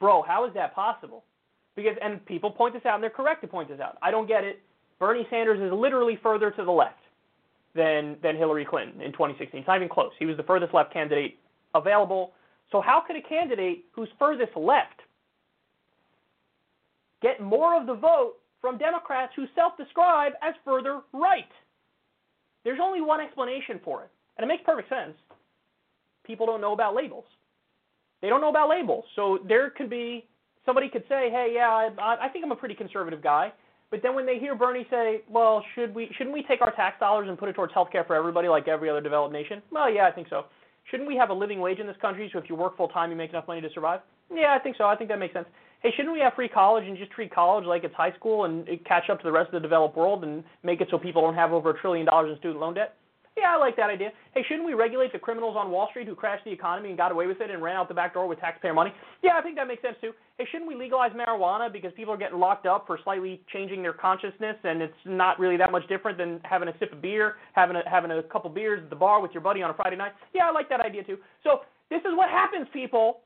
Bro, 0.00 0.22
how 0.22 0.46
is 0.46 0.54
that 0.54 0.74
possible? 0.74 1.22
Because 1.76 1.96
and 2.02 2.24
people 2.26 2.50
point 2.50 2.74
this 2.74 2.84
out, 2.84 2.94
and 2.94 3.02
they're 3.02 3.10
correct 3.10 3.40
to 3.42 3.46
point 3.46 3.68
this 3.68 3.80
out. 3.80 3.96
I 4.02 4.10
don't 4.10 4.26
get 4.26 4.44
it. 4.44 4.60
Bernie 4.98 5.26
Sanders 5.30 5.60
is 5.60 5.72
literally 5.72 6.18
further 6.22 6.50
to 6.50 6.64
the 6.64 6.70
left 6.70 6.98
than 7.74 8.16
than 8.22 8.36
Hillary 8.36 8.64
Clinton 8.64 9.00
in 9.00 9.12
2016. 9.12 9.60
It's 9.60 9.66
not 9.66 9.76
even 9.76 9.88
close. 9.88 10.10
He 10.18 10.26
was 10.26 10.36
the 10.36 10.42
furthest 10.42 10.74
left 10.74 10.92
candidate 10.92 11.38
available. 11.74 12.32
So 12.72 12.80
how 12.80 13.02
could 13.06 13.16
a 13.16 13.22
candidate 13.22 13.84
who's 13.92 14.08
furthest 14.18 14.56
left 14.56 15.01
get 17.22 17.40
more 17.40 17.80
of 17.80 17.86
the 17.86 17.94
vote 17.94 18.34
from 18.60 18.78
Democrats 18.78 19.32
who 19.34 19.46
self-describe 19.54 20.32
as 20.42 20.54
further 20.64 21.00
right? 21.12 21.48
There's 22.64 22.78
only 22.80 23.00
one 23.00 23.20
explanation 23.20 23.80
for 23.84 24.02
it, 24.04 24.10
and 24.36 24.44
it 24.44 24.48
makes 24.48 24.62
perfect 24.64 24.88
sense. 24.88 25.14
People 26.24 26.46
don't 26.46 26.60
know 26.60 26.72
about 26.72 26.94
labels. 26.94 27.24
They 28.20 28.28
don't 28.28 28.40
know 28.40 28.50
about 28.50 28.68
labels. 28.68 29.04
So 29.16 29.40
there 29.48 29.70
could 29.70 29.90
be 29.90 30.24
somebody 30.64 30.88
could 30.88 31.02
say, 31.08 31.28
"Hey, 31.30 31.52
yeah, 31.54 31.88
I, 31.98 32.26
I 32.26 32.28
think 32.28 32.44
I'm 32.44 32.52
a 32.52 32.56
pretty 32.56 32.76
conservative 32.76 33.22
guy," 33.22 33.52
but 33.90 34.00
then 34.02 34.14
when 34.14 34.26
they 34.26 34.38
hear 34.38 34.54
Bernie 34.54 34.86
say, 34.90 35.22
"Well, 35.28 35.64
should 35.74 35.92
we 35.92 36.08
shouldn't 36.16 36.32
we 36.32 36.44
take 36.44 36.60
our 36.62 36.70
tax 36.70 37.00
dollars 37.00 37.28
and 37.28 37.36
put 37.36 37.48
it 37.48 37.54
towards 37.54 37.74
health 37.74 37.88
care 37.90 38.04
for 38.04 38.14
everybody 38.14 38.48
like 38.48 38.68
every 38.68 38.88
other 38.88 39.00
developed 39.00 39.32
nation?" 39.32 39.60
Well, 39.72 39.90
yeah, 39.92 40.06
I 40.06 40.12
think 40.12 40.28
so. 40.28 40.44
Shouldn't 40.90 41.08
we 41.08 41.16
have 41.16 41.30
a 41.30 41.34
living 41.34 41.60
wage 41.60 41.78
in 41.78 41.86
this 41.86 41.96
country 42.00 42.28
so 42.32 42.38
if 42.38 42.48
you 42.48 42.54
work 42.54 42.76
full 42.76 42.88
time 42.88 43.10
you 43.10 43.16
make 43.16 43.30
enough 43.30 43.46
money 43.48 43.60
to 43.60 43.70
survive? 43.74 44.00
Yeah, 44.32 44.54
I 44.54 44.58
think 44.58 44.76
so. 44.76 44.84
I 44.84 44.96
think 44.96 45.10
that 45.10 45.18
makes 45.18 45.34
sense. 45.34 45.46
Hey, 45.82 45.90
shouldn't 45.96 46.14
we 46.14 46.20
have 46.20 46.34
free 46.34 46.48
college 46.48 46.84
and 46.86 46.96
just 46.96 47.10
treat 47.10 47.34
college 47.34 47.64
like 47.64 47.82
it's 47.82 47.94
high 47.94 48.12
school 48.12 48.44
and 48.44 48.68
catch 48.84 49.10
up 49.10 49.18
to 49.18 49.24
the 49.24 49.32
rest 49.32 49.48
of 49.48 49.54
the 49.54 49.60
developed 49.60 49.96
world 49.96 50.22
and 50.22 50.44
make 50.62 50.80
it 50.80 50.86
so 50.92 50.98
people 50.98 51.22
don't 51.22 51.34
have 51.34 51.52
over 51.52 51.70
a 51.70 51.80
trillion 51.80 52.06
dollars 52.06 52.30
in 52.30 52.38
student 52.38 52.60
loan 52.60 52.74
debt? 52.74 52.94
Yeah, 53.36 53.54
I 53.54 53.56
like 53.56 53.76
that 53.76 53.90
idea. 53.90 54.10
Hey, 54.32 54.44
shouldn't 54.46 54.66
we 54.66 54.74
regulate 54.74 55.12
the 55.12 55.18
criminals 55.18 55.56
on 55.58 55.72
Wall 55.72 55.88
Street 55.90 56.06
who 56.06 56.14
crashed 56.14 56.44
the 56.44 56.52
economy 56.52 56.90
and 56.90 56.98
got 56.98 57.10
away 57.10 57.26
with 57.26 57.40
it 57.40 57.50
and 57.50 57.60
ran 57.60 57.74
out 57.74 57.88
the 57.88 57.94
back 57.94 58.14
door 58.14 58.28
with 58.28 58.38
taxpayer 58.38 58.74
money? 58.74 58.92
Yeah, 59.24 59.32
I 59.36 59.42
think 59.42 59.56
that 59.56 59.66
makes 59.66 59.82
sense 59.82 59.96
too. 60.00 60.12
Hey, 60.38 60.44
shouldn't 60.52 60.68
we 60.68 60.76
legalize 60.76 61.10
marijuana 61.12 61.72
because 61.72 61.90
people 61.96 62.14
are 62.14 62.18
getting 62.18 62.38
locked 62.38 62.66
up 62.66 62.86
for 62.86 63.00
slightly 63.02 63.40
changing 63.52 63.82
their 63.82 63.94
consciousness 63.94 64.56
and 64.62 64.82
it's 64.82 64.94
not 65.04 65.40
really 65.40 65.56
that 65.56 65.72
much 65.72 65.88
different 65.88 66.16
than 66.16 66.40
having 66.44 66.68
a 66.68 66.78
sip 66.78 66.92
of 66.92 67.02
beer, 67.02 67.36
having 67.54 67.74
a 67.74 67.82
having 67.90 68.12
a 68.12 68.22
couple 68.22 68.50
beers 68.50 68.80
at 68.84 68.90
the 68.90 68.96
bar 68.96 69.20
with 69.20 69.32
your 69.32 69.42
buddy 69.42 69.62
on 69.62 69.70
a 69.70 69.74
Friday 69.74 69.96
night? 69.96 70.12
Yeah, 70.32 70.46
I 70.46 70.52
like 70.52 70.68
that 70.68 70.80
idea 70.80 71.02
too. 71.02 71.16
So 71.42 71.62
this 71.90 72.02
is 72.02 72.14
what 72.14 72.28
happens, 72.28 72.68
people. 72.72 73.22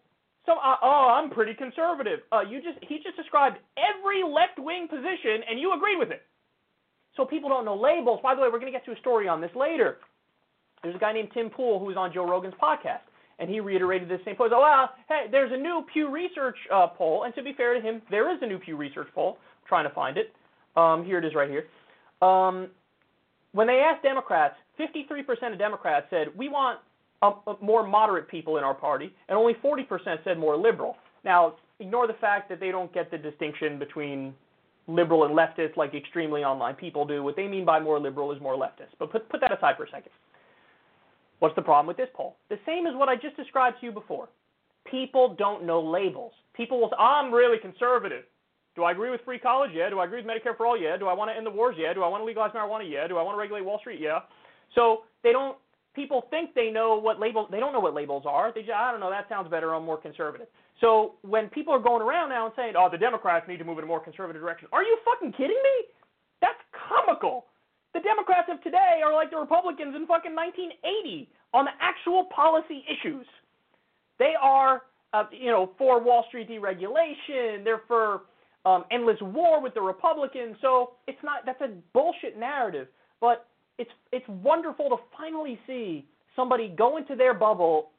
So, 0.47 0.52
uh, 0.52 0.77
oh, 0.82 1.10
I'm 1.10 1.31
pretty 1.31 1.55
conservative. 1.55 2.20
Uh, 2.32 2.40
you 2.40 2.62
just 2.62 2.78
he 2.82 2.98
just 3.02 3.16
described 3.16 3.59
every 3.77 4.23
left 4.23 4.59
wing 4.59 4.86
position 4.89 5.43
and 5.51 5.59
you 5.59 5.74
agreed 5.74 5.98
with 5.98 6.10
it. 6.10 6.23
So 7.16 7.24
people 7.24 7.51
don't 7.51 7.64
know 7.64 7.74
labels. 7.74 8.20
By 8.23 8.35
the 8.35 8.40
way, 8.40 8.48
we're 8.48 8.60
going 8.60 8.73
to 8.73 8.78
get 8.78 8.85
to 8.86 8.93
a 8.93 9.01
story 9.01 9.27
on 9.27 9.40
this 9.40 9.51
later. 9.56 9.98
There's 10.82 10.94
a 10.94 10.98
guy 10.98 11.12
named 11.12 11.31
Tim 11.35 11.51
Pool 11.51 11.78
who's 11.78 11.97
on 11.97 12.12
Joe 12.12 12.28
Rogan's 12.28 12.55
podcast, 12.62 13.01
and 13.39 13.51
he 13.51 13.60
reiterated 13.60 14.09
this 14.09 14.20
same 14.24 14.36
point. 14.36 14.52
Oh, 14.55 14.60
well, 14.60 14.90
hey, 15.09 15.24
there's 15.31 15.51
a 15.52 15.56
new 15.56 15.85
Pew 15.93 16.10
Research 16.10 16.56
uh, 16.73 16.86
poll, 16.86 17.24
and 17.24 17.35
to 17.35 17.43
be 17.43 17.55
fair 17.56 17.74
to 17.74 17.81
him, 17.81 18.02
there 18.10 18.32
is 18.32 18.39
a 18.43 18.47
new 18.47 18.59
Pew 18.59 18.77
Research 18.77 19.09
poll. 19.14 19.39
I'm 19.40 19.68
trying 19.68 19.89
to 19.89 19.94
find 19.94 20.16
it. 20.16 20.32
Um, 20.77 21.05
here 21.05 21.18
it 21.18 21.24
is 21.24 21.35
right 21.35 21.51
here. 21.51 21.64
Um, 22.20 22.68
when 23.52 23.66
they 23.66 23.81
asked 23.81 24.02
Democrats, 24.02 24.55
53% 24.78 25.52
of 25.52 25.59
Democrats 25.59 26.06
said 26.10 26.28
we 26.36 26.48
want 26.51 26.78
a, 27.22 27.30
a 27.47 27.56
more 27.60 27.86
moderate 27.86 28.28
people 28.28 28.59
in 28.59 28.64
our 28.64 28.74
party, 28.74 29.14
and 29.28 29.36
only 29.38 29.55
40% 29.55 29.86
said 30.24 30.38
more 30.38 30.56
liberal. 30.56 30.97
Now, 31.24 31.55
ignore 31.80 32.06
the 32.06 32.14
fact 32.14 32.48
that 32.48 32.60
they 32.60 32.70
don't 32.70 32.93
get 32.93 33.10
the 33.10 33.18
distinction 33.18 33.78
between 33.78 34.34
liberal 34.88 35.24
and 35.24 35.36
leftist 35.36 35.76
like 35.76 35.94
extremely 35.94 36.44
online 36.44 36.74
people 36.74 37.05
do. 37.05 37.22
What 37.22 37.36
they 37.36 37.48
mean 37.48 37.64
by 37.64 37.80
more 37.80 37.98
liberal 37.98 38.32
is 38.32 38.40
more 38.40 38.55
leftist. 38.55 38.94
But 38.98 39.10
put, 39.10 39.28
put 39.28 39.40
that 39.40 39.56
aside 39.56 39.76
for 39.76 39.84
a 39.84 39.90
second. 39.90 40.12
What's 41.40 41.56
the 41.56 41.62
problem 41.62 41.86
with 41.86 41.97
this 41.97 42.09
poll? 42.14 42.36
The 42.48 42.59
same 42.64 42.86
as 42.86 42.94
what 42.94 43.09
I 43.09 43.16
just 43.16 43.36
described 43.36 43.80
to 43.80 43.86
you 43.86 43.93
before. 43.93 44.28
People 44.90 45.34
don't 45.36 45.66
know 45.66 45.80
labels. 45.80 46.32
People 46.55 46.80
will 46.80 46.88
say, 46.90 46.97
I'm 46.98 47.32
really 47.32 47.59
conservative. 47.59 48.24
Do 48.76 48.84
I 48.84 48.93
agree 48.93 49.10
with 49.10 49.20
free 49.24 49.38
college? 49.38 49.70
Yeah. 49.74 49.90
Do 49.90 49.98
I 49.98 50.05
agree 50.05 50.22
with 50.22 50.30
Medicare 50.30 50.56
for 50.56 50.66
all? 50.66 50.80
Yeah. 50.80 50.97
Do 50.97 51.09
I 51.09 51.14
want 51.14 51.30
to 51.30 51.36
end 51.36 51.47
the 51.47 51.51
wars? 51.51 51.76
Yeah. 51.78 51.93
Do 51.93 52.02
I 52.02 52.09
want 52.09 52.20
to 52.20 52.24
legalize 52.24 52.52
marijuana? 52.52 52.88
Yeah. 52.88 53.09
Do 53.09 53.16
I 53.16 53.22
want 53.22 53.34
to 53.34 53.40
regulate 53.40 53.64
Wall 53.64 53.78
Street? 53.80 54.01
Yeah. 54.01 54.20
So 54.74 55.02
they 55.22 55.32
don't. 55.32 55.56
People 55.97 56.27
think 56.28 56.55
they 56.55 56.70
know 56.70 57.01
what 57.01 57.18
labels. 57.18 57.48
They 57.51 57.59
don't 57.59 57.73
know 57.73 57.81
what 57.81 57.94
labels 57.94 58.24
are. 58.28 58.52
They 58.55 58.60
just, 58.60 58.73
I 58.73 58.93
don't 58.93 59.01
know. 59.01 59.09
That 59.09 59.28
sounds 59.31 59.51
better. 59.51 59.74
I'm 59.74 59.85
more 59.85 59.97
conservative. 59.97 60.47
So 60.82 61.14
when 61.23 61.48
people 61.48 61.73
are 61.73 61.81
going 61.81 62.02
around 62.02 62.28
now 62.28 62.44
and 62.44 62.55
saying, 62.55 62.74
"Oh, 62.77 62.89
the 62.93 62.98
Democrats 62.98 63.48
need 63.48 63.56
to 63.56 63.64
move 63.64 63.78
in 63.78 63.85
a 63.85 63.86
more 63.86 64.01
conservative 64.01 64.43
direction," 64.43 64.68
are 64.73 64.82
you 64.82 64.98
fucking 65.05 65.32
kidding 65.32 65.56
me? 65.56 65.89
That's 66.43 66.60
comical. 66.70 67.47
The 67.94 68.01
Democrats 68.01 68.48
of 68.52 68.62
today 68.62 69.01
are 69.02 69.14
like 69.14 69.31
the 69.31 69.39
Republicans 69.39 69.97
in 69.97 70.06
fucking 70.06 70.35
1980 70.36 71.31
on 71.55 71.64
the 71.64 71.70
actual 71.81 72.24
policy 72.24 72.85
issues. 72.85 73.27
They 74.18 74.35
are, 74.39 74.82
uh, 75.14 75.24
you 75.32 75.51
know, 75.51 75.73
for 75.78 75.98
Wall 75.98 76.27
Street 76.28 76.51
deregulation. 76.51 77.64
They're 77.64 77.82
for 77.89 78.24
um, 78.66 78.85
endless 78.90 79.16
war 79.23 79.62
with 79.62 79.73
the 79.73 79.81
Republicans. 79.81 80.56
So 80.60 80.93
it's 81.06 81.23
not 81.24 81.47
that's 81.47 81.62
a 81.62 81.70
bullshit 81.94 82.39
narrative. 82.39 82.89
But 83.18 83.48
it's 83.78 83.90
it's 84.12 84.26
wonderful 84.28 84.88
to 84.88 84.96
finally 85.16 85.58
see 85.66 86.06
somebody 86.34 86.68
go 86.68 86.96
into 86.96 87.16
their 87.16 87.34
bubble 87.34 87.90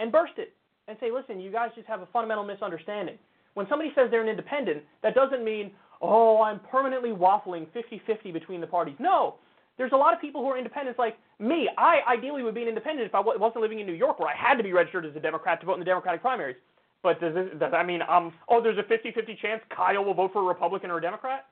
and 0.00 0.12
burst 0.12 0.34
it 0.36 0.54
and 0.86 0.96
say, 1.00 1.10
listen, 1.10 1.40
you 1.40 1.50
guys 1.50 1.70
just 1.74 1.86
have 1.86 2.00
a 2.00 2.06
fundamental 2.06 2.44
misunderstanding. 2.44 3.18
When 3.54 3.66
somebody 3.68 3.90
says 3.94 4.08
they're 4.10 4.22
an 4.22 4.28
independent, 4.28 4.82
that 5.02 5.14
doesn't 5.14 5.44
mean, 5.44 5.72
oh, 6.00 6.42
I'm 6.42 6.60
permanently 6.60 7.10
waffling 7.10 7.66
50 7.72 8.02
50 8.06 8.32
between 8.32 8.60
the 8.60 8.66
parties. 8.66 8.94
No. 8.98 9.36
There's 9.76 9.92
a 9.92 9.96
lot 9.96 10.12
of 10.12 10.20
people 10.20 10.42
who 10.42 10.48
are 10.48 10.58
independents 10.58 10.98
like 10.98 11.16
me. 11.38 11.68
I 11.78 12.00
ideally 12.08 12.42
would 12.42 12.54
be 12.54 12.62
an 12.62 12.68
independent 12.68 13.06
if 13.06 13.14
I 13.14 13.20
wasn't 13.20 13.62
living 13.62 13.78
in 13.78 13.86
New 13.86 13.92
York 13.92 14.18
where 14.18 14.28
I 14.28 14.34
had 14.36 14.56
to 14.56 14.64
be 14.64 14.72
registered 14.72 15.06
as 15.06 15.14
a 15.14 15.20
Democrat 15.20 15.60
to 15.60 15.66
vote 15.66 15.74
in 15.74 15.78
the 15.80 15.84
Democratic 15.84 16.20
primaries. 16.20 16.56
But 17.02 17.20
does, 17.20 17.32
this, 17.32 17.46
does 17.60 17.70
that 17.70 17.86
mean, 17.86 18.00
um, 18.08 18.32
oh, 18.48 18.60
there's 18.60 18.78
a 18.78 18.82
50 18.82 19.12
50 19.12 19.38
chance 19.40 19.62
Kyle 19.74 20.04
will 20.04 20.14
vote 20.14 20.32
for 20.32 20.42
a 20.42 20.44
Republican 20.44 20.90
or 20.90 20.98
a 20.98 21.02
Democrat? 21.02 21.46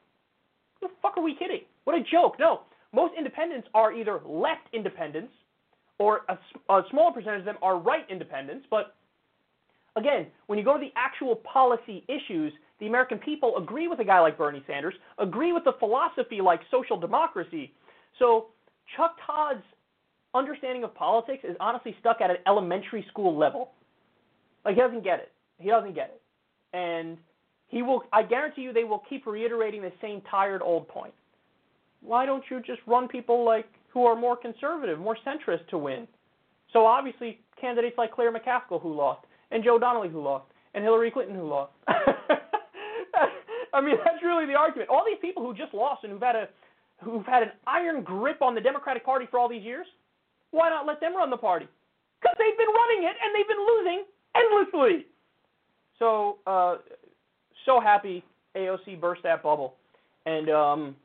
The 0.80 0.88
fuck 1.00 1.16
are 1.16 1.22
we 1.22 1.36
kidding? 1.36 1.60
What 1.84 1.96
a 1.96 2.02
joke. 2.02 2.36
No. 2.38 2.62
Most 2.97 3.14
independents 3.16 3.68
are 3.74 3.93
either 3.93 4.20
left 4.27 4.66
independents 4.73 5.32
or 5.98 6.23
a, 6.28 6.36
a 6.73 6.82
smaller 6.90 7.12
percentage 7.12 7.40
of 7.40 7.44
them 7.44 7.59
are 7.62 7.78
right 7.78 8.05
independents, 8.10 8.66
but 8.70 8.97
Again, 9.97 10.27
when 10.47 10.59
you 10.59 10.64
go 10.64 10.74
to 10.74 10.81
the 10.81 10.93
actual 10.94 11.36
policy 11.36 12.05
issues, 12.06 12.52
the 12.81 12.86
American 12.86 13.18
people 13.18 13.56
agree 13.56 13.89
with 13.89 13.98
a 13.98 14.05
guy 14.05 14.20
like 14.20 14.36
Bernie 14.36 14.62
Sanders, 14.66 14.94
agree 15.18 15.52
with 15.52 15.64
the 15.64 15.73
philosophy 15.78 16.40
like 16.43 16.60
social 16.70 17.01
democracy. 17.01 17.73
So 18.18 18.48
Chuck 18.94 19.16
Todd's 19.27 19.64
understanding 20.35 20.85
of 20.85 20.94
politics 20.94 21.44
is 21.48 21.56
honestly 21.60 21.97
stuck 21.98 22.20
at 22.20 22.28
an 22.28 22.36
elementary 22.47 23.06
school 23.09 23.36
level. 23.36 23.70
Like 24.66 24.74
he 24.74 24.81
doesn't 24.82 25.02
get 25.02 25.18
it. 25.18 25.32
He 25.59 25.70
doesn't 25.70 25.94
get 25.94 26.14
it. 26.14 26.77
And 26.77 27.16
he 27.68 27.81
will 27.81 28.02
I 28.12 28.23
guarantee 28.23 28.62
you 28.62 28.74
they 28.74 28.85
will 28.85 29.02
keep 29.09 29.27
reiterating 29.27 29.81
the 29.81 29.93
same 30.02 30.20
tired 30.31 30.60
old 30.60 30.89
point. 30.89 31.14
Why 32.06 32.24
don't 32.24 32.44
you 32.50 32.60
just 32.60 32.80
run 32.86 33.08
people 33.08 33.44
like 33.44 33.66
who 33.92 34.04
are 34.04 34.14
more 34.14 34.36
conservative, 34.36 34.98
more 35.00 35.18
centrist 35.26 35.66
to 35.70 35.78
win? 35.78 36.06
So 36.72 36.86
obviously 36.86 37.40
candidates 37.60 37.98
like 37.98 38.12
Claire 38.12 38.32
McCaskill 38.32 38.80
who 38.80 38.94
lost, 38.94 39.26
and 39.50 39.64
Joe 39.64 39.78
Donnelly 39.78 40.08
who 40.08 40.22
lost, 40.22 40.44
and 40.74 40.84
Hillary 40.84 41.10
Clinton 41.10 41.34
who 41.34 41.48
lost. 41.48 41.72
I 41.88 43.80
mean, 43.80 43.96
that's 44.04 44.22
really 44.22 44.46
the 44.46 44.54
argument. 44.54 44.88
All 44.88 45.04
these 45.04 45.18
people 45.20 45.44
who 45.44 45.52
just 45.52 45.74
lost 45.74 46.04
and 46.04 46.12
who've 46.12 46.22
had 46.22 46.36
a 46.36 46.48
who've 47.02 47.26
had 47.26 47.42
an 47.42 47.50
iron 47.66 48.02
grip 48.02 48.40
on 48.40 48.54
the 48.54 48.60
Democratic 48.60 49.04
Party 49.04 49.26
for 49.30 49.40
all 49.40 49.48
these 49.48 49.64
years, 49.64 49.86
why 50.52 50.70
not 50.70 50.86
let 50.86 51.00
them 51.00 51.14
run 51.16 51.28
the 51.28 51.36
party? 51.36 51.66
Because 52.20 52.36
they've 52.38 52.56
been 52.56 52.72
running 52.72 53.04
it 53.04 53.16
and 53.22 53.34
they've 53.34 53.48
been 53.48 53.66
losing 53.66 54.04
endlessly. 54.34 55.06
So, 55.98 56.38
uh, 56.46 56.76
so 57.66 57.80
happy 57.80 58.24
AOC 58.54 59.00
burst 59.00 59.22
that 59.24 59.42
bubble, 59.42 59.74
and 60.24 60.48
um, 60.50 60.96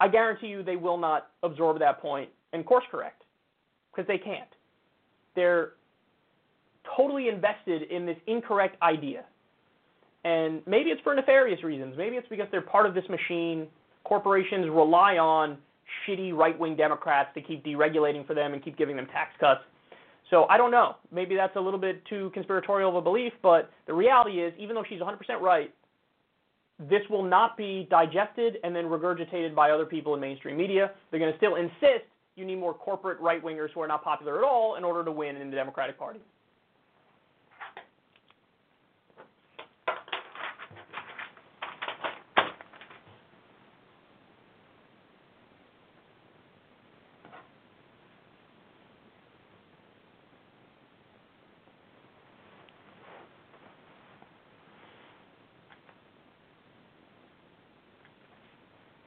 I 0.00 0.08
guarantee 0.08 0.48
you 0.48 0.62
they 0.62 0.76
will 0.76 0.98
not 0.98 1.28
absorb 1.42 1.78
that 1.78 2.00
point 2.00 2.28
and 2.52 2.64
course 2.64 2.84
correct 2.90 3.22
because 3.94 4.06
they 4.06 4.18
can't. 4.18 4.48
They're 5.34 5.72
totally 6.96 7.28
invested 7.28 7.82
in 7.90 8.06
this 8.06 8.16
incorrect 8.26 8.80
idea. 8.82 9.24
And 10.24 10.60
maybe 10.66 10.90
it's 10.90 11.00
for 11.02 11.14
nefarious 11.14 11.62
reasons. 11.62 11.94
Maybe 11.96 12.16
it's 12.16 12.28
because 12.28 12.46
they're 12.50 12.60
part 12.60 12.86
of 12.86 12.94
this 12.94 13.04
machine. 13.08 13.68
Corporations 14.04 14.68
rely 14.68 15.18
on 15.18 15.56
shitty 16.06 16.32
right 16.32 16.58
wing 16.58 16.76
Democrats 16.76 17.30
to 17.34 17.40
keep 17.40 17.64
deregulating 17.64 18.26
for 18.26 18.34
them 18.34 18.52
and 18.52 18.62
keep 18.62 18.76
giving 18.76 18.96
them 18.96 19.06
tax 19.06 19.30
cuts. 19.38 19.60
So 20.30 20.46
I 20.50 20.56
don't 20.56 20.72
know. 20.72 20.96
Maybe 21.12 21.36
that's 21.36 21.54
a 21.56 21.60
little 21.60 21.78
bit 21.78 22.04
too 22.06 22.30
conspiratorial 22.34 22.90
of 22.90 22.96
a 22.96 23.00
belief, 23.00 23.32
but 23.42 23.70
the 23.86 23.94
reality 23.94 24.42
is, 24.42 24.52
even 24.58 24.74
though 24.74 24.84
she's 24.88 25.00
100% 25.00 25.40
right, 25.40 25.72
this 26.78 27.02
will 27.08 27.22
not 27.22 27.56
be 27.56 27.86
digested 27.90 28.58
and 28.62 28.76
then 28.76 28.84
regurgitated 28.84 29.54
by 29.54 29.70
other 29.70 29.86
people 29.86 30.14
in 30.14 30.20
mainstream 30.20 30.56
media. 30.56 30.90
They're 31.10 31.20
going 31.20 31.32
to 31.32 31.38
still 31.38 31.56
insist 31.56 32.04
you 32.36 32.44
need 32.44 32.56
more 32.56 32.74
corporate 32.74 33.18
right 33.18 33.42
wingers 33.42 33.70
who 33.74 33.80
are 33.80 33.88
not 33.88 34.04
popular 34.04 34.38
at 34.38 34.44
all 34.44 34.76
in 34.76 34.84
order 34.84 35.02
to 35.04 35.10
win 35.10 35.36
in 35.36 35.50
the 35.50 35.56
Democratic 35.56 35.98
Party. 35.98 36.20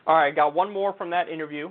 All 0.10 0.16
right, 0.16 0.36
got 0.36 0.56
one 0.56 0.74
more 0.74 0.94
from 0.94 1.12
that 1.12 1.30
interview. 1.30 1.70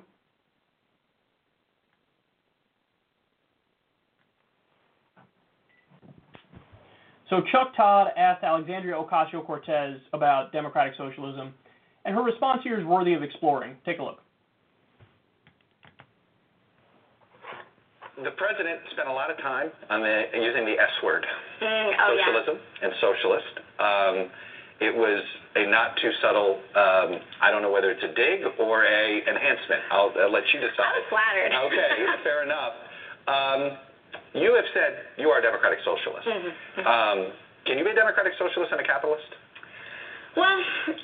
So 7.28 7.40
Chuck 7.50 7.74
Todd 7.76 8.08
asked 8.16 8.44
Alexandria 8.44 8.94
Ocasio 8.94 9.44
Cortez 9.44 9.98
about 10.12 10.52
democratic 10.52 10.94
socialism, 10.96 11.52
and 12.04 12.14
her 12.14 12.22
response 12.22 12.60
here 12.62 12.78
is 12.78 12.86
worthy 12.86 13.12
of 13.14 13.24
exploring. 13.24 13.74
Take 13.84 13.98
a 13.98 14.04
look. 14.04 14.20
The 18.22 18.30
president 18.38 18.78
spent 18.92 19.08
a 19.08 19.12
lot 19.12 19.32
of 19.32 19.36
time 19.38 19.70
on 19.90 20.00
the, 20.00 20.22
using 20.32 20.64
the 20.64 20.78
S 20.78 20.94
word, 21.02 21.26
Mm, 21.60 21.66
oh, 21.66 22.14
yeah. 22.14 22.24
socialism 22.24 22.56
and 22.82 22.92
socialist. 23.00 23.54
Um, 23.78 24.30
it 24.80 24.94
was 24.94 25.22
a 25.56 25.66
not 25.66 25.96
too 26.00 26.10
subtle. 26.22 26.60
Um, 26.74 27.18
I 27.42 27.50
don't 27.50 27.62
know 27.62 27.70
whether 27.70 27.90
it's 27.90 28.02
a 28.02 28.12
dig 28.14 28.46
or 28.58 28.84
a 28.84 29.18
enhancement. 29.26 29.82
I'll, 29.90 30.12
I'll 30.20 30.30
let 30.32 30.44
you 30.52 30.60
decide. 30.60 31.02
flattered. 31.08 31.52
Okay, 31.52 32.06
fair 32.22 32.42
enough. 32.42 32.72
Um, 33.26 33.76
you 34.34 34.54
have 34.54 34.64
said 34.72 35.04
you 35.16 35.28
are 35.30 35.38
a 35.38 35.42
democratic 35.42 35.78
socialist. 35.84 36.26
Mhm. 36.26 36.86
Um, 36.86 37.32
can 37.66 37.76
you 37.76 37.84
be 37.84 37.90
a 37.90 37.94
democratic 37.94 38.32
socialist 38.38 38.72
and 38.72 38.80
a 38.80 38.84
capitalist? 38.84 39.28
Well, 40.38 40.58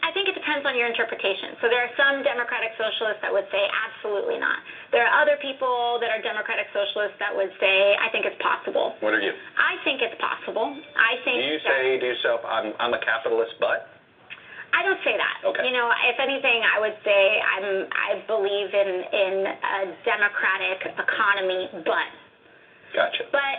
I 0.07 0.15
think 0.15 0.31
it 0.31 0.39
depends 0.39 0.63
on 0.63 0.79
your 0.79 0.87
interpretation. 0.87 1.59
So 1.59 1.67
there 1.67 1.83
are 1.83 1.91
some 1.99 2.23
democratic 2.23 2.79
socialists 2.79 3.19
that 3.27 3.35
would 3.35 3.51
say 3.51 3.67
absolutely 3.67 4.39
not. 4.39 4.63
There 4.95 5.03
are 5.03 5.11
other 5.19 5.35
people 5.43 5.99
that 5.99 6.15
are 6.15 6.23
democratic 6.23 6.71
socialists 6.71 7.19
that 7.19 7.35
would 7.35 7.51
say 7.59 7.99
I 7.99 8.15
think 8.15 8.31
it's 8.31 8.39
possible. 8.39 8.95
What 9.03 9.11
are 9.11 9.19
you? 9.19 9.35
I 9.59 9.83
think 9.83 10.07
it's 10.07 10.15
possible. 10.23 10.71
I 10.95 11.19
think 11.27 11.43
Do 11.43 11.51
you 11.51 11.59
say 11.67 11.99
to 11.99 12.07
yourself, 12.07 12.47
I'm, 12.47 12.79
I'm 12.79 12.95
a 12.95 13.03
capitalist, 13.03 13.59
but? 13.59 13.91
I 14.75 14.83
don't 14.87 15.03
say 15.03 15.15
that. 15.19 15.37
Okay. 15.51 15.67
You 15.67 15.75
know, 15.75 15.87
if 16.11 16.19
anything, 16.19 16.63
I 16.67 16.83
would 16.83 16.99
say 17.07 17.21
I'm 17.39 17.87
I 17.91 18.11
believe 18.27 18.71
in 18.75 18.91
in 19.07 19.35
a 19.47 19.79
democratic 20.03 20.83
economy, 20.99 21.71
but 21.87 22.11
Gotcha. 22.91 23.31
but 23.31 23.59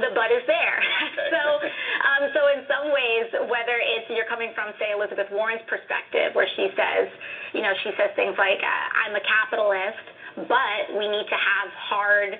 the 0.00 0.10
but 0.16 0.32
is 0.32 0.42
there. 0.48 0.80
So 1.30 1.42
um, 1.62 2.22
so 2.34 2.40
in 2.50 2.64
some 2.66 2.90
ways, 2.90 3.30
whether 3.46 3.78
it's 3.78 4.08
you're 4.10 4.26
coming 4.26 4.50
from 4.56 4.72
say 4.82 4.90
Elizabeth 4.90 5.28
Warren's 5.30 5.62
perspective, 5.70 6.34
where 6.34 6.48
she 6.58 6.66
says, 6.74 7.06
you 7.54 7.62
know, 7.62 7.70
she 7.86 7.92
says 7.94 8.10
things 8.18 8.34
like 8.34 8.58
I'm 8.64 9.14
a 9.14 9.22
capitalist, 9.22 10.02
but 10.50 10.90
we 10.98 11.06
need 11.06 11.26
to 11.30 11.38
have 11.38 11.68
hard 11.70 12.34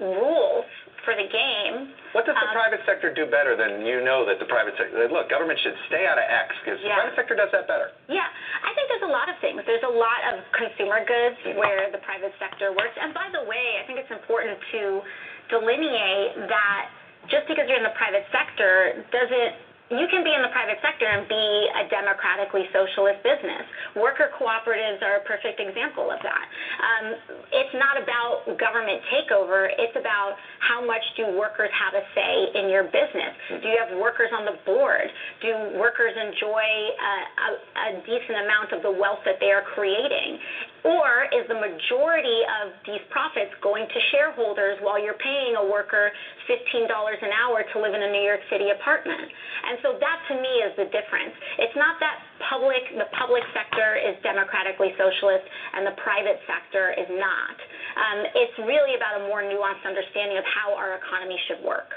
rules 0.00 0.66
for 1.06 1.12
the 1.14 1.28
game. 1.30 1.92
What 2.16 2.24
does 2.24 2.34
the 2.34 2.48
Um, 2.48 2.54
private 2.56 2.80
sector 2.86 3.10
do 3.12 3.26
better 3.28 3.54
than 3.54 3.84
you 3.84 4.00
know 4.00 4.24
that 4.24 4.38
the 4.40 4.48
private 4.48 4.74
sector? 4.78 5.06
Look, 5.06 5.28
government 5.28 5.60
should 5.60 5.76
stay 5.86 6.06
out 6.08 6.16
of 6.18 6.24
X 6.24 6.56
because 6.64 6.80
Yeah. 6.80 6.88
the 6.88 6.94
private 7.12 7.14
sector 7.16 7.34
does 7.36 7.50
that 7.52 7.66
better. 7.68 7.92
Yeah, 8.08 8.26
I 8.64 8.72
think 8.72 8.88
there's 8.88 9.02
a 9.02 9.12
lot 9.12 9.28
of 9.28 9.36
things. 9.38 9.62
There's 9.66 9.82
a 9.84 9.88
lot 9.88 10.24
of 10.32 10.40
consumer 10.52 11.04
goods 11.04 11.36
where 11.54 11.90
the 11.90 11.98
private 11.98 12.32
sector 12.38 12.72
works. 12.72 12.96
And 12.96 13.12
by 13.12 13.28
the 13.30 13.42
way, 13.42 13.78
I 13.78 13.82
think 13.84 13.98
it's 14.00 14.10
important 14.10 14.58
to 14.72 15.04
delineate 15.50 16.48
that 16.48 16.90
just 17.30 17.48
because 17.48 17.64
you're 17.68 17.78
in 17.78 17.86
the 17.86 17.96
private 17.96 18.24
sector 18.32 19.04
doesn't 19.12 19.54
you 19.92 20.08
can 20.08 20.24
be 20.24 20.32
in 20.32 20.40
the 20.40 20.48
private 20.48 20.80
sector 20.80 21.04
and 21.04 21.28
be 21.28 21.68
a 21.76 21.84
democratically 21.92 22.64
socialist 22.72 23.20
business. 23.20 23.68
Worker 23.92 24.32
cooperatives 24.32 25.04
are 25.04 25.20
a 25.20 25.24
perfect 25.28 25.60
example 25.60 26.08
of 26.08 26.16
that. 26.24 26.46
Um, 26.80 27.04
it's 27.52 27.74
not 27.76 28.00
about 28.00 28.48
government 28.56 29.04
takeover, 29.12 29.68
it's 29.76 29.92
about 29.92 30.40
how 30.64 30.80
much 30.80 31.04
do 31.20 31.28
workers 31.36 31.68
have 31.76 31.92
a 31.92 32.04
say 32.16 32.34
in 32.56 32.72
your 32.72 32.88
business. 32.88 33.36
Do 33.60 33.68
you 33.68 33.76
have 33.76 33.92
workers 34.00 34.32
on 34.32 34.48
the 34.48 34.56
board? 34.64 35.12
Do 35.44 35.52
workers 35.76 36.16
enjoy 36.16 36.64
a, 36.64 37.14
a, 37.44 37.48
a 37.76 37.88
decent 38.08 38.40
amount 38.40 38.72
of 38.72 38.80
the 38.80 38.90
wealth 38.90 39.20
that 39.28 39.36
they 39.36 39.52
are 39.52 39.62
creating? 39.76 40.40
Or 40.84 41.24
is 41.32 41.48
the 41.48 41.56
majority 41.56 42.44
of 42.60 42.76
these 42.84 43.00
profits 43.08 43.56
going 43.64 43.88
to 43.88 43.98
shareholders 44.12 44.76
while 44.84 45.00
you're 45.00 45.16
paying 45.16 45.56
a 45.56 45.64
worker 45.64 46.12
$15 46.44 46.84
an 47.24 47.32
hour 47.32 47.64
to 47.64 47.76
live 47.80 47.96
in 47.96 48.04
a 48.04 48.10
New 48.12 48.20
York 48.20 48.44
City 48.52 48.68
apartment? 48.68 49.32
And 49.64 49.80
so 49.80 49.96
that 49.96 50.18
to 50.28 50.34
me 50.36 50.60
is 50.60 50.76
the 50.76 50.84
difference. 50.92 51.32
It's 51.56 51.72
not 51.72 51.96
that 52.04 52.20
public 52.52 52.84
the 53.00 53.08
public 53.16 53.40
sector 53.56 53.96
is 53.96 54.12
democratically 54.20 54.92
socialist 55.00 55.48
and 55.72 55.88
the 55.88 55.96
private 56.04 56.36
sector 56.44 56.92
is 57.00 57.08
not. 57.08 57.56
Um, 57.96 58.18
it's 58.36 58.56
really 58.68 58.92
about 58.92 59.24
a 59.24 59.26
more 59.26 59.40
nuanced 59.40 59.88
understanding 59.88 60.36
of 60.36 60.44
how 60.44 60.76
our 60.76 61.00
economy 61.00 61.40
should 61.48 61.64
work. 61.64 61.88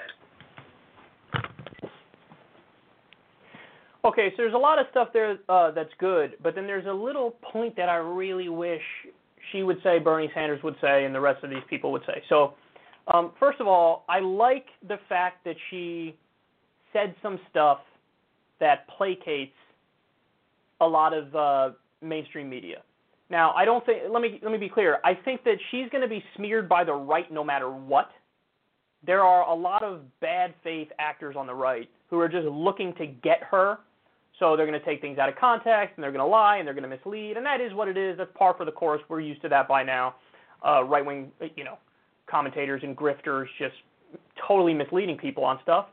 Okay, 4.08 4.30
so 4.32 4.36
there's 4.38 4.54
a 4.54 4.58
lot 4.58 4.80
of 4.80 4.86
stuff 4.90 5.10
there 5.12 5.38
uh, 5.50 5.72
that's 5.72 5.92
good, 6.00 6.38
but 6.42 6.56
then 6.56 6.66
there's 6.66 6.86
a 6.86 6.94
little 6.94 7.32
point 7.52 7.76
that 7.76 7.90
I 7.90 7.96
really 7.96 8.48
wish 8.48 8.82
she 9.52 9.64
would 9.64 9.80
say, 9.84 10.00
Bernie 10.00 10.32
Sanders 10.34 10.64
would 10.64 10.76
say, 10.80 11.04
and 11.04 11.14
the 11.14 11.20
rest 11.20 11.44
of 11.44 11.50
these 11.50 11.64
people 11.70 11.92
would 11.92 12.04
say. 12.08 12.24
So, 12.30 12.54
um, 13.14 13.34
first 13.38 13.60
of 13.60 13.68
all, 13.68 14.06
I 14.08 14.20
like 14.20 14.68
the 14.88 14.98
fact 15.10 15.44
that 15.44 15.58
she 15.70 16.16
said 16.94 17.16
some 17.22 17.38
stuff 17.50 17.80
that 18.62 18.86
placates 18.98 19.52
a 20.80 20.88
lot 20.88 21.14
of 21.14 21.36
uh, 21.36 21.76
mainstream 22.02 22.50
media. 22.50 22.84
Now, 23.30 23.52
I 23.58 23.66
don't 23.66 23.86
think. 23.86 24.04
Let 24.10 24.22
me 24.22 24.40
let 24.42 24.54
me 24.54 24.58
be 24.58 24.70
clear. 24.70 25.00
I 25.04 25.16
think 25.16 25.44
that 25.44 25.58
she's 25.70 25.90
going 25.90 26.02
to 26.02 26.08
be 26.08 26.24
smeared 26.38 26.70
by 26.70 26.86
the 26.86 26.94
right 26.94 27.30
no 27.30 27.44
matter 27.44 27.70
what. 27.70 28.10
There 29.06 29.22
are 29.22 29.50
a 29.50 29.54
lot 29.54 29.84
of 29.84 30.02
bad 30.22 30.54
faith 30.64 30.88
actors 30.98 31.36
on 31.38 31.46
the 31.46 31.54
right 31.54 31.90
who 32.10 32.20
are 32.20 32.30
just 32.30 32.46
looking 32.46 32.94
to 32.96 33.06
get 33.06 33.44
her. 33.52 33.80
So 34.39 34.55
they're 34.55 34.68
going 34.68 34.80
to 34.80 34.85
take 34.85 35.01
things 35.01 35.18
out 35.18 35.30
of 35.30 35.35
context 35.35 35.93
and 35.95 36.03
they're 36.03 36.11
going 36.11 36.23
to 36.23 36.30
lie 36.30 36.57
and 36.57 36.68
they're 36.68 36.76
going 36.76 36.89
to 36.89 36.95
mislead, 36.95 37.38
and 37.38 37.45
that 37.45 37.59
is 37.59 37.73
what 37.73 37.88
it 37.88 37.97
is. 37.97 38.18
That's 38.18 38.30
par 38.35 38.53
for 38.55 38.65
the 38.65 38.72
course. 38.72 39.01
We're 39.09 39.19
used 39.19 39.41
to 39.41 39.49
that 39.49 39.68
by 39.68 39.84
now. 39.84 40.15
Uh, 40.65 40.84
right 40.84 41.05
wing, 41.05 41.31
you 41.55 41.64
know, 41.64 41.77
commentators 42.30 42.81
and 42.84 42.95
grifters 42.95 43.45
just 43.57 43.76
totally 44.47 44.73
misleading 44.73 45.18
people 45.18 45.43
on 45.43 45.59
stuff. 45.64 45.88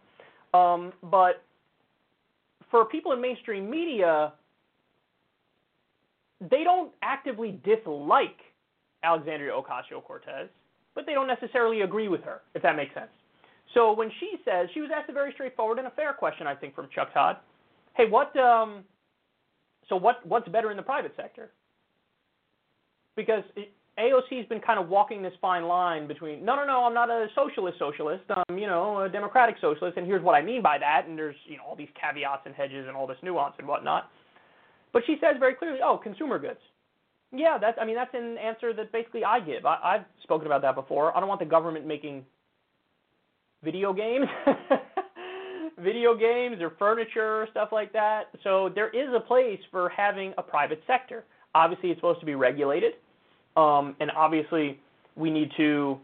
Um, 0.52 0.92
but 1.02 1.42
for 2.70 2.84
people 2.84 3.12
in 3.12 3.20
mainstream 3.20 3.68
media, 3.68 4.32
they 6.40 6.64
don't 6.64 6.92
actively 7.02 7.60
dislike 7.64 8.36
Alexandria 9.02 9.52
Ocasio 9.52 10.02
Cortez, 10.02 10.48
but 10.94 11.06
they 11.06 11.12
don't 11.12 11.26
necessarily 11.26 11.82
agree 11.82 12.08
with 12.08 12.22
her, 12.22 12.42
if 12.54 12.62
that 12.62 12.76
makes 12.76 12.94
sense. 12.94 13.10
So 13.72 13.92
when 13.92 14.10
she 14.20 14.36
says, 14.44 14.68
she 14.74 14.80
was 14.80 14.90
asked 14.94 15.10
a 15.10 15.12
very 15.12 15.32
straightforward 15.32 15.78
and 15.78 15.86
a 15.86 15.90
fair 15.90 16.12
question, 16.12 16.46
I 16.46 16.54
think, 16.54 16.74
from 16.74 16.88
Chuck 16.94 17.12
Todd. 17.12 17.36
Hey, 17.94 18.04
what? 18.08 18.36
Um, 18.36 18.84
so 19.88 19.96
what? 19.96 20.26
What's 20.26 20.48
better 20.48 20.70
in 20.70 20.76
the 20.76 20.82
private 20.82 21.12
sector? 21.16 21.50
Because 23.16 23.44
AOC's 23.98 24.48
been 24.48 24.60
kind 24.60 24.80
of 24.80 24.88
walking 24.88 25.22
this 25.22 25.32
fine 25.40 25.64
line 25.64 26.08
between 26.08 26.44
no, 26.44 26.56
no, 26.56 26.64
no, 26.64 26.84
I'm 26.84 26.94
not 26.94 27.10
a 27.10 27.28
socialist 27.34 27.78
socialist. 27.78 28.24
I'm, 28.28 28.58
you 28.58 28.66
know, 28.66 29.02
a 29.02 29.08
democratic 29.08 29.56
socialist, 29.60 29.96
and 29.96 30.06
here's 30.06 30.22
what 30.22 30.34
I 30.34 30.42
mean 30.42 30.62
by 30.62 30.78
that. 30.78 31.06
And 31.06 31.16
there's, 31.16 31.36
you 31.46 31.56
know, 31.56 31.62
all 31.68 31.76
these 31.76 31.88
caveats 32.00 32.42
and 32.46 32.54
hedges 32.54 32.86
and 32.88 32.96
all 32.96 33.06
this 33.06 33.18
nuance 33.22 33.54
and 33.58 33.68
whatnot. 33.68 34.10
But 34.92 35.02
she 35.06 35.16
says 35.20 35.36
very 35.38 35.54
clearly, 35.54 35.78
oh, 35.84 35.98
consumer 36.02 36.38
goods. 36.38 36.60
Yeah, 37.32 37.58
that's. 37.60 37.78
I 37.80 37.84
mean, 37.84 37.96
that's 37.96 38.14
an 38.14 38.36
answer 38.38 38.72
that 38.74 38.92
basically 38.92 39.24
I 39.24 39.40
give. 39.40 39.64
I, 39.64 39.78
I've 39.82 40.04
spoken 40.22 40.46
about 40.46 40.62
that 40.62 40.74
before. 40.74 41.16
I 41.16 41.20
don't 41.20 41.28
want 41.28 41.40
the 41.40 41.46
government 41.46 41.86
making 41.86 42.24
video 43.62 43.92
games, 43.92 44.26
video 45.84 46.16
games 46.16 46.60
or 46.60 46.70
furniture, 46.78 47.42
or 47.42 47.48
stuff 47.50 47.68
like 47.70 47.92
that. 47.92 48.30
So 48.42 48.70
there 48.74 48.88
is 48.88 49.08
a 49.14 49.20
place 49.20 49.60
for 49.70 49.90
having 49.90 50.32
a 50.38 50.42
private 50.42 50.82
sector. 50.86 51.24
Obviously, 51.54 51.90
it's 51.90 51.98
supposed 51.98 52.20
to 52.20 52.26
be 52.26 52.34
regulated, 52.34 52.94
um, 53.56 53.94
and 54.00 54.10
obviously 54.16 54.80
we 55.14 55.30
need 55.30 55.50
to 55.56 55.98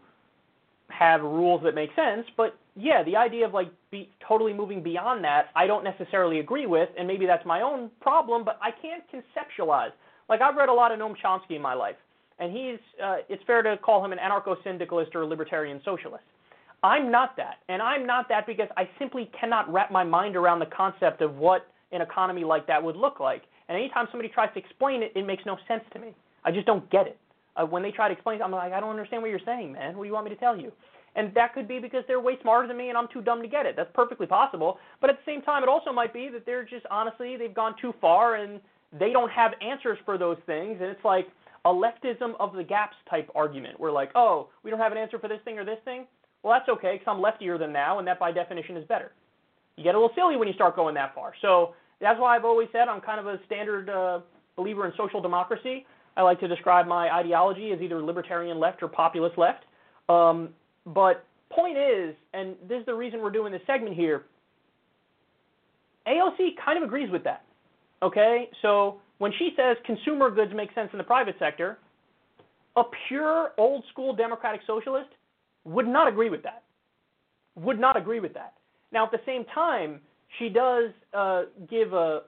have 0.87 1.21
rules 1.21 1.61
that 1.63 1.75
make 1.75 1.89
sense. 1.95 2.25
But 2.37 2.55
yeah, 2.75 3.03
the 3.03 3.15
idea 3.17 3.45
of 3.45 3.53
like 3.53 3.69
be 3.91 4.09
totally 4.25 4.53
moving 4.53 4.81
beyond 4.81 5.23
that, 5.25 5.47
I 5.55 5.67
don't 5.67 5.83
necessarily 5.83 6.39
agree 6.39 6.67
with, 6.67 6.89
and 6.97 7.07
maybe 7.07 7.25
that's 7.25 7.45
my 7.45 7.61
own 7.61 7.89
problem. 7.99 8.45
But 8.45 8.59
I 8.61 8.71
can't 8.71 9.03
conceptualize. 9.11 9.91
Like 10.29 10.41
I've 10.41 10.55
read 10.55 10.69
a 10.69 10.73
lot 10.73 10.91
of 10.91 10.99
Noam 10.99 11.15
Chomsky 11.21 11.55
in 11.57 11.61
my 11.61 11.73
life, 11.73 11.97
and 12.39 12.55
he's 12.55 12.79
uh, 13.03 13.17
it's 13.27 13.43
fair 13.45 13.61
to 13.63 13.77
call 13.77 14.03
him 14.05 14.13
an 14.13 14.19
anarcho-syndicalist 14.19 15.11
or 15.15 15.23
a 15.23 15.27
libertarian 15.27 15.81
socialist. 15.83 16.23
I'm 16.83 17.11
not 17.11 17.37
that, 17.37 17.57
and 17.69 17.81
I'm 17.81 18.07
not 18.07 18.27
that 18.29 18.47
because 18.47 18.67
I 18.75 18.89
simply 18.97 19.29
cannot 19.39 19.71
wrap 19.71 19.91
my 19.91 20.03
mind 20.03 20.35
around 20.35 20.59
the 20.59 20.65
concept 20.65 21.21
of 21.21 21.35
what 21.35 21.67
an 21.91 22.01
economy 22.01 22.43
like 22.43 22.65
that 22.67 22.81
would 22.81 22.95
look 22.95 23.19
like. 23.19 23.43
And 23.69 23.77
anytime 23.77 24.07
somebody 24.11 24.29
tries 24.29 24.51
to 24.53 24.59
explain 24.59 25.03
it, 25.03 25.11
it 25.15 25.25
makes 25.25 25.45
no 25.45 25.57
sense 25.67 25.83
to 25.93 25.99
me. 25.99 26.15
I 26.43 26.51
just 26.51 26.65
don't 26.65 26.89
get 26.89 27.07
it. 27.07 27.17
Uh, 27.55 27.65
when 27.65 27.83
they 27.83 27.91
try 27.91 28.07
to 28.07 28.13
explain 28.13 28.39
it, 28.39 28.43
I'm 28.43 28.51
like, 28.51 28.73
I 28.73 28.79
don't 28.79 28.89
understand 28.89 29.21
what 29.21 29.29
you're 29.29 29.39
saying, 29.45 29.73
man. 29.73 29.95
What 29.95 30.03
do 30.03 30.07
you 30.07 30.13
want 30.13 30.25
me 30.25 30.31
to 30.31 30.39
tell 30.39 30.57
you? 30.57 30.71
And 31.15 31.33
that 31.35 31.53
could 31.53 31.67
be 31.67 31.79
because 31.79 32.03
they're 32.07 32.21
way 32.21 32.37
smarter 32.41 32.67
than 32.67 32.77
me 32.77 32.89
and 32.89 32.97
I'm 32.97 33.07
too 33.11 33.21
dumb 33.21 33.41
to 33.41 33.47
get 33.47 33.65
it. 33.65 33.75
That's 33.75 33.89
perfectly 33.93 34.27
possible. 34.27 34.77
But 35.01 35.09
at 35.09 35.17
the 35.17 35.31
same 35.31 35.41
time, 35.41 35.61
it 35.61 35.69
also 35.69 35.91
might 35.91 36.13
be 36.13 36.29
that 36.29 36.45
they're 36.45 36.63
just 36.63 36.85
honestly, 36.89 37.35
they've 37.35 37.53
gone 37.53 37.75
too 37.81 37.93
far 37.99 38.35
and 38.35 38.61
they 38.97 39.11
don't 39.11 39.29
have 39.31 39.51
answers 39.61 39.97
for 40.05 40.17
those 40.17 40.37
things. 40.45 40.77
And 40.79 40.89
it's 40.89 41.03
like 41.03 41.27
a 41.65 41.69
leftism 41.69 42.33
of 42.39 42.53
the 42.53 42.63
gaps 42.63 42.95
type 43.09 43.29
argument. 43.35 43.79
We're 43.79 43.91
like, 43.91 44.11
oh, 44.15 44.47
we 44.63 44.71
don't 44.71 44.79
have 44.79 44.93
an 44.93 44.97
answer 44.97 45.19
for 45.19 45.27
this 45.27 45.39
thing 45.43 45.59
or 45.59 45.65
this 45.65 45.79
thing. 45.83 46.05
Well, 46.43 46.53
that's 46.53 46.69
okay 46.69 46.97
because 46.97 47.07
I'm 47.07 47.21
leftier 47.21 47.59
than 47.59 47.71
now, 47.71 47.99
and 47.99 48.07
that 48.07 48.19
by 48.19 48.31
definition 48.31 48.77
is 48.77 48.85
better. 48.87 49.11
You 49.77 49.83
get 49.83 49.95
a 49.95 49.97
little 49.97 50.13
silly 50.15 50.37
when 50.37 50.47
you 50.47 50.53
start 50.53 50.75
going 50.75 50.95
that 50.95 51.13
far. 51.13 51.33
So 51.41 51.75
that's 51.99 52.19
why 52.19 52.35
I've 52.35 52.45
always 52.45 52.67
said 52.71 52.87
I'm 52.87 53.01
kind 53.01 53.19
of 53.19 53.27
a 53.27 53.39
standard 53.45 53.89
uh, 53.89 54.19
believer 54.55 54.85
in 54.85 54.93
social 54.97 55.21
democracy. 55.21 55.85
I 56.17 56.23
like 56.23 56.39
to 56.41 56.47
describe 56.47 56.87
my 56.87 57.09
ideology 57.13 57.71
as 57.71 57.79
either 57.79 58.01
libertarian 58.01 58.59
left 58.59 58.83
or 58.83 58.87
populist 58.87 59.37
left. 59.37 59.63
Um, 60.09 60.49
but 60.85 61.25
point 61.51 61.77
is, 61.77 62.15
and 62.33 62.55
this 62.67 62.79
is 62.79 62.85
the 62.85 62.93
reason 62.93 63.21
we're 63.21 63.31
doing 63.31 63.51
this 63.51 63.61
segment 63.65 63.95
here. 63.95 64.23
AOC 66.07 66.55
kind 66.63 66.77
of 66.77 66.83
agrees 66.83 67.09
with 67.11 67.23
that. 67.23 67.43
Okay, 68.03 68.49
so 68.63 68.99
when 69.19 69.31
she 69.37 69.51
says 69.55 69.77
consumer 69.85 70.31
goods 70.31 70.51
make 70.55 70.73
sense 70.73 70.89
in 70.91 70.97
the 70.97 71.03
private 71.03 71.35
sector, 71.37 71.77
a 72.75 72.83
pure 73.07 73.51
old 73.57 73.83
school 73.91 74.15
democratic 74.15 74.61
socialist 74.65 75.09
would 75.65 75.87
not 75.87 76.07
agree 76.07 76.29
with 76.29 76.43
that. 76.43 76.63
Would 77.55 77.79
not 77.79 77.97
agree 77.97 78.19
with 78.19 78.33
that. 78.33 78.53
Now, 78.91 79.05
at 79.05 79.11
the 79.11 79.21
same 79.25 79.45
time, 79.53 79.99
she 80.39 80.49
does 80.49 80.91
uh, 81.13 81.43
give 81.69 81.93
a 81.93 82.21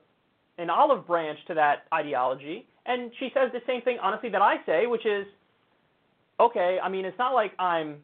an 0.59 0.69
olive 0.69 1.07
branch 1.07 1.39
to 1.47 1.55
that 1.55 1.85
ideology, 1.91 2.67
and 2.85 3.11
she 3.19 3.29
says 3.33 3.49
the 3.53 3.61
same 3.65 3.81
thing, 3.81 3.97
honestly, 4.01 4.29
that 4.29 4.41
I 4.41 4.57
say, 4.67 4.85
which 4.85 5.03
is, 5.03 5.25
okay, 6.39 6.77
I 6.81 6.89
mean, 6.89 7.05
it's 7.05 7.17
not 7.17 7.33
like 7.33 7.53
I'm 7.57 7.95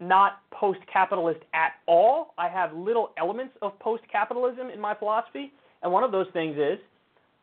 not 0.00 0.38
post-capitalist 0.52 1.40
at 1.52 1.72
all. 1.86 2.32
I 2.38 2.48
have 2.48 2.72
little 2.72 3.10
elements 3.18 3.54
of 3.60 3.78
post-capitalism 3.78 4.70
in 4.70 4.80
my 4.80 4.94
philosophy, 4.94 5.52
and 5.82 5.92
one 5.92 6.02
of 6.02 6.12
those 6.12 6.26
things 6.32 6.56
is 6.56 6.78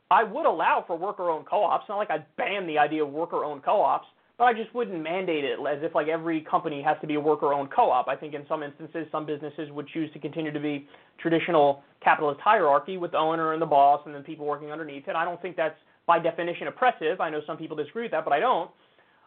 I 0.10 0.24
would 0.24 0.48
allow 0.48 0.84
for 0.88 0.98
worker-owned 0.98 1.46
co-ops. 1.46 1.84
It's 1.84 1.90
not 1.90 1.98
like 1.98 2.10
I'd 2.10 2.26
ban 2.36 2.66
the 2.66 2.80
idea 2.80 3.04
of 3.04 3.12
worker-owned 3.12 3.64
co-ops, 3.64 4.08
but 4.40 4.46
I 4.46 4.54
just 4.54 4.74
wouldn't 4.74 5.04
mandate 5.04 5.44
it 5.44 5.60
as 5.60 5.84
if 5.84 5.94
like 5.94 6.08
every 6.08 6.42
company 6.42 6.82
has 6.82 6.96
to 7.02 7.08
be 7.08 7.16
a 7.16 7.20
worker-owned 7.20 7.72
co-op. 7.72 8.08
I 8.08 8.16
think 8.16 8.34
in 8.34 8.46
some 8.48 8.64
instances, 8.64 9.06
some 9.12 9.26
businesses 9.26 9.70
would 9.72 9.86
choose 9.90 10.12
to 10.14 10.20
continue 10.20 10.54
to 10.54 10.60
be 10.62 10.88
traditional 11.20 11.84
capitalist 12.02 12.40
hierarchy 12.40 12.96
with 12.96 13.12
the 13.12 13.18
owner 13.18 13.52
and 13.52 13.62
the 13.62 13.66
boss 13.66 14.02
and 14.06 14.16
then 14.16 14.24
people 14.24 14.46
working 14.46 14.72
underneath 14.72 15.10
it. 15.10 15.16
I 15.16 15.26
don't 15.26 15.42
think 15.42 15.58
that's 15.58 15.76
by 16.08 16.20
definition 16.20 16.70
oppressive. 16.70 17.20
I 17.20 17.30
know 17.30 17.42
some 17.46 17.58
people 17.58 17.76
disagree 17.76 18.04
with 18.04 18.12
that, 18.14 18.24
but 18.24 18.32
I 18.32 18.40
don't. 18.40 18.72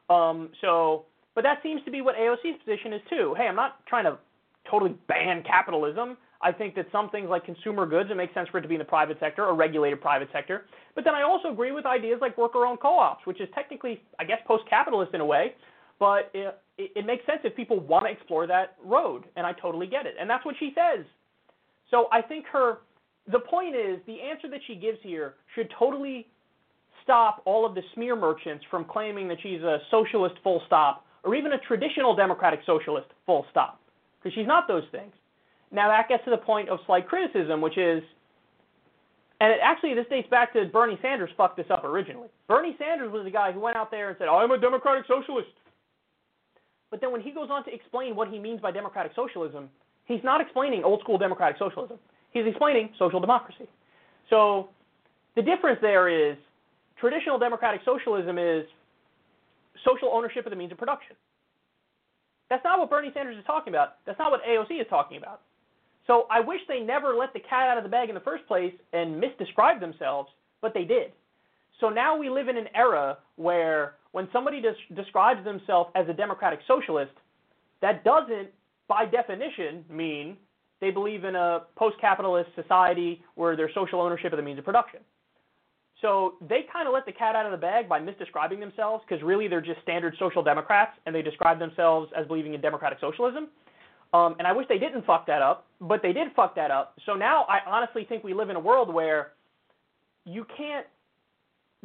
Um, 0.08 0.48
so, 0.62 1.04
but 1.34 1.44
that 1.44 1.58
seems 1.62 1.84
to 1.84 1.90
be 1.90 2.00
what 2.00 2.16
AOC's 2.16 2.58
position 2.64 2.94
is 2.94 3.02
too. 3.10 3.34
Hey, 3.36 3.44
I'm 3.44 3.54
not 3.54 3.84
trying 3.86 4.04
to 4.04 4.16
totally 4.70 4.94
ban 5.08 5.44
capitalism. 5.46 6.16
I 6.42 6.50
think 6.52 6.74
that 6.74 6.86
some 6.90 7.08
things 7.10 7.28
like 7.30 7.44
consumer 7.44 7.86
goods, 7.86 8.10
it 8.10 8.16
makes 8.16 8.34
sense 8.34 8.48
for 8.48 8.58
it 8.58 8.62
to 8.62 8.68
be 8.68 8.74
in 8.74 8.80
the 8.80 8.84
private 8.84 9.18
sector 9.20 9.44
or 9.44 9.54
regulated 9.54 10.00
private 10.00 10.28
sector. 10.32 10.66
But 10.94 11.04
then 11.04 11.14
I 11.14 11.22
also 11.22 11.52
agree 11.52 11.70
with 11.72 11.86
ideas 11.86 12.18
like 12.20 12.36
worker-owned 12.36 12.80
co-ops, 12.80 13.24
which 13.26 13.40
is 13.40 13.48
technically, 13.54 14.02
I 14.18 14.24
guess, 14.24 14.38
post-capitalist 14.46 15.14
in 15.14 15.20
a 15.20 15.24
way, 15.24 15.54
but 16.00 16.30
it, 16.34 16.58
it 16.78 17.06
makes 17.06 17.24
sense 17.26 17.40
if 17.44 17.54
people 17.54 17.78
want 17.78 18.06
to 18.06 18.10
explore 18.10 18.48
that 18.48 18.76
road, 18.84 19.24
and 19.36 19.46
I 19.46 19.52
totally 19.52 19.86
get 19.86 20.04
it. 20.04 20.14
And 20.20 20.28
that's 20.28 20.44
what 20.44 20.56
she 20.58 20.74
says. 20.74 21.04
So 21.90 22.08
I 22.10 22.20
think 22.22 22.46
her, 22.52 22.78
the 23.30 23.38
point 23.38 23.76
is, 23.76 24.00
the 24.06 24.20
answer 24.20 24.48
that 24.48 24.60
she 24.66 24.74
gives 24.74 24.98
here 25.02 25.34
should 25.54 25.72
totally 25.78 26.26
stop 27.04 27.42
all 27.44 27.64
of 27.64 27.74
the 27.76 27.82
smear 27.94 28.16
merchants 28.16 28.64
from 28.68 28.84
claiming 28.84 29.28
that 29.28 29.38
she's 29.42 29.60
a 29.62 29.78
socialist 29.90 30.34
full 30.42 30.60
stop 30.66 31.04
or 31.22 31.36
even 31.36 31.52
a 31.52 31.58
traditional 31.58 32.16
democratic 32.16 32.60
socialist 32.66 33.06
full 33.26 33.46
stop, 33.50 33.80
because 34.18 34.34
she's 34.34 34.46
not 34.46 34.66
those 34.66 34.84
things. 34.90 35.12
Now 35.72 35.88
that 35.88 36.08
gets 36.08 36.24
to 36.24 36.30
the 36.30 36.36
point 36.36 36.68
of 36.68 36.78
slight 36.86 37.08
criticism, 37.08 37.60
which 37.60 37.78
is, 37.78 38.02
and 39.40 39.52
it, 39.52 39.58
actually 39.62 39.94
this 39.94 40.06
dates 40.10 40.28
back 40.28 40.52
to 40.52 40.66
Bernie 40.66 40.98
Sanders 41.00 41.30
fucked 41.36 41.56
this 41.56 41.66
up 41.70 41.84
originally. 41.84 42.28
Bernie 42.46 42.76
Sanders 42.78 43.10
was 43.10 43.24
the 43.24 43.30
guy 43.30 43.52
who 43.52 43.60
went 43.60 43.76
out 43.76 43.90
there 43.90 44.10
and 44.10 44.18
said, 44.18 44.28
"I'm 44.28 44.50
a 44.50 44.58
democratic 44.58 45.06
socialist." 45.06 45.48
But 46.90 47.00
then 47.00 47.10
when 47.10 47.22
he 47.22 47.30
goes 47.30 47.48
on 47.50 47.64
to 47.64 47.74
explain 47.74 48.14
what 48.14 48.28
he 48.28 48.38
means 48.38 48.60
by 48.60 48.70
democratic 48.70 49.12
socialism, 49.16 49.70
he's 50.04 50.22
not 50.22 50.42
explaining 50.42 50.84
old 50.84 51.00
school 51.00 51.16
democratic 51.16 51.58
socialism. 51.58 51.98
He's 52.32 52.46
explaining 52.46 52.90
social 52.98 53.18
democracy. 53.18 53.66
So 54.28 54.68
the 55.36 55.42
difference 55.42 55.78
there 55.80 56.08
is 56.08 56.36
traditional 57.00 57.38
democratic 57.38 57.80
socialism 57.84 58.38
is 58.38 58.66
social 59.84 60.10
ownership 60.12 60.44
of 60.44 60.50
the 60.50 60.56
means 60.56 60.70
of 60.70 60.78
production. 60.78 61.16
That's 62.50 62.62
not 62.62 62.78
what 62.78 62.90
Bernie 62.90 63.10
Sanders 63.14 63.38
is 63.38 63.44
talking 63.46 63.72
about. 63.72 63.96
That's 64.04 64.18
not 64.18 64.30
what 64.30 64.44
AOC 64.44 64.78
is 64.78 64.86
talking 64.90 65.16
about. 65.16 65.40
So 66.06 66.26
I 66.30 66.40
wish 66.40 66.60
they 66.68 66.80
never 66.80 67.14
let 67.14 67.32
the 67.32 67.40
cat 67.40 67.68
out 67.68 67.78
of 67.78 67.84
the 67.84 67.90
bag 67.90 68.08
in 68.08 68.14
the 68.14 68.20
first 68.20 68.46
place 68.46 68.74
and 68.92 69.22
misdescribed 69.22 69.80
themselves, 69.80 70.30
but 70.60 70.74
they 70.74 70.84
did. 70.84 71.12
So 71.80 71.88
now 71.88 72.16
we 72.16 72.28
live 72.28 72.48
in 72.48 72.56
an 72.56 72.68
era 72.74 73.18
where 73.36 73.94
when 74.12 74.28
somebody 74.32 74.60
des- 74.60 74.94
describes 74.94 75.44
themselves 75.44 75.90
as 75.94 76.08
a 76.08 76.12
democratic 76.12 76.60
socialist, 76.66 77.12
that 77.80 78.04
doesn't, 78.04 78.48
by 78.88 79.06
definition, 79.06 79.84
mean 79.88 80.36
they 80.80 80.90
believe 80.90 81.24
in 81.24 81.36
a 81.36 81.62
post 81.76 81.96
capitalist 82.00 82.50
society 82.54 83.22
where 83.36 83.56
there's 83.56 83.72
social 83.74 84.00
ownership 84.00 84.32
of 84.32 84.36
the 84.36 84.42
means 84.42 84.58
of 84.58 84.64
production. 84.64 85.00
So 86.00 86.34
they 86.48 86.66
kind 86.72 86.88
of 86.88 86.92
let 86.92 87.06
the 87.06 87.12
cat 87.12 87.36
out 87.36 87.46
of 87.46 87.52
the 87.52 87.58
bag 87.58 87.88
by 87.88 88.00
misdescribing 88.00 88.58
themselves 88.58 89.04
because 89.08 89.22
really 89.22 89.46
they're 89.46 89.60
just 89.60 89.80
standard 89.82 90.14
social 90.18 90.42
democrats 90.42 90.92
and 91.06 91.14
they 91.14 91.22
describe 91.22 91.60
themselves 91.60 92.10
as 92.16 92.26
believing 92.26 92.54
in 92.54 92.60
democratic 92.60 92.98
socialism. 93.00 93.48
Um, 94.12 94.36
and 94.38 94.46
I 94.46 94.52
wish 94.52 94.66
they 94.68 94.78
didn't 94.78 95.06
fuck 95.06 95.26
that 95.26 95.40
up, 95.40 95.66
but 95.80 96.02
they 96.02 96.12
did 96.12 96.28
fuck 96.36 96.54
that 96.56 96.70
up. 96.70 96.94
So 97.06 97.14
now 97.14 97.46
I 97.48 97.58
honestly 97.66 98.04
think 98.06 98.22
we 98.22 98.34
live 98.34 98.50
in 98.50 98.56
a 98.56 98.60
world 98.60 98.92
where 98.92 99.32
you 100.24 100.46
can't 100.56 100.86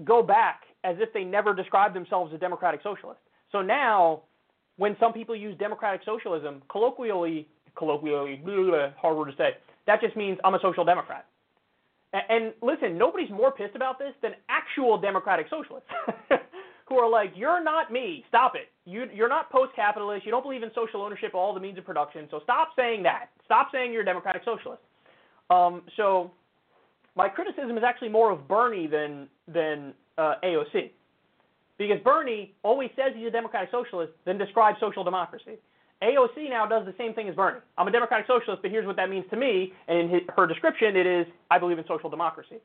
go 0.04 0.22
back 0.22 0.62
as 0.84 0.98
if 1.00 1.12
they 1.14 1.24
never 1.24 1.54
described 1.54 1.96
themselves 1.96 2.34
as 2.34 2.40
democratic 2.40 2.82
socialist. 2.84 3.20
So 3.52 3.62
now, 3.62 4.24
when 4.76 4.96
some 5.00 5.14
people 5.14 5.36
use 5.36 5.58
democratic 5.58 6.02
socialism, 6.06 6.62
colloquially, 6.70 7.48
colloquially, 7.78 8.42
blah, 8.44 8.56
blah, 8.56 8.90
hard 9.02 9.18
word 9.18 9.32
to 9.32 9.38
say, 9.38 9.52
that 9.88 10.02
just 10.02 10.16
means 10.16 10.38
I'm 10.44 10.54
a 10.54 10.60
social 10.62 10.84
democrat. 10.86 11.26
And, 12.14 12.24
and 12.30 12.54
listen, 12.62 12.98
nobody's 12.98 13.30
more 13.32 13.52
pissed 13.52 13.76
about 13.76 14.00
this 14.00 14.14
than 14.22 14.34
actual 14.50 15.00
democratic 15.00 15.48
socialists. 15.50 15.90
who 16.88 16.98
are 16.98 17.10
like, 17.10 17.34
"You're 17.36 17.64
not 17.64 17.92
me. 17.92 18.24
Stop 18.30 18.56
it. 18.56 18.70
You, 18.86 19.06
you're 19.14 19.30
not 19.30 19.50
post-capitalist. 19.52 20.26
You 20.26 20.32
don't 20.32 20.44
believe 20.44 20.64
in 20.64 20.72
social 20.74 21.02
ownership 21.02 21.30
of 21.30 21.36
all 21.36 21.54
the 21.54 21.60
means 21.60 21.78
of 21.78 21.86
production. 21.86 22.28
So 22.32 22.40
stop 22.44 22.70
saying 22.76 23.04
that. 23.04 23.30
Stop 23.46 23.70
saying 23.72 23.92
you're 23.92 24.04
a 24.04 24.06
democratic 24.06 24.44
socialist." 24.44 24.82
Um, 25.50 25.84
so 25.96 26.32
my 27.16 27.28
criticism 27.28 27.78
is 27.78 27.84
actually 27.84 28.10
more 28.10 28.32
of 28.32 28.48
Bernie 28.48 28.88
than 28.88 29.28
than 29.48 29.94
uh, 30.18 30.36
AOC, 30.44 30.92
because 31.78 32.00
Bernie 32.04 32.54
always 32.64 32.90
says 32.96 33.14
he's 33.16 33.28
a 33.28 33.32
democratic 33.32 33.70
socialist, 33.72 34.14
then 34.26 34.38
describes 34.38 34.80
social 34.80 35.04
democracy. 35.04 35.58
AOC 36.04 36.50
now 36.50 36.66
does 36.68 36.86
the 36.86 36.94
same 36.98 37.14
thing 37.14 37.28
as 37.28 37.36
Bernie. 37.36 37.60
I'm 37.78 37.88
a 37.88 37.92
democratic 37.92 38.28
socialist, 38.28 38.62
but 38.62 38.70
here's 38.70 38.86
what 38.86 38.96
that 38.98 39.10
means 39.10 39.26
to 39.32 39.36
me. 39.36 39.74
And 39.88 39.98
in 39.98 40.10
his, 40.10 40.22
her 40.36 40.46
description, 40.46 40.96
it 40.96 41.08
is 41.08 41.26
I 41.50 41.58
believe 41.58 41.80
in 41.80 41.86
social 41.88 42.10
democracy. 42.10 42.58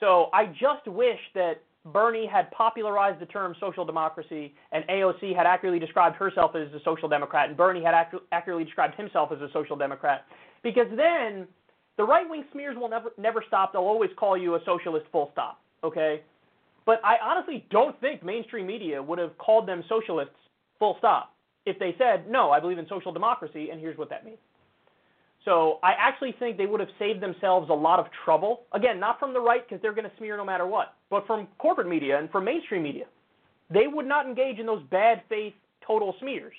So 0.00 0.28
I 0.32 0.46
just 0.46 0.86
wish 0.86 1.20
that 1.34 1.62
Bernie 1.86 2.26
had 2.26 2.50
popularized 2.50 3.20
the 3.20 3.26
term 3.26 3.54
social 3.60 3.84
democracy, 3.84 4.54
and 4.72 4.84
AOC 4.88 5.36
had 5.36 5.46
accurately 5.46 5.78
described 5.78 6.16
herself 6.16 6.54
as 6.54 6.72
a 6.72 6.80
social 6.84 7.08
democrat, 7.08 7.48
and 7.48 7.56
Bernie 7.56 7.82
had 7.84 7.94
ac- 7.94 8.22
accurately 8.32 8.64
described 8.64 8.94
himself 8.94 9.30
as 9.32 9.40
a 9.40 9.48
social 9.52 9.76
democrat. 9.76 10.24
Because 10.62 10.86
then 10.96 11.46
the 11.98 12.04
right 12.04 12.28
wing 12.28 12.44
smears 12.52 12.76
will 12.76 12.88
never 12.88 13.10
never 13.18 13.44
stop. 13.46 13.72
They'll 13.72 13.82
always 13.82 14.10
call 14.16 14.36
you 14.36 14.54
a 14.54 14.60
socialist, 14.64 15.06
full 15.12 15.28
stop. 15.32 15.60
Okay, 15.82 16.22
but 16.86 17.00
I 17.04 17.16
honestly 17.22 17.66
don't 17.70 18.00
think 18.00 18.24
mainstream 18.24 18.66
media 18.66 19.02
would 19.02 19.18
have 19.18 19.36
called 19.36 19.68
them 19.68 19.84
socialists, 19.88 20.34
full 20.78 20.96
stop, 20.98 21.34
if 21.66 21.78
they 21.78 21.94
said 21.98 22.30
no, 22.30 22.50
I 22.50 22.60
believe 22.60 22.78
in 22.78 22.86
social 22.88 23.12
democracy, 23.12 23.68
and 23.70 23.78
here's 23.78 23.98
what 23.98 24.08
that 24.08 24.24
means. 24.24 24.38
So 25.44 25.78
I 25.82 25.92
actually 25.98 26.34
think 26.38 26.56
they 26.56 26.66
would 26.66 26.80
have 26.80 26.88
saved 26.98 27.20
themselves 27.20 27.68
a 27.70 27.74
lot 27.74 27.98
of 27.98 28.06
trouble. 28.24 28.62
Again, 28.72 28.98
not 28.98 29.18
from 29.18 29.34
the 29.34 29.40
right 29.40 29.66
because 29.66 29.82
they're 29.82 29.92
going 29.92 30.08
to 30.08 30.16
smear 30.16 30.36
no 30.36 30.44
matter 30.44 30.66
what, 30.66 30.94
but 31.10 31.26
from 31.26 31.48
corporate 31.58 31.88
media 31.88 32.18
and 32.18 32.30
from 32.30 32.44
mainstream 32.44 32.82
media. 32.82 33.04
They 33.70 33.86
would 33.86 34.06
not 34.06 34.26
engage 34.26 34.58
in 34.58 34.66
those 34.66 34.82
bad 34.90 35.22
faith 35.28 35.54
total 35.86 36.14
smears. 36.20 36.54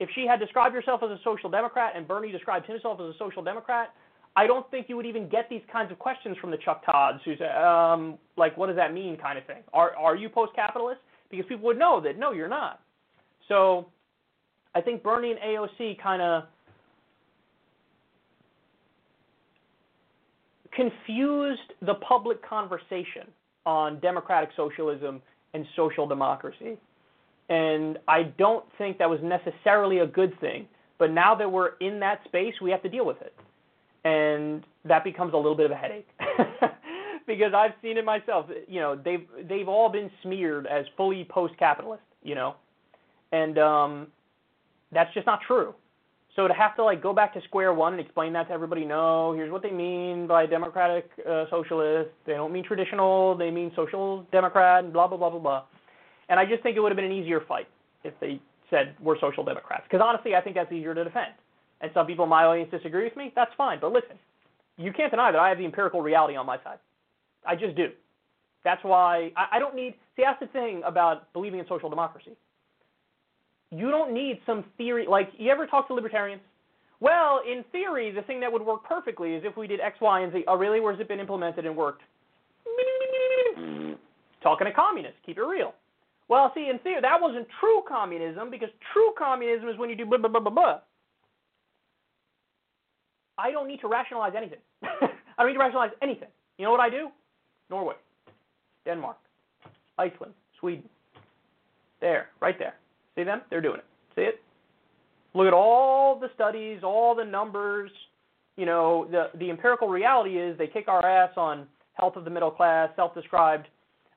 If 0.00 0.08
she 0.14 0.26
had 0.26 0.38
described 0.38 0.74
herself 0.74 1.02
as 1.02 1.10
a 1.10 1.18
social 1.24 1.50
democrat 1.50 1.94
and 1.96 2.06
Bernie 2.06 2.30
described 2.30 2.66
himself 2.66 3.00
as 3.00 3.14
a 3.14 3.18
social 3.18 3.42
democrat, 3.42 3.92
I 4.36 4.46
don't 4.46 4.68
think 4.70 4.88
you 4.88 4.96
would 4.96 5.06
even 5.06 5.28
get 5.28 5.48
these 5.50 5.62
kinds 5.72 5.90
of 5.90 5.98
questions 5.98 6.36
from 6.40 6.52
the 6.52 6.58
Chuck 6.58 6.84
Todds 6.86 7.18
who 7.24 7.36
say, 7.36 7.48
um, 7.48 8.18
like, 8.36 8.56
what 8.56 8.68
does 8.68 8.76
that 8.76 8.94
mean, 8.94 9.16
kind 9.16 9.36
of 9.36 9.44
thing. 9.46 9.62
Are 9.72 9.96
are 9.96 10.14
you 10.14 10.28
post-capitalist? 10.28 11.00
Because 11.30 11.46
people 11.46 11.66
would 11.66 11.78
know 11.78 12.00
that 12.00 12.16
no, 12.16 12.30
you're 12.30 12.48
not. 12.48 12.80
So, 13.48 13.88
I 14.74 14.80
think 14.80 15.02
Bernie 15.02 15.32
and 15.32 15.40
AOC 15.40 16.00
kind 16.00 16.22
of 16.22 16.44
confused 20.78 21.72
the 21.82 21.94
public 21.94 22.46
conversation 22.48 23.26
on 23.66 23.98
democratic 24.00 24.50
socialism 24.56 25.20
and 25.52 25.66
social 25.74 26.06
democracy. 26.06 26.78
And 27.48 27.98
I 28.06 28.24
don't 28.38 28.64
think 28.78 28.98
that 28.98 29.10
was 29.10 29.18
necessarily 29.22 29.98
a 29.98 30.06
good 30.06 30.38
thing. 30.40 30.68
But 30.98 31.10
now 31.10 31.34
that 31.34 31.50
we're 31.50 31.76
in 31.80 31.98
that 32.00 32.20
space, 32.24 32.54
we 32.62 32.70
have 32.70 32.82
to 32.82 32.88
deal 32.88 33.04
with 33.04 33.20
it. 33.22 33.34
And 34.04 34.64
that 34.84 35.02
becomes 35.02 35.34
a 35.34 35.36
little 35.36 35.56
bit 35.56 35.66
of 35.66 35.72
a 35.72 35.76
headache. 35.76 36.08
because 37.26 37.52
I've 37.54 37.72
seen 37.82 37.98
it 37.98 38.04
myself. 38.04 38.46
You 38.68 38.80
know, 38.80 39.00
they've 39.04 39.26
they've 39.48 39.68
all 39.68 39.88
been 39.88 40.10
smeared 40.22 40.66
as 40.66 40.86
fully 40.96 41.26
post-capitalist, 41.28 42.02
you 42.22 42.34
know. 42.34 42.54
And 43.32 43.58
um 43.58 44.06
that's 44.92 45.12
just 45.12 45.26
not 45.26 45.40
true. 45.46 45.74
So 46.38 46.46
to 46.46 46.54
have 46.54 46.76
to 46.76 46.84
like 46.84 47.02
go 47.02 47.12
back 47.12 47.34
to 47.34 47.42
square 47.42 47.74
one 47.74 47.94
and 47.94 48.00
explain 48.00 48.32
that 48.34 48.46
to 48.46 48.54
everybody, 48.54 48.84
no, 48.84 49.32
here's 49.32 49.50
what 49.50 49.60
they 49.60 49.72
mean 49.72 50.28
by 50.28 50.46
democratic 50.46 51.10
uh, 51.28 51.46
socialist. 51.50 52.10
They 52.26 52.34
don't 52.34 52.52
mean 52.52 52.62
traditional. 52.62 53.36
They 53.36 53.50
mean 53.50 53.72
social 53.74 54.24
democrat 54.30 54.84
and 54.84 54.92
blah 54.92 55.08
blah 55.08 55.18
blah 55.18 55.30
blah 55.30 55.40
blah. 55.40 55.64
And 56.28 56.38
I 56.38 56.46
just 56.46 56.62
think 56.62 56.76
it 56.76 56.80
would 56.80 56.92
have 56.92 56.96
been 56.96 57.06
an 57.06 57.12
easier 57.12 57.40
fight 57.48 57.66
if 58.04 58.14
they 58.20 58.40
said 58.70 58.94
we're 59.02 59.18
social 59.18 59.42
democrats. 59.42 59.82
Because 59.90 60.00
honestly, 60.00 60.36
I 60.36 60.40
think 60.40 60.54
that's 60.54 60.70
easier 60.70 60.94
to 60.94 61.02
defend. 61.02 61.32
And 61.80 61.90
some 61.92 62.06
people 62.06 62.22
in 62.22 62.30
my 62.30 62.44
audience 62.44 62.70
disagree 62.70 63.02
with 63.02 63.16
me. 63.16 63.32
That's 63.34 63.50
fine. 63.58 63.78
But 63.80 63.90
listen, 63.90 64.16
you 64.76 64.92
can't 64.92 65.10
deny 65.10 65.32
that 65.32 65.40
I 65.40 65.48
have 65.48 65.58
the 65.58 65.64
empirical 65.64 66.02
reality 66.02 66.36
on 66.36 66.46
my 66.46 66.58
side. 66.62 66.78
I 67.44 67.56
just 67.56 67.74
do. 67.74 67.88
That's 68.62 68.84
why 68.84 69.32
I, 69.36 69.56
I 69.56 69.58
don't 69.58 69.74
need. 69.74 69.94
See, 70.14 70.22
that's 70.24 70.38
the 70.38 70.46
thing 70.46 70.82
about 70.86 71.32
believing 71.32 71.58
in 71.58 71.66
social 71.66 71.90
democracy. 71.90 72.36
You 73.70 73.90
don't 73.90 74.12
need 74.14 74.40
some 74.46 74.64
theory. 74.76 75.06
Like, 75.08 75.30
you 75.36 75.50
ever 75.50 75.66
talk 75.66 75.88
to 75.88 75.94
libertarians? 75.94 76.42
Well, 77.00 77.40
in 77.46 77.64
theory, 77.70 78.10
the 78.10 78.22
thing 78.22 78.40
that 78.40 78.52
would 78.52 78.64
work 78.64 78.84
perfectly 78.84 79.34
is 79.34 79.44
if 79.44 79.56
we 79.56 79.66
did 79.66 79.80
X, 79.80 79.98
Y, 80.00 80.20
and 80.20 80.32
Z. 80.32 80.44
Oh, 80.48 80.56
really? 80.56 80.80
Where's 80.80 80.98
it 80.98 81.08
been 81.08 81.20
implemented 81.20 81.64
and 81.66 81.76
worked? 81.76 82.02
Mm-hmm. 83.58 83.92
Talking 84.42 84.66
to 84.66 84.72
communists. 84.72 85.18
Keep 85.24 85.38
it 85.38 85.42
real. 85.42 85.74
Well, 86.28 86.52
see, 86.54 86.68
in 86.70 86.78
theory, 86.80 87.00
that 87.00 87.20
wasn't 87.20 87.46
true 87.60 87.82
communism 87.88 88.50
because 88.50 88.68
true 88.92 89.10
communism 89.16 89.68
is 89.68 89.78
when 89.78 89.90
you 89.90 89.96
do 89.96 90.06
blah, 90.06 90.18
blah, 90.18 90.28
blah, 90.28 90.40
blah, 90.40 90.50
blah. 90.50 90.80
I 93.38 93.50
don't 93.50 93.68
need 93.68 93.80
to 93.80 93.88
rationalize 93.88 94.32
anything. 94.36 94.58
I 94.82 95.08
don't 95.38 95.48
need 95.48 95.54
to 95.54 95.60
rationalize 95.60 95.90
anything. 96.02 96.28
You 96.58 96.64
know 96.64 96.72
what 96.72 96.80
I 96.80 96.90
do? 96.90 97.08
Norway, 97.70 97.94
Denmark, 98.84 99.16
Iceland, 99.96 100.34
Sweden. 100.58 100.88
There, 102.00 102.28
right 102.40 102.58
there. 102.58 102.74
See 103.18 103.24
them? 103.24 103.42
They're 103.50 103.60
doing 103.60 103.78
it. 103.78 103.84
See 104.14 104.22
it? 104.22 104.40
Look 105.34 105.48
at 105.48 105.52
all 105.52 106.20
the 106.20 106.28
studies, 106.36 106.84
all 106.84 107.16
the 107.16 107.24
numbers. 107.24 107.90
You 108.56 108.64
know, 108.64 109.08
the 109.10 109.30
the 109.38 109.50
empirical 109.50 109.88
reality 109.88 110.38
is 110.38 110.56
they 110.56 110.68
kick 110.68 110.86
our 110.86 111.04
ass 111.04 111.32
on 111.36 111.66
health 111.94 112.14
of 112.14 112.24
the 112.24 112.30
middle 112.30 112.50
class, 112.50 112.90
self-described 112.94 113.66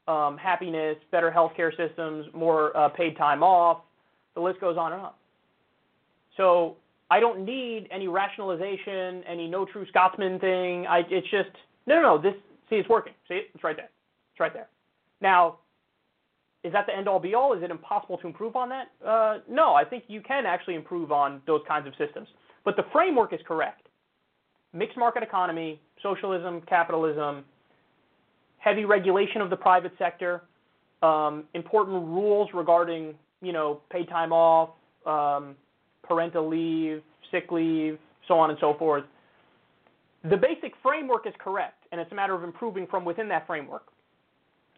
um, 0.07 0.37
happiness, 0.37 0.97
better 1.11 1.33
healthcare 1.35 1.75
systems, 1.75 2.27
more 2.35 2.77
uh, 2.77 2.89
paid 2.89 3.17
time 3.17 3.41
off. 3.41 3.81
The 4.35 4.41
list 4.41 4.61
goes 4.61 4.77
on 4.77 4.93
and 4.93 5.01
on. 5.01 5.13
So 6.37 6.75
I 7.09 7.19
don't 7.19 7.43
need 7.43 7.87
any 7.91 8.07
rationalization, 8.07 9.23
any 9.27 9.47
no 9.47 9.65
true 9.65 9.85
Scotsman 9.89 10.39
thing. 10.39 10.85
I, 10.85 11.01
it's 11.09 11.29
just 11.31 11.49
no, 11.87 11.95
no, 11.95 12.01
no. 12.01 12.21
This 12.21 12.35
see, 12.69 12.75
it's 12.75 12.89
working. 12.89 13.13
See 13.27 13.35
it? 13.35 13.45
It's 13.55 13.63
right 13.63 13.75
there. 13.75 13.89
It's 14.33 14.39
right 14.39 14.53
there. 14.53 14.67
Now, 15.21 15.57
is 16.63 16.71
that 16.73 16.85
the 16.85 16.95
end 16.95 17.07
all 17.07 17.19
be 17.19 17.33
all? 17.33 17.53
Is 17.53 17.63
it 17.63 17.71
impossible 17.71 18.17
to 18.19 18.27
improve 18.27 18.55
on 18.55 18.69
that? 18.69 18.87
Uh, 19.05 19.39
no, 19.49 19.73
I 19.73 19.83
think 19.83 20.03
you 20.07 20.21
can 20.21 20.45
actually 20.45 20.75
improve 20.75 21.11
on 21.11 21.41
those 21.47 21.61
kinds 21.67 21.87
of 21.87 21.93
systems. 21.97 22.27
But 22.63 22.75
the 22.75 22.83
framework 22.91 23.33
is 23.33 23.39
correct. 23.47 23.87
Mixed 24.73 24.97
market 24.97 25.23
economy, 25.23 25.81
socialism, 26.03 26.61
capitalism, 26.67 27.43
heavy 28.59 28.85
regulation 28.85 29.41
of 29.41 29.49
the 29.49 29.55
private 29.55 29.91
sector, 29.97 30.43
um, 31.01 31.45
important 31.55 32.05
rules 32.05 32.49
regarding 32.53 33.15
you 33.41 33.51
know 33.51 33.81
paid 33.91 34.07
time 34.07 34.31
off, 34.31 34.69
um, 35.05 35.55
parental 36.03 36.47
leave, 36.47 37.01
sick 37.31 37.51
leave, 37.51 37.97
so 38.27 38.35
on 38.35 38.51
and 38.51 38.59
so 38.61 38.75
forth. 38.77 39.03
The 40.29 40.37
basic 40.37 40.73
framework 40.83 41.25
is 41.25 41.33
correct, 41.39 41.83
and 41.91 41.99
it's 41.99 42.11
a 42.11 42.15
matter 42.15 42.35
of 42.35 42.43
improving 42.43 42.85
from 42.85 43.03
within 43.03 43.27
that 43.29 43.47
framework. 43.47 43.87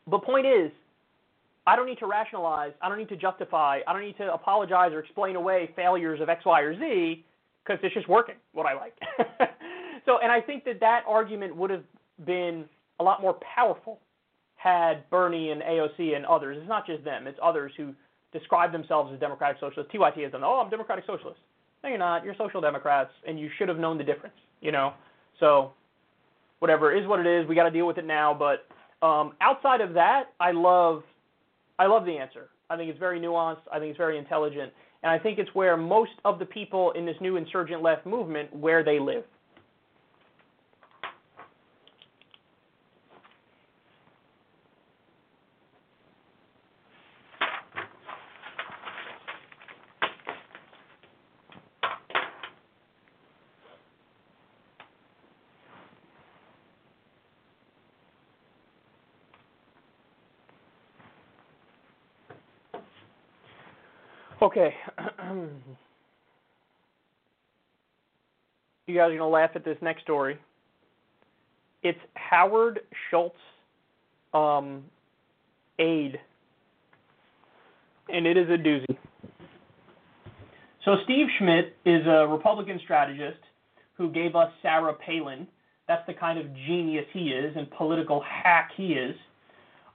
The 0.09 0.19
point 0.19 0.45
is, 0.45 0.71
I 1.65 1.75
don't 1.75 1.85
need 1.85 1.99
to 1.99 2.07
rationalize, 2.07 2.73
I 2.81 2.89
don't 2.89 2.97
need 2.97 3.09
to 3.09 3.15
justify, 3.15 3.79
I 3.87 3.93
don't 3.93 4.01
need 4.01 4.17
to 4.17 4.33
apologize 4.33 4.91
or 4.91 4.99
explain 4.99 5.35
away 5.35 5.69
failures 5.75 6.19
of 6.21 6.29
X, 6.29 6.45
Y, 6.45 6.61
or 6.61 6.77
Z 6.77 7.25
because 7.63 7.79
it's 7.83 7.93
just 7.93 8.09
working 8.09 8.35
what 8.51 8.65
I 8.65 8.73
like. 8.73 8.93
so, 10.05 10.19
and 10.21 10.31
I 10.31 10.41
think 10.41 10.65
that 10.65 10.79
that 10.81 11.03
argument 11.07 11.55
would 11.55 11.69
have 11.69 11.83
been 12.25 12.65
a 12.99 13.03
lot 13.03 13.21
more 13.21 13.37
powerful 13.55 13.99
had 14.55 15.09
Bernie 15.09 15.51
and 15.51 15.61
AOC 15.61 16.15
and 16.15 16.25
others, 16.25 16.57
it's 16.59 16.69
not 16.69 16.85
just 16.85 17.03
them, 17.03 17.27
it's 17.27 17.39
others 17.41 17.71
who 17.77 17.93
describe 18.31 18.71
themselves 18.71 19.11
as 19.13 19.19
democratic 19.19 19.57
socialists. 19.59 19.93
TYT 19.93 20.23
has 20.23 20.31
done, 20.31 20.43
oh, 20.43 20.61
I'm 20.63 20.69
democratic 20.69 21.05
socialist. 21.05 21.39
No, 21.83 21.89
you're 21.89 21.97
not. 21.97 22.23
You're 22.23 22.35
social 22.37 22.61
democrats, 22.61 23.11
and 23.27 23.39
you 23.39 23.49
should 23.57 23.67
have 23.67 23.77
known 23.77 23.97
the 23.97 24.03
difference, 24.03 24.35
you 24.61 24.71
know? 24.71 24.93
So, 25.39 25.73
whatever, 26.59 26.95
is 26.95 27.05
what 27.07 27.19
it 27.19 27.27
is. 27.27 27.47
We 27.47 27.55
got 27.55 27.63
to 27.63 27.71
deal 27.71 27.85
with 27.85 27.97
it 27.97 28.05
now. 28.05 28.33
But 28.33 28.65
um, 29.05 29.33
outside 29.41 29.81
of 29.81 29.93
that, 29.93 30.31
I 30.39 30.51
love, 30.51 31.03
I 31.79 31.87
love 31.87 32.05
the 32.05 32.17
answer. 32.17 32.49
I 32.69 32.77
think 32.77 32.89
it's 32.89 32.99
very 32.99 33.19
nuanced. 33.19 33.61
I 33.71 33.79
think 33.79 33.89
it's 33.89 33.97
very 33.97 34.17
intelligent. 34.17 34.71
And 35.03 35.11
I 35.11 35.19
think 35.19 35.39
it's 35.39 35.53
where 35.53 35.75
most 35.75 36.11
of 36.23 36.39
the 36.39 36.45
people 36.45 36.91
in 36.91 37.05
this 37.05 37.15
new 37.19 37.35
insurgent 37.35 37.81
left 37.81 38.05
movement, 38.05 38.55
where 38.55 38.83
they 38.83 38.99
live. 38.99 39.23
Okay. 64.53 64.75
you 68.85 68.95
guys 68.95 69.05
are 69.05 69.09
going 69.09 69.17
to 69.17 69.25
laugh 69.25 69.49
at 69.55 69.65
this 69.65 69.77
next 69.81 70.03
story. 70.03 70.37
It's 71.81 71.97
Howard 72.13 72.81
Schultz 73.09 73.35
um, 74.31 74.83
aide, 75.79 76.19
and 78.09 78.27
it 78.27 78.37
is 78.37 78.47
a 78.49 78.57
doozy. 78.57 78.95
So, 80.85 80.97
Steve 81.03 81.25
Schmidt 81.39 81.75
is 81.83 82.05
a 82.05 82.27
Republican 82.27 82.79
strategist 82.83 83.39
who 83.97 84.11
gave 84.11 84.35
us 84.35 84.51
Sarah 84.61 84.93
Palin. 84.93 85.47
That's 85.87 86.05
the 86.05 86.13
kind 86.13 86.37
of 86.37 86.45
genius 86.67 87.05
he 87.11 87.29
is 87.29 87.55
and 87.57 87.71
political 87.71 88.21
hack 88.21 88.69
he 88.77 88.93
is. 88.93 89.15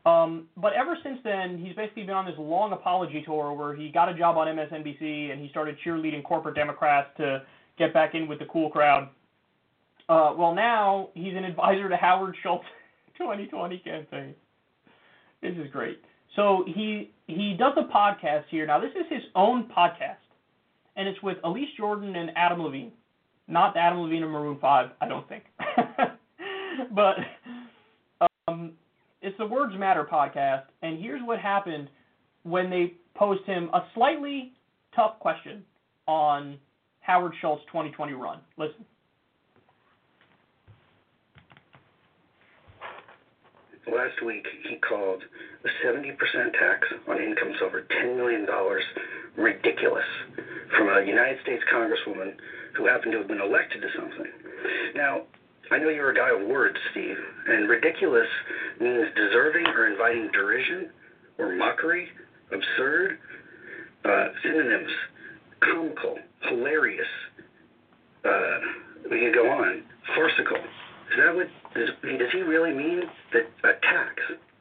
Um, 0.08 0.48
but 0.56 0.72
ever 0.72 0.96
since 1.02 1.18
then, 1.22 1.58
he's 1.58 1.74
basically 1.76 2.04
been 2.04 2.14
on 2.14 2.24
this 2.24 2.34
long 2.38 2.72
apology 2.72 3.22
tour 3.26 3.52
where 3.52 3.74
he 3.74 3.90
got 3.90 4.08
a 4.08 4.14
job 4.14 4.36
on 4.38 4.46
MSNBC 4.46 5.30
and 5.30 5.40
he 5.40 5.48
started 5.50 5.76
cheerleading 5.84 6.24
corporate 6.24 6.54
Democrats 6.54 7.10
to 7.18 7.42
get 7.78 7.92
back 7.92 8.14
in 8.14 8.26
with 8.26 8.38
the 8.38 8.46
cool 8.46 8.70
crowd. 8.70 9.08
Uh, 10.08 10.32
well, 10.38 10.54
now 10.54 11.10
he's 11.14 11.34
an 11.34 11.44
advisor 11.44 11.88
to 11.90 11.96
Howard 11.96 12.34
Schultz 12.42 12.64
2020 13.18 13.78
campaign. 13.80 14.34
This 15.42 15.52
is 15.52 15.70
great. 15.70 16.00
So 16.36 16.64
he 16.66 17.10
he 17.26 17.54
does 17.58 17.72
a 17.76 17.92
podcast 17.92 18.44
here. 18.50 18.66
Now 18.66 18.80
this 18.80 18.92
is 18.92 19.04
his 19.10 19.22
own 19.34 19.68
podcast, 19.76 20.16
and 20.96 21.06
it's 21.08 21.20
with 21.22 21.36
Elise 21.44 21.68
Jordan 21.76 22.16
and 22.16 22.30
Adam 22.36 22.62
Levine, 22.62 22.92
not 23.46 23.76
Adam 23.76 24.00
Levine 24.00 24.22
of 24.22 24.30
Maroon 24.30 24.58
Five, 24.60 24.90
I 25.00 25.08
don't 25.08 25.28
think. 25.28 25.44
but 26.94 27.16
um, 28.46 28.72
it's 29.20 29.36
the 29.38 29.46
Words 29.46 29.74
Matter 29.76 30.04
podcast, 30.04 30.64
and 30.82 30.98
here's 31.00 31.22
what 31.24 31.38
happened 31.38 31.88
when 32.44 32.70
they 32.70 32.94
posed 33.14 33.44
him 33.44 33.68
a 33.74 33.80
slightly 33.94 34.52
tough 34.94 35.18
question 35.18 35.64
on 36.06 36.58
Howard 37.00 37.32
Schultz 37.40 37.62
2020 37.66 38.12
run. 38.12 38.40
Listen. 38.56 38.84
Last 43.86 44.22
week, 44.24 44.46
he 44.68 44.76
called 44.76 45.22
a 45.64 45.86
70% 45.86 46.12
tax 46.52 46.86
on 47.08 47.18
incomes 47.20 47.56
over 47.64 47.80
$10 47.80 48.16
million 48.16 48.46
ridiculous 49.36 50.04
from 50.76 50.88
a 50.88 51.02
United 51.04 51.38
States 51.42 51.62
Congresswoman 51.72 52.34
who 52.76 52.86
happened 52.86 53.12
to 53.12 53.18
have 53.18 53.28
been 53.28 53.40
elected 53.40 53.80
to 53.80 53.88
something. 53.96 54.30
Now, 54.94 55.22
I 55.70 55.78
know 55.78 55.88
you're 55.88 56.10
a 56.10 56.14
guy 56.14 56.30
of 56.30 56.48
words, 56.48 56.76
Steve, 56.92 57.16
and 57.46 57.68
ridiculous 57.68 58.28
means 58.80 59.08
deserving 59.14 59.66
or 59.66 59.86
inviting 59.86 60.30
derision 60.32 60.90
or 61.38 61.54
mockery, 61.54 62.08
absurd. 62.52 63.18
Uh, 64.04 64.28
synonyms 64.42 64.90
comical, 65.60 66.16
hilarious. 66.48 67.06
Uh, 68.24 68.58
we 69.10 69.20
could 69.20 69.34
go 69.34 69.50
on. 69.50 69.82
Farcical. 70.14 70.56
Is 70.56 71.16
that 71.18 71.34
what 71.34 71.48
does, 71.74 71.88
does 72.02 72.32
he 72.32 72.40
really 72.42 72.72
mean 72.72 73.02
that 73.32 73.48
a 73.64 73.72
tax 73.80 74.14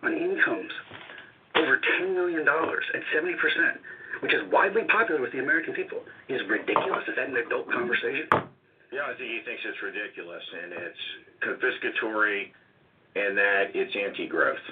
on 0.03 0.13
incomes 0.13 0.71
over 1.55 1.79
$10 2.01 2.13
million 2.13 2.41
at 2.41 3.01
70%, 3.15 3.34
which 4.21 4.34
is 4.34 4.41
widely 4.51 4.84
popular 4.84 5.21
with 5.21 5.31
the 5.31 5.39
American 5.39 5.73
people, 5.73 5.99
is 6.29 6.41
ridiculous? 6.49 7.03
Is 7.07 7.15
that 7.15 7.29
an 7.29 7.38
adult 7.38 7.71
conversation? 7.71 8.27
Yeah, 8.98 9.06
I 9.06 9.14
think 9.14 9.30
he 9.30 9.45
thinks 9.45 9.61
it's 9.61 9.78
ridiculous 9.86 10.41
and 10.41 10.74
it's 10.74 11.03
confiscatory 11.45 12.49
and 13.14 13.38
that 13.38 13.69
it's 13.78 13.94
anti-growth. 13.94 14.65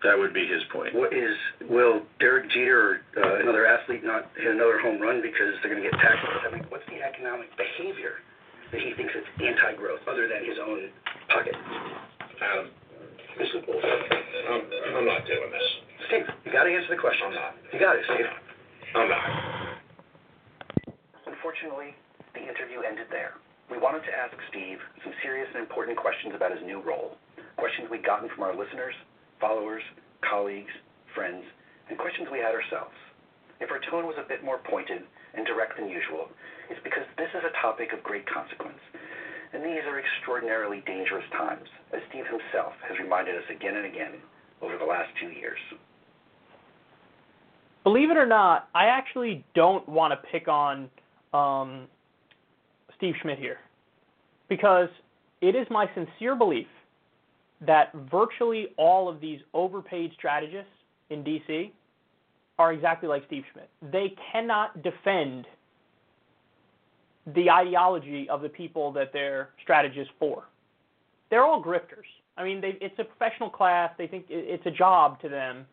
That 0.00 0.16
would 0.16 0.32
be 0.32 0.48
his 0.48 0.64
point. 0.72 0.96
What 0.96 1.12
is 1.12 1.36
will 1.68 2.00
Derek 2.16 2.48
Jeter 2.56 3.04
or 3.20 3.20
uh, 3.20 3.44
another 3.44 3.68
athlete 3.68 4.00
not 4.00 4.32
hit 4.32 4.48
another 4.48 4.80
home 4.80 4.96
run 4.96 5.20
because 5.20 5.60
they're 5.60 5.76
going 5.76 5.84
to 5.84 5.92
get 5.92 6.00
taxed? 6.00 6.24
I 6.24 6.48
mean, 6.56 6.64
what's 6.72 6.88
the 6.88 7.04
economic 7.04 7.52
behavior 7.60 8.24
that 8.72 8.80
he 8.80 8.96
thinks 8.96 9.12
is 9.12 9.28
anti-growth 9.44 10.00
other 10.08 10.24
than 10.24 10.40
his 10.40 10.56
own 10.56 10.88
pocket? 11.28 11.52
Adam, 12.40 12.72
this 13.36 13.52
is 13.52 13.60
bullshit. 13.68 14.00
I'm, 14.56 14.64
I'm 14.96 15.04
not 15.04 15.28
doing 15.28 15.52
this. 15.52 15.68
Steve, 16.08 16.24
you 16.48 16.52
got 16.52 16.64
to 16.64 16.72
answer 16.72 16.96
the 16.96 17.00
question. 17.00 17.28
I'm 17.28 17.36
not. 17.36 17.52
You 17.72 17.80
got 17.80 17.92
it, 18.00 18.08
Steve. 18.08 18.28
I'm 18.96 19.08
not. 19.12 19.28
Unfortunately, 21.28 21.92
the 22.32 22.40
interview 22.40 22.80
ended 22.80 23.12
there. 23.12 23.36
We 23.70 23.78
wanted 23.78 24.06
to 24.06 24.14
ask 24.14 24.34
Steve 24.50 24.78
some 25.02 25.12
serious 25.22 25.48
and 25.54 25.62
important 25.62 25.98
questions 25.98 26.34
about 26.34 26.54
his 26.54 26.62
new 26.62 26.80
role. 26.80 27.18
Questions 27.58 27.90
we'd 27.90 28.06
gotten 28.06 28.30
from 28.30 28.44
our 28.44 28.54
listeners, 28.54 28.94
followers, 29.40 29.82
colleagues, 30.22 30.70
friends, 31.14 31.42
and 31.90 31.98
questions 31.98 32.28
we 32.30 32.38
had 32.38 32.54
ourselves. 32.54 32.94
If 33.58 33.70
our 33.70 33.80
tone 33.90 34.06
was 34.06 34.16
a 34.20 34.28
bit 34.28 34.44
more 34.44 34.58
pointed 34.70 35.02
and 35.34 35.46
direct 35.46 35.78
than 35.78 35.88
usual, 35.88 36.28
it's 36.70 36.80
because 36.84 37.04
this 37.18 37.30
is 37.34 37.42
a 37.42 37.54
topic 37.62 37.92
of 37.92 38.02
great 38.02 38.26
consequence. 38.28 38.78
And 39.52 39.64
these 39.64 39.82
are 39.88 39.98
extraordinarily 39.98 40.82
dangerous 40.86 41.24
times, 41.32 41.66
as 41.94 42.00
Steve 42.10 42.26
himself 42.26 42.74
has 42.86 42.98
reminded 42.98 43.34
us 43.36 43.48
again 43.50 43.76
and 43.76 43.86
again 43.86 44.20
over 44.60 44.76
the 44.76 44.84
last 44.84 45.08
two 45.20 45.28
years. 45.28 45.58
Believe 47.84 48.10
it 48.10 48.16
or 48.16 48.26
not, 48.26 48.68
I 48.74 48.86
actually 48.86 49.44
don't 49.54 49.88
want 49.88 50.12
to 50.12 50.28
pick 50.30 50.48
on 50.48 50.90
um, 51.32 51.86
Steve 52.96 53.14
Schmidt 53.22 53.38
here 53.38 53.58
because 54.48 54.88
it 55.40 55.54
is 55.54 55.66
my 55.70 55.88
sincere 55.94 56.34
belief 56.36 56.66
that 57.60 57.92
virtually 58.10 58.68
all 58.76 59.08
of 59.08 59.20
these 59.20 59.40
overpaid 59.54 60.12
strategists 60.16 60.70
in 61.10 61.24
DC 61.24 61.70
are 62.58 62.72
exactly 62.72 63.08
like 63.08 63.24
Steve 63.26 63.44
Schmidt. 63.52 63.68
They 63.92 64.14
cannot 64.32 64.82
defend 64.82 65.46
the 67.34 67.50
ideology 67.50 68.28
of 68.30 68.40
the 68.40 68.48
people 68.48 68.92
that 68.92 69.12
they're 69.12 69.50
strategists 69.62 70.12
for. 70.18 70.44
They're 71.30 71.44
all 71.44 71.62
grifters. 71.62 72.06
I 72.36 72.44
mean, 72.44 72.60
they, 72.60 72.78
it's 72.80 72.98
a 72.98 73.04
professional 73.04 73.50
class. 73.50 73.90
They 73.98 74.06
think 74.06 74.26
it's 74.28 74.64
a 74.66 74.70
job 74.70 75.20
to 75.22 75.28
them. 75.28 75.66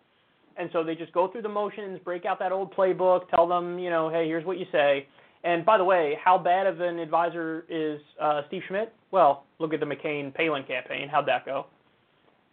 And 0.57 0.69
so 0.71 0.83
they 0.83 0.95
just 0.95 1.11
go 1.13 1.27
through 1.27 1.41
the 1.41 1.49
motions, 1.49 1.99
break 2.03 2.25
out 2.25 2.39
that 2.39 2.51
old 2.51 2.73
playbook, 2.73 3.29
tell 3.29 3.47
them, 3.47 3.79
you 3.79 3.89
know, 3.89 4.09
hey, 4.09 4.27
here's 4.27 4.45
what 4.45 4.57
you 4.57 4.65
say. 4.71 5.07
And 5.43 5.65
by 5.65 5.77
the 5.77 5.83
way, 5.83 6.17
how 6.23 6.37
bad 6.37 6.67
of 6.67 6.79
an 6.79 6.99
advisor 6.99 7.65
is 7.69 7.99
uh, 8.21 8.41
Steve 8.47 8.61
Schmidt? 8.67 8.93
Well, 9.11 9.45
look 9.59 9.73
at 9.73 9.79
the 9.79 9.85
McCain 9.85 10.33
Palin 10.33 10.63
campaign. 10.63 11.09
How'd 11.09 11.27
that 11.27 11.45
go? 11.45 11.65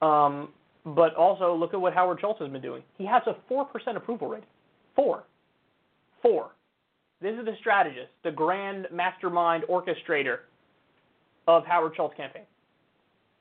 Um, 0.04 0.48
but 0.84 1.14
also 1.14 1.54
look 1.54 1.72
at 1.72 1.80
what 1.80 1.94
Howard 1.94 2.18
Schultz 2.20 2.40
has 2.40 2.50
been 2.50 2.62
doing. 2.62 2.82
He 2.98 3.06
has 3.06 3.22
a 3.26 3.36
4% 3.52 3.66
approval 3.96 4.28
rating. 4.28 4.48
Four. 4.96 5.24
Four. 6.22 6.50
This 7.20 7.38
is 7.38 7.44
the 7.44 7.54
strategist, 7.60 8.08
the 8.24 8.30
grand 8.30 8.86
mastermind 8.90 9.64
orchestrator 9.68 10.38
of 11.46 11.64
Howard 11.66 11.92
Schultz 11.96 12.16
campaign. 12.16 12.44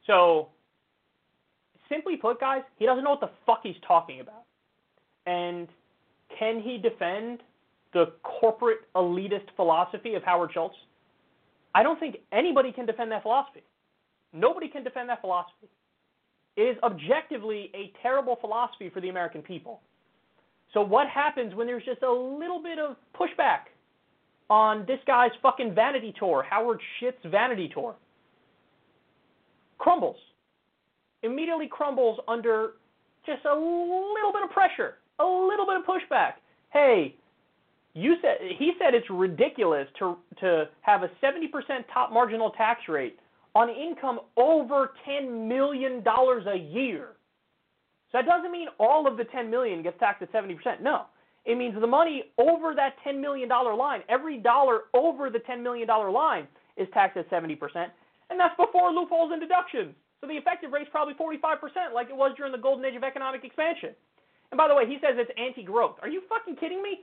So, 0.06 0.50
simply 1.88 2.18
put, 2.18 2.40
guys, 2.40 2.62
he 2.78 2.86
doesn't 2.86 3.04
know 3.04 3.12
what 3.12 3.22
the 3.22 3.32
fuck 3.46 3.62
he's 3.64 3.76
talking 3.88 4.20
about. 4.20 4.44
And 5.26 5.68
can 6.38 6.62
he 6.62 6.78
defend 6.78 7.40
the 7.94 8.14
corporate 8.24 8.80
elitist 8.96 9.48
philosophy 9.56 10.16
of 10.16 10.24
Howard 10.24 10.52
Schultz? 10.54 10.76
I 11.74 11.84
don't 11.84 12.00
think 12.00 12.18
anybody 12.32 12.72
can 12.72 12.86
defend 12.86 13.12
that 13.12 13.24
philosophy. 13.24 13.64
Nobody 14.34 14.68
can 14.68 14.84
defend 14.84 15.10
that 15.10 15.22
philosophy. 15.22 15.68
It 16.56 16.64
is 16.64 16.78
objectively 16.84 17.72
a 17.74 17.92
terrible 18.02 18.38
philosophy 18.42 18.90
for 18.90 19.02
the 19.02 19.10
American 19.10 19.42
people. 19.42 19.82
So 20.74 20.82
what 20.82 21.08
happens 21.08 21.56
when 21.56 21.68
there's 21.68 21.86
just 21.86 22.04
a 22.04 22.12
little 22.12 22.62
bit 22.62 22.78
of 22.78 22.96
pushback 23.20 23.72
on 24.50 24.86
this 24.88 25.00
guy's 25.08 25.32
fucking 25.42 25.74
vanity 25.74 26.14
tour, 26.18 26.46
Howard 26.48 26.80
Shit's 27.00 27.24
vanity 27.26 27.70
tour? 27.74 27.96
Crumbles. 29.78 30.18
Immediately 31.24 31.68
crumbles 31.72 32.20
under 32.28 32.74
just 33.26 33.46
a 33.46 33.54
little 33.54 34.32
bit 34.34 34.44
of 34.44 34.50
pressure, 34.52 34.96
a 35.20 35.26
little 35.26 35.66
bit 35.66 35.78
of 35.78 35.84
pushback. 35.84 36.34
Hey, 36.72 37.16
you 37.94 38.16
said 38.22 38.38
he 38.58 38.74
said 38.80 38.94
it's 38.94 39.10
ridiculous 39.10 39.88
to 40.00 40.18
to 40.40 40.70
have 40.82 41.04
a 41.04 41.10
70% 41.24 41.48
top 41.94 42.12
marginal 42.12 42.52
tax 42.52 42.82
rate 42.88 43.20
on 43.56 43.70
income 43.70 44.20
over 44.38 44.92
$10 45.08 45.48
million 45.48 46.04
a 46.06 46.56
year. 46.56 47.10
So 48.12 48.20
that 48.20 48.26
doesn't 48.26 48.52
mean 48.52 48.68
all 48.80 49.08
of 49.08 49.18
the 49.18 49.24
10 49.26 49.50
million 49.50 49.82
gets 49.82 50.00
taxed 50.00 50.22
at 50.22 50.32
70%. 50.32 50.82
No. 50.82 51.06
It 51.46 51.58
means 51.58 51.74
the 51.80 51.88
money 51.88 52.26
over 52.38 52.76
that 52.76 52.96
$10 53.06 53.20
million 53.20 53.50
line, 53.50 54.02
every 54.10 54.38
dollar 54.38 54.82
over 54.94 55.30
the 55.30 55.40
$10 55.40 55.64
million 55.64 55.88
line 55.88 56.48
is 56.78 56.88
taxed 56.94 57.18
at 57.18 57.30
70%, 57.30 57.58
and 58.30 58.40
that's 58.40 58.56
before 58.56 58.92
loopholes 58.92 59.32
and 59.32 59.42
deductions. 59.42 59.96
So 60.22 60.28
the 60.28 60.34
effective 60.34 60.72
rate's 60.72 60.90
probably 60.92 61.14
45%, 61.16 61.94
like 61.94 62.10
it 62.10 62.16
was 62.16 62.34
during 62.36 62.52
the 62.52 62.58
golden 62.58 62.86
age 62.86 62.96
of 62.96 63.04
economic 63.04 63.44
expansion. 63.44 63.96
And 64.52 64.58
by 64.58 64.68
the 64.68 64.76
way, 64.76 64.86
he 64.86 64.98
says 65.02 65.16
it's 65.16 65.32
anti-growth. 65.38 65.96
Are 66.02 66.10
you 66.10 66.22
fucking 66.28 66.58
kidding 66.58 66.84
me? 66.84 67.00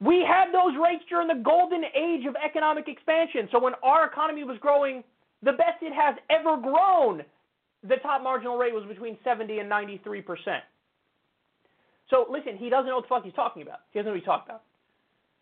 We 0.00 0.24
had 0.26 0.52
those 0.52 0.74
rates 0.82 1.04
during 1.08 1.28
the 1.28 1.42
golden 1.44 1.84
age 1.84 2.24
of 2.26 2.34
economic 2.42 2.88
expansion. 2.88 3.48
So 3.52 3.60
when 3.60 3.74
our 3.82 4.06
economy 4.06 4.44
was 4.44 4.56
growing 4.60 5.04
the 5.42 5.52
best 5.52 5.82
it 5.82 5.92
has 5.92 6.16
ever 6.30 6.56
grown, 6.56 7.22
the 7.82 7.96
top 7.96 8.22
marginal 8.22 8.56
rate 8.56 8.74
was 8.74 8.84
between 8.88 9.18
70 9.24 9.58
and 9.58 9.68
93 9.68 10.22
percent. 10.22 10.64
So 12.08 12.26
listen, 12.30 12.56
he 12.56 12.68
doesn't 12.68 12.86
know 12.86 12.96
what 12.96 13.04
the 13.04 13.08
fuck 13.08 13.24
he's 13.24 13.34
talking 13.34 13.62
about. 13.62 13.80
He 13.92 13.98
doesn't 13.98 14.06
know 14.06 14.12
what 14.12 14.20
he's 14.20 14.26
talking 14.26 14.46
about. 14.48 14.62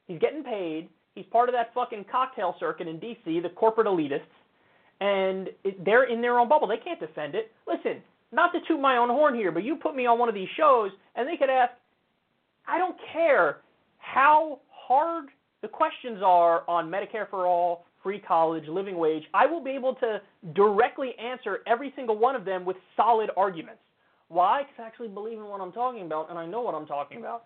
He's 0.06 0.18
getting 0.18 0.42
paid. 0.42 0.88
He's 1.14 1.26
part 1.32 1.48
of 1.48 1.54
that 1.54 1.72
fucking 1.74 2.06
cocktail 2.10 2.54
circuit 2.60 2.86
in 2.86 2.98
D.C., 3.00 3.40
the 3.40 3.48
corporate 3.48 3.86
elitists, 3.86 4.20
and 5.00 5.48
they're 5.84 6.04
in 6.04 6.20
their 6.20 6.38
own 6.38 6.48
bubble. 6.48 6.68
They 6.68 6.76
can't 6.76 7.00
defend 7.00 7.34
it. 7.34 7.50
Listen, 7.66 8.02
not 8.30 8.52
to 8.52 8.60
toot 8.68 8.80
my 8.80 8.98
own 8.98 9.08
horn 9.08 9.34
here, 9.34 9.50
but 9.50 9.64
you 9.64 9.76
put 9.76 9.96
me 9.96 10.06
on 10.06 10.18
one 10.18 10.28
of 10.28 10.34
these 10.34 10.48
shows, 10.56 10.90
and 11.16 11.26
they 11.26 11.36
could 11.36 11.50
ask, 11.50 11.72
I 12.68 12.78
don't 12.78 12.96
care 13.12 13.58
how 14.12 14.60
hard 14.70 15.26
the 15.62 15.68
questions 15.68 16.20
are 16.24 16.68
on 16.68 16.90
Medicare 16.90 17.28
for 17.28 17.46
all, 17.46 17.84
free 18.02 18.20
college, 18.20 18.64
living 18.68 18.96
wage, 18.96 19.24
I 19.34 19.46
will 19.46 19.62
be 19.62 19.70
able 19.72 19.94
to 19.96 20.20
directly 20.54 21.10
answer 21.18 21.58
every 21.66 21.92
single 21.96 22.16
one 22.16 22.36
of 22.36 22.44
them 22.44 22.64
with 22.64 22.76
solid 22.96 23.30
arguments. 23.36 23.80
Why? 24.28 24.62
Because 24.62 24.74
I 24.78 24.86
actually 24.86 25.08
believe 25.08 25.38
in 25.38 25.44
what 25.44 25.60
I'm 25.60 25.72
talking 25.72 26.02
about, 26.02 26.30
and 26.30 26.38
I 26.38 26.46
know 26.46 26.62
what 26.62 26.74
I'm 26.74 26.86
talking 26.86 27.18
about. 27.18 27.44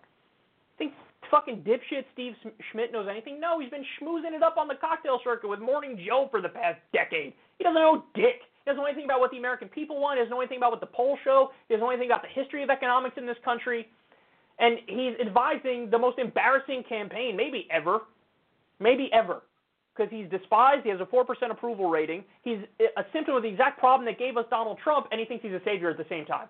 Think 0.77 0.93
fucking 1.31 1.63
dipshit 1.63 2.05
Steve 2.13 2.33
Schmidt 2.71 2.91
knows 2.91 3.07
anything? 3.09 3.39
No, 3.39 3.59
he's 3.59 3.69
been 3.69 3.85
schmoozing 3.99 4.35
it 4.35 4.43
up 4.43 4.57
on 4.57 4.67
the 4.67 4.75
cocktail 4.75 5.19
circuit 5.23 5.47
with 5.47 5.59
Morning 5.59 5.99
Joe 6.05 6.27
for 6.29 6.41
the 6.41 6.49
past 6.49 6.79
decade. 6.93 7.33
He 7.57 7.63
doesn't 7.63 7.75
know 7.75 8.03
dick. 8.13 8.45
He 8.63 8.71
doesn't 8.71 8.79
know 8.79 8.85
anything 8.85 9.05
about 9.05 9.19
what 9.19 9.31
the 9.31 9.37
American 9.37 9.67
people 9.67 9.99
want. 9.99 10.17
He 10.17 10.23
doesn't 10.23 10.31
know 10.31 10.39
anything 10.39 10.57
about 10.57 10.71
what 10.71 10.79
the 10.79 10.87
polls 10.87 11.19
show. 11.23 11.49
He 11.67 11.73
doesn't 11.73 11.83
know 11.83 11.89
anything 11.89 12.07
about 12.07 12.21
the 12.21 12.31
history 12.31 12.63
of 12.63 12.69
economics 12.69 13.17
in 13.17 13.25
this 13.25 13.35
country. 13.43 13.87
And 14.59 14.77
he's 14.87 15.13
advising 15.19 15.89
the 15.89 15.97
most 15.97 16.19
embarrassing 16.19 16.83
campaign, 16.87 17.35
maybe 17.35 17.67
ever, 17.71 18.01
maybe 18.79 19.09
ever, 19.11 19.41
because 19.95 20.11
he's 20.11 20.29
despised. 20.29 20.83
He 20.83 20.89
has 20.89 20.99
a 20.99 21.05
4% 21.05 21.25
approval 21.51 21.89
rating. 21.89 22.23
He's 22.43 22.59
uh, 22.79 23.01
a 23.01 23.05
symptom 23.11 23.35
of 23.35 23.43
the 23.43 23.49
exact 23.49 23.79
problem 23.79 24.05
that 24.05 24.19
gave 24.19 24.37
us 24.37 24.45
Donald 24.49 24.77
Trump, 24.83 25.07
and 25.11 25.19
he 25.19 25.25
thinks 25.25 25.43
he's 25.43 25.53
a 25.53 25.61
savior 25.65 25.89
at 25.89 25.97
the 25.97 26.05
same 26.09 26.25
time. 26.25 26.47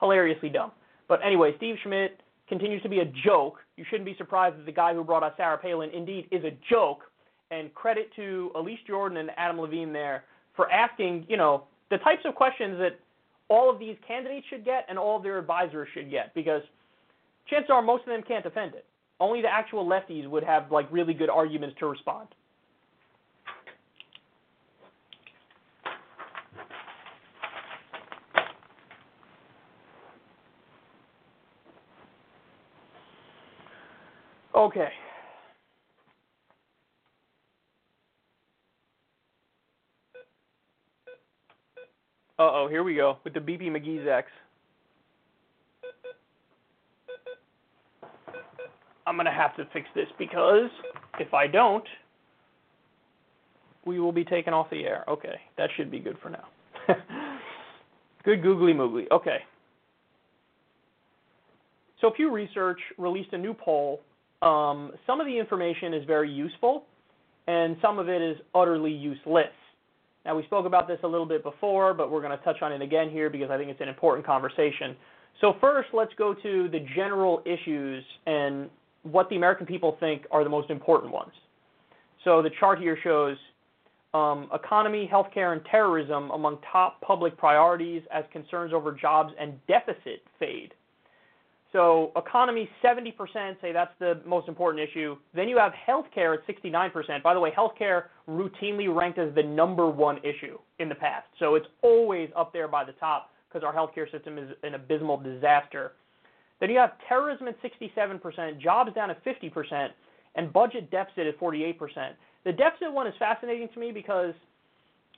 Hilariously 0.00 0.48
dumb. 0.48 0.72
But 1.08 1.20
anyway, 1.24 1.52
Steve 1.56 1.76
Schmidt 1.82 2.20
continues 2.48 2.82
to 2.82 2.88
be 2.88 3.00
a 3.00 3.12
joke. 3.24 3.58
You 3.76 3.84
shouldn't 3.88 4.06
be 4.06 4.16
surprised 4.16 4.58
that 4.58 4.66
the 4.66 4.72
guy 4.72 4.94
who 4.94 5.04
brought 5.04 5.22
us 5.22 5.32
Sarah 5.36 5.58
Palin 5.58 5.90
indeed 5.90 6.26
is 6.30 6.44
a 6.44 6.52
joke. 6.70 7.02
And 7.50 7.72
credit 7.74 8.10
to 8.16 8.52
Elise 8.54 8.78
Jordan 8.86 9.18
and 9.18 9.30
Adam 9.36 9.60
Levine 9.60 9.92
there 9.92 10.24
for 10.54 10.70
asking, 10.70 11.26
you 11.28 11.36
know, 11.36 11.64
the 11.90 11.98
types 11.98 12.22
of 12.24 12.34
questions 12.34 12.78
that 12.78 12.98
all 13.48 13.68
of 13.68 13.78
these 13.78 13.96
candidates 14.06 14.46
should 14.48 14.64
get 14.64 14.86
and 14.88 14.98
all 14.98 15.16
of 15.16 15.22
their 15.22 15.38
advisors 15.38 15.88
should 15.92 16.10
get 16.10 16.32
because 16.34 16.62
chances 17.50 17.70
are 17.70 17.82
most 17.82 18.02
of 18.02 18.06
them 18.06 18.22
can't 18.26 18.44
defend 18.44 18.74
it. 18.74 18.86
Only 19.18 19.42
the 19.42 19.48
actual 19.48 19.84
lefties 19.84 20.26
would 20.28 20.44
have 20.44 20.70
like 20.70 20.86
really 20.90 21.12
good 21.12 21.28
arguments 21.28 21.76
to 21.80 21.86
respond. 21.86 22.28
Okay. 34.54 34.88
Uh 42.38 42.42
oh, 42.42 42.68
here 42.70 42.82
we 42.82 42.94
go 42.94 43.18
with 43.22 43.34
the 43.34 43.40
BP 43.40 43.64
McGee's 43.64 44.06
X. 44.06 44.28
I'm 49.10 49.16
going 49.16 49.26
to 49.26 49.32
have 49.32 49.56
to 49.56 49.64
fix 49.72 49.88
this 49.92 50.06
because 50.20 50.70
if 51.18 51.34
I 51.34 51.48
don't, 51.48 51.82
we 53.84 53.98
will 53.98 54.12
be 54.12 54.24
taken 54.24 54.54
off 54.54 54.70
the 54.70 54.84
air. 54.84 55.04
Okay, 55.08 55.34
that 55.58 55.68
should 55.76 55.90
be 55.90 55.98
good 55.98 56.16
for 56.22 56.30
now. 56.30 56.44
good 58.24 58.40
googly 58.40 58.72
moogly. 58.72 59.10
Okay. 59.10 59.38
So 62.00 62.08
Pew 62.08 62.30
Research 62.30 62.78
released 62.98 63.32
a 63.32 63.38
new 63.38 63.52
poll. 63.52 64.00
Um, 64.42 64.92
some 65.08 65.20
of 65.20 65.26
the 65.26 65.36
information 65.36 65.92
is 65.92 66.04
very 66.04 66.30
useful, 66.30 66.84
and 67.48 67.76
some 67.82 67.98
of 67.98 68.08
it 68.08 68.22
is 68.22 68.36
utterly 68.54 68.92
useless. 68.92 69.48
Now, 70.24 70.36
we 70.36 70.44
spoke 70.44 70.66
about 70.66 70.86
this 70.86 71.00
a 71.02 71.08
little 71.08 71.26
bit 71.26 71.42
before, 71.42 71.94
but 71.94 72.12
we're 72.12 72.22
going 72.22 72.38
to 72.38 72.44
touch 72.44 72.62
on 72.62 72.70
it 72.72 72.80
again 72.80 73.10
here 73.10 73.28
because 73.28 73.50
I 73.50 73.58
think 73.58 73.70
it's 73.70 73.80
an 73.80 73.88
important 73.88 74.24
conversation. 74.24 74.94
So, 75.40 75.54
first, 75.60 75.88
let's 75.92 76.12
go 76.16 76.32
to 76.32 76.68
the 76.68 76.86
general 76.94 77.42
issues 77.44 78.04
and 78.26 78.70
what 79.02 79.28
the 79.30 79.36
American 79.36 79.66
people 79.66 79.96
think 80.00 80.26
are 80.30 80.44
the 80.44 80.50
most 80.50 80.70
important 80.70 81.12
ones. 81.12 81.32
So, 82.24 82.42
the 82.42 82.50
chart 82.60 82.78
here 82.78 82.98
shows 83.02 83.36
um, 84.12 84.48
economy, 84.52 85.08
healthcare, 85.10 85.52
and 85.52 85.64
terrorism 85.70 86.30
among 86.32 86.58
top 86.70 87.00
public 87.00 87.36
priorities 87.36 88.02
as 88.12 88.24
concerns 88.32 88.72
over 88.72 88.92
jobs 88.92 89.32
and 89.38 89.54
deficit 89.66 90.22
fade. 90.38 90.74
So 91.72 92.10
economy, 92.16 92.68
70% 92.84 93.60
say 93.60 93.72
that's 93.72 93.92
the 94.00 94.20
most 94.26 94.48
important 94.48 94.88
issue. 94.88 95.16
Then 95.34 95.48
you 95.48 95.56
have 95.58 95.72
healthcare 95.88 96.36
at 96.36 96.46
69%. 96.46 97.22
By 97.22 97.32
the 97.32 97.38
way, 97.38 97.52
healthcare 97.52 98.04
routinely 98.28 98.92
ranked 98.92 99.18
as 99.18 99.32
the 99.36 99.42
number 99.42 99.88
one 99.88 100.18
issue 100.18 100.58
in 100.80 100.88
the 100.88 100.96
past. 100.96 101.26
So 101.38 101.54
it's 101.54 101.66
always 101.82 102.28
up 102.34 102.52
there 102.52 102.66
by 102.66 102.84
the 102.84 102.92
top 102.92 103.30
because 103.48 103.64
our 103.64 103.72
healthcare 103.72 104.10
system 104.10 104.36
is 104.36 104.50
an 104.64 104.74
abysmal 104.74 105.18
disaster. 105.18 105.92
Then 106.60 106.70
you 106.70 106.78
have 106.78 106.92
terrorism 107.08 107.48
at 107.48 107.56
67%, 107.62 108.60
jobs 108.60 108.94
down 108.94 109.10
at 109.10 109.24
50%, 109.24 109.88
and 110.36 110.52
budget 110.52 110.90
deficit 110.90 111.26
at 111.26 111.40
48%. 111.40 111.76
The 112.44 112.52
deficit 112.52 112.92
one 112.92 113.06
is 113.06 113.14
fascinating 113.18 113.68
to 113.74 113.80
me 113.80 113.90
because 113.92 114.34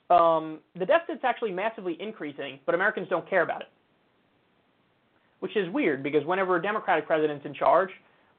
um, 0.09 0.59
the 0.77 0.85
deficit's 0.85 1.23
actually 1.23 1.51
massively 1.51 1.97
increasing, 1.99 2.59
but 2.65 2.75
Americans 2.75 3.07
don't 3.09 3.29
care 3.29 3.43
about 3.43 3.61
it 3.61 3.67
which 5.43 5.57
is 5.57 5.69
weird 5.73 6.01
because 6.01 6.23
whenever 6.25 6.55
a 6.55 6.61
Democratic 6.61 7.05
president's 7.05 7.45
in 7.45 7.53
charge, 7.53 7.89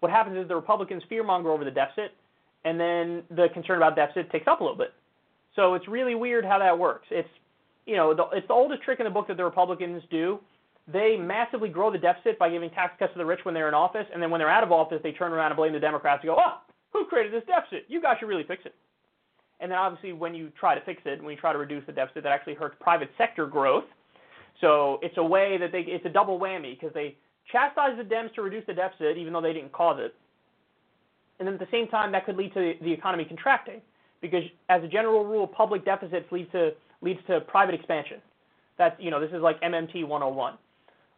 what 0.00 0.10
happens 0.10 0.38
is 0.38 0.48
the 0.48 0.56
Republicans 0.56 1.02
fearmonger 1.12 1.52
over 1.52 1.62
the 1.62 1.70
deficit, 1.70 2.12
and 2.64 2.80
then 2.80 3.22
the 3.28 3.48
concern 3.52 3.76
about 3.76 3.94
deficit 3.94 4.32
takes 4.32 4.48
up 4.48 4.62
a 4.62 4.64
little 4.64 4.78
bit. 4.78 4.94
So 5.54 5.74
it's 5.74 5.86
really 5.86 6.14
weird 6.14 6.46
how 6.46 6.58
that 6.58 6.78
works. 6.78 7.06
It's 7.10 7.28
you 7.84 7.96
know 7.96 8.14
the, 8.14 8.24
it's 8.32 8.48
the 8.48 8.54
oldest 8.54 8.82
trick 8.84 9.00
in 9.00 9.04
the 9.04 9.10
book 9.10 9.28
that 9.28 9.36
the 9.36 9.44
Republicans 9.44 10.02
do. 10.10 10.40
They 10.86 11.16
massively 11.16 11.70
grow 11.70 11.90
the 11.90 11.98
deficit 11.98 12.38
by 12.38 12.50
giving 12.50 12.70
tax 12.70 12.94
cuts 12.98 13.12
to 13.14 13.18
the 13.18 13.24
rich 13.24 13.40
when 13.44 13.54
they're 13.54 13.68
in 13.68 13.74
office, 13.74 14.06
and 14.12 14.22
then 14.22 14.30
when 14.30 14.38
they're 14.38 14.50
out 14.50 14.62
of 14.62 14.72
office, 14.72 15.00
they 15.02 15.12
turn 15.12 15.32
around 15.32 15.52
and 15.52 15.56
blame 15.56 15.72
the 15.72 15.80
Democrats 15.80 16.22
and 16.22 16.28
go, 16.28 16.36
"Oh, 16.38 16.58
who 16.92 17.06
created 17.06 17.32
this 17.32 17.44
deficit? 17.46 17.86
You 17.88 18.02
guys 18.02 18.18
should 18.18 18.28
really 18.28 18.44
fix 18.44 18.66
it." 18.66 18.74
And 19.60 19.70
then 19.70 19.78
obviously, 19.78 20.12
when 20.12 20.34
you 20.34 20.50
try 20.58 20.74
to 20.74 20.80
fix 20.82 21.02
it, 21.06 21.22
when 21.22 21.32
you 21.32 21.40
try 21.40 21.52
to 21.52 21.58
reduce 21.58 21.86
the 21.86 21.92
deficit, 21.92 22.24
that 22.24 22.32
actually 22.32 22.54
hurts 22.54 22.76
private 22.80 23.10
sector 23.16 23.46
growth 23.46 23.84
so 24.60 24.98
it's 25.02 25.16
a 25.18 25.24
way 25.24 25.58
that 25.58 25.72
they 25.72 25.80
it's 25.80 26.04
a 26.06 26.10
double 26.10 26.38
whammy 26.38 26.78
because 26.78 26.94
they 26.94 27.16
chastise 27.50 27.96
the 27.96 28.04
Dems 28.04 28.34
to 28.34 28.42
reduce 28.42 28.66
the 28.66 28.74
deficit 28.74 29.16
even 29.16 29.32
though 29.32 29.40
they 29.40 29.52
didn't 29.52 29.72
cause 29.72 29.98
it, 30.00 30.14
and 31.38 31.46
then 31.46 31.54
at 31.54 31.60
the 31.60 31.68
same 31.70 31.88
time 31.88 32.12
that 32.12 32.26
could 32.26 32.36
lead 32.36 32.54
to 32.54 32.74
the 32.82 32.92
economy 32.92 33.24
contracting 33.24 33.80
because 34.20 34.44
as 34.68 34.82
a 34.82 34.88
general 34.88 35.24
rule, 35.24 35.46
public 35.46 35.84
deficits 35.84 36.30
leads 36.32 36.50
to 36.52 36.72
leads 37.02 37.20
to 37.26 37.40
private 37.42 37.74
expansion. 37.74 38.18
That's 38.78 38.98
you 39.00 39.10
know 39.10 39.20
this 39.20 39.32
is 39.32 39.42
like 39.42 39.60
MMT 39.62 40.06
101. 40.06 40.54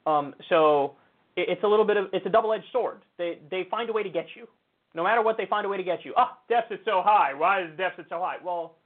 Um, 0.06 0.34
so 0.48 0.94
it, 1.36 1.48
it's 1.48 1.64
a 1.64 1.66
little 1.66 1.84
bit 1.84 1.96
of 1.96 2.06
it's 2.12 2.26
a 2.26 2.30
double-edged 2.30 2.70
sword. 2.72 3.02
They 3.18 3.38
they 3.50 3.66
find 3.70 3.90
a 3.90 3.92
way 3.92 4.02
to 4.02 4.10
get 4.10 4.26
you. 4.34 4.46
No 4.94 5.02
matter 5.02 5.22
what, 5.22 5.36
they 5.36 5.46
find 5.46 5.66
a 5.66 5.68
way 5.68 5.76
to 5.76 5.82
get 5.82 6.04
you. 6.04 6.14
Ah, 6.16 6.38
deficit's 6.48 6.82
so 6.84 7.02
high. 7.04 7.34
Why 7.34 7.62
is 7.62 7.68
deficit 7.76 8.06
so 8.08 8.18
high? 8.18 8.36
Well, 8.42 8.76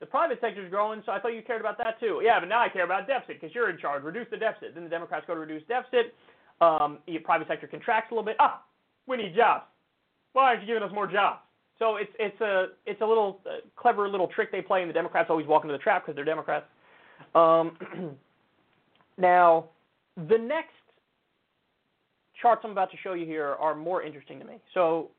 the 0.00 0.06
private 0.06 0.38
sector 0.40 0.64
is 0.64 0.70
growing, 0.70 1.02
so 1.06 1.12
I 1.12 1.20
thought 1.20 1.28
you 1.28 1.42
cared 1.42 1.60
about 1.60 1.78
that 1.78 1.98
too. 1.98 2.20
Yeah, 2.22 2.38
but 2.38 2.48
now 2.48 2.60
I 2.60 2.68
care 2.68 2.84
about 2.84 3.06
deficit 3.06 3.40
because 3.40 3.54
you're 3.54 3.70
in 3.70 3.78
charge. 3.78 4.02
Reduce 4.02 4.26
the 4.30 4.36
deficit. 4.36 4.74
Then 4.74 4.84
the 4.84 4.90
Democrats 4.90 5.24
go 5.26 5.34
to 5.34 5.40
reduce 5.40 5.62
deficit. 5.66 6.14
Um, 6.60 6.98
the 7.06 7.18
private 7.18 7.48
sector 7.48 7.66
contracts 7.66 8.10
a 8.10 8.14
little 8.14 8.24
bit. 8.24 8.36
Ah, 8.38 8.62
we 9.06 9.16
need 9.16 9.34
jobs. 9.34 9.64
Why 10.32 10.50
aren't 10.50 10.60
you 10.60 10.66
giving 10.66 10.82
us 10.82 10.92
more 10.92 11.06
jobs? 11.06 11.40
So 11.78 11.96
it's 11.96 12.10
it's 12.18 12.40
a 12.40 12.66
it's 12.86 13.00
a 13.00 13.06
little 13.06 13.40
uh, 13.46 13.66
clever 13.76 14.08
little 14.08 14.28
trick 14.28 14.50
they 14.50 14.60
play, 14.60 14.82
and 14.82 14.90
the 14.90 14.94
Democrats 14.94 15.28
always 15.30 15.46
walk 15.46 15.64
into 15.64 15.72
the 15.72 15.78
trap 15.78 16.04
because 16.04 16.16
they're 16.16 16.24
Democrats. 16.24 16.66
Um, 17.34 17.76
now, 19.18 19.66
the 20.26 20.38
next 20.38 20.72
charts 22.40 22.62
I'm 22.64 22.72
about 22.72 22.90
to 22.90 22.96
show 23.02 23.12
you 23.12 23.26
here 23.26 23.56
are 23.58 23.74
more 23.74 24.02
interesting 24.02 24.38
to 24.40 24.44
me. 24.44 24.54
So, 24.74 25.10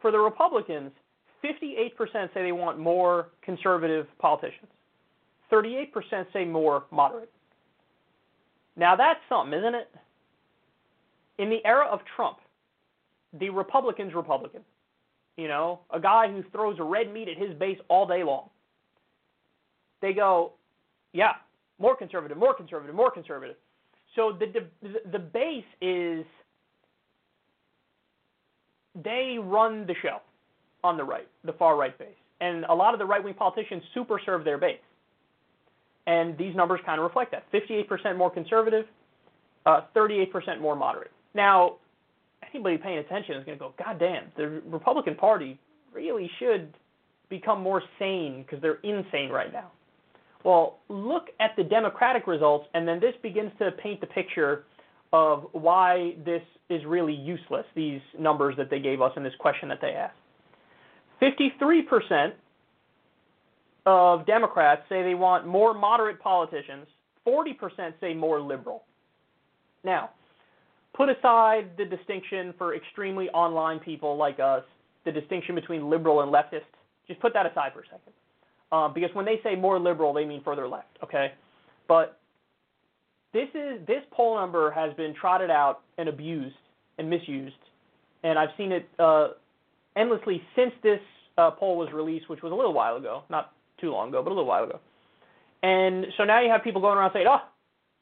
for 0.00 0.10
the 0.10 0.18
Republicans, 0.18 0.90
58% 1.44 1.92
say 2.12 2.42
they 2.42 2.52
want 2.52 2.78
more 2.78 3.28
conservative 3.42 4.06
politicians. 4.18 4.68
38% 5.52 5.90
say 6.32 6.44
more 6.44 6.84
moderate. 6.90 7.30
Now 8.76 8.96
that's 8.96 9.20
something, 9.28 9.58
isn't 9.58 9.74
it? 9.74 9.88
In 11.38 11.50
the 11.50 11.64
era 11.64 11.86
of 11.86 12.00
Trump, 12.14 12.38
the 13.38 13.50
Republican's 13.50 14.14
Republican. 14.14 14.62
You 15.36 15.48
know, 15.48 15.80
a 15.90 16.00
guy 16.00 16.30
who 16.30 16.42
throws 16.50 16.78
a 16.78 16.82
red 16.82 17.12
meat 17.12 17.28
at 17.28 17.36
his 17.36 17.54
base 17.58 17.78
all 17.88 18.06
day 18.06 18.24
long. 18.24 18.48
They 20.00 20.14
go, 20.14 20.52
yeah, 21.12 21.32
more 21.78 21.96
conservative, 21.96 22.38
more 22.38 22.54
conservative, 22.54 22.94
more 22.94 23.10
conservative. 23.10 23.56
So 24.16 24.32
the 24.38 24.46
the, 24.82 25.10
the 25.12 25.18
base 25.18 25.64
is 25.80 26.24
they 29.04 29.38
run 29.40 29.86
the 29.86 29.94
show 30.02 30.18
on 30.82 30.96
the 30.96 31.04
right, 31.04 31.28
the 31.44 31.52
far 31.52 31.76
right 31.76 31.96
base. 31.98 32.08
And 32.40 32.64
a 32.64 32.74
lot 32.74 32.94
of 32.94 32.98
the 32.98 33.06
right 33.06 33.22
wing 33.22 33.34
politicians 33.34 33.82
super 33.94 34.20
serve 34.24 34.44
their 34.44 34.58
base. 34.58 34.78
And 36.06 36.36
these 36.38 36.54
numbers 36.54 36.80
kind 36.86 37.00
of 37.00 37.04
reflect 37.04 37.32
that 37.32 37.50
58% 37.52 38.16
more 38.16 38.30
conservative, 38.30 38.86
uh, 39.64 39.82
38% 39.94 40.60
more 40.60 40.76
moderate. 40.76 41.10
Now, 41.34 41.76
anybody 42.54 42.78
paying 42.78 42.98
attention 42.98 43.36
is 43.36 43.44
going 43.44 43.58
to 43.58 43.64
go, 43.64 43.74
God 43.78 43.98
damn, 43.98 44.24
the 44.36 44.62
Republican 44.66 45.16
Party 45.16 45.58
really 45.92 46.30
should 46.38 46.72
become 47.28 47.60
more 47.60 47.82
sane 47.98 48.42
because 48.42 48.62
they're 48.62 48.78
insane 48.82 49.30
right 49.30 49.52
now. 49.52 49.72
Well, 50.46 50.78
look 50.88 51.30
at 51.40 51.56
the 51.56 51.64
Democratic 51.64 52.28
results, 52.28 52.68
and 52.72 52.86
then 52.86 53.00
this 53.00 53.14
begins 53.20 53.50
to 53.58 53.72
paint 53.72 54.00
the 54.00 54.06
picture 54.06 54.62
of 55.12 55.48
why 55.50 56.14
this 56.24 56.42
is 56.70 56.84
really 56.84 57.14
useless, 57.14 57.66
these 57.74 58.00
numbers 58.16 58.54
that 58.56 58.70
they 58.70 58.78
gave 58.78 59.02
us 59.02 59.10
in 59.16 59.24
this 59.24 59.32
question 59.40 59.68
that 59.70 59.80
they 59.80 59.90
asked. 59.90 60.14
53% 61.20 62.30
of 63.86 64.24
Democrats 64.24 64.82
say 64.88 65.02
they 65.02 65.16
want 65.16 65.48
more 65.48 65.74
moderate 65.74 66.20
politicians. 66.20 66.86
40% 67.26 67.94
say 68.00 68.14
more 68.14 68.40
liberal. 68.40 68.84
Now, 69.82 70.10
put 70.94 71.08
aside 71.08 71.70
the 71.76 71.86
distinction 71.86 72.54
for 72.56 72.76
extremely 72.76 73.28
online 73.30 73.80
people 73.80 74.16
like 74.16 74.38
us, 74.38 74.62
the 75.04 75.10
distinction 75.10 75.56
between 75.56 75.90
liberal 75.90 76.20
and 76.20 76.32
leftist. 76.32 76.70
Just 77.08 77.18
put 77.18 77.32
that 77.32 77.46
aside 77.46 77.72
for 77.72 77.80
a 77.80 77.86
second. 77.86 78.12
Um, 78.72 78.92
because 78.92 79.10
when 79.14 79.24
they 79.24 79.40
say 79.44 79.54
more 79.54 79.78
liberal, 79.78 80.12
they 80.12 80.24
mean 80.24 80.42
further 80.42 80.66
left, 80.66 80.98
okay? 81.02 81.32
But 81.86 82.18
this 83.32 83.48
is 83.54 83.86
this 83.86 84.02
poll 84.10 84.36
number 84.36 84.70
has 84.70 84.92
been 84.94 85.14
trotted 85.14 85.50
out 85.50 85.82
and 85.98 86.08
abused 86.08 86.56
and 86.98 87.08
misused, 87.08 87.54
and 88.24 88.38
I've 88.38 88.48
seen 88.56 88.72
it 88.72 88.88
uh, 88.98 89.28
endlessly 89.96 90.42
since 90.56 90.72
this 90.82 91.00
uh, 91.38 91.50
poll 91.50 91.76
was 91.76 91.92
released, 91.92 92.28
which 92.28 92.42
was 92.42 92.52
a 92.52 92.54
little 92.54 92.72
while 92.72 92.96
ago, 92.96 93.22
not 93.30 93.52
too 93.80 93.92
long 93.92 94.08
ago, 94.08 94.22
but 94.22 94.30
a 94.30 94.34
little 94.34 94.46
while 94.46 94.64
ago. 94.64 94.80
And 95.62 96.06
so 96.16 96.24
now 96.24 96.40
you 96.40 96.50
have 96.50 96.64
people 96.64 96.80
going 96.80 96.98
around 96.98 97.12
saying, 97.12 97.26
oh, 97.28 97.42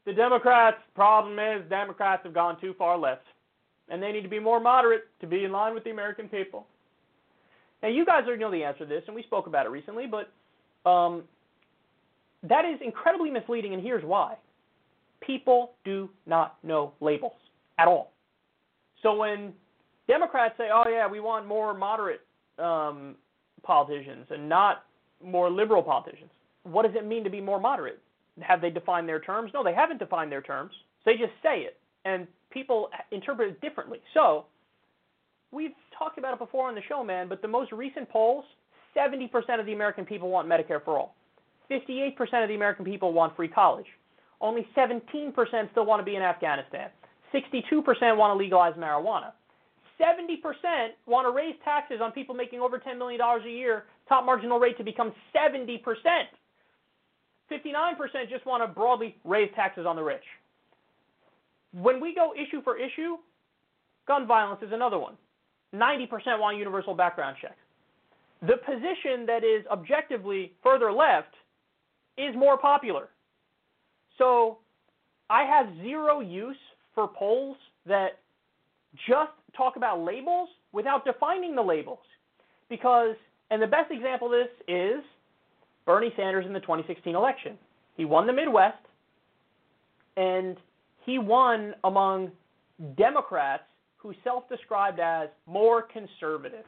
the 0.06 0.12
Democrats' 0.12 0.78
problem 0.94 1.38
is 1.38 1.68
Democrats 1.68 2.22
have 2.24 2.34
gone 2.34 2.60
too 2.60 2.74
far 2.78 2.96
left, 2.98 3.24
and 3.88 4.02
they 4.02 4.12
need 4.12 4.22
to 4.22 4.28
be 4.28 4.38
more 4.38 4.60
moderate 4.60 5.04
to 5.20 5.26
be 5.26 5.44
in 5.44 5.52
line 5.52 5.74
with 5.74 5.84
the 5.84 5.90
American 5.90 6.28
people. 6.28 6.66
Now, 7.82 7.88
you 7.88 8.04
guys 8.04 8.24
already 8.26 8.40
know 8.40 8.50
the 8.50 8.64
answer 8.64 8.80
to 8.80 8.86
this, 8.86 9.02
and 9.06 9.16
we 9.16 9.22
spoke 9.24 9.46
about 9.46 9.66
it 9.66 9.70
recently, 9.70 10.06
but 10.06 10.32
um, 10.86 11.24
that 12.48 12.64
is 12.64 12.80
incredibly 12.84 13.30
misleading, 13.30 13.74
and 13.74 13.82
here's 13.82 14.04
why. 14.04 14.36
People 15.20 15.72
do 15.84 16.10
not 16.26 16.56
know 16.62 16.92
labels 17.00 17.32
at 17.78 17.88
all. 17.88 18.12
So 19.02 19.14
when 19.16 19.52
Democrats 20.06 20.54
say, 20.58 20.68
oh, 20.72 20.84
yeah, 20.88 21.06
we 21.06 21.20
want 21.20 21.46
more 21.46 21.74
moderate 21.74 22.20
um, 22.58 23.16
politicians 23.62 24.26
and 24.30 24.48
not 24.48 24.84
more 25.22 25.50
liberal 25.50 25.82
politicians. 25.82 26.30
What 26.64 26.82
does 26.82 26.94
it 26.94 27.06
mean 27.06 27.24
to 27.24 27.30
be 27.30 27.40
more 27.40 27.60
moderate? 27.60 28.00
Have 28.40 28.60
they 28.60 28.70
defined 28.70 29.08
their 29.08 29.20
terms? 29.20 29.50
No, 29.54 29.62
they 29.64 29.74
haven't 29.74 29.98
defined 29.98 30.30
their 30.30 30.42
terms. 30.42 30.72
They 31.04 31.12
just 31.12 31.32
say 31.42 31.60
it, 31.60 31.78
and 32.04 32.26
people 32.50 32.88
interpret 33.10 33.48
it 33.48 33.60
differently. 33.60 34.00
So, 34.12 34.46
we've 35.52 35.72
talked 35.96 36.18
about 36.18 36.32
it 36.32 36.38
before 36.38 36.68
on 36.68 36.74
the 36.74 36.80
show, 36.88 37.04
man, 37.04 37.28
but 37.28 37.42
the 37.42 37.48
most 37.48 37.70
recent 37.72 38.08
polls 38.08 38.44
70% 38.96 39.60
of 39.60 39.66
the 39.66 39.72
American 39.72 40.04
people 40.04 40.30
want 40.30 40.48
Medicare 40.48 40.84
for 40.84 40.98
all, 40.98 41.14
58% 41.70 42.16
of 42.42 42.48
the 42.48 42.54
American 42.54 42.84
people 42.84 43.12
want 43.12 43.34
free 43.36 43.48
college, 43.48 43.86
only 44.40 44.66
17% 44.76 45.32
still 45.70 45.86
want 45.86 46.00
to 46.00 46.04
be 46.04 46.16
in 46.16 46.22
Afghanistan, 46.22 46.90
62% 47.34 48.16
want 48.16 48.36
to 48.36 48.42
legalize 48.42 48.74
marijuana. 48.74 49.32
70% 50.00 50.88
want 51.06 51.26
to 51.26 51.30
raise 51.30 51.54
taxes 51.64 52.00
on 52.02 52.10
people 52.12 52.34
making 52.34 52.60
over 52.60 52.78
$10 52.78 52.98
million 52.98 53.20
a 53.20 53.48
year, 53.48 53.84
top 54.08 54.24
marginal 54.24 54.58
rate 54.58 54.76
to 54.76 54.84
become 54.84 55.12
70%. 55.34 55.78
59% 57.50 58.28
just 58.28 58.44
want 58.46 58.62
to 58.62 58.66
broadly 58.66 59.16
raise 59.24 59.50
taxes 59.54 59.86
on 59.86 59.96
the 59.96 60.02
rich. 60.02 60.24
When 61.72 62.00
we 62.00 62.14
go 62.14 62.32
issue 62.34 62.62
for 62.62 62.76
issue, 62.76 63.16
gun 64.06 64.26
violence 64.26 64.62
is 64.62 64.72
another 64.72 64.98
one. 64.98 65.14
90% 65.74 66.08
want 66.38 66.56
universal 66.56 66.94
background 66.94 67.36
checks. 67.40 67.54
The 68.46 68.56
position 68.56 69.26
that 69.26 69.42
is 69.44 69.64
objectively 69.70 70.52
further 70.62 70.92
left 70.92 71.34
is 72.18 72.34
more 72.36 72.58
popular. 72.58 73.08
So 74.18 74.58
I 75.30 75.44
have 75.44 75.66
zero 75.82 76.20
use 76.20 76.56
for 76.94 77.08
polls 77.08 77.56
that 77.86 78.18
just 79.08 79.32
talk 79.56 79.76
about 79.76 80.00
labels 80.00 80.48
without 80.72 81.04
defining 81.04 81.54
the 81.54 81.62
labels. 81.62 81.98
Because, 82.68 83.16
and 83.50 83.62
the 83.62 83.66
best 83.66 83.90
example 83.90 84.28
of 84.28 84.32
this 84.32 84.48
is 84.68 85.02
Bernie 85.86 86.12
Sanders 86.16 86.46
in 86.46 86.52
the 86.52 86.60
2016 86.60 87.14
election. 87.14 87.58
He 87.96 88.04
won 88.04 88.26
the 88.26 88.32
Midwest, 88.32 88.78
and 90.16 90.56
he 91.04 91.18
won 91.18 91.74
among 91.84 92.30
Democrats 92.96 93.64
who 93.96 94.12
self 94.22 94.48
described 94.48 95.00
as 95.00 95.28
more 95.46 95.82
conservative. 95.82 96.64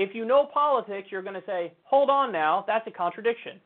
If 0.00 0.14
you 0.14 0.24
know 0.24 0.48
politics, 0.54 1.08
you're 1.10 1.20
going 1.20 1.34
to 1.34 1.44
say, 1.44 1.74
hold 1.84 2.08
on 2.08 2.32
now, 2.32 2.64
that's 2.66 2.86
a 2.86 2.90
contradiction. 2.90 3.60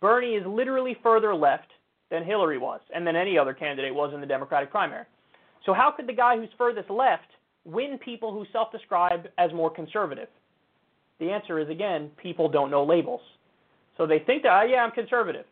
Bernie 0.00 0.34
is 0.34 0.44
literally 0.44 0.96
further 1.00 1.32
left 1.32 1.68
than 2.10 2.24
Hillary 2.24 2.58
was, 2.58 2.80
and 2.92 3.06
than 3.06 3.14
any 3.14 3.38
other 3.38 3.54
candidate 3.54 3.94
was 3.94 4.12
in 4.12 4.20
the 4.20 4.26
Democratic 4.26 4.72
primary. 4.72 5.04
So, 5.64 5.72
how 5.72 5.92
could 5.96 6.08
the 6.08 6.12
guy 6.12 6.36
who's 6.36 6.48
furthest 6.58 6.90
left 6.90 7.28
win 7.64 8.00
people 8.04 8.32
who 8.32 8.44
self 8.52 8.72
describe 8.72 9.28
as 9.38 9.52
more 9.52 9.70
conservative? 9.70 10.26
The 11.20 11.30
answer 11.30 11.60
is 11.60 11.68
again, 11.68 12.10
people 12.20 12.48
don't 12.48 12.72
know 12.72 12.82
labels. 12.84 13.20
So 13.96 14.08
they 14.08 14.18
think 14.18 14.42
that, 14.42 14.62
oh, 14.62 14.66
yeah, 14.66 14.78
I'm 14.78 14.90
conservative. 14.90 15.46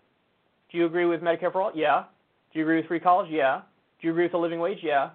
Do 0.73 0.79
you 0.79 0.87
agree 0.87 1.07
with 1.07 1.21
Medicare 1.21 1.53
for 1.53 1.63
all? 1.63 1.73
Yeah. 1.77 2.07
Do 2.53 2.59
you 2.59 2.65
agree 2.65 2.79
with 2.79 2.87
free 2.87 2.99
college? 2.99 3.29
Yeah. 3.31 3.61
Do 4.01 4.09
you 4.09 4.13
agree 4.13 4.25
with 4.25 4.33
the 4.33 4.39
living 4.39 4.59
wage? 4.59 4.79
Yeah. 4.83 5.11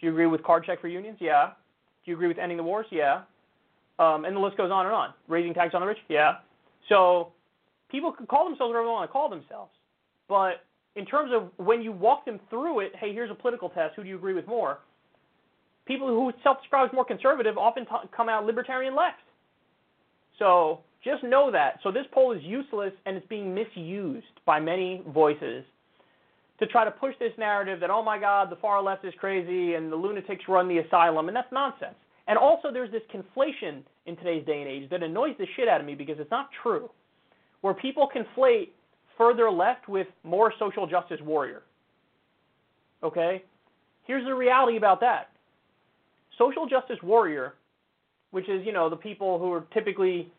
Do 0.00 0.06
you 0.06 0.12
agree 0.12 0.26
with 0.26 0.42
card 0.42 0.64
check 0.64 0.80
for 0.80 0.88
unions? 0.88 1.18
Yeah. 1.20 1.50
Do 2.04 2.10
you 2.10 2.16
agree 2.16 2.28
with 2.28 2.38
ending 2.38 2.56
the 2.56 2.64
wars? 2.64 2.86
Yeah. 2.90 3.22
Um, 4.02 4.24
and 4.24 4.34
the 4.34 4.40
list 4.40 4.56
goes 4.56 4.70
on 4.72 4.86
and 4.86 4.94
on. 4.94 5.14
Raising 5.28 5.54
tax 5.54 5.74
on 5.74 5.80
the 5.80 5.86
rich? 5.86 5.98
Yeah. 6.08 6.38
So 6.88 7.32
people 7.90 8.10
can 8.10 8.26
call 8.26 8.44
themselves 8.44 8.70
whatever 8.70 8.86
they 8.86 8.90
want 8.90 9.08
to 9.08 9.12
call 9.12 9.28
themselves. 9.28 9.70
But 10.28 10.64
in 10.96 11.06
terms 11.06 11.30
of 11.32 11.50
when 11.64 11.82
you 11.82 11.92
walk 11.92 12.24
them 12.24 12.40
through 12.50 12.80
it, 12.80 12.92
hey, 12.98 13.12
here's 13.12 13.30
a 13.30 13.34
political 13.34 13.68
test. 13.68 13.94
Who 13.94 14.02
do 14.02 14.08
you 14.08 14.16
agree 14.16 14.34
with 14.34 14.46
more? 14.46 14.78
People 15.86 16.08
who 16.08 16.32
self-describe 16.42 16.88
as 16.88 16.94
more 16.94 17.04
conservative 17.04 17.56
often 17.56 17.84
t- 17.84 18.08
come 18.16 18.28
out 18.28 18.44
libertarian 18.44 18.96
left. 18.96 19.18
So 20.38 20.80
just 21.04 21.22
know 21.22 21.50
that. 21.52 21.78
So 21.82 21.92
this 21.92 22.06
poll 22.12 22.32
is 22.32 22.42
useless 22.42 22.92
and 23.06 23.16
it's 23.16 23.26
being 23.26 23.54
misused 23.54 24.40
by 24.46 24.58
many 24.58 25.02
voices 25.08 25.64
to 26.58 26.66
try 26.66 26.84
to 26.84 26.90
push 26.90 27.14
this 27.18 27.32
narrative 27.38 27.80
that, 27.80 27.90
oh 27.90 28.02
my 28.02 28.18
God, 28.18 28.50
the 28.50 28.56
far 28.56 28.82
left 28.82 29.04
is 29.04 29.14
crazy 29.18 29.74
and 29.74 29.90
the 29.90 29.96
lunatics 29.96 30.44
run 30.48 30.68
the 30.68 30.78
asylum, 30.78 31.28
and 31.28 31.36
that's 31.36 31.52
nonsense. 31.52 31.96
And 32.28 32.38
also, 32.38 32.72
there's 32.72 32.90
this 32.90 33.02
conflation 33.12 33.82
in 34.06 34.16
today's 34.16 34.46
day 34.46 34.60
and 34.60 34.68
age 34.68 34.88
that 34.90 35.02
annoys 35.02 35.34
the 35.38 35.46
shit 35.56 35.68
out 35.68 35.80
of 35.80 35.86
me 35.86 35.94
because 35.94 36.18
it's 36.18 36.30
not 36.30 36.50
true, 36.62 36.90
where 37.62 37.74
people 37.74 38.08
conflate 38.14 38.68
further 39.18 39.50
left 39.50 39.88
with 39.88 40.06
more 40.22 40.52
social 40.58 40.86
justice 40.86 41.20
warrior. 41.22 41.62
Okay? 43.02 43.42
Here's 44.04 44.24
the 44.24 44.34
reality 44.34 44.76
about 44.76 45.00
that 45.00 45.28
social 46.38 46.66
justice 46.66 46.98
warrior, 47.02 47.54
which 48.30 48.48
is, 48.48 48.64
you 48.64 48.72
know, 48.72 48.88
the 48.88 48.96
people 48.96 49.38
who 49.38 49.52
are 49.52 49.64
typically 49.72 50.30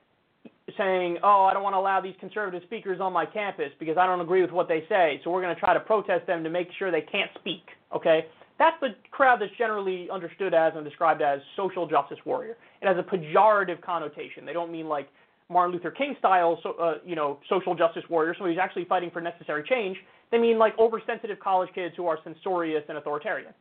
saying, 0.77 1.19
"Oh, 1.23 1.43
I 1.43 1.53
don't 1.53 1.63
want 1.63 1.75
to 1.75 1.79
allow 1.79 2.01
these 2.01 2.15
conservative 2.19 2.63
speakers 2.63 2.99
on 2.99 3.13
my 3.13 3.25
campus 3.25 3.71
because 3.79 3.97
I 3.97 4.05
don't 4.05 4.21
agree 4.21 4.41
with 4.41 4.51
what 4.51 4.67
they 4.67 4.85
say, 4.87 5.21
so 5.23 5.29
we're 5.29 5.41
going 5.41 5.53
to 5.53 5.59
try 5.59 5.73
to 5.73 5.79
protest 5.79 6.25
them 6.25 6.43
to 6.43 6.49
make 6.49 6.71
sure 6.73 6.91
they 6.91 7.01
can't 7.01 7.31
speak." 7.35 7.69
Okay? 7.93 8.25
That's 8.63 8.79
the 8.79 8.95
crowd 9.11 9.41
that's 9.41 9.51
generally 9.57 10.09
understood 10.09 10.53
as 10.53 10.71
and 10.73 10.85
described 10.85 11.21
as 11.21 11.41
social 11.57 11.85
justice 11.85 12.17
warrior. 12.23 12.55
It 12.81 12.87
has 12.87 12.95
a 12.97 13.03
pejorative 13.03 13.81
connotation. 13.81 14.45
They 14.45 14.53
don't 14.53 14.71
mean 14.71 14.87
like 14.87 15.09
Martin 15.49 15.75
Luther 15.75 15.91
King 15.91 16.15
style, 16.17 16.57
so, 16.63 16.71
uh, 16.81 16.93
you 17.05 17.13
know, 17.13 17.39
social 17.49 17.75
justice 17.75 18.03
warrior, 18.09 18.33
somebody 18.33 18.55
who's 18.55 18.61
actually 18.63 18.85
fighting 18.85 19.11
for 19.11 19.19
necessary 19.19 19.65
change. 19.67 19.97
They 20.31 20.37
mean 20.37 20.57
like 20.57 20.79
oversensitive 20.79 21.41
college 21.41 21.71
kids 21.75 21.93
who 21.97 22.07
are 22.07 22.17
censorious 22.23 22.85
and 22.87 22.97
authoritarian. 22.97 23.53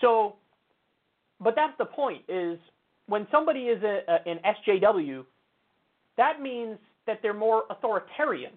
So, 0.00 0.36
but 1.40 1.56
that's 1.56 1.76
the 1.76 1.86
point 1.86 2.22
is 2.28 2.60
when 3.08 3.26
somebody 3.32 3.62
is 3.62 3.82
a, 3.82 4.02
a, 4.06 4.30
an 4.30 4.38
SJW, 4.68 5.24
that 6.16 6.40
means 6.40 6.78
that 7.08 7.18
they're 7.22 7.34
more 7.34 7.64
authoritarian, 7.70 8.52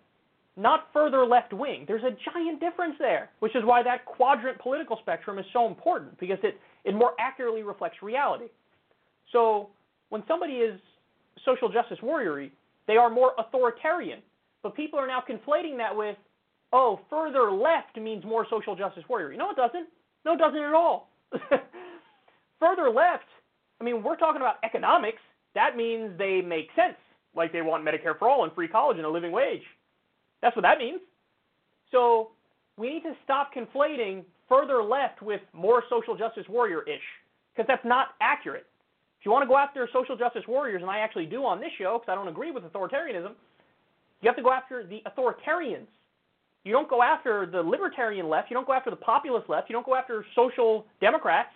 not 0.58 0.88
further 0.94 1.26
left 1.26 1.54
wing. 1.54 1.86
There's 1.88 2.04
a 2.04 2.16
giant 2.34 2.60
difference 2.60 2.96
there, 3.00 3.30
which 3.40 3.56
is 3.56 3.64
why 3.64 3.84
that 3.84 4.06
quadrant 4.06 4.60
political 4.60 4.98
spectrum 5.02 5.40
is 5.40 5.46
so 5.54 5.68
important 5.68 6.20
because 6.20 6.38
it, 6.44 6.60
it 6.84 6.94
more 6.94 7.14
accurately 7.20 7.64
reflects 7.64 7.98
reality. 8.02 8.46
So 9.32 9.70
when 10.10 10.24
somebody 10.28 10.54
is 10.56 10.80
social 11.46 11.70
justice 11.70 11.98
warrior 12.04 12.50
they 12.88 12.98
are 12.98 13.10
more 13.10 13.32
authoritarian. 13.38 14.20
But 14.64 14.76
people 14.76 15.00
are 15.00 15.08
now 15.08 15.24
conflating 15.28 15.78
that 15.78 15.96
with, 15.96 16.18
oh, 16.74 17.00
further 17.10 17.52
left 17.52 17.98
means 17.98 18.24
more 18.26 18.46
social 18.50 18.76
justice 18.76 19.04
warrior. 19.10 19.36
No, 19.38 19.52
it 19.52 19.56
doesn't. 19.56 19.88
No, 20.26 20.34
it 20.34 20.38
doesn't 20.38 20.60
at 20.60 20.74
all. 20.74 21.10
further 22.60 22.90
left, 22.90 23.26
I 23.80 23.84
mean, 23.84 24.04
we're 24.04 24.18
talking 24.18 24.42
about 24.42 24.56
economics. 24.64 25.22
That 25.56 25.76
means 25.76 26.18
they 26.18 26.42
make 26.42 26.68
sense 26.76 26.98
like 27.36 27.52
they 27.52 27.62
want 27.62 27.84
Medicare 27.84 28.18
for 28.18 28.30
all 28.30 28.44
and 28.44 28.54
free 28.54 28.68
college 28.68 28.98
and 28.98 29.06
a 29.06 29.10
living 29.10 29.32
wage. 29.32 29.64
That's 30.42 30.56
what 30.56 30.64
that 30.64 30.78
means. 30.78 31.00
So 31.92 32.32
we 32.78 32.90
need 32.90 33.04
to 33.04 33.14
stop 33.24 33.52
conflating 33.54 34.24
further 34.48 34.84
left 34.84 35.22
with 35.22 35.42
more 35.54 35.84
social 35.90 36.16
justice 36.16 36.46
warrior 36.50 36.82
ish, 36.84 37.02
because 37.54 37.68
that's 37.68 37.86
not 37.86 38.10
accurate. 38.22 38.66
If 39.20 39.26
you 39.26 39.32
want 39.32 39.44
to 39.44 39.48
go 39.48 39.58
after 39.58 39.88
social 39.94 40.18
justice 40.18 40.44
warriors, 40.48 40.82
and 40.82 40.90
I 40.90 41.00
actually 41.00 41.28
do 41.28 41.46
on 41.46 41.60
this 41.60 41.70
show 41.78 42.00
because 42.00 42.12
I 42.12 42.16
don't 42.16 42.28
agree 42.28 42.52
with 42.52 42.64
authoritarianism, 42.64 43.34
you 44.22 44.28
have 44.28 44.36
to 44.36 44.42
go 44.42 44.52
after 44.52 44.86
the 44.86 45.02
authoritarians. 45.08 45.88
You 46.64 46.72
don't 46.72 46.90
go 46.90 47.02
after 47.02 47.46
the 47.46 47.62
libertarian 47.62 48.30
left. 48.30 48.52
You 48.52 48.56
don't 48.56 48.68
go 48.68 48.74
after 48.74 48.90
the 48.90 48.96
populist 48.96 49.50
left. 49.50 49.70
You 49.70 49.74
don't 49.74 49.86
go 49.86 49.96
after 49.96 50.26
social 50.36 50.86
democrats. 51.00 51.50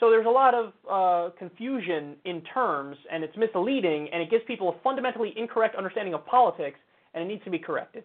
So 0.00 0.10
there's 0.10 0.26
a 0.26 0.30
lot 0.30 0.54
of 0.54 0.72
uh, 0.88 1.34
confusion 1.36 2.16
in 2.24 2.42
terms, 2.54 2.96
and 3.10 3.24
it's 3.24 3.36
misleading, 3.36 4.08
and 4.12 4.22
it 4.22 4.30
gives 4.30 4.44
people 4.46 4.68
a 4.68 4.82
fundamentally 4.82 5.34
incorrect 5.36 5.74
understanding 5.74 6.14
of 6.14 6.24
politics, 6.24 6.78
and 7.18 7.28
it 7.28 7.32
needs 7.32 7.42
to 7.42 7.50
be 7.50 7.58
corrected. 7.58 8.04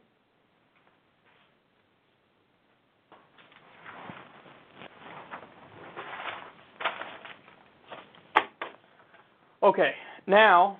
Okay, 9.61 9.91
now 10.27 10.79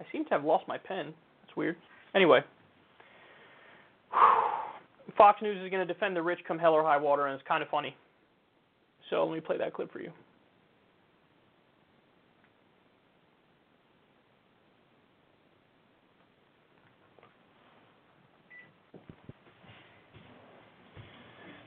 I 0.00 0.04
seem 0.10 0.24
to 0.24 0.30
have 0.30 0.44
lost 0.44 0.66
my 0.66 0.78
pen. 0.78 1.12
That's 1.42 1.56
weird. 1.56 1.76
Anyway. 2.14 2.40
Fox 5.16 5.40
News 5.42 5.62
is 5.62 5.70
going 5.70 5.86
to 5.86 5.92
defend 5.92 6.16
the 6.16 6.22
rich 6.22 6.40
come 6.48 6.58
hell 6.58 6.72
or 6.72 6.82
high 6.82 6.96
water, 6.96 7.26
and 7.26 7.38
it's 7.38 7.46
kind 7.46 7.62
of 7.62 7.68
funny. 7.68 7.94
So 9.10 9.24
let 9.24 9.34
me 9.34 9.40
play 9.40 9.58
that 9.58 9.74
clip 9.74 9.92
for 9.92 10.00
you. 10.00 10.10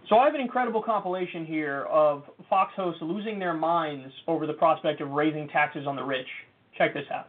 So 0.10 0.18
I 0.18 0.26
have 0.26 0.36
an 0.36 0.42
incredible 0.42 0.82
compilation 0.82 1.46
here 1.46 1.84
of 1.84 2.24
Fox 2.50 2.72
hosts 2.76 3.02
losing 3.02 3.40
their 3.40 3.54
minds 3.54 4.14
over 4.28 4.48
the 4.48 4.54
prospect 4.54 5.02
of 5.02 5.10
raising 5.10 5.50
taxes 5.50 5.86
on 5.86 5.98
the 5.98 6.04
rich. 6.04 6.28
Check 6.78 6.94
this 6.94 7.04
out. 7.14 7.28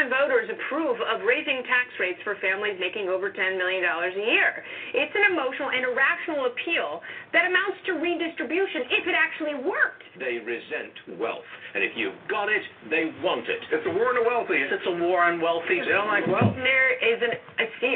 Of 0.00 0.08
voters 0.08 0.48
approve 0.48 0.96
of 1.00 1.26
raising 1.26 1.60
tax 1.66 1.92
rates 2.00 2.20
for 2.24 2.36
families 2.40 2.78
making 2.78 3.08
over 3.08 3.28
$10 3.28 3.58
million 3.58 3.84
a 3.84 4.24
year. 4.32 4.64
It's 4.94 5.12
an 5.12 5.32
emotional 5.32 5.68
and 5.68 5.84
irrational 5.84 6.48
appeal 6.48 7.02
that 7.32 7.44
amounts 7.44 7.82
to 7.90 8.00
redistribution 8.00 8.88
if 8.88 9.04
it 9.04 9.16
actually 9.16 9.56
worked. 9.60 10.04
They 10.16 10.40
resent 10.40 11.20
wealth. 11.20 11.48
And 11.74 11.80
if 11.80 11.96
you've 11.96 12.16
got 12.28 12.52
it, 12.52 12.60
they 12.92 13.12
want 13.24 13.48
it. 13.48 13.60
It's 13.72 13.86
a 13.88 13.94
war 13.96 14.12
on 14.12 14.16
the 14.20 14.26
wealthy. 14.28 14.60
It's 14.60 14.88
a 14.88 14.96
war 15.00 15.24
on 15.24 15.40
wealthy. 15.40 15.80
They 15.80 15.92
don't 15.92 16.08
like 16.08 16.28
wealth. 16.28 16.52
There 16.60 16.92
is 17.00 17.18
an, 17.24 17.32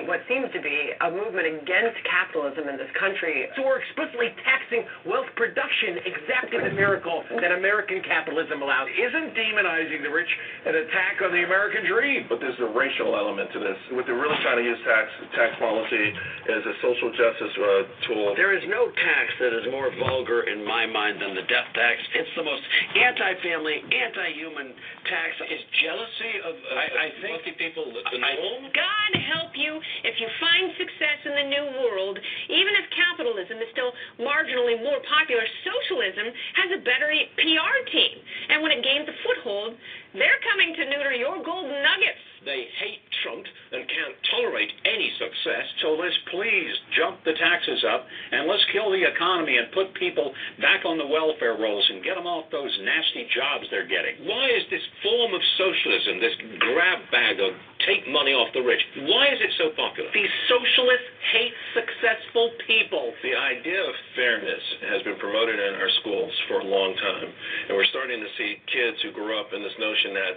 what 0.09 0.25
seems 0.27 0.49
to 0.57 0.61
be 0.61 0.97
a 0.99 1.09
movement 1.13 1.47
against 1.47 1.97
capitalism 2.09 2.67
in 2.73 2.81
this 2.81 2.91
country. 2.99 3.47
So 3.55 3.63
we're 3.63 3.79
explicitly 3.85 4.33
taxing 4.43 4.83
wealth 5.05 5.29
production, 5.37 6.03
exactly 6.03 6.59
the 6.59 6.75
miracle 6.75 7.23
that 7.39 7.53
American 7.53 8.03
capitalism 8.03 8.65
allows. 8.65 8.89
Isn't 8.97 9.37
demonizing 9.37 10.03
the 10.03 10.11
rich 10.11 10.31
an 10.65 10.75
attack 10.75 11.23
on 11.23 11.31
the 11.31 11.45
American 11.45 11.86
dream? 11.87 11.97
dream. 11.97 12.23
But 12.29 12.43
there's 12.43 12.59
a 12.61 12.71
racial 12.75 13.15
element 13.15 13.51
to 13.55 13.59
this. 13.63 13.79
What 13.95 14.05
they're 14.05 14.19
really 14.19 14.37
trying 14.43 14.61
to 14.61 14.67
use 14.67 14.79
tax 14.85 15.07
tax 15.33 15.57
policy 15.59 16.13
as 16.51 16.63
a 16.67 16.75
social 16.83 17.11
justice 17.15 17.55
uh, 17.57 17.67
tool. 18.07 18.35
There 18.37 18.53
is 18.53 18.65
no 18.69 18.91
tax 18.91 19.27
that 19.41 19.55
is 19.55 19.65
more 19.71 19.89
vulgar 19.97 20.45
in 20.51 20.67
my 20.67 20.87
mind 20.87 21.23
than 21.23 21.35
the 21.35 21.47
death 21.47 21.71
tax. 21.73 21.97
It's 22.15 22.35
the 22.37 22.45
most 22.45 22.63
anti-family, 22.95 23.87
anti-human 23.87 24.75
tax. 25.09 25.31
Is 25.47 25.63
jealousy 25.81 26.33
of, 26.43 26.55
uh, 26.59 26.75
I, 26.75 26.85
I 26.85 27.09
think, 27.23 27.33
wealthy 27.39 27.55
people 27.57 27.87
the 27.87 28.19
norm? 28.19 28.69
God 28.75 29.11
help 29.31 29.55
you 29.55 29.79
if 30.05 30.19
you 30.19 30.29
find 30.43 30.75
success 30.77 31.19
in 31.25 31.33
the 31.39 31.47
new 31.47 31.67
world, 31.87 32.19
even 32.51 32.73
if 32.77 32.85
capitalism 32.91 33.17
capitalism 33.17 33.59
is 33.59 33.69
still 33.73 33.93
marginally 34.21 34.77
more 34.83 35.01
popular, 35.09 35.43
socialism 35.65 36.27
has 36.55 36.69
a 36.77 36.81
better 36.85 37.09
PR 37.41 37.77
team. 37.91 38.17
And 38.51 38.63
when 38.63 38.73
it 38.73 38.83
gains 38.83 39.09
a 39.09 39.17
foothold, 39.25 39.75
they're 40.19 40.41
coming 40.45 40.75
to 40.77 40.85
neuter 40.89 41.13
your 41.13 41.43
golden 41.45 41.83
nuggets. 41.83 42.36
They 42.47 42.71
hate 42.79 43.03
Trump 43.27 43.43
and 43.75 43.83
can't 43.91 44.15
tolerate 44.31 44.71
any 44.87 45.11
success, 45.19 45.67
so 45.83 45.99
let's 45.99 46.15
please 46.31 46.71
jump 46.95 47.19
the 47.27 47.35
taxes 47.35 47.83
up 47.83 48.07
and 48.07 48.47
let's 48.47 48.63
kill 48.71 48.95
the 48.95 49.03
economy 49.03 49.59
and 49.59 49.67
put 49.75 49.91
people 49.99 50.31
back 50.63 50.87
on 50.87 50.95
the 50.95 51.11
welfare 51.11 51.59
rolls 51.59 51.83
and 51.91 52.07
get 52.07 52.15
them 52.15 52.31
off 52.31 52.47
those 52.55 52.71
nasty 52.87 53.27
jobs 53.35 53.67
they're 53.75 53.91
getting. 53.91 54.23
Why 54.31 54.47
is 54.55 54.63
this 54.71 54.87
form 55.03 55.35
of 55.35 55.43
socialism, 55.59 56.23
this 56.23 56.39
grab 56.63 57.03
bag 57.11 57.43
of 57.43 57.51
take 57.85 58.07
money 58.09 58.33
off 58.33 58.49
the 58.55 58.63
rich, 58.63 58.81
why 59.11 59.29
is 59.29 59.41
it 59.43 59.53
so 59.59 59.75
popular? 59.77 60.09
These 60.15 60.33
socialists 60.49 61.11
hate 61.35 61.55
successful 61.75 62.55
people. 62.67 63.13
The 63.23 63.35
idea 63.37 63.83
of 63.83 63.95
fairness 64.15 64.65
has 64.91 65.03
been 65.03 65.19
promoted 65.19 65.59
in 65.59 65.75
our 65.77 65.91
schools 66.01 66.33
for 66.49 66.63
a 66.63 66.67
long 66.67 66.95
time, 66.97 67.29
and 67.69 67.75
we're 67.77 67.91
starting 67.91 68.23
to 68.23 68.31
see 68.39 68.63
kids 68.71 69.03
who 69.03 69.11
grow 69.13 69.39
up 69.39 69.53
in 69.53 69.63
this 69.63 69.77
notion 69.79 70.15
that 70.15 70.35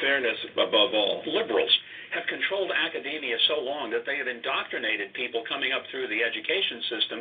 fairness 0.00 0.38
above 0.54 0.94
all. 0.94 1.22
Liberals 1.48 1.78
have 2.14 2.24
controlled 2.28 2.72
academia 2.72 3.36
so 3.48 3.60
long 3.60 3.90
that 3.92 4.08
they 4.08 4.16
have 4.16 4.28
indoctrinated 4.28 5.12
people 5.12 5.44
coming 5.48 5.72
up 5.72 5.84
through 5.92 6.08
the 6.08 6.20
education 6.24 6.80
system 6.88 7.18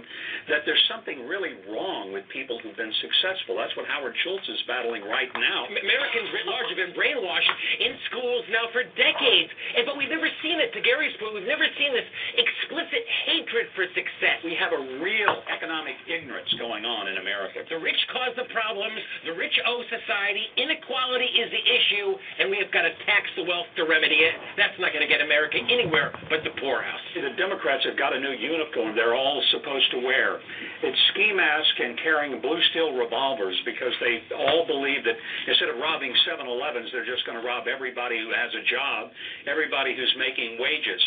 that 0.47 0.63
there's 0.63 0.81
something 0.87 1.27
really 1.27 1.59
wrong 1.67 2.15
with 2.15 2.23
people 2.31 2.59
who've 2.63 2.77
been 2.77 2.93
successful. 3.03 3.59
That's 3.59 3.75
what 3.75 3.87
Howard 3.87 4.15
Schultz 4.23 4.47
is 4.47 4.61
battling 4.67 5.03
right 5.03 5.31
now. 5.35 5.67
Americans 5.67 6.27
writ 6.31 6.47
large 6.47 6.69
have 6.71 6.79
been 6.79 6.95
brainwashed 6.95 7.51
in 7.83 7.91
schools 8.07 8.43
now 8.47 8.71
for 8.71 8.87
decades, 8.95 9.51
and, 9.75 9.83
but 9.83 9.99
we've 9.99 10.11
never 10.11 10.29
seen 10.39 10.59
it. 10.63 10.71
To 10.71 10.81
Gary's 10.81 11.15
point, 11.19 11.35
we've 11.35 11.49
never 11.49 11.67
seen 11.75 11.91
this 11.91 12.07
explicit 12.39 13.03
hatred 13.27 13.67
for 13.75 13.83
success. 13.91 14.39
We 14.47 14.55
have 14.55 14.71
a 14.71 14.81
real 15.03 15.43
economic 15.51 15.99
ignorance 16.07 16.47
going 16.55 16.87
on 16.87 17.11
in 17.11 17.19
America. 17.19 17.65
The 17.67 17.79
rich 17.79 17.99
cause 18.13 18.33
the 18.39 18.47
problems. 18.53 18.99
The 19.25 19.35
rich 19.35 19.55
owe 19.65 19.83
society. 19.89 20.47
Inequality 20.55 21.27
is 21.27 21.49
the 21.51 21.63
issue, 21.63 22.09
and 22.39 22.47
we 22.53 22.57
have 22.61 22.71
got 22.71 22.87
to 22.87 22.93
tax 23.03 23.27
the 23.35 23.43
wealth 23.43 23.67
to 23.75 23.83
remedy 23.83 24.21
it. 24.23 24.35
That's 24.55 24.76
not 24.79 24.93
going 24.93 25.05
to 25.05 25.11
get 25.11 25.21
America 25.21 25.57
anywhere 25.57 26.11
but 26.29 26.43
the 26.43 26.53
poorhouse. 26.61 27.01
The 27.15 27.33
Democrats 27.37 27.83
have 27.85 27.97
got 27.97 28.13
a 28.13 28.19
new 28.19 28.31
uniform 28.31 28.95
they're 28.95 29.15
all 29.15 29.41
supposed 29.51 29.89
to 29.91 29.99
wear. 29.99 30.39
It's 30.83 30.97
ski 31.13 31.33
mask 31.33 31.73
and 31.79 31.97
carrying 31.99 32.41
blue 32.41 32.59
steel 32.71 32.93
revolvers 32.93 33.55
because 33.65 33.93
they 33.99 34.21
all 34.35 34.65
believe 34.65 35.03
that 35.03 35.15
instead 35.47 35.69
of 35.69 35.77
robbing 35.77 36.13
7-Elevens, 36.27 36.89
they're 36.91 37.05
just 37.05 37.25
going 37.25 37.39
to 37.39 37.45
rob 37.45 37.67
everybody 37.67 38.19
who 38.19 38.29
has 38.29 38.51
a 38.53 38.63
job, 38.69 39.11
everybody 39.49 39.95
who's 39.95 40.13
making 40.17 40.57
wages. 40.59 41.01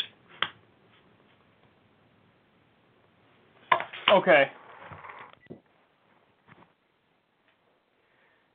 Okay. 4.11 4.51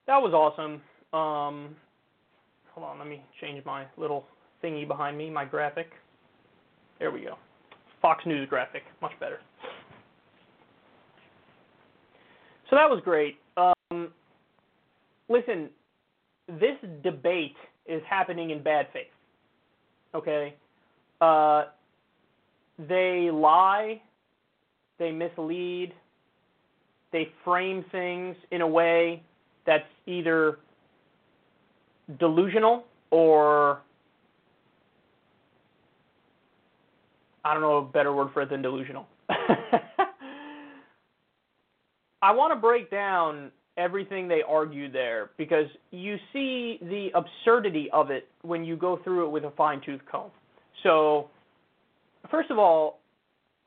That 0.08 0.22
was 0.22 0.34
awesome. 0.34 0.82
Um, 1.14 1.76
hold 2.74 2.88
on, 2.88 3.00
let 3.00 3.08
me 3.08 3.24
change 3.42 3.64
my 3.66 3.86
little 3.98 4.26
thingy 4.66 4.88
behind 4.88 5.18
me, 5.18 5.30
my 5.30 5.46
graphic. 5.46 5.92
There 7.00 7.12
we 7.12 7.22
go. 7.22 7.36
Fox 8.02 8.26
News 8.26 8.48
graphic, 8.50 8.84
much 9.02 9.12
better. 9.20 9.40
So 12.70 12.76
that 12.76 12.90
was 12.90 13.02
great. 13.04 13.38
Um, 13.58 14.10
listen, 15.30 15.70
this 16.48 16.78
debate 17.04 17.56
is 17.86 18.02
happening 18.10 18.50
in 18.50 18.64
bad 18.64 18.88
faith. 18.92 19.06
Okay? 20.16 20.56
Uh, 21.22 21.66
they 22.88 23.30
lie, 23.32 24.02
they 24.98 25.12
mislead, 25.12 25.94
they 27.12 27.30
frame 27.44 27.86
things 27.92 28.36
in 28.52 28.62
a 28.62 28.68
way 28.68 29.22
that's 29.66 29.86
either 30.08 30.60
delusional 32.20 32.86
or 33.12 33.82
I 37.46 37.54
don't 37.54 37.62
know 37.62 37.78
a 37.78 37.86
better 37.86 38.14
word 38.14 38.30
for 38.34 38.42
it 38.42 38.50
than 38.50 38.62
delusional. 38.64 39.08
I 42.22 42.32
want 42.32 42.52
to 42.52 42.60
break 42.60 42.90
down 42.90 43.52
everything 43.78 44.28
they 44.28 44.42
argue 44.48 44.92
there 44.92 45.30
because 45.38 45.68
you 45.92 46.18
see 46.34 46.80
the 46.82 47.10
absurdity 47.14 47.88
of 47.94 48.10
it 48.10 48.28
when 48.42 48.66
you 48.66 48.76
go 48.76 49.00
through 49.04 49.28
it 49.28 49.30
with 49.30 49.44
a 49.44 49.52
fine 49.52 49.80
tooth 49.86 50.02
comb. 50.12 50.32
So, 50.82 51.30
first 52.32 52.50
of 52.50 52.58
all, 52.58 53.00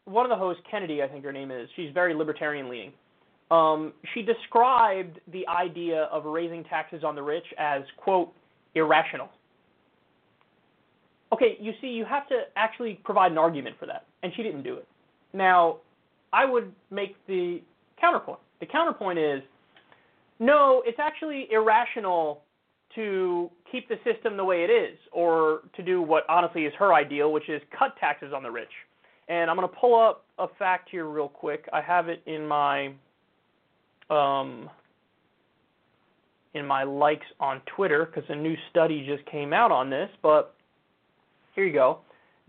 one 0.07 0.27
of 0.27 0.31
the 0.31 0.37
hosts, 0.37 0.63
Kennedy, 0.69 1.03
I 1.03 1.09
think 1.09 1.25
her 1.25 1.33
name 1.33 1.53
is, 1.53 1.69
she's 1.77 1.93
very 1.95 2.15
libertarian 2.15 2.69
leaning. 2.69 2.93
Um, 3.51 3.93
she 4.13 4.23
described 4.23 5.21
the 5.33 5.47
idea 5.47 6.09
of 6.11 6.25
raising 6.25 6.65
taxes 6.65 7.05
on 7.05 7.15
the 7.15 7.23
rich 7.23 7.47
as, 7.59 7.83
quote, 7.97 8.33
irrational. 8.75 9.29
Okay, 11.33 11.57
you 11.61 11.73
see, 11.81 11.89
you 11.89 12.05
have 12.05 12.27
to 12.29 12.43
actually 12.57 13.01
provide 13.05 13.33
an 13.33 13.39
argument 13.39 13.77
for 13.79 13.87
that, 13.87 14.07
and 14.23 14.33
she 14.35 14.43
didn't 14.43 14.63
do 14.63 14.77
it. 14.77 14.89
Now, 15.35 15.79
I 16.33 16.45
would 16.45 16.73
make 16.91 17.17
the 17.27 17.61
counterpoint. 18.01 18.39
The 18.61 18.67
counterpoint 18.67 19.19
is 19.19 19.43
no, 20.39 20.83
it's 20.87 20.99
actually 21.01 21.49
irrational 21.51 22.43
to 22.95 23.51
keep 23.71 23.89
the 23.89 23.97
system 24.05 24.37
the 24.37 24.45
way 24.45 24.65
it 24.65 24.71
is, 24.71 24.97
or 25.13 25.61
to 25.77 25.83
do 25.83 26.01
what 26.01 26.25
honestly 26.29 26.65
is 26.65 26.73
her 26.79 26.95
ideal, 26.95 27.33
which 27.33 27.49
is 27.49 27.61
cut 27.77 27.97
taxes 27.99 28.33
on 28.35 28.43
the 28.43 28.51
rich. 28.51 28.71
And 29.29 29.51
I'm 29.51 29.57
going 29.57 29.69
to 29.69 29.77
pull 29.77 30.01
up 30.01 30.25
a 30.39 30.47
fact 30.59 30.89
here 30.91 31.07
real 31.07 31.29
quick. 31.29 31.69
I 31.73 31.83
have 31.83 32.09
it 32.09 32.23
in 32.27 32.47
my 32.47 32.93
um, 34.09 34.71
in 36.55 36.67
my 36.67 36.83
likes 36.83 37.27
on 37.41 37.61
Twitter 37.77 38.07
because 38.07 38.29
a 38.31 38.35
new 38.35 38.55
study 38.71 39.07
just 39.07 39.29
came 39.31 39.53
out 39.53 39.71
on 39.71 39.91
this. 39.91 40.09
But 40.23 40.55
here 41.59 41.67
you 41.67 41.73
go. 41.73 41.99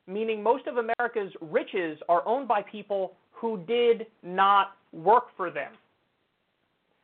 meaning 0.06 0.42
most 0.42 0.66
of 0.66 0.76
America's 0.76 1.32
riches 1.40 1.98
are 2.08 2.26
owned 2.26 2.46
by 2.48 2.62
people 2.62 3.14
who 3.32 3.58
did 3.66 4.06
not 4.22 4.76
work 4.92 5.24
for 5.36 5.50
them. 5.50 5.72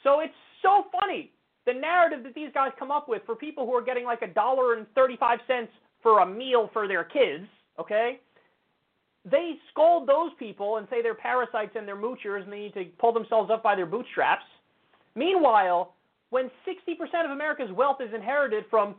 So 0.03 0.21
it's 0.21 0.35
so 0.63 0.85
funny 1.01 1.31
the 1.67 1.73
narrative 1.73 2.23
that 2.25 2.35
these 2.35 2.51
guys 2.53 2.71
come 2.79 2.91
up 2.91 3.09
with 3.09 3.23
for 3.25 3.35
people 3.35 3.65
who 3.67 3.73
are 3.73 3.83
getting 3.83 4.05
like 4.05 4.23
a 4.23 4.27
dollar 4.27 4.75
and 4.75 4.87
35 4.95 5.39
cents 5.47 5.73
for 6.03 6.21
a 6.21 6.27
meal 6.27 6.69
for 6.73 6.87
their 6.87 7.05
kids, 7.05 7.47
okay? 7.79 8.21
They 9.25 9.55
scold 9.71 10.09
those 10.09 10.31
people 10.39 10.77
and 10.77 10.87
say 10.91 11.03
they're 11.03 11.15
parasites 11.15 11.73
and 11.77 11.89
they're 11.89 11.97
moochers 11.97 12.43
and 12.43 12.53
they 12.53 12.61
need 12.61 12.75
to 12.75 12.85
pull 12.99 13.13
themselves 13.13 13.51
up 13.51 13.63
by 13.63 13.75
their 13.75 13.87
bootstraps. 13.87 14.45
Meanwhile, 15.15 15.95
when 16.31 16.51
60% 16.67 17.25
of 17.25 17.31
America's 17.31 17.71
wealth 17.73 17.99
is 18.01 18.13
inherited 18.15 18.65
from 18.69 18.97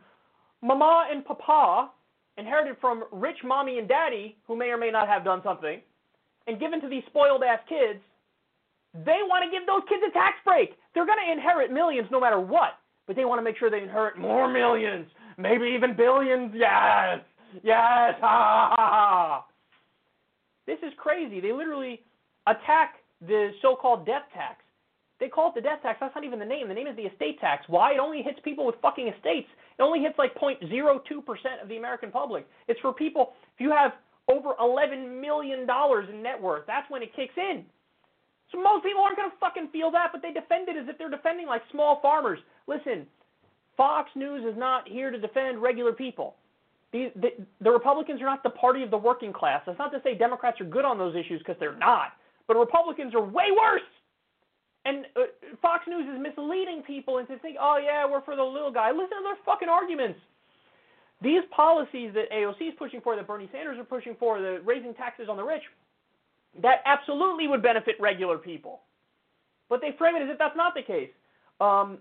mama 0.61 1.07
and 1.11 1.23
papa, 1.25 1.91
inherited 2.37 2.77
from 2.81 3.03
rich 3.11 3.37
mommy 3.43 3.77
and 3.77 3.87
daddy 3.87 4.37
who 4.47 4.55
may 4.55 4.69
or 4.69 4.77
may 4.77 4.89
not 4.89 5.07
have 5.07 5.23
done 5.23 5.41
something, 5.43 5.79
and 6.47 6.59
given 6.59 6.81
to 6.81 6.89
these 6.89 7.03
spoiled 7.07 7.43
ass 7.43 7.59
kids, 7.67 7.99
they 9.05 9.19
want 9.27 9.43
to 9.43 9.51
give 9.51 9.67
those 9.67 9.81
kids 9.89 10.01
a 10.07 10.11
tax 10.11 10.37
break. 10.45 10.77
They're 10.93 11.05
going 11.05 11.19
to 11.25 11.31
inherit 11.31 11.71
millions 11.71 12.07
no 12.11 12.19
matter 12.19 12.39
what, 12.39 12.79
but 13.07 13.15
they 13.15 13.25
want 13.25 13.39
to 13.39 13.43
make 13.43 13.57
sure 13.57 13.69
they 13.69 13.81
inherit 13.81 14.17
more 14.17 14.51
millions, 14.51 15.07
maybe 15.37 15.65
even 15.67 15.95
billions. 15.95 16.51
Yes, 16.55 17.19
yes, 17.63 18.15
ha 18.21 18.73
ha 18.75 18.75
ha. 18.75 19.45
This 20.65 20.79
is 20.79 20.93
crazy. 20.97 21.39
They 21.39 21.51
literally 21.51 22.01
attack 22.47 22.95
the 23.21 23.51
so-called 23.61 24.05
death 24.05 24.23
tax. 24.33 24.61
They 25.19 25.29
call 25.29 25.49
it 25.49 25.55
the 25.55 25.61
death 25.61 25.79
tax. 25.81 25.99
That's 26.01 26.13
not 26.13 26.23
even 26.23 26.39
the 26.39 26.45
name. 26.45 26.67
The 26.67 26.73
name 26.73 26.87
is 26.87 26.95
the 26.95 27.03
estate 27.03 27.39
tax. 27.39 27.63
Why? 27.67 27.93
It 27.93 27.99
only 27.99 28.21
hits 28.21 28.39
people 28.43 28.65
with 28.65 28.75
fucking 28.81 29.07
estates. 29.07 29.47
It 29.77 29.81
only 29.81 29.99
hits 29.99 30.17
like 30.17 30.35
0.02% 30.35 31.61
of 31.61 31.69
the 31.69 31.77
American 31.77 32.11
public. 32.11 32.47
It's 32.67 32.79
for 32.81 32.91
people, 32.93 33.33
if 33.53 33.61
you 33.61 33.71
have 33.71 33.93
over 34.27 34.53
$11 34.59 35.21
million 35.21 35.61
in 35.61 36.23
net 36.23 36.41
worth, 36.41 36.63
that's 36.67 36.89
when 36.89 37.01
it 37.01 37.15
kicks 37.15 37.33
in. 37.37 37.63
So 38.51 38.61
most 38.61 38.83
people 38.83 39.01
aren't 39.01 39.17
going 39.17 39.29
to 39.29 39.37
fucking 39.39 39.69
feel 39.71 39.91
that, 39.91 40.09
but 40.11 40.21
they 40.21 40.31
defend 40.31 40.69
it 40.69 40.77
as 40.77 40.87
if 40.87 40.97
they're 40.97 41.09
defending 41.09 41.47
like 41.47 41.61
small 41.71 41.99
farmers. 42.01 42.39
Listen, 42.67 43.05
Fox 43.77 44.09
News 44.15 44.43
is 44.45 44.57
not 44.57 44.87
here 44.87 45.11
to 45.11 45.19
defend 45.19 45.61
regular 45.61 45.93
people. 45.93 46.35
The, 46.95 47.11
the, 47.19 47.29
the 47.59 47.71
Republicans 47.71 48.21
are 48.21 48.25
not 48.25 48.41
the 48.41 48.55
party 48.55 48.81
of 48.81 48.89
the 48.89 48.97
working 48.97 49.33
class. 49.33 49.61
That's 49.65 49.77
not 49.77 49.91
to 49.91 49.99
say 50.01 50.15
Democrats 50.15 50.61
are 50.61 50.65
good 50.65 50.85
on 50.85 50.97
those 50.97 51.13
issues 51.13 51.39
because 51.39 51.57
they're 51.59 51.75
not. 51.75 52.13
But 52.47 52.55
Republicans 52.55 53.13
are 53.13 53.19
way 53.19 53.51
worse. 53.51 53.83
And 54.85 55.03
uh, 55.17 55.27
Fox 55.61 55.83
News 55.89 56.07
is 56.07 56.21
misleading 56.21 56.83
people 56.87 57.17
into 57.17 57.35
thinking, 57.39 57.59
oh, 57.59 57.81
yeah, 57.83 58.09
we're 58.09 58.21
for 58.21 58.37
the 58.37 58.43
little 58.43 58.71
guy. 58.71 58.91
Listen 58.91 59.17
to 59.17 59.23
their 59.23 59.35
fucking 59.43 59.67
arguments. 59.67 60.19
These 61.21 61.41
policies 61.51 62.13
that 62.13 62.31
AOC 62.31 62.69
is 62.69 62.73
pushing 62.79 63.01
for, 63.01 63.17
that 63.17 63.27
Bernie 63.27 63.49
Sanders 63.51 63.77
are 63.77 63.83
pushing 63.83 64.15
for, 64.17 64.39
the 64.39 64.61
raising 64.63 64.93
taxes 64.93 65.27
on 65.29 65.35
the 65.35 65.43
rich, 65.43 65.63
that 66.61 66.79
absolutely 66.85 67.49
would 67.49 67.61
benefit 67.61 67.95
regular 67.99 68.37
people. 68.37 68.83
But 69.67 69.81
they 69.81 69.91
frame 69.97 70.15
it 70.15 70.21
as 70.21 70.29
if 70.29 70.37
that's 70.37 70.55
not 70.55 70.73
the 70.75 70.83
case. 70.83 71.09
Um, 71.59 71.97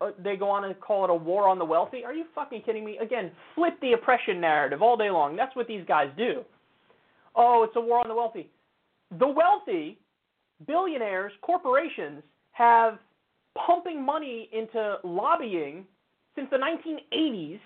Uh, 0.00 0.10
they 0.22 0.36
go 0.36 0.50
on 0.50 0.64
and 0.64 0.78
call 0.80 1.04
it 1.04 1.10
a 1.10 1.14
war 1.14 1.48
on 1.48 1.58
the 1.58 1.64
wealthy. 1.64 2.04
Are 2.04 2.12
you 2.12 2.24
fucking 2.34 2.62
kidding 2.66 2.84
me? 2.84 2.98
Again, 2.98 3.30
flip 3.54 3.74
the 3.80 3.92
oppression 3.92 4.40
narrative 4.40 4.82
all 4.82 4.96
day 4.96 5.10
long. 5.10 5.36
That's 5.36 5.54
what 5.56 5.66
these 5.66 5.84
guys 5.88 6.08
do. 6.16 6.44
Oh, 7.34 7.64
it's 7.64 7.76
a 7.76 7.80
war 7.80 8.00
on 8.00 8.08
the 8.08 8.14
wealthy. 8.14 8.50
The 9.18 9.26
wealthy, 9.26 9.98
billionaires, 10.66 11.32
corporations 11.40 12.22
have 12.52 12.98
pumping 13.66 14.04
money 14.04 14.48
into 14.52 14.96
lobbying 15.02 15.86
since 16.36 16.48
the 16.50 16.58
1980s 16.58 17.60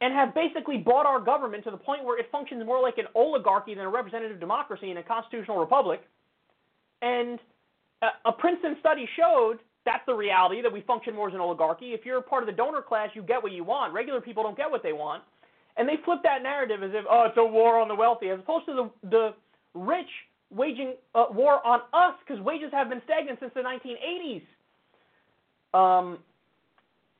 and 0.00 0.12
have 0.12 0.34
basically 0.34 0.78
bought 0.78 1.06
our 1.06 1.20
government 1.20 1.64
to 1.64 1.70
the 1.70 1.76
point 1.76 2.04
where 2.04 2.18
it 2.18 2.26
functions 2.32 2.64
more 2.66 2.80
like 2.80 2.98
an 2.98 3.06
oligarchy 3.14 3.74
than 3.74 3.84
a 3.84 3.88
representative 3.88 4.40
democracy 4.40 4.90
in 4.90 4.96
a 4.96 5.02
constitutional 5.02 5.58
republic. 5.58 6.02
And 7.02 7.38
a 8.24 8.32
Princeton 8.32 8.76
study 8.80 9.08
showed 9.16 9.58
that's 9.84 10.04
the 10.06 10.14
reality 10.14 10.62
that 10.62 10.72
we 10.72 10.80
function 10.82 11.14
more 11.14 11.28
as 11.28 11.34
an 11.34 11.40
oligarchy. 11.40 11.92
If 11.92 12.04
you're 12.04 12.20
part 12.20 12.42
of 12.42 12.46
the 12.46 12.52
donor 12.52 12.82
class, 12.82 13.10
you 13.14 13.22
get 13.22 13.42
what 13.42 13.52
you 13.52 13.64
want. 13.64 13.92
Regular 13.92 14.20
people 14.20 14.42
don't 14.42 14.56
get 14.56 14.70
what 14.70 14.82
they 14.82 14.92
want. 14.92 15.22
And 15.76 15.88
they 15.88 15.96
flip 16.04 16.20
that 16.22 16.42
narrative 16.42 16.82
as 16.82 16.90
if, 16.92 17.04
oh, 17.10 17.24
it's 17.24 17.36
a 17.36 17.44
war 17.44 17.80
on 17.80 17.88
the 17.88 17.94
wealthy, 17.94 18.28
as 18.28 18.38
opposed 18.38 18.66
to 18.66 18.74
the, 18.74 19.08
the 19.08 19.34
rich 19.74 20.08
waging 20.50 20.94
a 21.14 21.32
war 21.32 21.66
on 21.66 21.80
us 21.92 22.14
because 22.26 22.42
wages 22.44 22.70
have 22.72 22.88
been 22.88 23.00
stagnant 23.04 23.40
since 23.40 23.52
the 23.54 23.60
1980s. 23.60 24.42
Um, 25.74 26.18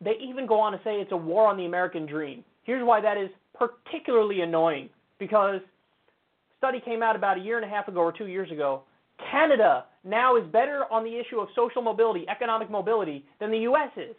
they 0.03 0.17
even 0.23 0.47
go 0.47 0.61
on 0.61 0.73
to 0.73 0.81
say 0.85 0.97
it's 0.97 1.13
a 1.13 1.17
war 1.17 1.47
on 1.47 1.57
the 1.57 1.65
American 1.65 2.07
dream. 2.07 2.45
Here's 2.65 2.85
why 2.85 3.01
that 3.01 3.17
is 3.17 3.31
particularly 3.55 4.43
annoying 4.43 4.91
because 5.19 5.61
a 5.61 6.57
study 6.59 6.81
came 6.81 7.03
out 7.03 7.17
about 7.17 7.39
a 7.39 7.41
year 7.41 7.57
and 7.57 7.65
a 7.65 7.69
half 7.69 7.89
ago 7.89 8.01
or 8.01 8.13
two 8.13 8.27
years 8.27 8.51
ago. 8.51 8.83
Canada 9.31 9.87
now 10.05 10.37
is 10.37 10.45
better 10.53 10.85
on 10.91 11.05
the 11.05 11.19
issue 11.19 11.39
of 11.39 11.49
social 11.55 11.83
mobility, 11.83 12.27
economic 12.29 12.71
mobility, 12.71 13.25
than 13.41 13.51
the 13.51 13.59
U.S. 13.59 13.91
is. 13.97 14.17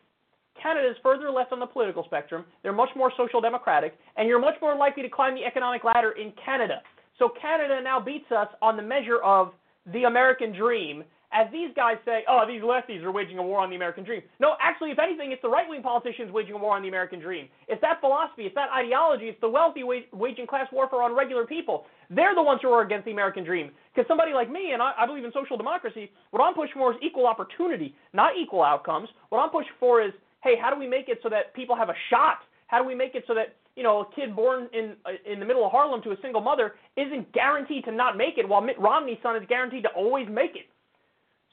Canada 0.62 0.90
is 0.90 0.96
further 1.02 1.30
left 1.32 1.52
on 1.52 1.60
the 1.60 1.66
political 1.66 2.04
spectrum. 2.04 2.46
They're 2.62 2.74
much 2.74 2.90
more 2.96 3.12
social 3.18 3.42
democratic, 3.42 3.98
and 4.18 4.28
you're 4.28 4.40
much 4.40 4.56
more 4.62 4.76
likely 4.76 5.04
to 5.04 5.10
climb 5.10 5.36
the 5.36 5.44
economic 5.44 5.84
ladder 5.84 6.12
in 6.12 6.32
Canada. 6.44 6.82
So 7.20 7.30
Canada 7.42 7.82
now 7.84 8.00
beats 8.00 8.32
us 8.32 8.48
on 8.62 8.78
the 8.78 8.84
measure 8.84 9.18
of 9.24 9.52
the 9.92 10.04
American 10.04 10.56
dream 10.56 11.04
as 11.34 11.52
these 11.52 11.70
guys 11.76 11.98
say, 12.06 12.24
oh, 12.30 12.46
these 12.48 12.62
lefties 12.62 13.04
are 13.04 13.12
waging 13.12 13.40
a 13.40 13.44
war 13.44 13.60
on 13.60 13.70
the 13.70 13.76
American 13.76 14.04
dream. 14.04 14.22
No, 14.40 14.54
actually, 14.62 14.92
if 14.92 15.00
anything, 15.00 15.32
it's 15.32 15.42
the 15.42 15.50
right 15.50 15.68
wing 15.68 15.82
politicians 15.82 16.32
waging 16.32 16.54
a 16.54 16.58
war 16.58 16.76
on 16.76 16.84
the 16.84 16.88
American 16.88 17.20
dream. 17.20 17.50
It's 17.68 17.82
that 17.82 18.00
philosophy, 18.00 18.44
it's 18.44 18.56
that 18.56 18.70
ideology, 18.70 19.26
it's 19.26 19.42
the 19.42 19.50
wealthy 19.50 19.82
waging 19.84 20.48
class 20.48 20.68
warfare 20.72 21.02
on 21.02 21.16
regular 21.16 21.46
people. 21.46 21.86
They're 22.16 22.36
the 22.36 22.44
ones 22.44 22.60
who 22.62 22.70
are 22.70 22.82
against 22.82 23.06
the 23.06 23.12
American 23.12 23.44
dream. 23.44 23.72
Because 23.94 24.08
somebody 24.08 24.34
like 24.34 24.52
me, 24.52 24.72
and 24.74 24.82
I, 24.82 24.92
I 24.98 25.06
believe 25.06 25.24
in 25.24 25.32
social 25.34 25.58
democracy, 25.58 26.12
what 26.32 26.42
I'm 26.42 26.54
pushing 26.54 26.76
for 26.76 26.92
is 26.94 27.00
equal 27.02 27.28
opportunity, 27.28 27.96
not 28.14 28.34
equal 28.38 28.64
outcomes. 28.64 29.10
What 29.30 29.40
I'm 29.40 29.50
pushing 29.50 29.74
for 29.80 30.02
is, 30.02 30.12
hey, 30.44 30.56
how 30.60 30.74
do 30.74 30.80
we 30.80 30.88
make 30.88 31.10
it 31.10 31.20
so 31.24 31.30
that 31.30 31.54
people 31.54 31.76
have 31.76 31.90
a 31.90 31.96
shot? 32.10 32.40
How 32.68 32.82
do 32.82 32.88
we 32.88 32.96
make 32.96 33.16
it 33.16 33.24
so 33.28 33.34
that 33.36 33.56
you 33.76 33.84
know 33.84 34.02
a 34.02 34.16
kid 34.16 34.36
born 34.36 34.68
in 34.74 34.96
uh, 35.06 35.32
in 35.32 35.40
the 35.40 35.46
middle 35.46 35.66
of 35.66 35.72
Harlem 35.72 36.02
to 36.04 36.12
a 36.12 36.16
single 36.22 36.42
mother 36.42 36.74
isn't 36.98 37.32
guaranteed 37.34 37.86
to 37.86 37.92
not 37.92 38.18
make 38.18 38.38
it, 38.38 38.48
while 38.48 38.62
Mitt 38.62 38.80
Romney's 38.80 39.18
son 39.22 39.36
is 39.36 39.44
guaranteed 39.48 39.84
to 39.84 39.90
always 39.90 40.28
make 40.30 40.56
it? 40.56 40.68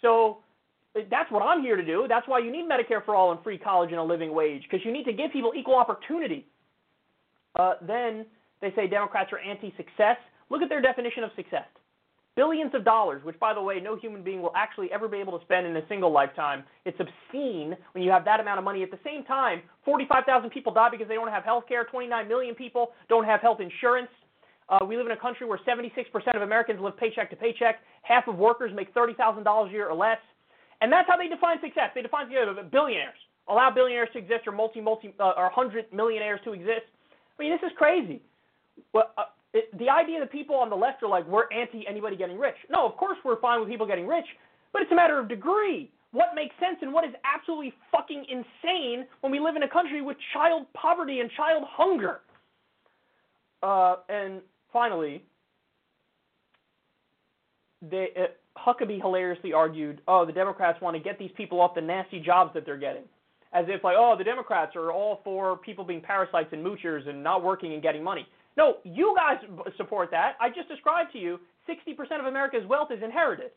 So 0.00 0.38
that's 0.94 1.30
what 1.30 1.42
I'm 1.42 1.62
here 1.62 1.76
to 1.76 1.84
do. 1.84 2.06
That's 2.08 2.26
why 2.26 2.38
you 2.38 2.50
need 2.50 2.68
Medicare 2.68 3.04
for 3.04 3.14
all 3.14 3.32
and 3.32 3.42
free 3.42 3.58
college 3.58 3.90
and 3.90 3.98
a 3.98 4.02
living 4.02 4.32
wage 4.34 4.62
because 4.62 4.84
you 4.84 4.92
need 4.92 5.04
to 5.04 5.12
give 5.12 5.32
people 5.32 5.52
equal 5.56 5.76
opportunity. 5.76 6.46
Uh, 7.58 7.74
then 7.86 8.26
they 8.60 8.72
say 8.74 8.86
Democrats 8.86 9.30
are 9.32 9.38
anti-success. 9.38 10.16
Look 10.50 10.62
at 10.62 10.68
their 10.68 10.82
definition 10.82 11.24
of 11.24 11.30
success. 11.36 11.66
Billions 12.36 12.72
of 12.74 12.84
dollars, 12.84 13.24
which, 13.24 13.38
by 13.40 13.54
the 13.54 13.60
way, 13.60 13.80
no 13.80 13.96
human 13.96 14.22
being 14.22 14.40
will 14.40 14.52
actually 14.56 14.90
ever 14.92 15.08
be 15.08 15.18
able 15.18 15.36
to 15.38 15.44
spend 15.44 15.66
in 15.66 15.76
a 15.76 15.86
single 15.88 16.12
lifetime. 16.12 16.64
It's 16.84 16.98
obscene 17.00 17.76
when 17.92 18.04
you 18.04 18.10
have 18.10 18.24
that 18.24 18.40
amount 18.40 18.58
of 18.58 18.64
money. 18.64 18.82
At 18.82 18.90
the 18.90 18.98
same 19.04 19.24
time, 19.24 19.62
45,000 19.84 20.50
people 20.50 20.72
die 20.72 20.88
because 20.90 21.08
they 21.08 21.14
don't 21.14 21.28
have 21.28 21.44
health 21.44 21.64
care. 21.68 21.84
29 21.84 22.28
million 22.28 22.54
people 22.54 22.92
don't 23.08 23.24
have 23.24 23.40
health 23.40 23.60
insurance. 23.60 24.08
Uh, 24.68 24.78
we 24.86 24.96
live 24.96 25.06
in 25.06 25.12
a 25.12 25.16
country 25.16 25.46
where 25.46 25.58
76% 25.66 25.90
of 26.36 26.42
Americans 26.42 26.80
live 26.80 26.96
paycheck 26.96 27.30
to 27.30 27.36
paycheck. 27.36 27.80
Half 28.02 28.28
of 28.28 28.36
workers 28.36 28.70
make 28.74 28.94
$30,000 28.94 29.68
a 29.68 29.70
year 29.72 29.88
or 29.88 29.96
less. 29.96 30.18
And 30.80 30.90
that's 30.92 31.08
how 31.08 31.16
they 31.16 31.26
define 31.26 31.58
success. 31.60 31.90
They 31.94 32.02
define 32.02 32.28
success 32.28 32.46
billionaires. 32.70 33.18
Allow 33.48 33.70
billionaires 33.74 34.08
to 34.12 34.18
exist 34.18 34.46
or 34.46 34.52
multi, 34.52 34.80
multi, 34.80 35.12
uh, 35.18 35.32
or 35.36 35.50
100 35.50 35.92
millionaires 35.92 36.40
to 36.44 36.52
exist. 36.52 36.86
I 37.38 37.42
mean, 37.42 37.50
this 37.50 37.60
is 37.66 37.76
crazy. 37.76 38.22
Well, 38.94 39.10
uh, 39.18 39.24
it, 39.52 39.76
the 39.78 39.88
idea 39.88 40.20
that 40.20 40.30
people 40.30 40.56
on 40.56 40.70
the 40.70 40.76
left 40.76 41.02
are 41.02 41.08
like, 41.08 41.26
we're 41.26 41.50
anti 41.52 41.86
anybody 41.88 42.16
getting 42.16 42.38
rich. 42.38 42.56
No, 42.70 42.86
of 42.86 42.96
course 42.96 43.18
we're 43.24 43.40
fine 43.40 43.60
with 43.60 43.68
people 43.68 43.86
getting 43.86 44.06
rich, 44.06 44.26
but 44.72 44.82
it's 44.82 44.92
a 44.92 44.94
matter 44.94 45.18
of 45.18 45.28
degree. 45.28 45.90
What 46.12 46.34
makes 46.34 46.54
sense 46.58 46.78
and 46.82 46.92
what 46.92 47.04
is 47.04 47.14
absolutely 47.24 47.72
fucking 47.92 48.26
insane 48.28 49.06
when 49.20 49.30
we 49.30 49.38
live 49.38 49.56
in 49.56 49.62
a 49.62 49.68
country 49.68 50.02
with 50.02 50.16
child 50.32 50.66
poverty 50.74 51.20
and 51.20 51.30
child 51.36 51.64
hunger. 51.68 52.20
Uh, 53.62 53.96
and 54.08 54.40
finally, 54.72 55.22
they, 57.82 58.08
uh, 58.16 58.26
Huckabee 58.58 59.00
hilariously 59.00 59.52
argued, 59.52 60.00
"Oh, 60.08 60.24
the 60.24 60.32
Democrats 60.32 60.80
want 60.80 60.96
to 60.96 61.02
get 61.02 61.18
these 61.18 61.30
people 61.32 61.60
off 61.60 61.74
the 61.74 61.80
nasty 61.80 62.20
jobs 62.20 62.52
that 62.54 62.64
they're 62.66 62.76
getting." 62.76 63.04
As 63.52 63.66
if 63.68 63.84
like, 63.84 63.96
"Oh, 63.98 64.16
the 64.16 64.24
Democrats 64.24 64.74
are 64.76 64.92
all 64.92 65.20
for 65.22 65.56
people 65.58 65.84
being 65.84 66.00
parasites 66.00 66.52
and 66.52 66.64
moochers 66.64 67.08
and 67.08 67.22
not 67.22 67.42
working 67.42 67.72
and 67.72 67.82
getting 67.82 68.02
money." 68.02 68.26
No, 68.60 68.76
you 68.84 69.16
guys 69.16 69.38
support 69.78 70.10
that. 70.10 70.36
I 70.38 70.50
just 70.50 70.68
described 70.68 71.12
to 71.12 71.18
you 71.18 71.40
60% 71.66 72.20
of 72.20 72.26
America's 72.26 72.66
wealth 72.68 72.88
is 72.90 73.02
inherited. 73.02 73.52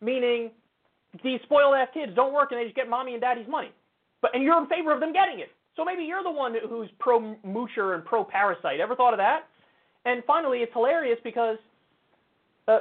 Meaning 0.00 0.50
these 1.22 1.38
spoiled 1.44 1.76
ass 1.76 1.86
kids 1.94 2.10
don't 2.16 2.32
work 2.32 2.50
and 2.50 2.58
they 2.58 2.64
just 2.64 2.74
get 2.74 2.88
mommy 2.88 3.12
and 3.12 3.20
daddy's 3.20 3.46
money. 3.46 3.70
But 4.20 4.34
and 4.34 4.42
you're 4.42 4.60
in 4.60 4.66
favor 4.66 4.92
of 4.92 4.98
them 4.98 5.12
getting 5.12 5.38
it. 5.38 5.50
So 5.76 5.84
maybe 5.84 6.02
you're 6.02 6.24
the 6.24 6.30
one 6.30 6.56
who's 6.68 6.88
pro 6.98 7.36
moocher 7.46 7.94
and 7.94 8.04
pro 8.04 8.24
parasite. 8.24 8.80
Ever 8.80 8.96
thought 8.96 9.14
of 9.14 9.18
that? 9.18 9.42
And 10.04 10.24
finally, 10.26 10.58
it's 10.58 10.72
hilarious 10.72 11.20
because 11.22 11.58
uh, 12.66 12.80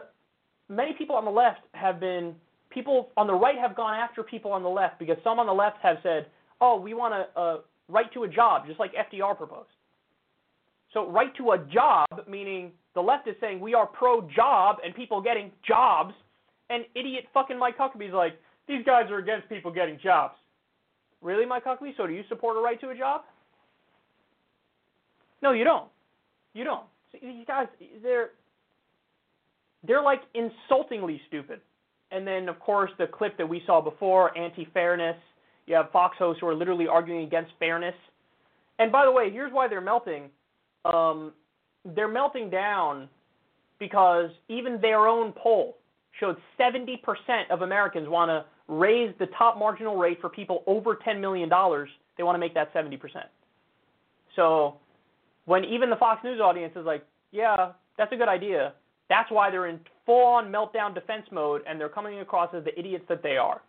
many 0.68 0.93
people 0.93 1.15
on 1.15 1.26
the 1.26 1.31
left 1.31 1.60
have 1.76 1.99
been 1.99 2.34
people 2.72 3.10
on 3.18 3.27
the 3.27 3.35
right 3.35 3.60
have 3.60 3.76
gone 3.76 3.93
after 3.93 4.23
people 4.23 4.51
on 4.51 4.64
the 4.64 4.69
left 4.69 4.97
because 4.97 5.18
some 5.23 5.38
on 5.38 5.45
the 5.45 5.53
left 5.53 5.77
have 5.84 5.97
said, 6.01 6.26
"Oh, 6.60 6.80
we 6.80 6.95
want 6.95 7.14
a, 7.14 7.39
a 7.39 7.60
right 7.88 8.11
to 8.14 8.23
a 8.23 8.27
job," 8.27 8.65
just 8.65 8.80
like 8.80 8.93
FDR 8.95 9.38
proposed. 9.38 9.69
So, 10.94 11.10
right 11.10 11.36
to 11.38 11.52
a 11.52 11.57
job 11.72 12.07
meaning 12.28 12.72
the 12.95 13.02
left 13.02 13.28
is 13.28 13.36
saying 13.40 13.60
we 13.60 13.74
are 13.74 13.86
pro-job 13.86 14.78
and 14.84 14.95
people 14.95 15.22
getting 15.22 15.52
jobs, 15.68 16.14
and 16.70 16.86
idiot 16.95 17.26
fucking 17.34 17.60
Mike 17.60 17.78
Huckabee's 17.78 18.14
like, 18.14 18.34
these 18.68 18.84
guys 18.86 19.10
are 19.10 19.20
against 19.20 19.49
people 19.49 19.72
getting 19.72 19.99
jobs. 20.02 20.36
Really, 21.22 21.45
Mike 21.45 21.66
Huckabee? 21.66 21.95
So, 21.98 22.07
do 22.07 22.14
you 22.14 22.24
support 22.30 22.57
a 22.57 22.61
right 22.61 22.80
to 22.82 22.90
a 22.90 22.98
job? 22.98 23.22
No, 25.41 25.52
you 25.52 25.64
don't. 25.64 25.88
You 26.53 26.64
don't. 26.64 26.86
These 27.14 27.45
guys, 27.48 27.68
they're 28.03 28.32
they're 29.86 30.02
like 30.02 30.22
insultingly 30.34 31.22
stupid. 31.28 31.61
And 32.11 32.26
then, 32.26 32.49
of 32.49 32.60
course, 32.60 32.91
the 32.98 33.07
clip 33.07 33.38
that 33.38 33.48
we 33.48 33.61
saw 33.66 33.82
before, 33.82 34.36
anti-fairness. 34.38 35.16
You 35.68 35.76
have 35.76 35.91
Fox 35.91 36.18
hosts 36.18 36.41
who 36.41 36.48
are 36.48 36.56
literally 36.56 36.88
arguing 36.88 37.24
against 37.24 37.52
fairness. 37.60 37.94
And 38.80 38.91
by 38.91 39.06
the 39.06 39.11
way, 39.11 39.30
here's 39.32 39.53
why 39.53 39.68
they're 39.68 39.82
melting. 39.82 40.30
Um, 40.85 41.34
they're 41.95 42.07
melting 42.07 42.49
down 42.49 43.10
because 43.80 44.30
even 44.47 44.80
their 44.81 45.07
own 45.07 45.34
poll 45.34 45.77
showed 46.19 46.38
70% 46.60 46.97
of 47.49 47.61
Americans 47.61 48.07
want 48.10 48.30
to 48.30 48.45
raise 48.68 49.14
the 49.19 49.27
top 49.38 49.57
marginal 49.57 49.97
rate 49.97 50.19
for 50.22 50.30
people 50.30 50.64
over 50.68 50.95
$10 50.95 51.19
million. 51.19 51.49
They 51.49 52.23
want 52.23 52.35
to 52.35 52.39
make 52.39 52.53
that 52.53 52.73
70%. 52.73 52.99
So 54.35 54.76
when 55.45 55.64
even 55.64 55.89
the 55.89 55.95
Fox 55.95 56.23
News 56.23 56.39
audience 56.39 56.73
is 56.76 56.85
like, 56.85 57.06
yeah, 57.31 57.72
that's 57.97 58.11
a 58.11 58.15
good 58.15 58.27
idea, 58.27 58.73
that's 59.10 59.31
why 59.31 59.49
they're 59.49 59.68
in 59.68 59.80
full 60.06 60.23
on 60.23 60.51
meltdown 60.51 60.93
defense 60.93 61.26
mode 61.31 61.61
and 61.68 61.80
they're 61.80 61.89
coming 61.89 62.19
across 62.19 62.53
as 62.53 62.64
the 62.64 62.77
idiots 62.77 63.06
that 63.10 63.23
they 63.23 63.38
are. 63.38 63.61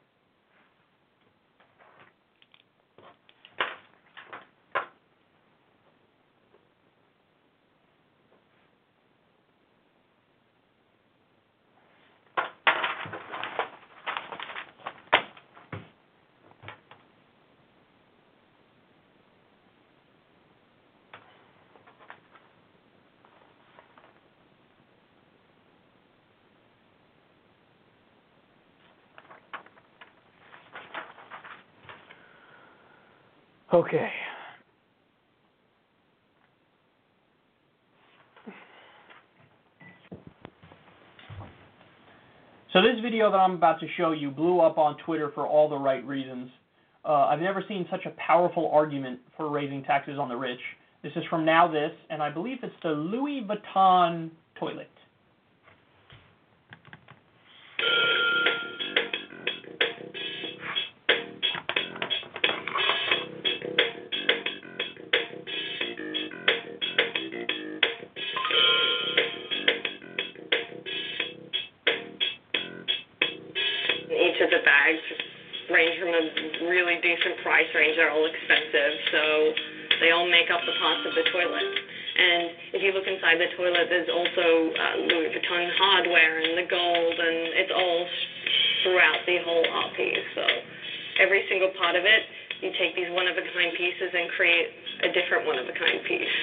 Okay. 33.72 34.10
So 42.72 42.82
this 42.82 43.00
video 43.00 43.30
that 43.30 43.36
I'm 43.36 43.52
about 43.52 43.78
to 43.80 43.86
show 43.96 44.10
you 44.10 44.30
blew 44.30 44.60
up 44.60 44.76
on 44.76 44.96
Twitter 45.04 45.30
for 45.34 45.46
all 45.46 45.68
the 45.68 45.76
right 45.76 46.04
reasons. 46.04 46.50
Uh, 47.04 47.26
I've 47.26 47.40
never 47.40 47.64
seen 47.68 47.86
such 47.90 48.06
a 48.06 48.10
powerful 48.10 48.70
argument 48.72 49.20
for 49.36 49.48
raising 49.50 49.84
taxes 49.84 50.18
on 50.18 50.28
the 50.28 50.36
rich. 50.36 50.60
This 51.02 51.12
is 51.14 51.22
from 51.30 51.44
NowThis, 51.44 51.92
and 52.10 52.22
I 52.22 52.30
believe 52.30 52.58
it's 52.62 52.74
the 52.82 52.90
Louis 52.90 53.46
Vuitton 53.48 54.30
toilet. 54.58 54.90
The 83.40 83.48
toilet, 83.56 83.88
there's 83.88 84.12
also 84.12 84.68
uh, 84.76 84.96
Louis 85.08 85.32
Vuitton 85.32 85.72
hardware 85.80 86.44
and 86.44 86.60
the 86.60 86.68
gold, 86.68 87.16
and 87.16 87.56
it's 87.56 87.72
all 87.72 88.04
throughout 88.84 89.24
the 89.24 89.40
whole 89.40 89.64
art 89.64 89.96
piece. 89.96 90.20
So 90.36 90.44
every 91.18 91.42
single 91.48 91.72
part 91.72 91.96
of 91.96 92.04
it, 92.04 92.22
you 92.60 92.68
take 92.76 92.94
these 92.94 93.08
one-of-a-kind 93.08 93.72
pieces 93.72 94.12
and 94.12 94.28
create 94.36 94.68
a 95.02 95.08
different 95.16 95.48
one-of-a-kind 95.48 96.04
piece. 96.04 96.36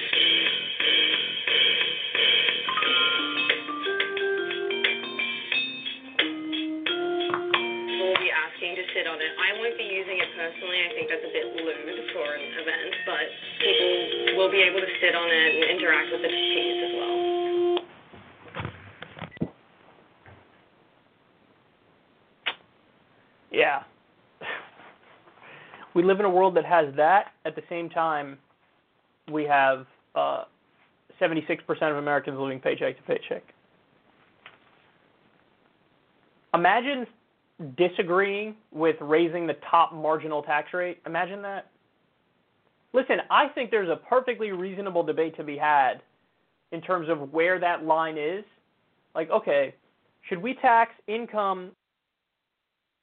Live 26.18 26.26
in 26.26 26.32
a 26.32 26.34
world 26.34 26.56
that 26.56 26.64
has 26.64 26.92
that. 26.96 27.32
At 27.44 27.54
the 27.54 27.62
same 27.68 27.88
time, 27.88 28.38
we 29.30 29.44
have 29.44 29.86
uh, 30.14 30.44
76% 31.20 31.60
of 31.90 31.96
Americans 31.96 32.38
living 32.38 32.60
paycheck 32.60 32.96
to 32.96 33.02
paycheck. 33.04 33.42
Imagine 36.54 37.06
disagreeing 37.76 38.56
with 38.72 38.96
raising 39.00 39.46
the 39.46 39.56
top 39.70 39.92
marginal 39.92 40.42
tax 40.42 40.74
rate. 40.74 40.98
Imagine 41.06 41.42
that. 41.42 41.70
Listen, 42.92 43.18
I 43.30 43.48
think 43.48 43.70
there's 43.70 43.90
a 43.90 43.96
perfectly 44.08 44.50
reasonable 44.50 45.02
debate 45.02 45.36
to 45.36 45.44
be 45.44 45.56
had 45.56 46.02
in 46.72 46.80
terms 46.80 47.08
of 47.08 47.32
where 47.32 47.60
that 47.60 47.84
line 47.84 48.16
is. 48.18 48.44
Like, 49.14 49.30
okay, 49.30 49.74
should 50.28 50.42
we 50.42 50.54
tax 50.54 50.92
income 51.06 51.72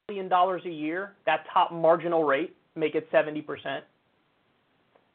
million 0.08 0.28
dollars 0.28 0.62
a 0.66 0.70
year, 0.70 1.14
that 1.26 1.46
top 1.52 1.72
marginal 1.72 2.24
rate, 2.24 2.55
make 2.76 2.96
it 2.96 3.12
70%. 3.12 3.82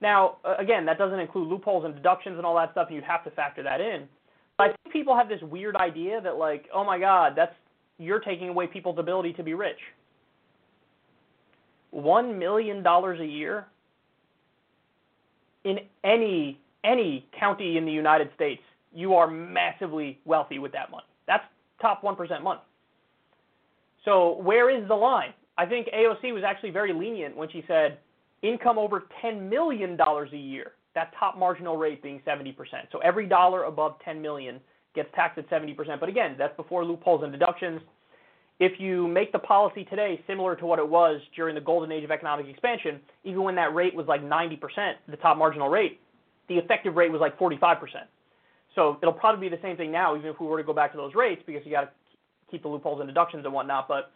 Now, 0.00 0.36
again, 0.58 0.86
that 0.86 0.98
doesn't 0.98 1.18
include 1.18 1.48
loopholes 1.48 1.84
and 1.84 1.94
deductions 1.94 2.36
and 2.38 2.46
all 2.46 2.56
that 2.56 2.72
stuff, 2.72 2.86
and 2.88 2.96
you 2.96 3.02
have 3.06 3.22
to 3.24 3.30
factor 3.30 3.62
that 3.62 3.80
in. 3.80 4.08
But 4.56 4.64
I 4.64 4.66
think 4.82 4.92
people 4.92 5.16
have 5.16 5.28
this 5.28 5.40
weird 5.42 5.76
idea 5.76 6.20
that, 6.20 6.36
like, 6.36 6.66
oh 6.74 6.84
my 6.84 6.98
God, 6.98 7.34
that's 7.36 7.54
you're 7.98 8.20
taking 8.20 8.48
away 8.48 8.66
people's 8.66 8.98
ability 8.98 9.34
to 9.34 9.42
be 9.42 9.52
rich. 9.54 9.78
One 11.90 12.38
million 12.38 12.82
dollars 12.82 13.20
a 13.20 13.26
year 13.26 13.66
in 15.64 15.80
any 16.02 16.58
any 16.82 17.26
county 17.38 17.76
in 17.76 17.84
the 17.84 17.92
United 17.92 18.30
States, 18.34 18.62
you 18.94 19.14
are 19.14 19.26
massively 19.26 20.18
wealthy 20.24 20.58
with 20.58 20.72
that 20.72 20.90
money. 20.90 21.04
That's 21.26 21.44
top 21.80 22.02
one 22.02 22.16
percent 22.16 22.42
money. 22.42 22.60
So 24.04 24.38
where 24.38 24.70
is 24.70 24.88
the 24.88 24.94
line? 24.94 25.34
I 25.58 25.66
think 25.66 25.88
AOC 25.88 26.32
was 26.32 26.42
actually 26.46 26.70
very 26.70 26.92
lenient 26.92 27.36
when 27.36 27.50
she 27.50 27.64
said 27.66 27.98
income 28.42 28.78
over 28.78 29.04
$10 29.22 29.48
million 29.48 29.98
a 30.00 30.36
year, 30.36 30.72
that 30.94 31.12
top 31.18 31.38
marginal 31.38 31.76
rate 31.76 32.02
being 32.02 32.20
70%. 32.26 32.54
So 32.92 32.98
every 32.98 33.26
dollar 33.26 33.64
above 33.64 33.96
10 34.04 34.20
million 34.20 34.60
gets 34.94 35.08
taxed 35.14 35.38
at 35.38 35.48
70%. 35.50 35.76
But 36.00 36.08
again, 36.08 36.34
that's 36.38 36.56
before 36.56 36.84
loopholes 36.84 37.22
and 37.22 37.32
deductions. 37.32 37.80
If 38.58 38.78
you 38.78 39.08
make 39.08 39.32
the 39.32 39.38
policy 39.38 39.84
today 39.84 40.22
similar 40.26 40.54
to 40.56 40.66
what 40.66 40.78
it 40.78 40.88
was 40.88 41.20
during 41.34 41.54
the 41.54 41.60
golden 41.60 41.90
age 41.92 42.04
of 42.04 42.10
economic 42.10 42.46
expansion, 42.46 43.00
even 43.24 43.42
when 43.42 43.54
that 43.54 43.74
rate 43.74 43.94
was 43.94 44.06
like 44.06 44.22
90%, 44.22 44.58
the 45.08 45.16
top 45.16 45.38
marginal 45.38 45.68
rate, 45.68 46.00
the 46.48 46.56
effective 46.56 46.94
rate 46.96 47.10
was 47.10 47.20
like 47.20 47.38
45%. 47.38 47.78
So 48.74 48.98
it'll 49.02 49.14
probably 49.14 49.48
be 49.48 49.54
the 49.54 49.62
same 49.62 49.76
thing 49.76 49.90
now, 49.90 50.14
even 50.16 50.28
if 50.30 50.40
we 50.40 50.46
were 50.46 50.58
to 50.58 50.64
go 50.64 50.74
back 50.74 50.92
to 50.92 50.98
those 50.98 51.14
rates, 51.14 51.42
because 51.46 51.62
you 51.64 51.72
got 51.72 51.82
to 51.82 51.90
keep 52.50 52.62
the 52.62 52.68
loopholes 52.68 53.00
and 53.00 53.08
deductions 53.08 53.44
and 53.44 53.54
whatnot. 53.54 53.88
But 53.88 54.12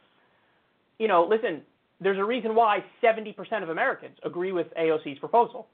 you 0.99 1.09
know, 1.09 1.27
listen, 1.29 1.63
there's 2.01 2.19
a 2.19 2.25
reason 2.25 2.55
why 2.55 2.85
70% 3.03 3.63
of 3.63 3.71
Americans 3.71 4.17
agree 4.25 4.53
with 4.53 4.67
AOC's 4.75 5.19
proposal. 5.19 5.69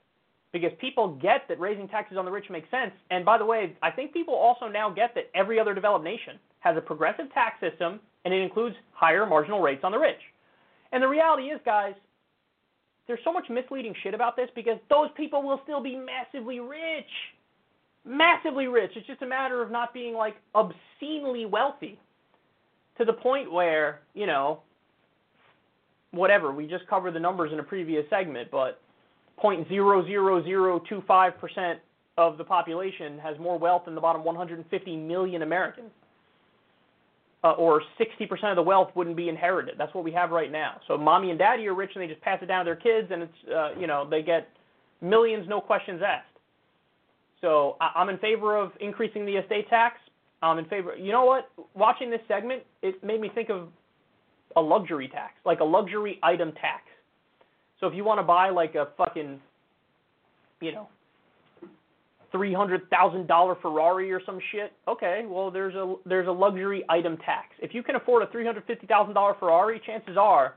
Because 0.52 0.72
people 0.80 1.14
get 1.14 1.46
that 1.48 1.60
raising 1.60 1.86
taxes 1.86 2.18
on 2.18 2.24
the 2.24 2.30
rich 2.30 2.50
makes 2.50 2.68
sense. 2.70 2.90
And 3.10 3.24
by 3.24 3.38
the 3.38 3.44
way, 3.44 3.76
I 3.82 3.90
think 3.90 4.12
people 4.12 4.34
also 4.34 4.66
now 4.66 4.90
get 4.90 5.14
that 5.14 5.30
every 5.34 5.60
other 5.60 5.74
developed 5.74 6.04
nation 6.04 6.38
has 6.58 6.76
a 6.76 6.80
progressive 6.80 7.32
tax 7.32 7.60
system 7.60 8.00
and 8.24 8.34
it 8.34 8.42
includes 8.42 8.76
higher 8.92 9.24
marginal 9.26 9.60
rates 9.60 9.82
on 9.84 9.92
the 9.92 9.98
rich. 9.98 10.20
And 10.92 11.02
the 11.02 11.08
reality 11.08 11.44
is, 11.44 11.60
guys, 11.64 11.94
there's 13.06 13.20
so 13.24 13.32
much 13.32 13.48
misleading 13.48 13.94
shit 14.02 14.12
about 14.12 14.36
this 14.36 14.48
because 14.54 14.78
those 14.88 15.08
people 15.16 15.42
will 15.42 15.60
still 15.62 15.82
be 15.82 15.96
massively 15.96 16.60
rich. 16.60 17.10
Massively 18.04 18.66
rich. 18.66 18.92
It's 18.96 19.06
just 19.06 19.22
a 19.22 19.26
matter 19.26 19.62
of 19.62 19.70
not 19.70 19.94
being 19.94 20.14
like 20.14 20.36
obscenely 20.54 21.46
wealthy 21.46 21.98
to 22.98 23.04
the 23.04 23.12
point 23.12 23.50
where, 23.52 24.00
you 24.14 24.26
know, 24.26 24.60
whatever, 26.12 26.52
we 26.52 26.66
just 26.66 26.86
covered 26.86 27.14
the 27.14 27.20
numbers 27.20 27.52
in 27.52 27.58
a 27.58 27.62
previous 27.62 28.04
segment, 28.10 28.50
but 28.50 28.80
0.00025% 29.42 31.76
of 32.18 32.36
the 32.38 32.44
population 32.44 33.18
has 33.18 33.38
more 33.38 33.58
wealth 33.58 33.86
than 33.86 33.94
the 33.94 34.00
bottom 34.00 34.22
150 34.24 34.96
million 34.96 35.42
Americans. 35.42 35.90
Uh, 37.42 37.52
or 37.52 37.82
60% 37.98 38.50
of 38.50 38.56
the 38.56 38.62
wealth 38.62 38.90
wouldn't 38.94 39.16
be 39.16 39.30
inherited. 39.30 39.76
That's 39.78 39.94
what 39.94 40.04
we 40.04 40.12
have 40.12 40.30
right 40.30 40.52
now. 40.52 40.78
So 40.86 40.98
mommy 40.98 41.30
and 41.30 41.38
daddy 41.38 41.66
are 41.68 41.74
rich 41.74 41.92
and 41.94 42.02
they 42.02 42.06
just 42.06 42.20
pass 42.20 42.38
it 42.42 42.46
down 42.46 42.66
to 42.66 42.68
their 42.68 42.76
kids 42.76 43.10
and 43.10 43.22
it's, 43.22 43.32
uh, 43.48 43.70
you 43.80 43.86
know, 43.86 44.06
they 44.08 44.20
get 44.20 44.50
millions, 45.00 45.48
no 45.48 45.58
questions 45.58 46.02
asked. 46.06 46.26
So 47.40 47.78
I- 47.80 47.92
I'm 47.94 48.10
in 48.10 48.18
favor 48.18 48.58
of 48.58 48.72
increasing 48.80 49.24
the 49.24 49.38
estate 49.38 49.70
tax. 49.70 49.98
I'm 50.42 50.58
in 50.58 50.66
favor. 50.66 50.94
You 50.94 51.12
know 51.12 51.24
what? 51.24 51.48
Watching 51.72 52.10
this 52.10 52.20
segment, 52.28 52.62
it 52.82 53.02
made 53.02 53.22
me 53.22 53.30
think 53.30 53.48
of 53.48 53.68
a 54.56 54.60
luxury 54.60 55.08
tax, 55.08 55.34
like 55.44 55.60
a 55.60 55.64
luxury 55.64 56.18
item 56.22 56.52
tax. 56.52 56.82
So 57.80 57.86
if 57.86 57.94
you 57.94 58.04
want 58.04 58.18
to 58.18 58.22
buy 58.22 58.50
like 58.50 58.74
a 58.74 58.88
fucking, 58.96 59.40
you 60.60 60.72
know, 60.72 60.88
three 62.32 62.52
hundred 62.52 62.88
thousand 62.90 63.26
dollar 63.26 63.56
Ferrari 63.60 64.12
or 64.12 64.20
some 64.24 64.38
shit, 64.52 64.72
okay, 64.86 65.24
well 65.26 65.50
there's 65.50 65.74
a 65.74 65.94
there's 66.04 66.28
a 66.28 66.32
luxury 66.32 66.84
item 66.88 67.16
tax. 67.18 67.48
If 67.60 67.74
you 67.74 67.82
can 67.82 67.96
afford 67.96 68.22
a 68.22 68.30
three 68.30 68.44
hundred 68.44 68.64
fifty 68.66 68.86
thousand 68.86 69.14
dollar 69.14 69.34
Ferrari, 69.38 69.80
chances 69.84 70.16
are, 70.16 70.56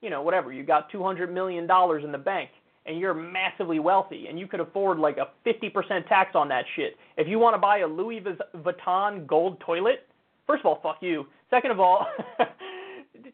you 0.00 0.10
know, 0.10 0.22
whatever, 0.22 0.52
you 0.52 0.64
got 0.64 0.90
two 0.90 1.02
hundred 1.02 1.32
million 1.32 1.66
dollars 1.66 2.02
in 2.04 2.12
the 2.12 2.18
bank 2.18 2.50
and 2.86 2.98
you're 2.98 3.14
massively 3.14 3.78
wealthy 3.78 4.26
and 4.28 4.38
you 4.38 4.46
could 4.46 4.60
afford 4.60 4.98
like 4.98 5.16
a 5.16 5.28
fifty 5.44 5.70
percent 5.70 6.06
tax 6.06 6.34
on 6.34 6.48
that 6.48 6.64
shit. 6.76 6.96
If 7.16 7.28
you 7.28 7.38
want 7.38 7.54
to 7.54 7.58
buy 7.58 7.78
a 7.78 7.86
Louis 7.86 8.22
Vuitton 8.56 9.26
gold 9.26 9.60
toilet, 9.60 10.06
first 10.46 10.60
of 10.60 10.66
all, 10.66 10.80
fuck 10.82 10.98
you. 11.00 11.26
Second 11.50 11.70
of 11.70 11.80
all, 11.80 12.06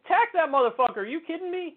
tax 0.06 0.30
that 0.34 0.48
motherfucker. 0.48 0.98
Are 0.98 1.06
you 1.06 1.20
kidding 1.20 1.50
me? 1.50 1.76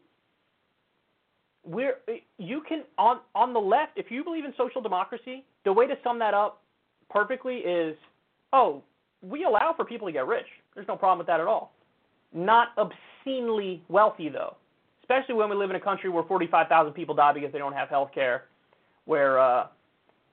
We're 1.65 1.95
you 2.37 2.61
can 2.67 2.83
on 2.97 3.19
on 3.35 3.53
the 3.53 3.59
left, 3.59 3.93
if 3.97 4.11
you 4.11 4.23
believe 4.23 4.45
in 4.45 4.53
social 4.57 4.81
democracy, 4.81 5.45
the 5.63 5.71
way 5.71 5.87
to 5.87 5.95
sum 6.03 6.19
that 6.19 6.33
up 6.33 6.61
perfectly 7.09 7.57
is, 7.57 7.95
oh, 8.51 8.83
we 9.21 9.45
allow 9.45 9.73
for 9.75 9.85
people 9.85 10.07
to 10.07 10.11
get 10.11 10.27
rich. 10.27 10.45
There's 10.75 10.87
no 10.87 10.97
problem 10.97 11.19
with 11.19 11.27
that 11.27 11.39
at 11.39 11.47
all. 11.47 11.71
Not 12.33 12.69
obscenely 12.77 13.81
wealthy 13.87 14.27
though, 14.27 14.57
especially 15.01 15.35
when 15.35 15.49
we 15.49 15.55
live 15.55 15.69
in 15.69 15.77
a 15.77 15.81
country 15.81 16.09
where 16.09 16.23
45,000 16.23 16.91
people 16.93 17.15
die 17.15 17.31
because 17.31 17.51
they 17.53 17.59
don't 17.59 17.73
have 17.73 17.87
health 17.87 18.09
care, 18.13 18.45
where 19.05 19.39
uh, 19.39 19.67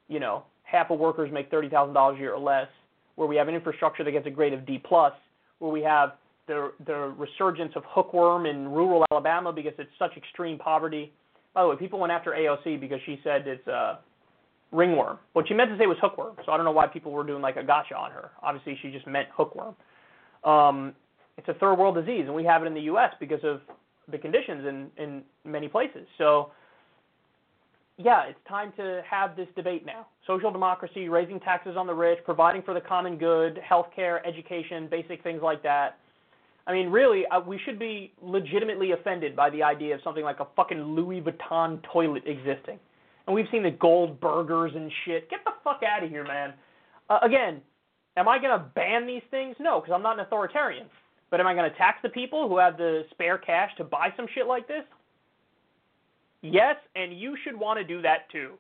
you 0.09 0.19
know 0.19 0.43
half 0.65 0.91
of 0.91 0.99
workers 0.99 1.31
make 1.33 1.51
$30,000 1.51 2.15
a 2.15 2.19
year 2.19 2.33
or 2.33 2.41
less, 2.41 2.69
where 3.15 3.29
we 3.29 3.37
have 3.37 3.49
an 3.49 3.55
infrastructure 3.55 4.03
that 4.03 4.11
gets 4.11 4.27
a 4.27 4.31
grade 4.31 4.53
of 4.53 4.67
D 4.67 4.83
plus, 4.83 5.13
where 5.59 5.71
we 5.71 5.83
have 5.83 6.15
the 6.47 6.73
the 6.87 7.15
resurgence 7.17 7.73
of 7.77 7.83
hookworm 7.87 8.47
in 8.47 8.69
rural 8.69 9.05
Alabama 9.11 9.53
because 9.53 9.73
it's 9.79 9.91
such 9.99 10.17
extreme 10.17 10.59
poverty, 10.59 11.13
By 11.55 11.63
the 11.63 11.69
way, 11.69 11.77
people 11.77 11.99
went 11.99 12.13
after 12.13 12.33
AOC 12.33 12.81
because 12.81 13.01
she 13.07 13.21
said 13.23 13.47
it's 13.47 13.67
uh, 13.69 13.97
ringworm. 14.73 15.19
What 15.33 15.49
she 15.49 15.55
meant 15.55 15.71
to 15.71 15.79
say 15.79 15.87
was 15.87 15.97
hookworm. 16.01 16.37
So 16.45 16.53
I 16.53 16.57
don't 16.57 16.65
know 16.65 16.73
why 16.73 16.87
people 16.87 17.13
were 17.13 17.25
doing 17.25 17.43
like 17.43 17.57
a 17.57 17.63
gotcha 17.63 17.97
on 17.97 18.11
her. 18.11 18.31
Obviously, 18.43 18.79
she 18.83 18.91
just 18.91 19.07
meant 19.07 19.29
hookworm. 19.33 19.75
Um, 20.45 20.95
it's 21.37 21.49
a 21.49 21.55
third 21.55 21.75
world 21.77 21.95
disease, 21.95 22.25
and 22.27 22.35
we 22.35 22.45
have 22.45 22.63
it 22.63 22.67
in 22.67 22.75
the 22.75 22.83
U.S. 22.83 23.13
because 23.19 23.43
of 23.45 23.61
the 24.11 24.19
conditions 24.19 24.67
in 24.67 24.91
in 25.03 25.23
many 25.45 25.69
places. 25.69 26.07
So 26.19 26.51
yeah, 28.03 28.25
it's 28.25 28.39
time 28.49 28.73
to 28.77 29.03
have 29.09 29.37
this 29.37 29.49
debate 29.57 29.85
now. 29.85 30.07
Social 30.27 30.51
democracy, 30.51 31.09
raising 31.09 31.39
taxes 31.39 31.77
on 31.77 31.87
the 31.87 31.93
rich, 31.93 32.19
providing 32.25 32.63
for 32.63 32.73
the 32.73 32.81
common 32.81 33.19
good, 33.19 33.59
healthcare, 33.59 34.27
education, 34.27 34.89
basic 34.91 35.23
things 35.23 35.43
like 35.43 35.63
that. 35.63 35.99
I 36.71 36.73
mean, 36.73 36.89
really, 36.89 37.27
uh, 37.27 37.41
we 37.41 37.59
should 37.65 37.81
be 37.81 38.13
legitimately 38.23 38.93
offended 38.93 39.35
by 39.35 39.51
the 39.51 39.61
idea 39.61 39.93
of 39.97 40.01
something 40.05 40.23
like 40.23 40.39
a 40.39 40.47
fucking 40.55 40.81
Louis 40.81 41.21
Vuitton 41.21 41.83
toilet 41.93 42.23
existing. 42.27 42.79
And 43.27 43.35
we've 43.35 43.49
seen 43.51 43.65
the 43.65 43.73
gold 43.73 44.21
burgers 44.21 44.71
and 44.77 44.89
shit. 45.05 45.29
Get 45.29 45.41
the 45.45 45.51
fuck 45.65 45.81
out 45.83 46.05
of 46.05 46.11
here, 46.11 46.23
man. 46.23 46.55
Uh, 47.09 47.19
again, 47.23 47.61
am 48.17 48.29
I 48.29 48.39
going 48.39 48.57
to 48.57 48.65
ban 48.77 49.05
these 49.05 49.25
things? 49.33 49.57
No, 49.59 49.81
because 49.81 49.93
I'm 49.93 50.03
not 50.03 50.21
an 50.21 50.25
authoritarian. 50.25 50.87
But 51.29 51.41
am 51.41 51.49
I 51.49 51.55
going 51.55 51.69
to 51.69 51.77
tax 51.77 51.99
the 52.05 52.09
people 52.09 52.49
who 52.49 52.59
have 52.59 52.77
the 52.77 53.03
spare 53.11 53.39
cash 53.39 53.71
to 53.79 53.83
buy 53.83 54.11
some 54.17 54.27
shit 54.33 54.47
like 54.47 54.69
this? 54.69 54.85
Yes, 56.43 56.77
and 56.95 57.19
you 57.19 57.37
should 57.43 57.59
want 57.59 57.81
to 57.81 57.85
do 57.85 58.01
that 58.03 58.31
too. 58.31 58.53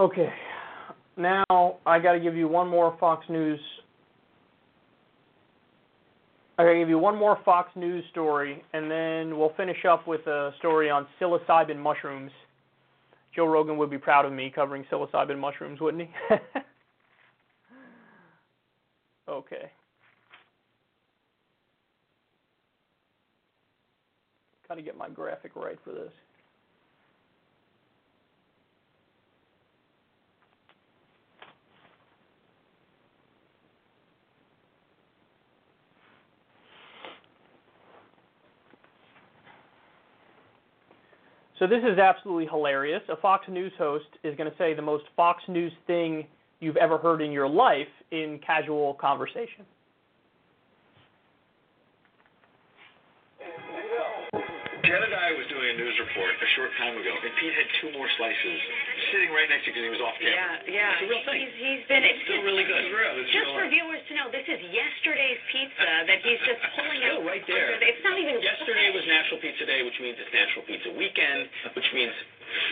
Okay. 0.00 0.32
Now 1.18 1.44
I 1.84 1.98
got 1.98 2.12
to 2.12 2.20
give 2.20 2.34
you 2.34 2.48
one 2.48 2.68
more 2.68 2.96
Fox 2.98 3.26
News 3.28 3.60
I 6.60 6.64
got 6.64 6.72
to 6.72 6.78
give 6.78 6.90
you 6.90 6.98
one 6.98 7.16
more 7.16 7.38
Fox 7.42 7.70
News 7.74 8.04
story, 8.10 8.62
and 8.74 8.90
then 8.90 9.38
we'll 9.38 9.54
finish 9.56 9.86
up 9.90 10.06
with 10.06 10.26
a 10.26 10.52
story 10.58 10.90
on 10.90 11.06
psilocybin 11.18 11.78
mushrooms. 11.78 12.30
Joe 13.34 13.46
Rogan 13.46 13.78
would 13.78 13.88
be 13.88 13.96
proud 13.96 14.26
of 14.26 14.32
me 14.34 14.52
covering 14.54 14.84
psilocybin 14.92 15.38
mushrooms, 15.38 15.80
wouldn't 15.80 16.02
he? 16.02 16.36
okay. 19.30 19.70
Got 24.68 24.74
to 24.74 24.82
get 24.82 24.98
my 24.98 25.08
graphic 25.08 25.56
right 25.56 25.78
for 25.82 25.92
this. 25.92 26.12
So 41.60 41.66
this 41.66 41.82
is 41.84 41.98
absolutely 41.98 42.46
hilarious. 42.46 43.02
A 43.10 43.16
Fox 43.18 43.44
News 43.46 43.72
host 43.76 44.06
is 44.24 44.34
going 44.34 44.50
to 44.50 44.56
say 44.56 44.72
the 44.72 44.80
most 44.80 45.04
Fox 45.14 45.42
News 45.46 45.72
thing 45.86 46.26
you've 46.58 46.78
ever 46.78 46.96
heard 46.96 47.20
in 47.20 47.30
your 47.32 47.46
life 47.46 47.86
in 48.12 48.40
casual 48.44 48.94
conversation. 48.94 49.66
Doing 56.20 56.36
a 56.36 56.40
a 56.40 56.48
short 56.56 56.72
time 56.76 56.96
ago, 56.96 57.12
and 57.12 57.32
Pete 57.40 57.54
had 57.54 57.68
two 57.80 57.90
more 57.96 58.08
slices 58.16 58.58
sitting 59.12 59.32
right 59.32 59.48
next 59.48 59.64
to 59.64 59.72
you 59.72 59.80
because 59.80 59.84
he 59.88 59.92
was 59.92 60.02
off 60.04 60.16
camera. 60.20 60.60
Yeah, 60.68 60.72
yeah. 60.72 60.92
It's 60.96 61.04
a 61.04 61.08
real 61.08 61.24
thing. 61.24 61.40
He's, 61.40 61.54
he's 61.56 61.84
been. 61.88 62.02
It's 62.04 62.22
still 62.28 62.42
really 62.44 62.64
good. 62.64 62.84
It's 62.88 63.32
just 63.32 63.50
for 63.52 63.64
viewers 63.68 64.02
to 64.08 64.12
know, 64.16 64.26
this 64.32 64.44
is 64.48 64.60
yesterday's 64.72 65.40
pizza 65.52 65.88
that 66.08 66.20
he's 66.24 66.40
just 66.44 66.60
pulling 66.76 67.00
out. 67.06 67.20
Still 67.20 67.28
right 67.28 67.44
there. 67.48 67.76
It's 67.80 68.02
not 68.04 68.16
even. 68.20 68.40
Yesterday 68.40 68.92
was 68.92 69.04
National 69.08 69.38
Pizza 69.40 69.64
Day, 69.64 69.80
which 69.84 69.98
means 70.00 70.16
it's 70.20 70.32
National 70.32 70.64
Pizza 70.68 70.90
Weekend, 70.96 71.48
which 71.76 71.88
means 71.92 72.12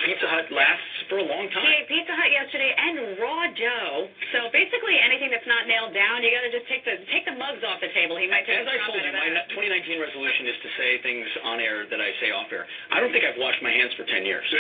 Pizza 0.07 0.27
Hut 0.29 0.47
lasts 0.51 0.95
for 1.09 1.19
a 1.23 1.27
long 1.27 1.49
time. 1.51 1.67
ate 1.67 1.89
Pizza 1.89 2.15
Hut 2.15 2.31
yesterday 2.31 2.73
and 2.75 3.19
raw 3.19 3.47
dough. 3.53 4.09
So 4.35 4.51
basically, 4.53 4.99
anything 4.99 5.31
that's 5.31 5.47
not 5.47 5.67
nailed 5.67 5.95
down, 5.95 6.23
you 6.23 6.31
got 6.35 6.45
to 6.47 6.53
just 6.53 6.69
take 6.69 6.85
the 6.85 6.99
take 7.13 7.25
the 7.25 7.37
mugs 7.37 7.63
off 7.65 7.81
the 7.81 7.93
table. 7.95 8.19
He 8.19 8.29
might 8.29 8.45
take 8.45 8.63
As 8.63 8.69
I 8.69 8.79
told 8.85 9.01
you, 9.01 9.13
my 9.13 9.31
2019 9.55 10.01
resolution 10.01 10.49
is 10.51 10.59
to 10.63 10.69
say 10.77 10.89
things 11.03 11.27
on 11.45 11.59
air 11.63 11.87
that 11.89 12.01
I 12.01 12.11
say 12.23 12.31
off 12.35 12.51
air. 12.51 12.67
I 12.93 13.01
don't 13.01 13.11
think 13.11 13.25
I've 13.25 13.39
washed 13.39 13.63
my 13.63 13.73
hands 13.73 13.95
for 13.95 14.05
10 14.05 14.27
years. 14.27 14.45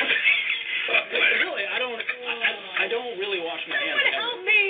really, 1.44 1.64
I 1.68 1.78
don't. 1.78 1.98
I, 2.28 2.84
I 2.84 2.86
don't 2.88 3.18
really 3.20 3.40
wash 3.44 3.60
my 3.68 3.76
hands. 3.76 4.00
Someone 4.08 4.22
help 4.22 4.40
me! 4.47 4.62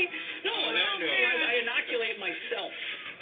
No, 0.45 0.55
no, 0.73 0.87
no. 0.99 1.07
I, 1.07 1.33
I 1.39 1.53
inoculate 1.63 2.17
myself. 2.19 2.73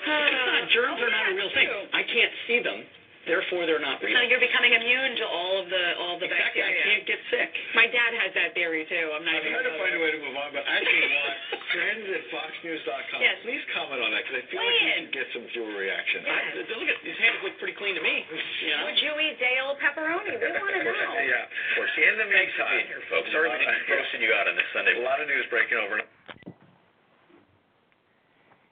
Uh, 0.07 0.69
germs 0.71 1.01
are 1.03 1.11
not 1.11 1.27
a 1.29 1.35
real 1.35 1.51
thing. 1.53 1.67
I 1.93 2.05
can't 2.05 2.35
see 2.47 2.61
them, 2.63 2.85
therefore 3.27 3.67
they're 3.67 3.83
not 3.83 3.99
real. 4.01 4.15
So 4.15 4.23
you're 4.25 4.41
becoming 4.43 4.73
immune 4.73 5.19
to 5.21 5.27
all 5.27 5.59
of 5.61 5.67
the 5.69 5.85
all 6.01 6.17
the 6.17 6.31
exactly. 6.31 6.63
I 6.63 6.73
can't 6.87 7.05
get 7.05 7.21
sick. 7.29 7.51
My 7.75 7.91
dad 7.91 8.15
has 8.23 8.31
that 8.39 8.55
theory 8.55 8.87
too. 8.89 9.13
I'm 9.13 9.27
not 9.27 9.35
I'm 9.37 9.43
even. 9.45 9.53
trying 9.53 9.69
to 9.69 9.77
find 9.77 9.95
a 9.95 10.01
way 10.01 10.11
to 10.15 10.21
move 10.23 10.37
on, 10.39 10.49
but 10.55 10.63
I 10.65 10.73
actually 10.81 11.11
want 11.19 11.37
friends 11.75 12.05
at 12.07 12.23
foxnews.com. 12.33 13.19
Yes. 13.21 13.37
Please 13.43 13.63
comment 13.75 14.01
on 14.01 14.11
that 14.15 14.23
because 14.25 14.39
I 14.41 14.45
feel 14.49 14.63
Weigh 14.63 14.71
like 14.71 14.79
we 14.81 14.87
in. 14.87 14.95
should 15.05 15.13
get 15.13 15.27
some 15.35 15.45
viewer 15.53 15.75
reaction. 15.77 16.21
Yes. 16.25 16.33
I, 16.33 16.75
look 16.79 16.89
at 16.91 16.99
these 17.03 17.19
hands 17.21 17.39
look 17.43 17.55
pretty 17.59 17.77
clean 17.77 17.99
to 17.99 18.05
me. 18.07 18.23
You 18.63 18.73
know. 18.79 18.83
Would 18.89 18.99
you 19.03 19.13
eat 19.21 19.37
Dale 19.43 19.75
pepperoni? 19.83 20.39
We 20.39 20.47
want 20.57 20.73
to 20.73 20.83
know. 20.87 21.13
yeah, 21.21 21.45
of 21.51 21.71
course. 21.77 21.93
In 21.99 22.15
the 22.23 22.29
meantime, 22.31 22.87
here, 22.87 23.03
folks. 23.11 23.29
Sorry 23.35 23.51
we 23.51 23.59
didn't 23.59 23.91
roasted 23.91 24.23
you 24.23 24.31
out 24.33 24.47
on 24.47 24.55
this 24.55 24.69
Sunday. 24.71 24.95
A 24.99 25.05
lot 25.05 25.19
of 25.19 25.27
news 25.27 25.45
breaking 25.51 25.83
over. 25.83 26.01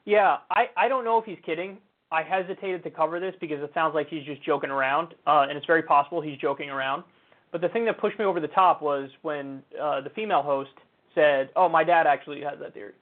Yeah, 0.04 0.38
I, 0.52 0.68
I 0.76 0.88
don't 0.88 1.04
know 1.04 1.16
if 1.18 1.24
he's 1.24 1.40
kidding. 1.44 1.78
I 2.10 2.22
hesitated 2.22 2.84
to 2.84 2.90
cover 2.90 3.18
this 3.18 3.34
because 3.40 3.62
it 3.62 3.70
sounds 3.74 3.94
like 3.94 4.08
he's 4.08 4.24
just 4.24 4.42
joking 4.42 4.70
around, 4.70 5.14
uh, 5.26 5.46
and 5.48 5.56
it's 5.56 5.66
very 5.66 5.82
possible 5.82 6.20
he's 6.20 6.38
joking 6.38 6.70
around. 6.70 7.02
But 7.50 7.60
the 7.60 7.68
thing 7.68 7.84
that 7.86 7.98
pushed 7.98 8.18
me 8.18 8.24
over 8.24 8.40
the 8.40 8.48
top 8.48 8.82
was 8.82 9.10
when 9.22 9.62
uh, 9.80 10.00
the 10.00 10.10
female 10.10 10.42
host 10.42 10.70
said, 11.14 11.50
"Oh, 11.56 11.68
my 11.68 11.84
dad 11.84 12.06
actually 12.06 12.40
has 12.42 12.58
that 12.60 12.74
theory," 12.74 12.94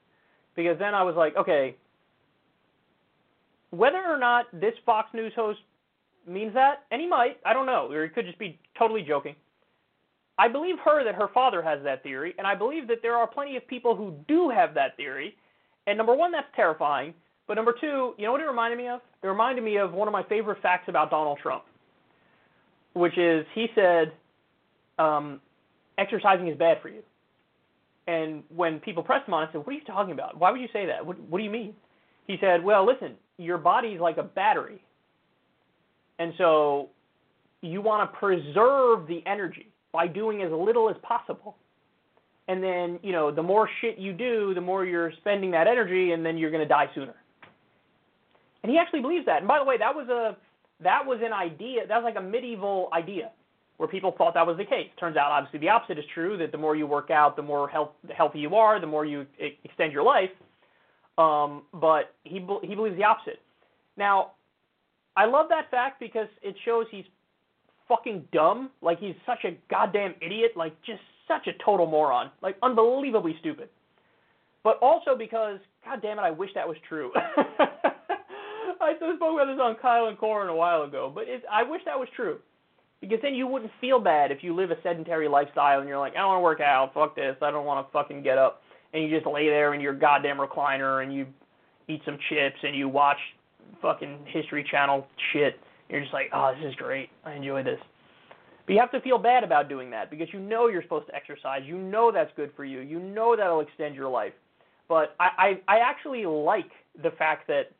because 0.55 0.77
then 0.79 0.93
I 0.93 1.03
was 1.03 1.15
like, 1.15 1.35
okay, 1.35 1.75
whether 3.71 4.03
or 4.03 4.17
not 4.17 4.45
this 4.53 4.73
Fox 4.85 5.09
News 5.13 5.33
host 5.35 5.59
means 6.27 6.53
that, 6.53 6.83
and 6.91 7.01
he 7.01 7.07
might, 7.07 7.39
I 7.45 7.53
don't 7.53 7.65
know, 7.65 7.91
or 7.91 8.03
he 8.03 8.09
could 8.09 8.25
just 8.25 8.37
be 8.37 8.59
totally 8.77 9.01
joking. 9.01 9.35
I 10.37 10.47
believe 10.47 10.75
her 10.85 11.03
that 11.03 11.15
her 11.15 11.27
father 11.33 11.61
has 11.61 11.79
that 11.83 12.03
theory, 12.03 12.33
and 12.37 12.47
I 12.47 12.55
believe 12.55 12.87
that 12.87 13.01
there 13.01 13.15
are 13.15 13.27
plenty 13.27 13.57
of 13.57 13.67
people 13.67 13.95
who 13.95 14.15
do 14.27 14.49
have 14.49 14.73
that 14.75 14.95
theory. 14.97 15.35
And 15.85 15.97
number 15.97 16.15
one, 16.15 16.31
that's 16.31 16.47
terrifying. 16.55 17.13
But 17.47 17.55
number 17.55 17.75
two, 17.79 18.13
you 18.17 18.25
know 18.25 18.31
what 18.31 18.41
it 18.41 18.45
reminded 18.45 18.77
me 18.77 18.87
of? 18.87 19.01
It 19.21 19.27
reminded 19.27 19.63
me 19.63 19.77
of 19.77 19.93
one 19.93 20.07
of 20.07 20.11
my 20.11 20.23
favorite 20.23 20.61
facts 20.61 20.85
about 20.87 21.09
Donald 21.09 21.39
Trump, 21.41 21.63
which 22.93 23.17
is 23.17 23.45
he 23.53 23.67
said, 23.75 24.13
um, 24.97 25.41
exercising 25.97 26.47
is 26.47 26.57
bad 26.57 26.77
for 26.81 26.89
you. 26.89 27.01
And 28.07 28.43
when 28.53 28.79
people 28.79 29.03
pressed 29.03 29.27
him 29.27 29.33
on 29.33 29.43
it, 29.43 29.49
I 29.49 29.51
said, 29.53 29.57
What 29.59 29.69
are 29.69 29.73
you 29.73 29.83
talking 29.85 30.13
about? 30.13 30.37
Why 30.37 30.51
would 30.51 30.61
you 30.61 30.67
say 30.73 30.85
that? 30.85 31.05
What, 31.05 31.19
what 31.21 31.37
do 31.37 31.43
you 31.43 31.49
mean? 31.49 31.73
He 32.27 32.37
said, 32.39 32.63
Well, 32.63 32.85
listen, 32.85 33.15
your 33.37 33.57
body's 33.57 33.99
like 33.99 34.17
a 34.17 34.23
battery. 34.23 34.83
And 36.19 36.33
so 36.37 36.89
you 37.61 37.81
want 37.81 38.11
to 38.11 38.17
preserve 38.17 39.07
the 39.07 39.21
energy 39.25 39.67
by 39.91 40.07
doing 40.07 40.41
as 40.41 40.51
little 40.51 40.89
as 40.89 40.95
possible. 41.01 41.55
And 42.47 42.61
then, 42.61 42.99
you 43.03 43.13
know, 43.13 43.31
the 43.31 43.41
more 43.41 43.69
shit 43.79 43.97
you 43.97 44.11
do, 44.11 44.53
the 44.53 44.61
more 44.61 44.85
you're 44.85 45.13
spending 45.21 45.51
that 45.51 45.67
energy, 45.67 46.11
and 46.11 46.25
then 46.25 46.37
you're 46.37 46.51
going 46.51 46.63
to 46.63 46.67
die 46.67 46.87
sooner. 46.93 47.15
And 48.63 48.71
he 48.71 48.77
actually 48.77 49.01
believes 49.01 49.25
that. 49.25 49.39
And 49.39 49.47
by 49.47 49.59
the 49.59 49.65
way, 49.65 49.77
that 49.77 49.93
was 49.93 50.07
a 50.09 50.37
that 50.83 51.05
was 51.05 51.19
an 51.23 51.33
idea. 51.33 51.85
That 51.87 52.01
was 52.01 52.03
like 52.03 52.21
a 52.21 52.25
medieval 52.25 52.89
idea 52.93 53.31
where 53.77 53.87
people 53.87 54.13
thought 54.17 54.33
that 54.33 54.45
was 54.45 54.57
the 54.57 54.65
case. 54.65 54.87
Turns 54.99 55.17
out, 55.17 55.31
obviously, 55.31 55.59
the 55.59 55.69
opposite 55.69 55.97
is 55.97 56.05
true. 56.13 56.37
That 56.37 56.51
the 56.51 56.57
more 56.57 56.75
you 56.75 56.87
work 56.87 57.11
out, 57.11 57.35
the 57.35 57.41
more 57.41 57.67
health, 57.67 57.91
healthy 58.15 58.39
you 58.39 58.55
are, 58.55 58.79
the 58.79 58.87
more 58.87 59.05
you 59.05 59.25
extend 59.63 59.91
your 59.91 60.03
life. 60.03 60.29
Um, 61.17 61.63
but 61.73 62.13
he 62.23 62.45
he 62.63 62.75
believes 62.75 62.97
the 62.97 63.03
opposite. 63.03 63.39
Now, 63.97 64.31
I 65.15 65.25
love 65.25 65.47
that 65.49 65.69
fact 65.69 65.99
because 65.99 66.27
it 66.41 66.55
shows 66.65 66.85
he's 66.89 67.05
fucking 67.87 68.27
dumb. 68.31 68.71
Like 68.81 68.99
he's 68.99 69.15
such 69.25 69.43
a 69.45 69.57
goddamn 69.69 70.15
idiot. 70.21 70.51
Like 70.55 70.73
just 70.83 71.01
such 71.27 71.47
a 71.47 71.63
total 71.63 71.85
moron. 71.85 72.31
Like 72.41 72.57
unbelievably 72.63 73.35
stupid. 73.39 73.69
But 74.63 74.79
also 74.81 75.15
because, 75.17 75.59
god 75.83 76.01
damn 76.01 76.17
it, 76.17 76.21
I 76.21 76.31
wish 76.31 76.49
that 76.55 76.67
was 76.67 76.77
true. 76.87 77.11
I 78.83 78.95
spoke 78.95 79.19
about 79.19 79.47
this 79.47 79.59
on 79.61 79.75
Kyle 79.81 80.07
and 80.07 80.17
Corin 80.17 80.49
a 80.49 80.55
while 80.55 80.83
ago, 80.83 81.11
but 81.13 81.27
it, 81.27 81.43
I 81.51 81.63
wish 81.63 81.81
that 81.85 81.97
was 81.97 82.07
true. 82.15 82.39
Because 83.01 83.19
then 83.21 83.35
you 83.35 83.47
wouldn't 83.47 83.71
feel 83.81 83.99
bad 83.99 84.31
if 84.31 84.43
you 84.43 84.55
live 84.55 84.71
a 84.71 84.81
sedentary 84.81 85.27
lifestyle 85.27 85.79
and 85.79 85.89
you're 85.89 85.99
like, 85.99 86.13
I 86.13 86.19
don't 86.19 86.29
want 86.29 86.39
to 86.39 86.43
work 86.43 86.61
out, 86.61 86.93
fuck 86.93 87.15
this, 87.15 87.35
I 87.41 87.51
don't 87.51 87.65
want 87.65 87.85
to 87.85 87.91
fucking 87.91 88.23
get 88.23 88.37
up, 88.37 88.61
and 88.93 89.03
you 89.03 89.09
just 89.09 89.27
lay 89.27 89.49
there 89.49 89.73
in 89.73 89.81
your 89.81 89.93
goddamn 89.93 90.37
recliner 90.37 91.03
and 91.03 91.13
you, 91.13 91.25
eat 91.89 92.01
some 92.05 92.17
chips 92.29 92.55
and 92.63 92.75
you 92.75 92.87
watch 92.87 93.17
fucking 93.81 94.19
History 94.27 94.65
Channel 94.69 95.05
shit. 95.31 95.59
You're 95.89 96.01
just 96.01 96.13
like, 96.13 96.29
oh, 96.33 96.53
this 96.55 96.69
is 96.69 96.75
great. 96.75 97.09
I 97.25 97.33
enjoy 97.33 97.63
this. 97.63 97.79
But 98.65 98.73
you 98.73 98.79
have 98.79 98.91
to 98.91 99.01
feel 99.01 99.17
bad 99.17 99.43
about 99.43 99.67
doing 99.67 99.89
that 99.91 100.09
because 100.09 100.27
you 100.31 100.39
know 100.39 100.67
you're 100.67 100.81
supposed 100.83 101.07
to 101.07 101.15
exercise. 101.15 101.63
You 101.65 101.77
know 101.77 102.11
that's 102.11 102.31
good 102.35 102.51
for 102.55 102.63
you. 102.63 102.79
You 102.79 102.99
know 102.99 103.35
that'll 103.35 103.59
extend 103.59 103.95
your 103.95 104.09
life. 104.09 104.33
But 104.87 105.15
I, 105.19 105.59
I, 105.67 105.75
I 105.75 105.79
actually 105.79 106.25
like 106.25 106.71
the 107.01 107.11
fact 107.11 107.47
that 107.47 107.71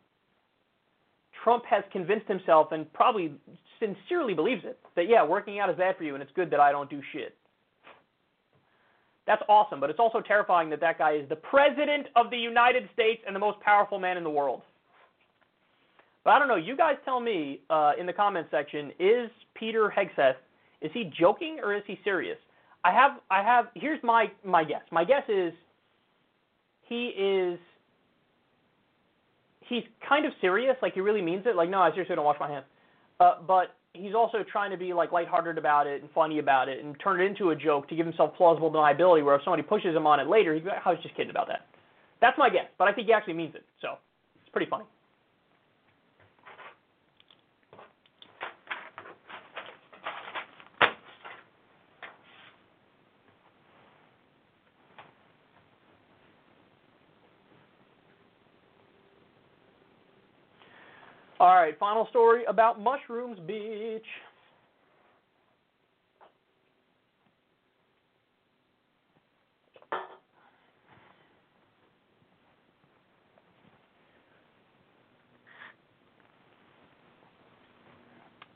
Trump 1.44 1.66
has 1.66 1.84
convinced 1.92 2.28
himself 2.28 2.72
and 2.72 2.92
probably 2.94 3.34
sincerely 3.80 4.34
believes 4.34 4.64
it 4.64 4.80
that 4.96 5.10
yeah, 5.10 5.24
working 5.24 5.60
out 5.60 5.70
is 5.70 5.76
bad 5.76 5.98
for 5.98 6.04
you 6.04 6.14
and 6.14 6.24
it's 6.24 6.32
good 6.36 6.50
that 6.52 6.60
I 6.60 6.72
don't 6.72 6.90
do 6.90 7.02
shit. 7.12 7.36
That's 9.26 9.42
awesome, 9.48 9.80
but 9.80 9.90
it's 9.90 10.00
also 10.00 10.20
terrifying 10.20 10.70
that 10.72 10.82
that 10.82 10.98
guy 10.98 11.14
is 11.14 11.30
the 11.30 11.36
president 11.36 12.08
of 12.16 12.30
the 12.30 12.38
United 12.38 12.90
States 12.94 13.22
and 13.26 13.36
the 13.36 13.40
most 13.40 13.60
powerful 13.62 13.98
man 13.98 14.18
in 14.18 14.24
the 14.24 14.30
world. 14.30 14.62
But 16.26 16.32
I 16.32 16.40
don't 16.40 16.48
know. 16.48 16.56
You 16.56 16.76
guys 16.76 16.96
tell 17.06 17.20
me 17.20 17.62
uh, 17.70 17.94
in 18.00 18.06
the 18.06 18.14
comment 18.14 18.48
section: 18.52 18.92
Is 19.00 19.30
Peter 19.56 19.94
Hegseth 19.96 20.36
is 20.84 20.92
he 20.94 21.12
joking 21.18 21.60
or 21.64 21.74
is 21.74 21.84
he 21.88 21.98
serious? 22.04 22.38
I 22.84 22.92
have 22.92 23.12
I 23.32 23.42
have 23.42 23.68
here's 23.74 24.04
my 24.04 24.30
my 24.44 24.64
guess. 24.64 24.82
My 24.92 25.06
guess 25.06 25.24
is 25.30 25.54
he 26.82 27.08
is 27.08 27.58
he's 29.74 29.84
kind 30.08 30.26
of 30.26 30.32
serious, 30.42 30.76
like 30.82 30.94
he 30.94 31.02
really 31.02 31.22
means 31.22 31.44
it. 31.46 31.56
Like 31.56 31.70
no, 31.70 31.80
I 31.80 31.92
seriously 31.92 32.16
don't 32.16 32.26
wash 32.26 32.40
my 32.40 32.50
hands. 32.50 32.66
Uh, 33.20 33.36
but 33.46 33.76
he's 33.94 34.16
also 34.16 34.40
trying 34.52 34.72
to 34.72 34.78
be 34.78 34.94
like 34.94 35.12
lighthearted 35.12 35.58
about 35.58 35.88
it 35.88 36.02
and 36.02 36.10
funny 36.12 36.40
about 36.40 36.68
it 36.68 36.84
and 36.84 36.96
turn 37.04 37.22
it 37.22 37.26
into 37.26 37.52
a 37.52 37.56
joke 37.56 37.88
to 37.90 37.96
give 37.96 38.06
himself 38.06 38.36
plausible 38.36 38.72
deniability. 38.72 39.24
Where 39.24 39.36
if 39.36 39.42
somebody 39.44 39.64
pushes 39.64 39.96
him 39.96 40.08
on 40.08 40.20
it 40.20 40.28
later, 40.28 40.54
he's 40.56 40.64
like, 40.64 40.82
I 40.86 40.90
was 40.90 41.00
just 41.02 41.16
kidding 41.16 41.32
about 41.32 41.48
that. 41.48 41.68
That's 42.22 42.38
my 42.38 42.50
guess, 42.50 42.68
but 42.78 42.88
I 42.88 42.94
think 42.94 43.08
he 43.08 43.14
actually 43.14 43.34
means 43.34 43.56
it. 43.56 43.66
So 43.82 43.98
it's 44.42 44.50
pretty 44.52 44.70
funny. 44.70 44.86
All 61.44 61.54
right, 61.56 61.78
final 61.78 62.08
story 62.10 62.46
about 62.46 62.80
mushrooms, 62.80 63.38
bitch. 63.40 64.00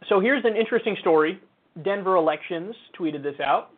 So 0.08 0.22
here's 0.22 0.46
an 0.46 0.56
interesting 0.56 0.96
story. 1.02 1.42
Denver 1.84 2.16
Elections 2.16 2.74
tweeted 2.98 3.22
this 3.22 3.36
out. 3.44 3.72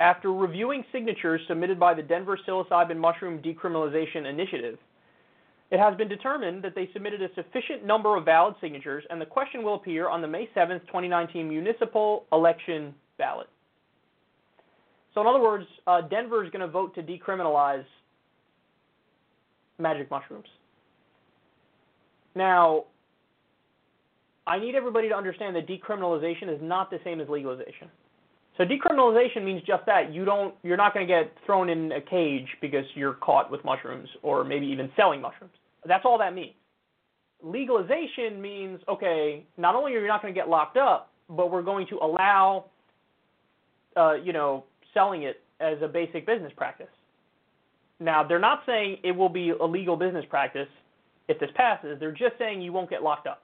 After 0.00 0.32
reviewing 0.32 0.82
signatures 0.92 1.42
submitted 1.46 1.78
by 1.78 1.92
the 1.92 2.00
Denver 2.00 2.38
Psilocybin 2.48 2.96
Mushroom 2.96 3.42
Decriminalization 3.42 4.24
Initiative, 4.24 4.78
it 5.70 5.78
has 5.78 5.96
been 5.96 6.08
determined 6.08 6.64
that 6.64 6.74
they 6.74 6.88
submitted 6.92 7.22
a 7.22 7.28
sufficient 7.34 7.84
number 7.84 8.16
of 8.16 8.24
valid 8.24 8.54
signatures, 8.60 9.04
and 9.08 9.20
the 9.20 9.26
question 9.26 9.62
will 9.62 9.74
appear 9.74 10.08
on 10.08 10.20
the 10.20 10.26
May 10.26 10.48
7th, 10.56 10.80
2019 10.86 11.48
municipal 11.48 12.26
election 12.32 12.94
ballot. 13.18 13.48
So, 15.14 15.20
in 15.20 15.26
other 15.26 15.40
words, 15.40 15.66
uh, 15.86 16.02
Denver 16.02 16.44
is 16.44 16.50
going 16.50 16.60
to 16.60 16.68
vote 16.68 16.94
to 16.94 17.02
decriminalize 17.02 17.84
magic 19.78 20.10
mushrooms. 20.10 20.46
Now, 22.34 22.84
I 24.46 24.58
need 24.58 24.74
everybody 24.74 25.08
to 25.08 25.14
understand 25.14 25.54
that 25.56 25.68
decriminalization 25.68 26.52
is 26.52 26.60
not 26.60 26.90
the 26.90 26.98
same 27.04 27.20
as 27.20 27.28
legalization. 27.28 27.88
So 28.56 28.64
decriminalization 28.64 29.44
means 29.44 29.62
just 29.66 29.86
that. 29.86 30.12
You 30.12 30.24
don't 30.24 30.54
you're 30.62 30.76
not 30.76 30.92
going 30.92 31.06
to 31.06 31.12
get 31.12 31.32
thrown 31.46 31.70
in 31.70 31.92
a 31.92 32.00
cage 32.00 32.46
because 32.60 32.84
you're 32.94 33.14
caught 33.14 33.50
with 33.50 33.64
mushrooms 33.64 34.08
or 34.22 34.44
maybe 34.44 34.66
even 34.66 34.90
selling 34.96 35.20
mushrooms. 35.20 35.52
That's 35.86 36.04
all 36.04 36.18
that 36.18 36.34
means. 36.34 36.54
Legalization 37.42 38.40
means 38.40 38.80
okay, 38.88 39.44
not 39.56 39.74
only 39.74 39.94
are 39.94 40.00
you 40.00 40.06
not 40.06 40.22
going 40.22 40.34
to 40.34 40.38
get 40.38 40.48
locked 40.48 40.76
up, 40.76 41.10
but 41.28 41.50
we're 41.50 41.62
going 41.62 41.86
to 41.88 41.96
allow 41.96 42.66
uh, 43.96 44.14
you 44.14 44.32
know, 44.32 44.64
selling 44.94 45.22
it 45.24 45.42
as 45.60 45.78
a 45.82 45.88
basic 45.88 46.26
business 46.26 46.52
practice. 46.56 46.88
Now, 47.98 48.24
they're 48.26 48.38
not 48.38 48.62
saying 48.66 48.98
it 49.04 49.12
will 49.12 49.28
be 49.28 49.50
a 49.50 49.64
legal 49.64 49.96
business 49.96 50.24
practice 50.28 50.68
if 51.28 51.38
this 51.38 51.50
passes. 51.54 51.98
They're 52.00 52.12
just 52.12 52.38
saying 52.38 52.62
you 52.62 52.72
won't 52.72 52.88
get 52.88 53.02
locked 53.02 53.26
up. 53.26 53.42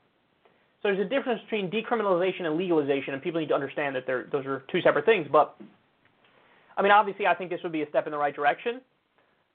So 0.82 0.88
there's 0.88 1.04
a 1.04 1.08
difference 1.08 1.40
between 1.42 1.70
decriminalization 1.70 2.42
and 2.42 2.56
legalization, 2.56 3.14
and 3.14 3.22
people 3.22 3.40
need 3.40 3.48
to 3.48 3.54
understand 3.54 3.96
that 3.96 4.06
those 4.06 4.46
are 4.46 4.62
two 4.70 4.80
separate 4.82 5.04
things. 5.04 5.26
But 5.30 5.56
I 6.76 6.82
mean, 6.82 6.92
obviously, 6.92 7.26
I 7.26 7.34
think 7.34 7.50
this 7.50 7.60
would 7.62 7.72
be 7.72 7.82
a 7.82 7.88
step 7.88 8.06
in 8.06 8.12
the 8.12 8.18
right 8.18 8.34
direction. 8.34 8.80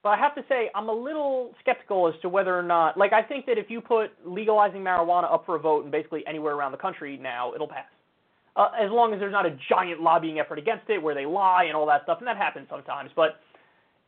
But 0.03 0.09
I 0.09 0.17
have 0.17 0.33
to 0.35 0.43
say, 0.49 0.69
I'm 0.73 0.89
a 0.89 0.93
little 0.93 1.53
skeptical 1.61 2.07
as 2.07 2.19
to 2.21 2.29
whether 2.29 2.57
or 2.57 2.63
not, 2.63 2.97
like, 2.97 3.13
I 3.13 3.21
think 3.21 3.45
that 3.45 3.59
if 3.59 3.69
you 3.69 3.81
put 3.81 4.11
legalizing 4.25 4.81
marijuana 4.81 5.31
up 5.31 5.45
for 5.45 5.55
a 5.55 5.59
vote 5.59 5.83
and 5.83 5.91
basically 5.91 6.25
anywhere 6.25 6.55
around 6.55 6.71
the 6.71 6.79
country 6.79 7.19
now, 7.21 7.53
it'll 7.53 7.67
pass. 7.67 7.85
Uh, 8.55 8.69
as 8.79 8.89
long 8.89 9.13
as 9.13 9.19
there's 9.19 9.31
not 9.31 9.45
a 9.45 9.55
giant 9.69 10.01
lobbying 10.01 10.39
effort 10.39 10.57
against 10.57 10.89
it 10.89 11.01
where 11.01 11.15
they 11.15 11.25
lie 11.25 11.65
and 11.65 11.75
all 11.75 11.85
that 11.85 12.03
stuff, 12.03 12.17
and 12.17 12.27
that 12.27 12.35
happens 12.35 12.67
sometimes. 12.69 13.11
But 13.15 13.39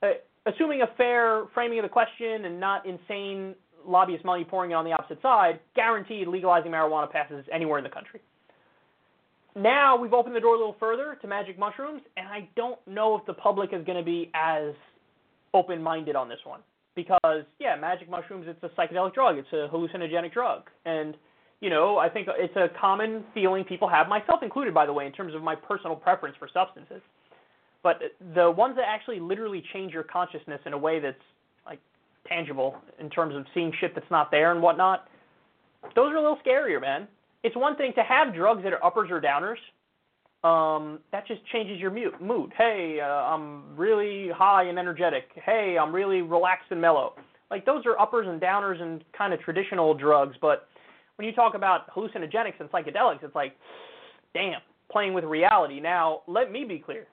uh, 0.01 0.13
assuming 0.47 0.81
a 0.81 0.87
fair 0.97 1.43
framing 1.53 1.79
of 1.79 1.83
the 1.83 1.89
question 1.89 2.45
and 2.45 2.59
not 2.59 2.85
insane 2.85 3.55
lobbyist 3.85 4.25
money 4.25 4.43
pouring 4.43 4.71
it 4.71 4.73
on 4.73 4.85
the 4.85 4.91
opposite 4.91 5.21
side, 5.21 5.59
guaranteed 5.75 6.27
legalizing 6.27 6.71
marijuana 6.71 7.09
passes 7.09 7.45
anywhere 7.53 7.77
in 7.77 7.83
the 7.83 7.89
country. 7.89 8.19
Now 9.55 9.95
we've 9.95 10.13
opened 10.13 10.35
the 10.35 10.39
door 10.39 10.55
a 10.55 10.57
little 10.57 10.75
further 10.79 11.17
to 11.21 11.27
magic 11.27 11.59
mushrooms, 11.59 12.01
and 12.17 12.27
I 12.27 12.49
don't 12.55 12.79
know 12.87 13.15
if 13.15 13.25
the 13.25 13.33
public 13.33 13.71
is 13.71 13.85
going 13.85 13.97
to 13.99 14.03
be 14.03 14.31
as 14.33 14.73
open 15.53 15.81
minded 15.81 16.15
on 16.15 16.29
this 16.29 16.39
one. 16.43 16.61
Because, 16.95 17.43
yeah, 17.59 17.75
magic 17.75 18.09
mushrooms, 18.09 18.45
it's 18.47 18.63
a 18.63 18.69
psychedelic 18.79 19.13
drug, 19.13 19.37
it's 19.37 19.51
a 19.51 19.67
hallucinogenic 19.73 20.31
drug. 20.31 20.63
And, 20.85 21.15
you 21.59 21.69
know, 21.69 21.97
I 21.97 22.07
think 22.07 22.27
it's 22.37 22.55
a 22.55 22.67
common 22.79 23.23
feeling 23.33 23.63
people 23.63 23.87
have, 23.87 24.07
myself 24.07 24.43
included, 24.43 24.73
by 24.73 24.85
the 24.85 24.93
way, 24.93 25.05
in 25.07 25.11
terms 25.11 25.33
of 25.33 25.41
my 25.41 25.55
personal 25.55 25.95
preference 25.95 26.35
for 26.37 26.47
substances. 26.53 27.01
But 27.81 27.99
the 28.35 28.49
ones 28.49 28.75
that 28.75 28.85
actually 28.87 29.19
literally 29.19 29.63
change 29.73 29.91
your 29.91 30.03
consciousness 30.03 30.61
in 30.65 30.73
a 30.73 30.77
way 30.77 30.99
that's 30.99 31.17
like 31.65 31.79
tangible 32.27 32.77
in 32.99 33.09
terms 33.09 33.35
of 33.35 33.45
seeing 33.53 33.73
shit 33.79 33.95
that's 33.95 34.09
not 34.11 34.29
there 34.29 34.51
and 34.51 34.61
whatnot, 34.61 35.07
those 35.95 36.11
are 36.13 36.17
a 36.17 36.21
little 36.21 36.39
scarier, 36.45 36.79
man. 36.79 37.07
It's 37.43 37.55
one 37.57 37.75
thing 37.75 37.91
to 37.95 38.03
have 38.03 38.33
drugs 38.33 38.63
that 38.63 38.71
are 38.71 38.85
uppers 38.85 39.09
or 39.11 39.19
downers, 39.19 39.57
um, 40.43 40.99
that 41.11 41.25
just 41.25 41.45
changes 41.51 41.79
your 41.79 41.91
mood. 41.91 42.51
Hey, 42.57 42.99
uh, 43.01 43.05
I'm 43.05 43.75
really 43.77 44.29
high 44.35 44.63
and 44.63 44.77
energetic. 44.77 45.29
Hey, 45.35 45.77
I'm 45.79 45.93
really 45.93 46.21
relaxed 46.21 46.67
and 46.71 46.81
mellow. 46.81 47.13
Like 47.49 47.65
those 47.65 47.85
are 47.85 47.99
uppers 47.99 48.27
and 48.27 48.41
downers 48.41 48.81
and 48.81 49.03
kind 49.17 49.33
of 49.33 49.39
traditional 49.39 49.93
drugs. 49.93 50.35
But 50.41 50.67
when 51.15 51.27
you 51.27 51.33
talk 51.33 51.53
about 51.55 51.89
hallucinogenics 51.95 52.59
and 52.59 52.69
psychedelics, 52.71 53.23
it's 53.23 53.35
like, 53.35 53.55
damn, 54.33 54.59
playing 54.91 55.13
with 55.13 55.23
reality. 55.23 55.79
Now, 55.79 56.23
let 56.27 56.51
me 56.51 56.65
be 56.65 56.79
clear. 56.79 57.07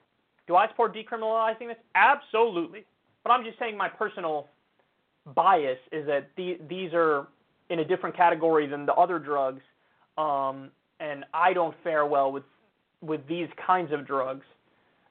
Do 0.47 0.55
I 0.55 0.67
support 0.67 0.95
decriminalizing 0.95 1.67
this? 1.67 1.77
Absolutely. 1.95 2.85
But 3.23 3.31
I'm 3.31 3.45
just 3.45 3.59
saying 3.59 3.77
my 3.77 3.87
personal 3.87 4.47
bias 5.35 5.77
is 5.91 6.05
that 6.07 6.29
the, 6.35 6.57
these 6.67 6.89
are 6.93 7.27
in 7.69 7.79
a 7.79 7.85
different 7.85 8.17
category 8.17 8.67
than 8.67 8.85
the 8.85 8.93
other 8.93 9.19
drugs, 9.19 9.61
um, 10.17 10.71
and 10.99 11.23
I 11.33 11.53
don't 11.53 11.75
fare 11.83 12.05
well 12.05 12.31
with 12.31 12.43
with 13.01 13.25
these 13.27 13.47
kinds 13.65 13.91
of 13.91 14.05
drugs, 14.05 14.45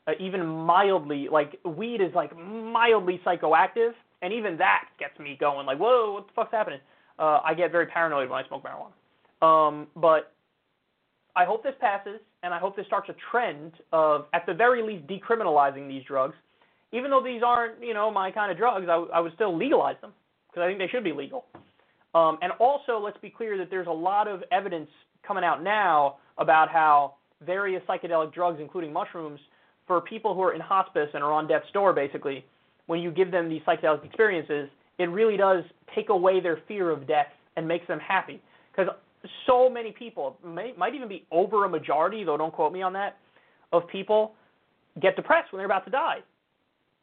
uh, 0.06 0.12
even 0.18 0.46
mildly, 0.46 1.28
like 1.30 1.58
weed 1.64 2.00
is 2.00 2.14
like 2.14 2.36
mildly 2.36 3.20
psychoactive, 3.24 3.92
and 4.22 4.32
even 4.32 4.56
that 4.58 4.84
gets 4.98 5.18
me 5.18 5.36
going. 5.38 5.66
Like, 5.66 5.78
whoa, 5.78 6.12
what 6.14 6.26
the 6.26 6.32
fuck's 6.34 6.52
happening? 6.52 6.80
Uh, 7.18 7.40
I 7.44 7.54
get 7.54 7.70
very 7.70 7.86
paranoid 7.86 8.30
when 8.30 8.42
I 8.42 8.48
smoke 8.48 8.64
marijuana. 8.64 9.46
Um, 9.46 9.86
but 9.96 10.32
I 11.36 11.44
hope 11.44 11.62
this 11.62 11.74
passes, 11.80 12.20
and 12.42 12.52
I 12.52 12.58
hope 12.58 12.76
this 12.76 12.86
starts 12.86 13.08
a 13.08 13.14
trend 13.30 13.72
of, 13.92 14.26
at 14.32 14.46
the 14.46 14.54
very 14.54 14.82
least, 14.82 15.06
decriminalizing 15.06 15.88
these 15.88 16.02
drugs. 16.04 16.34
Even 16.92 17.10
though 17.10 17.22
these 17.22 17.42
aren't, 17.44 17.82
you 17.82 17.94
know, 17.94 18.10
my 18.10 18.30
kind 18.30 18.50
of 18.50 18.58
drugs, 18.58 18.86
I, 18.88 18.94
I 19.14 19.20
would 19.20 19.32
still 19.34 19.56
legalize 19.56 19.96
them 20.00 20.12
because 20.48 20.62
I 20.62 20.66
think 20.66 20.78
they 20.78 20.88
should 20.88 21.04
be 21.04 21.12
legal. 21.12 21.44
Um, 22.14 22.38
and 22.42 22.52
also, 22.58 22.98
let's 22.98 23.18
be 23.18 23.30
clear 23.30 23.56
that 23.58 23.70
there's 23.70 23.86
a 23.86 23.92
lot 23.92 24.26
of 24.26 24.42
evidence 24.50 24.90
coming 25.26 25.44
out 25.44 25.62
now 25.62 26.16
about 26.38 26.68
how 26.68 27.14
various 27.44 27.82
psychedelic 27.88 28.32
drugs, 28.32 28.58
including 28.60 28.92
mushrooms, 28.92 29.40
for 29.86 30.00
people 30.00 30.34
who 30.34 30.42
are 30.42 30.54
in 30.54 30.60
hospice 30.60 31.08
and 31.14 31.22
are 31.22 31.32
on 31.32 31.48
death's 31.48 31.70
door, 31.72 31.92
basically, 31.92 32.44
when 32.86 33.00
you 33.00 33.10
give 33.10 33.30
them 33.30 33.48
these 33.48 33.62
psychedelic 33.62 34.04
experiences, 34.04 34.68
it 34.98 35.04
really 35.04 35.36
does 35.36 35.64
take 35.94 36.08
away 36.10 36.40
their 36.40 36.58
fear 36.68 36.90
of 36.90 37.06
death 37.06 37.28
and 37.56 37.66
makes 37.66 37.86
them 37.88 37.98
happy. 37.98 38.40
Because 38.70 38.92
so 39.46 39.68
many 39.68 39.92
people, 39.92 40.36
may, 40.44 40.72
might 40.76 40.94
even 40.94 41.08
be 41.08 41.26
over 41.30 41.64
a 41.64 41.68
majority, 41.68 42.24
though 42.24 42.36
don't 42.36 42.52
quote 42.52 42.72
me 42.72 42.82
on 42.82 42.92
that, 42.92 43.16
of 43.72 43.86
people 43.88 44.32
get 45.00 45.16
depressed 45.16 45.52
when 45.52 45.58
they're 45.58 45.66
about 45.66 45.84
to 45.84 45.90
die, 45.90 46.18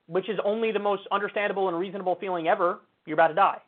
which 0.08 0.30
is 0.30 0.38
only 0.46 0.72
the 0.72 0.80
most 0.80 1.04
understandable 1.12 1.68
and 1.68 1.78
reasonable 1.78 2.16
feeling 2.20 2.48
ever. 2.48 2.80
You're 3.06 3.16
about 3.16 3.30
to 3.30 3.34
die. 3.34 3.62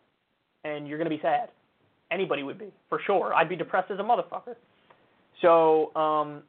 and 0.64 0.88
you're 0.88 0.98
going 0.98 1.10
to 1.10 1.16
be 1.16 1.22
sad. 1.22 1.50
Anybody 2.12 2.44
would 2.44 2.58
be, 2.58 2.72
for 2.90 3.00
sure. 3.06 3.34
I'd 3.34 3.50
be 3.50 3.56
depressed 3.56 3.92
as 3.92 4.00
a 4.00 4.04
motherfucker. 4.04 4.56
So 5.42 5.96
um, 5.96 6.44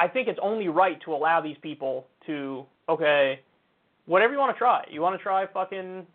I 0.00 0.08
think 0.08 0.28
it's 0.28 0.38
only 0.42 0.68
right 0.68 0.98
to 1.04 1.12
allow 1.12 1.42
these 1.42 1.58
people 1.60 2.06
to, 2.24 2.64
okay, 2.88 3.40
whatever 4.06 4.32
you 4.32 4.38
want 4.38 4.54
to 4.56 4.58
try. 4.58 4.82
You 4.90 5.02
want 5.02 5.14
to 5.18 5.22
try 5.22 5.44
fucking 5.52 6.06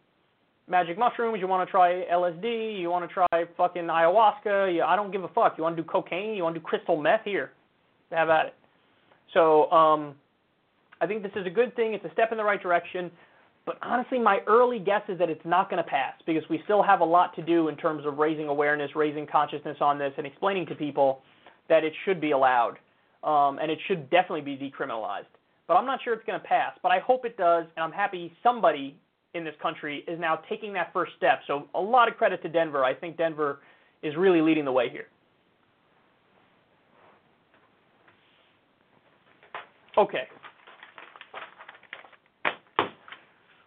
magic 0.68 0.98
mushrooms, 0.98 1.38
you 1.40 1.48
want 1.48 1.68
to 1.68 1.72
try 1.72 2.04
LSD, 2.12 2.80
you 2.80 2.90
want 2.90 3.08
to 3.08 3.14
try 3.14 3.46
fucking 3.56 3.84
ayahuasca, 3.84 4.74
you, 4.74 4.82
I 4.82 4.96
don't 4.96 5.12
give 5.12 5.24
a 5.24 5.28
fuck. 5.28 5.54
You 5.56 5.64
want 5.64 5.78
to 5.78 5.84
do 5.84 5.88
cocaine, 5.88 6.34
you 6.34 6.42
want 6.42 6.56
to 6.56 6.60
do 6.60 6.66
crystal 6.66 7.00
meth, 7.00 7.22
here. 7.26 7.52
Have 8.10 8.30
at 8.30 8.48
it. 8.48 8.56
So 9.36 9.70
um, 9.72 10.16
I 11.00 11.06
think 11.06 11.22
this 11.22 11.34
is 11.36 11.46
a 11.46 11.52
good 11.52 11.76
thing. 11.76 11.94
It's 11.94 12.06
a 12.06 12.12
step 12.12 12.32
in 12.32 12.40
the 12.40 12.44
right 12.44 12.62
direction. 12.62 13.12
But 13.68 13.78
honestly, 13.84 14.18
my 14.18 14.40
early 14.48 14.80
guess 14.80 15.02
is 15.10 15.20
that 15.20 15.30
it's 15.30 15.46
not 15.46 15.70
going 15.70 15.84
to 15.84 15.88
pass 15.88 16.14
because 16.26 16.44
we 16.50 16.60
still 16.64 16.82
have 16.82 17.02
a 17.02 17.06
lot 17.06 17.36
to 17.36 17.44
do 17.44 17.68
in 17.68 17.76
terms 17.76 18.04
of 18.08 18.18
raising 18.18 18.48
awareness, 18.48 18.90
raising 18.96 19.28
consciousness 19.28 19.78
on 19.80 20.00
this, 20.00 20.14
and 20.18 20.26
explaining 20.26 20.66
to 20.68 20.76
people 20.76 21.22
that 21.70 21.84
it 21.84 21.94
should 22.04 22.20
be 22.20 22.32
allowed 22.32 22.78
um, 23.26 23.60
and 23.60 23.70
it 23.70 23.80
should 23.88 24.10
definitely 24.10 24.42
be 24.42 24.56
decriminalized. 24.56 25.26
But 25.68 25.76
I'm 25.76 25.86
not 25.86 26.00
sure 26.04 26.14
it's 26.14 26.26
going 26.26 26.40
to 26.40 26.48
pass. 26.48 26.78
But 26.82 26.92
I 26.92 27.00
hope 27.00 27.26
it 27.26 27.38
does, 27.38 27.66
and 27.76 27.84
I'm 27.84 27.92
happy 27.92 28.32
somebody 28.44 28.95
in 29.34 29.44
this 29.44 29.56
country 29.62 30.06
is 30.08 30.20
now 30.20 30.40
taking 30.48 30.72
that 30.74 30.94
first 30.94 31.12
step. 31.18 31.40
So 31.48 31.68
a 31.76 31.82
lot 31.82 32.08
of 32.08 32.16
credit 32.16 32.42
to 32.44 32.50
Denver. 32.50 32.86
I 32.86 32.94
think 32.94 33.18
Denver 33.18 33.60
is 34.02 34.16
really 34.16 34.42
leading 34.42 34.64
the 34.64 34.72
way 34.72 34.90
here. 34.90 35.08
Okay. 39.98 40.28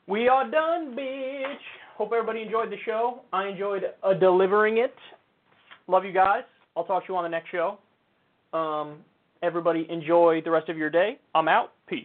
We 0.07 0.29
are 0.29 0.51
done, 0.51 0.95
bitch. 0.97 1.57
Hope 1.97 2.13
everybody 2.13 2.43
enjoyed 2.43 2.71
the 2.71 2.77
show. 2.85 3.23
I 3.33 3.49
enjoyed 3.49 3.83
uh, 4.03 4.15
delivering 4.15 4.79
it. 4.79 4.95
Love 5.87 6.05
you 6.05 6.13
guys. 6.13 6.45
I'll 6.77 6.85
talk 6.85 7.07
to 7.07 7.13
you 7.13 7.17
on 7.17 7.25
the 7.25 7.29
next 7.29 7.51
show. 7.51 7.79
Um, 8.53 8.99
everybody 9.43 9.87
enjoy 9.91 10.41
the 10.45 10.51
rest 10.51 10.69
of 10.69 10.77
your 10.77 10.91
day. 10.91 11.19
I'm 11.35 11.49
out. 11.49 11.73
Peace. 11.87 12.05